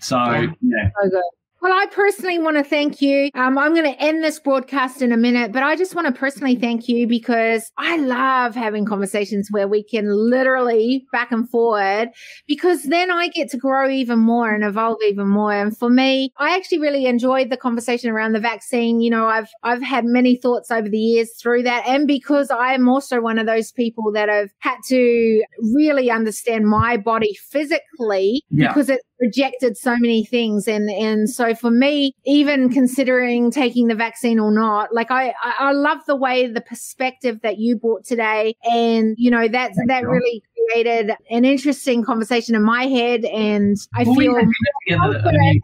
So, 0.00 0.16
yeah. 0.16 0.46
yeah. 0.62 0.90
So 1.02 1.10
good. 1.10 1.22
Well, 1.62 1.72
I 1.74 1.86
personally 1.92 2.38
want 2.38 2.56
to 2.56 2.64
thank 2.64 3.02
you. 3.02 3.28
Um, 3.34 3.58
I'm 3.58 3.74
going 3.74 3.92
to 3.92 4.02
end 4.02 4.24
this 4.24 4.40
broadcast 4.40 5.02
in 5.02 5.12
a 5.12 5.16
minute, 5.18 5.52
but 5.52 5.62
I 5.62 5.76
just 5.76 5.94
want 5.94 6.06
to 6.06 6.12
personally 6.18 6.56
thank 6.56 6.88
you 6.88 7.06
because 7.06 7.70
I 7.76 7.98
love 7.98 8.54
having 8.54 8.86
conversations 8.86 9.48
where 9.50 9.68
we 9.68 9.82
can 9.82 10.06
literally 10.08 11.04
back 11.12 11.30
and 11.30 11.48
forward 11.50 12.08
because 12.48 12.84
then 12.84 13.10
I 13.10 13.28
get 13.28 13.50
to 13.50 13.58
grow 13.58 13.90
even 13.90 14.18
more 14.18 14.54
and 14.54 14.64
evolve 14.64 14.98
even 15.06 15.28
more. 15.28 15.52
And 15.52 15.76
for 15.76 15.90
me, 15.90 16.32
I 16.38 16.56
actually 16.56 16.78
really 16.78 17.04
enjoyed 17.04 17.50
the 17.50 17.58
conversation 17.58 18.10
around 18.10 18.32
the 18.32 18.40
vaccine. 18.40 19.00
You 19.00 19.10
know, 19.10 19.26
I've, 19.26 19.50
I've 19.62 19.82
had 19.82 20.06
many 20.06 20.36
thoughts 20.36 20.70
over 20.70 20.88
the 20.88 20.98
years 20.98 21.30
through 21.40 21.64
that. 21.64 21.86
And 21.86 22.06
because 22.06 22.50
I 22.50 22.72
am 22.72 22.88
also 22.88 23.20
one 23.20 23.38
of 23.38 23.44
those 23.44 23.70
people 23.70 24.12
that 24.12 24.30
have 24.30 24.48
had 24.60 24.78
to 24.86 25.44
really 25.74 26.10
understand 26.10 26.66
my 26.66 26.96
body 26.96 27.36
physically 27.50 28.44
yeah. 28.50 28.68
because 28.68 28.88
it 28.88 29.02
rejected 29.20 29.76
so 29.76 29.96
many 29.98 30.24
things. 30.24 30.66
And 30.66 30.90
and 30.90 31.28
so 31.28 31.54
for 31.54 31.70
me 31.70 32.14
even 32.24 32.70
considering 32.70 33.50
taking 33.50 33.88
the 33.88 33.94
vaccine 33.94 34.38
or 34.38 34.50
not 34.50 34.92
like 34.94 35.10
i 35.10 35.34
i 35.58 35.72
love 35.72 35.98
the 36.06 36.16
way 36.16 36.46
the 36.46 36.60
perspective 36.60 37.40
that 37.42 37.58
you 37.58 37.76
brought 37.76 38.04
today. 38.04 38.54
And 38.64 39.14
you 39.18 39.30
know 39.30 39.48
that 39.48 39.72
that 39.86 40.06
really 40.06 40.42
created 40.70 41.12
an 41.30 41.44
interesting 41.44 42.04
conversation 42.04 42.54
in 42.54 42.62
my 42.62 42.84
head. 42.84 43.24
And 43.24 43.76
i 43.94 44.04
well, 44.04 44.14
feel 44.14 44.34
we 44.34 44.94
confident 44.96 45.62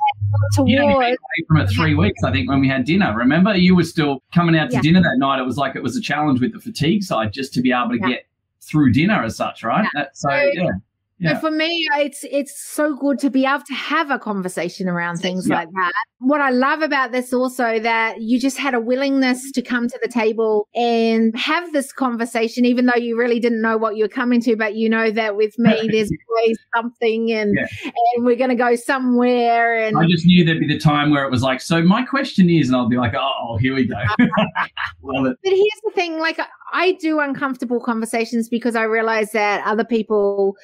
towards 0.54 0.70
you 0.70 0.78
know, 0.78 0.88
away 0.88 1.16
from 1.48 1.56
it 1.58 1.68
three 1.68 1.94
weeks 1.94 2.22
i 2.22 2.30
think 2.30 2.48
when 2.48 2.60
we 2.60 2.68
had 2.68 2.84
dinner. 2.84 3.14
Remember 3.16 3.54
you 3.56 3.74
were 3.74 3.84
still 3.84 4.22
coming 4.34 4.56
out 4.56 4.70
to 4.70 4.76
yeah. 4.76 4.82
dinner 4.82 5.02
that 5.02 5.16
night. 5.18 5.38
It 5.38 5.46
was 5.46 5.56
like 5.56 5.76
it 5.76 5.82
was 5.82 5.96
a 5.96 6.00
challenge 6.00 6.40
with 6.40 6.52
the 6.52 6.60
fatigue 6.60 7.02
side 7.02 7.32
just 7.32 7.54
to 7.54 7.62
be 7.62 7.72
able 7.72 7.90
to 7.90 7.98
yeah. 8.00 8.08
get 8.08 8.26
through 8.60 8.92
dinner 8.92 9.22
as 9.22 9.36
such 9.36 9.62
right? 9.62 9.84
Yeah. 9.84 10.02
That, 10.02 10.16
so 10.16 10.30
yeah 10.30 10.70
yeah. 11.18 11.34
So 11.34 11.40
for 11.40 11.50
me, 11.50 11.88
it's 11.94 12.24
it's 12.30 12.62
so 12.62 12.94
good 12.94 13.18
to 13.20 13.30
be 13.30 13.46
able 13.46 13.64
to 13.64 13.74
have 13.74 14.10
a 14.10 14.18
conversation 14.18 14.86
around 14.86 15.16
things 15.16 15.48
yeah. 15.48 15.56
like 15.56 15.68
that. 15.70 15.92
What 16.18 16.42
I 16.42 16.50
love 16.50 16.82
about 16.82 17.12
this 17.12 17.32
also 17.32 17.78
that 17.80 18.20
you 18.20 18.38
just 18.38 18.58
had 18.58 18.74
a 18.74 18.80
willingness 18.80 19.50
to 19.52 19.62
come 19.62 19.88
to 19.88 19.98
the 20.02 20.10
table 20.10 20.68
and 20.74 21.34
have 21.34 21.72
this 21.72 21.90
conversation, 21.90 22.66
even 22.66 22.84
though 22.84 22.96
you 22.96 23.16
really 23.16 23.40
didn't 23.40 23.62
know 23.62 23.78
what 23.78 23.96
you 23.96 24.04
were 24.04 24.08
coming 24.08 24.42
to, 24.42 24.56
but 24.56 24.74
you 24.74 24.90
know 24.90 25.10
that 25.10 25.36
with 25.36 25.58
me, 25.58 25.88
there's 25.90 26.10
always 26.30 26.58
something, 26.74 27.32
and 27.32 27.56
yeah. 27.56 27.90
and 28.14 28.26
we're 28.26 28.36
going 28.36 28.50
to 28.50 28.56
go 28.56 28.76
somewhere. 28.76 29.82
And 29.86 29.96
I 29.96 30.06
just 30.06 30.26
knew 30.26 30.44
there'd 30.44 30.60
be 30.60 30.66
the 30.66 30.78
time 30.78 31.10
where 31.10 31.24
it 31.24 31.30
was 31.30 31.42
like, 31.42 31.62
so 31.62 31.82
my 31.82 32.02
question 32.02 32.50
is, 32.50 32.68
and 32.68 32.76
I'll 32.76 32.88
be 32.88 32.98
like, 32.98 33.14
oh, 33.14 33.56
here 33.58 33.74
we 33.74 33.86
go. 33.86 33.96
love 35.02 35.26
it. 35.26 35.38
But 35.42 35.52
here's 35.52 35.80
the 35.84 35.92
thing, 35.94 36.18
like 36.18 36.38
I 36.72 36.92
do 36.92 37.20
uncomfortable 37.20 37.80
conversations 37.80 38.48
because 38.48 38.76
I 38.76 38.82
realize 38.82 39.32
that 39.32 39.64
other 39.66 39.84
people 39.84 40.56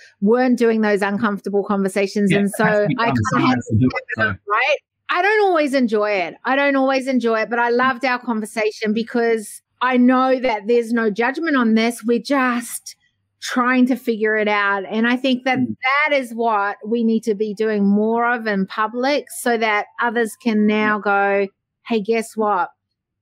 weren't 0.43 0.59
doing 0.59 0.81
those 0.81 1.03
uncomfortable 1.03 1.65
conversations. 1.65 2.31
Yeah, 2.31 2.39
and 2.39 2.51
so 2.51 2.65
I 2.65 3.07
kind 3.07 3.17
of 3.35 3.41
had 3.41 3.55
to 3.55 3.77
do 3.79 3.89
it, 3.89 4.05
so. 4.17 4.25
right? 4.27 4.77
I 5.09 5.23
don't 5.23 5.45
always 5.45 5.75
enjoy 5.75 6.11
it. 6.11 6.35
I 6.45 6.57
don't 6.57 6.77
always 6.77 7.07
enjoy 7.07 7.41
it, 7.43 7.51
but 7.51 7.59
I 7.59 7.69
loved 7.69 8.05
our 8.05 8.19
conversation 8.19 8.93
because 8.93 9.63
I 9.81 9.97
know 9.97 10.41
that 10.41 10.63
there's 10.67 10.93
no 10.93 11.11
judgment 11.11 11.57
on 11.57 11.75
this. 11.75 12.03
We're 12.05 12.19
just 12.19 12.97
trying 13.43 13.87
to 13.87 13.97
figure 13.97 14.37
it 14.37 14.49
out. 14.49 14.85
And 14.89 15.07
I 15.07 15.17
think 15.17 15.45
that 15.45 15.59
mm. 15.59 15.77
that 16.09 16.17
is 16.17 16.33
what 16.33 16.77
we 16.87 17.05
need 17.05 17.25
to 17.25 17.35
be 17.35 17.55
doing 17.55 17.85
more 17.85 18.31
of 18.33 18.47
in 18.47 18.67
public 18.67 19.27
so 19.31 19.59
that 19.59 19.87
others 20.01 20.37
can 20.37 20.67
now 20.67 20.99
go, 20.99 21.49
Hey, 21.85 22.01
guess 22.01 22.37
what? 22.37 22.71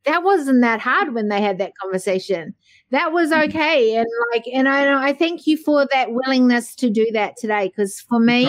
that 0.05 0.23
wasn't 0.23 0.63
that 0.63 0.81
hard 0.81 1.15
when 1.15 1.29
they 1.29 1.41
had 1.41 1.59
that 1.59 1.73
conversation. 1.81 2.55
That 2.91 3.13
was 3.13 3.31
mm-hmm. 3.31 3.49
okay. 3.49 3.97
And 3.97 4.07
like, 4.33 4.45
and 4.53 4.69
I, 4.69 4.85
know 4.85 4.99
I 4.99 5.13
thank 5.13 5.47
you 5.47 5.57
for 5.57 5.87
that 5.93 6.13
willingness 6.13 6.75
to 6.77 6.91
do 6.91 7.11
that 7.13 7.37
today. 7.37 7.71
Cause 7.71 8.01
for 8.09 8.19
me, 8.19 8.47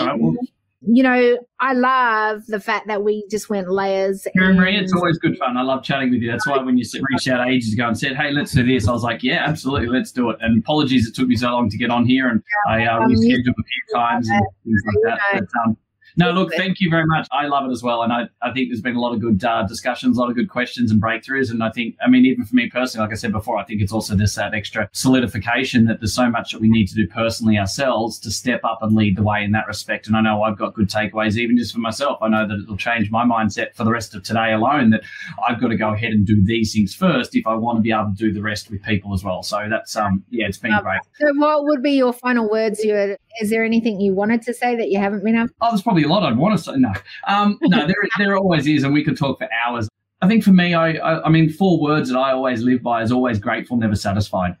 you 0.84 1.02
know, 1.02 1.38
I 1.60 1.74
love 1.74 2.46
the 2.46 2.58
fact 2.58 2.88
that 2.88 3.04
we 3.04 3.24
just 3.30 3.48
went 3.48 3.70
layers. 3.70 4.26
Kiri-Maree, 4.32 4.80
it's 4.80 4.92
always 4.92 5.16
good 5.18 5.38
fun. 5.38 5.56
I 5.56 5.62
love 5.62 5.84
chatting 5.84 6.10
with 6.10 6.22
you. 6.22 6.30
That's 6.30 6.46
why 6.46 6.58
when 6.58 6.76
you 6.76 6.84
reached 7.10 7.28
out 7.28 7.48
ages 7.48 7.72
ago 7.72 7.86
and 7.86 7.98
said, 7.98 8.16
"Hey, 8.16 8.32
let's 8.32 8.52
do 8.52 8.64
this," 8.64 8.88
I 8.88 8.92
was 8.92 9.04
like, 9.04 9.22
"Yeah, 9.22 9.44
absolutely, 9.46 9.86
let's 9.86 10.10
do 10.10 10.30
it." 10.30 10.38
And 10.40 10.58
apologies, 10.58 11.06
it 11.06 11.14
took 11.14 11.28
me 11.28 11.36
so 11.36 11.50
long 11.50 11.70
to 11.70 11.76
get 11.76 11.90
on 11.90 12.04
here, 12.04 12.28
and 12.28 12.42
I 12.68 12.84
uh, 12.84 12.98
rescheduled 13.00 13.50
a 13.50 13.64
few 13.64 13.94
times 13.94 14.28
and 14.28 14.44
things 14.64 14.82
like 14.86 14.96
that. 15.04 15.18
But, 15.34 15.60
um, 15.64 15.76
no, 16.16 16.30
look, 16.30 16.52
thank 16.54 16.80
you 16.80 16.90
very 16.90 17.06
much. 17.06 17.26
I 17.32 17.46
love 17.46 17.68
it 17.68 17.72
as 17.72 17.82
well. 17.82 18.02
And 18.02 18.12
I, 18.12 18.28
I 18.42 18.52
think 18.52 18.68
there's 18.68 18.80
been 18.80 18.96
a 18.96 19.00
lot 19.00 19.14
of 19.14 19.20
good 19.20 19.42
uh, 19.44 19.64
discussions, 19.66 20.16
a 20.16 20.20
lot 20.20 20.30
of 20.30 20.36
good 20.36 20.48
questions 20.48 20.90
and 20.90 21.00
breakthroughs. 21.00 21.50
And 21.50 21.62
I 21.62 21.70
think, 21.70 21.96
I 22.04 22.08
mean, 22.08 22.26
even 22.26 22.44
for 22.44 22.54
me 22.54 22.68
personally, 22.68 23.06
like 23.06 23.12
I 23.12 23.16
said 23.16 23.32
before, 23.32 23.58
I 23.58 23.64
think 23.64 23.80
it's 23.80 23.92
also 23.92 24.14
this 24.14 24.34
that 24.34 24.54
extra 24.54 24.88
solidification 24.92 25.86
that 25.86 26.00
there's 26.00 26.14
so 26.14 26.28
much 26.28 26.52
that 26.52 26.60
we 26.60 26.68
need 26.68 26.86
to 26.88 26.94
do 26.94 27.06
personally 27.06 27.58
ourselves 27.58 28.18
to 28.20 28.30
step 28.30 28.60
up 28.64 28.78
and 28.82 28.94
lead 28.94 29.16
the 29.16 29.22
way 29.22 29.42
in 29.42 29.52
that 29.52 29.66
respect. 29.66 30.06
And 30.06 30.16
I 30.16 30.20
know 30.20 30.42
I've 30.42 30.58
got 30.58 30.74
good 30.74 30.88
takeaways, 30.88 31.36
even 31.36 31.56
just 31.56 31.72
for 31.72 31.80
myself. 31.80 32.18
I 32.22 32.28
know 32.28 32.46
that 32.46 32.60
it'll 32.62 32.76
change 32.76 33.10
my 33.10 33.24
mindset 33.24 33.74
for 33.74 33.84
the 33.84 33.90
rest 33.90 34.14
of 34.14 34.22
today 34.22 34.52
alone 34.52 34.90
that 34.90 35.02
I've 35.46 35.60
got 35.60 35.68
to 35.68 35.76
go 35.76 35.94
ahead 35.94 36.12
and 36.12 36.26
do 36.26 36.44
these 36.44 36.72
things 36.72 36.94
first 36.94 37.34
if 37.34 37.46
I 37.46 37.54
want 37.54 37.78
to 37.78 37.82
be 37.82 37.92
able 37.92 38.12
to 38.16 38.16
do 38.16 38.32
the 38.32 38.42
rest 38.42 38.70
with 38.70 38.82
people 38.82 39.14
as 39.14 39.24
well. 39.24 39.42
So 39.42 39.66
that's, 39.68 39.96
um, 39.96 40.24
yeah, 40.30 40.46
it's 40.46 40.58
been 40.58 40.72
um, 40.72 40.82
great. 40.82 41.00
So 41.20 41.32
what 41.36 41.64
would 41.64 41.82
be 41.82 41.92
your 41.92 42.12
final 42.12 42.48
words 42.48 42.84
you 42.84 43.16
Is 43.40 43.50
there 43.50 43.64
anything 43.64 44.00
you 44.00 44.14
wanted 44.14 44.42
to 44.42 44.54
say 44.54 44.76
that 44.76 44.90
you 44.90 44.98
haven't 44.98 45.24
been 45.24 45.36
able? 45.36 45.48
Oh, 45.60 45.70
there's 45.70 45.82
probably 45.82 46.04
a 46.04 46.08
lot 46.08 46.22
I'd 46.22 46.36
want 46.36 46.56
to 46.56 46.62
say. 46.62 46.76
No, 46.76 46.92
um, 47.26 47.58
no, 47.62 47.86
there 47.86 47.96
there 48.18 48.36
always 48.36 48.66
is, 48.66 48.84
and 48.84 48.92
we 48.92 49.04
could 49.04 49.16
talk 49.16 49.38
for 49.38 49.48
hours. 49.66 49.88
I 50.20 50.28
think 50.28 50.44
for 50.44 50.52
me, 50.52 50.72
I, 50.74 50.92
I, 50.92 51.24
I 51.24 51.28
mean, 51.30 51.50
four 51.50 51.80
words 51.80 52.08
that 52.08 52.18
I 52.18 52.32
always 52.32 52.62
live 52.62 52.82
by 52.82 53.02
is 53.02 53.10
always 53.10 53.38
grateful, 53.40 53.76
never 53.76 53.96
satisfied. 53.96 54.56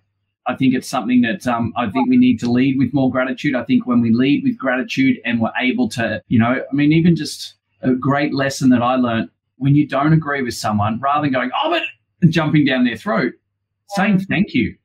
I 0.46 0.56
think 0.56 0.74
it's 0.74 0.88
something 0.88 1.20
that 1.20 1.46
um, 1.46 1.72
I 1.76 1.88
think 1.88 2.08
we 2.08 2.16
need 2.16 2.40
to 2.40 2.50
lead 2.50 2.76
with 2.78 2.92
more 2.92 3.12
gratitude. 3.12 3.54
I 3.54 3.62
think 3.62 3.86
when 3.86 4.00
we 4.00 4.12
lead 4.12 4.42
with 4.42 4.58
gratitude 4.58 5.18
and 5.24 5.40
we're 5.40 5.52
able 5.60 5.88
to, 5.90 6.20
you 6.26 6.38
know, 6.38 6.64
I 6.68 6.74
mean, 6.74 6.92
even 6.92 7.14
just 7.14 7.54
a 7.80 7.92
great 7.92 8.34
lesson 8.34 8.70
that 8.70 8.82
I 8.82 8.96
learned 8.96 9.30
when 9.58 9.76
you 9.76 9.86
don't 9.86 10.12
agree 10.12 10.42
with 10.42 10.54
someone, 10.54 10.98
rather 10.98 11.22
than 11.22 11.32
going, 11.32 11.50
oh, 11.62 11.70
but 11.70 12.28
jumping 12.28 12.64
down 12.64 12.84
their 12.84 12.96
throat, 12.96 13.32
yeah. 13.32 14.04
saying 14.04 14.18
thank 14.20 14.52
you, 14.54 14.76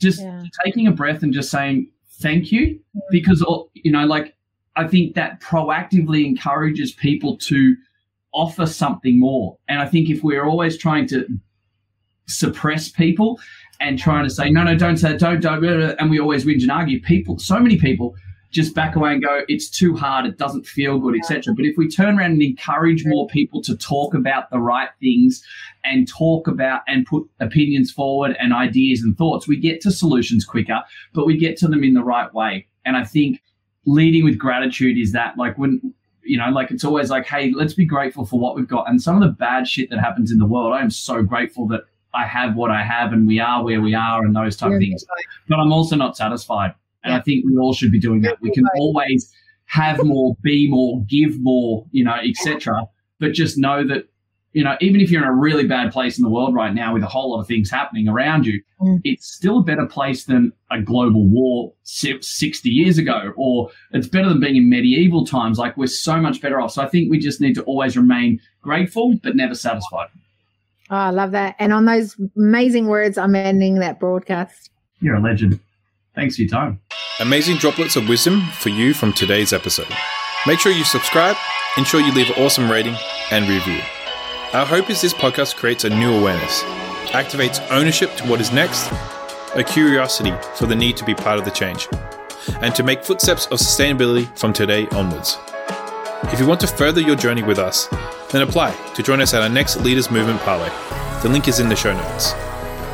just 0.00 0.20
yeah. 0.20 0.44
taking 0.64 0.86
a 0.86 0.92
breath 0.92 1.22
and 1.22 1.32
just 1.32 1.50
saying 1.50 1.88
thank 2.20 2.52
you, 2.52 2.80
because, 3.10 3.44
uh, 3.46 3.58
you 3.74 3.92
know, 3.92 4.06
like 4.06 4.34
I 4.76 4.86
think 4.88 5.14
that 5.14 5.40
proactively 5.40 6.24
encourages 6.24 6.92
people 6.92 7.36
to 7.38 7.76
offer 8.32 8.66
something 8.66 9.20
more. 9.20 9.56
And 9.68 9.80
I 9.80 9.86
think 9.86 10.10
if 10.10 10.24
we're 10.24 10.44
always 10.44 10.76
trying 10.76 11.06
to 11.08 11.26
suppress 12.26 12.88
people 12.88 13.38
and 13.80 13.98
trying 13.98 14.24
to 14.24 14.30
say, 14.30 14.50
no, 14.50 14.64
no, 14.64 14.76
don't 14.76 14.96
say, 14.96 15.16
don't, 15.16 15.40
don't, 15.40 15.64
and 15.64 16.10
we 16.10 16.18
always 16.18 16.44
whinge 16.44 16.62
and 16.62 16.70
argue, 16.70 17.00
people, 17.00 17.38
so 17.38 17.60
many 17.60 17.78
people 17.78 18.14
just 18.54 18.74
back 18.74 18.94
away 18.94 19.12
and 19.12 19.22
go, 19.22 19.42
it's 19.48 19.68
too 19.68 19.96
hard, 19.96 20.24
it 20.24 20.38
doesn't 20.38 20.64
feel 20.64 20.98
good, 20.98 21.16
etc. 21.16 21.52
But 21.54 21.64
if 21.64 21.76
we 21.76 21.88
turn 21.88 22.18
around 22.18 22.32
and 22.32 22.42
encourage 22.42 23.04
more 23.04 23.26
people 23.26 23.60
to 23.62 23.76
talk 23.76 24.14
about 24.14 24.50
the 24.50 24.60
right 24.60 24.90
things 25.00 25.44
and 25.82 26.06
talk 26.08 26.46
about 26.46 26.82
and 26.86 27.04
put 27.04 27.28
opinions 27.40 27.90
forward 27.90 28.36
and 28.38 28.54
ideas 28.54 29.02
and 29.02 29.18
thoughts, 29.18 29.48
we 29.48 29.56
get 29.56 29.80
to 29.82 29.90
solutions 29.90 30.44
quicker, 30.44 30.80
but 31.12 31.26
we 31.26 31.36
get 31.36 31.56
to 31.58 31.68
them 31.68 31.82
in 31.82 31.94
the 31.94 32.04
right 32.04 32.32
way. 32.32 32.66
And 32.84 32.96
I 32.96 33.04
think 33.04 33.42
leading 33.86 34.24
with 34.24 34.38
gratitude 34.38 34.96
is 34.98 35.12
that 35.12 35.36
like 35.36 35.58
when 35.58 35.92
you 36.26 36.38
know, 36.38 36.48
like 36.48 36.70
it's 36.70 36.84
always 36.84 37.10
like, 37.10 37.26
hey, 37.26 37.52
let's 37.54 37.74
be 37.74 37.84
grateful 37.84 38.24
for 38.24 38.40
what 38.40 38.56
we've 38.56 38.66
got. 38.66 38.88
And 38.88 39.02
some 39.02 39.14
of 39.14 39.20
the 39.20 39.34
bad 39.34 39.68
shit 39.68 39.90
that 39.90 40.00
happens 40.00 40.32
in 40.32 40.38
the 40.38 40.46
world, 40.46 40.72
I 40.72 40.80
am 40.80 40.90
so 40.90 41.22
grateful 41.22 41.66
that 41.68 41.82
I 42.14 42.24
have 42.24 42.56
what 42.56 42.70
I 42.70 42.82
have 42.82 43.12
and 43.12 43.26
we 43.26 43.40
are 43.40 43.62
where 43.62 43.82
we 43.82 43.94
are 43.94 44.24
and 44.24 44.34
those 44.34 44.56
type 44.56 44.70
yeah, 44.70 44.76
of 44.76 44.80
things. 44.80 45.04
But 45.48 45.58
I'm 45.58 45.70
also 45.70 45.96
not 45.96 46.16
satisfied. 46.16 46.74
And 47.04 47.12
yeah. 47.12 47.18
I 47.18 47.22
think 47.22 47.44
we 47.44 47.56
all 47.56 47.74
should 47.74 47.92
be 47.92 48.00
doing 48.00 48.22
that. 48.22 48.40
We 48.40 48.50
can 48.50 48.64
always 48.76 49.32
have 49.66 50.02
more, 50.02 50.36
be 50.42 50.68
more, 50.68 51.04
give 51.08 51.40
more, 51.40 51.86
you 51.92 52.04
know, 52.04 52.16
etc. 52.22 52.86
But 53.20 53.32
just 53.32 53.58
know 53.58 53.86
that 53.86 54.08
you 54.54 54.62
know, 54.62 54.76
even 54.80 55.00
if 55.00 55.10
you're 55.10 55.20
in 55.20 55.28
a 55.28 55.34
really 55.34 55.66
bad 55.66 55.92
place 55.92 56.16
in 56.16 56.22
the 56.22 56.30
world 56.30 56.54
right 56.54 56.72
now 56.72 56.94
with 56.94 57.02
a 57.02 57.08
whole 57.08 57.32
lot 57.32 57.40
of 57.40 57.48
things 57.48 57.68
happening 57.68 58.08
around 58.08 58.46
you, 58.46 58.62
mm. 58.80 59.00
it's 59.02 59.26
still 59.26 59.58
a 59.58 59.62
better 59.62 59.84
place 59.84 60.24
than 60.26 60.52
a 60.70 60.80
global 60.80 61.28
war 61.28 61.72
60 61.82 62.70
years 62.70 62.96
ago, 62.96 63.32
or 63.36 63.70
it's 63.90 64.06
better 64.06 64.28
than 64.28 64.38
being 64.38 64.54
in 64.54 64.70
medieval 64.70 65.26
times. 65.26 65.58
Like 65.58 65.76
we're 65.76 65.88
so 65.88 66.20
much 66.20 66.40
better 66.40 66.60
off. 66.60 66.70
So 66.70 66.82
I 66.82 66.88
think 66.88 67.10
we 67.10 67.18
just 67.18 67.40
need 67.40 67.54
to 67.56 67.64
always 67.64 67.96
remain 67.96 68.40
grateful, 68.62 69.14
but 69.24 69.34
never 69.34 69.56
satisfied. 69.56 70.08
Oh, 70.88 70.96
I 70.96 71.10
love 71.10 71.32
that. 71.32 71.56
And 71.58 71.72
on 71.72 71.86
those 71.86 72.16
amazing 72.36 72.86
words, 72.86 73.18
I'm 73.18 73.34
ending 73.34 73.80
that 73.80 73.98
broadcast. 73.98 74.70
You're 75.00 75.16
a 75.16 75.20
legend. 75.20 75.58
Thanks 76.14 76.36
for 76.36 76.42
your 76.42 76.50
time. 76.50 76.80
Amazing 77.20 77.58
droplets 77.58 77.94
of 77.94 78.08
wisdom 78.08 78.44
for 78.58 78.70
you 78.70 78.92
from 78.92 79.12
today's 79.12 79.52
episode. 79.52 79.86
Make 80.48 80.58
sure 80.58 80.72
you 80.72 80.82
subscribe, 80.82 81.36
ensure 81.76 82.00
you 82.00 82.12
leave 82.12 82.28
an 82.30 82.42
awesome 82.42 82.68
rating 82.68 82.96
and 83.30 83.48
review. 83.48 83.80
Our 84.52 84.66
hope 84.66 84.90
is 84.90 85.00
this 85.00 85.14
podcast 85.14 85.54
creates 85.54 85.84
a 85.84 85.90
new 85.90 86.12
awareness, 86.12 86.64
activates 87.12 87.64
ownership 87.70 88.16
to 88.16 88.24
what 88.26 88.40
is 88.40 88.50
next, 88.52 88.90
a 89.54 89.62
curiosity 89.62 90.32
for 90.56 90.66
the 90.66 90.74
need 90.74 90.96
to 90.96 91.04
be 91.04 91.14
part 91.14 91.38
of 91.38 91.44
the 91.44 91.52
change, 91.52 91.86
and 92.60 92.74
to 92.74 92.82
make 92.82 93.04
footsteps 93.04 93.46
of 93.46 93.60
sustainability 93.60 94.26
from 94.36 94.52
today 94.52 94.88
onwards. 94.88 95.38
If 96.32 96.40
you 96.40 96.48
want 96.48 96.62
to 96.62 96.66
further 96.66 97.00
your 97.00 97.14
journey 97.14 97.44
with 97.44 97.60
us, 97.60 97.86
then 98.32 98.42
apply 98.42 98.72
to 98.96 99.02
join 99.04 99.20
us 99.20 99.34
at 99.34 99.42
our 99.42 99.48
next 99.48 99.76
Leaders 99.76 100.10
Movement 100.10 100.40
Parlay. 100.40 100.70
The 101.22 101.28
link 101.28 101.46
is 101.46 101.60
in 101.60 101.68
the 101.68 101.76
show 101.76 101.94
notes. 101.94 102.32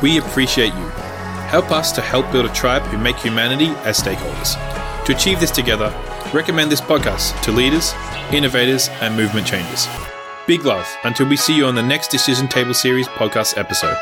We 0.03 0.19
appreciate 0.19 0.75
you. 0.75 1.10
Help 1.51 1.69
us 1.69 1.91
to 1.91 2.01
help 2.01 2.31
build 2.31 2.45
a 2.45 2.53
tribe 2.53 2.81
who 2.83 2.97
make 2.97 3.17
humanity 3.17 3.67
as 3.83 3.99
stakeholders. 3.99 4.55
To 5.05 5.13
achieve 5.13 5.41
this 5.41 5.51
together, 5.51 5.93
recommend 6.33 6.71
this 6.71 6.79
podcast 6.79 7.39
to 7.43 7.51
leaders, 7.51 7.93
innovators, 8.31 8.87
and 9.01 9.17
movement 9.17 9.45
changers. 9.45 9.85
Big 10.47 10.63
love 10.63 10.87
until 11.03 11.27
we 11.27 11.35
see 11.35 11.57
you 11.57 11.65
on 11.65 11.75
the 11.75 11.83
next 11.83 12.07
Decision 12.09 12.47
Table 12.47 12.73
Series 12.73 13.09
podcast 13.09 13.57
episode. 13.57 13.97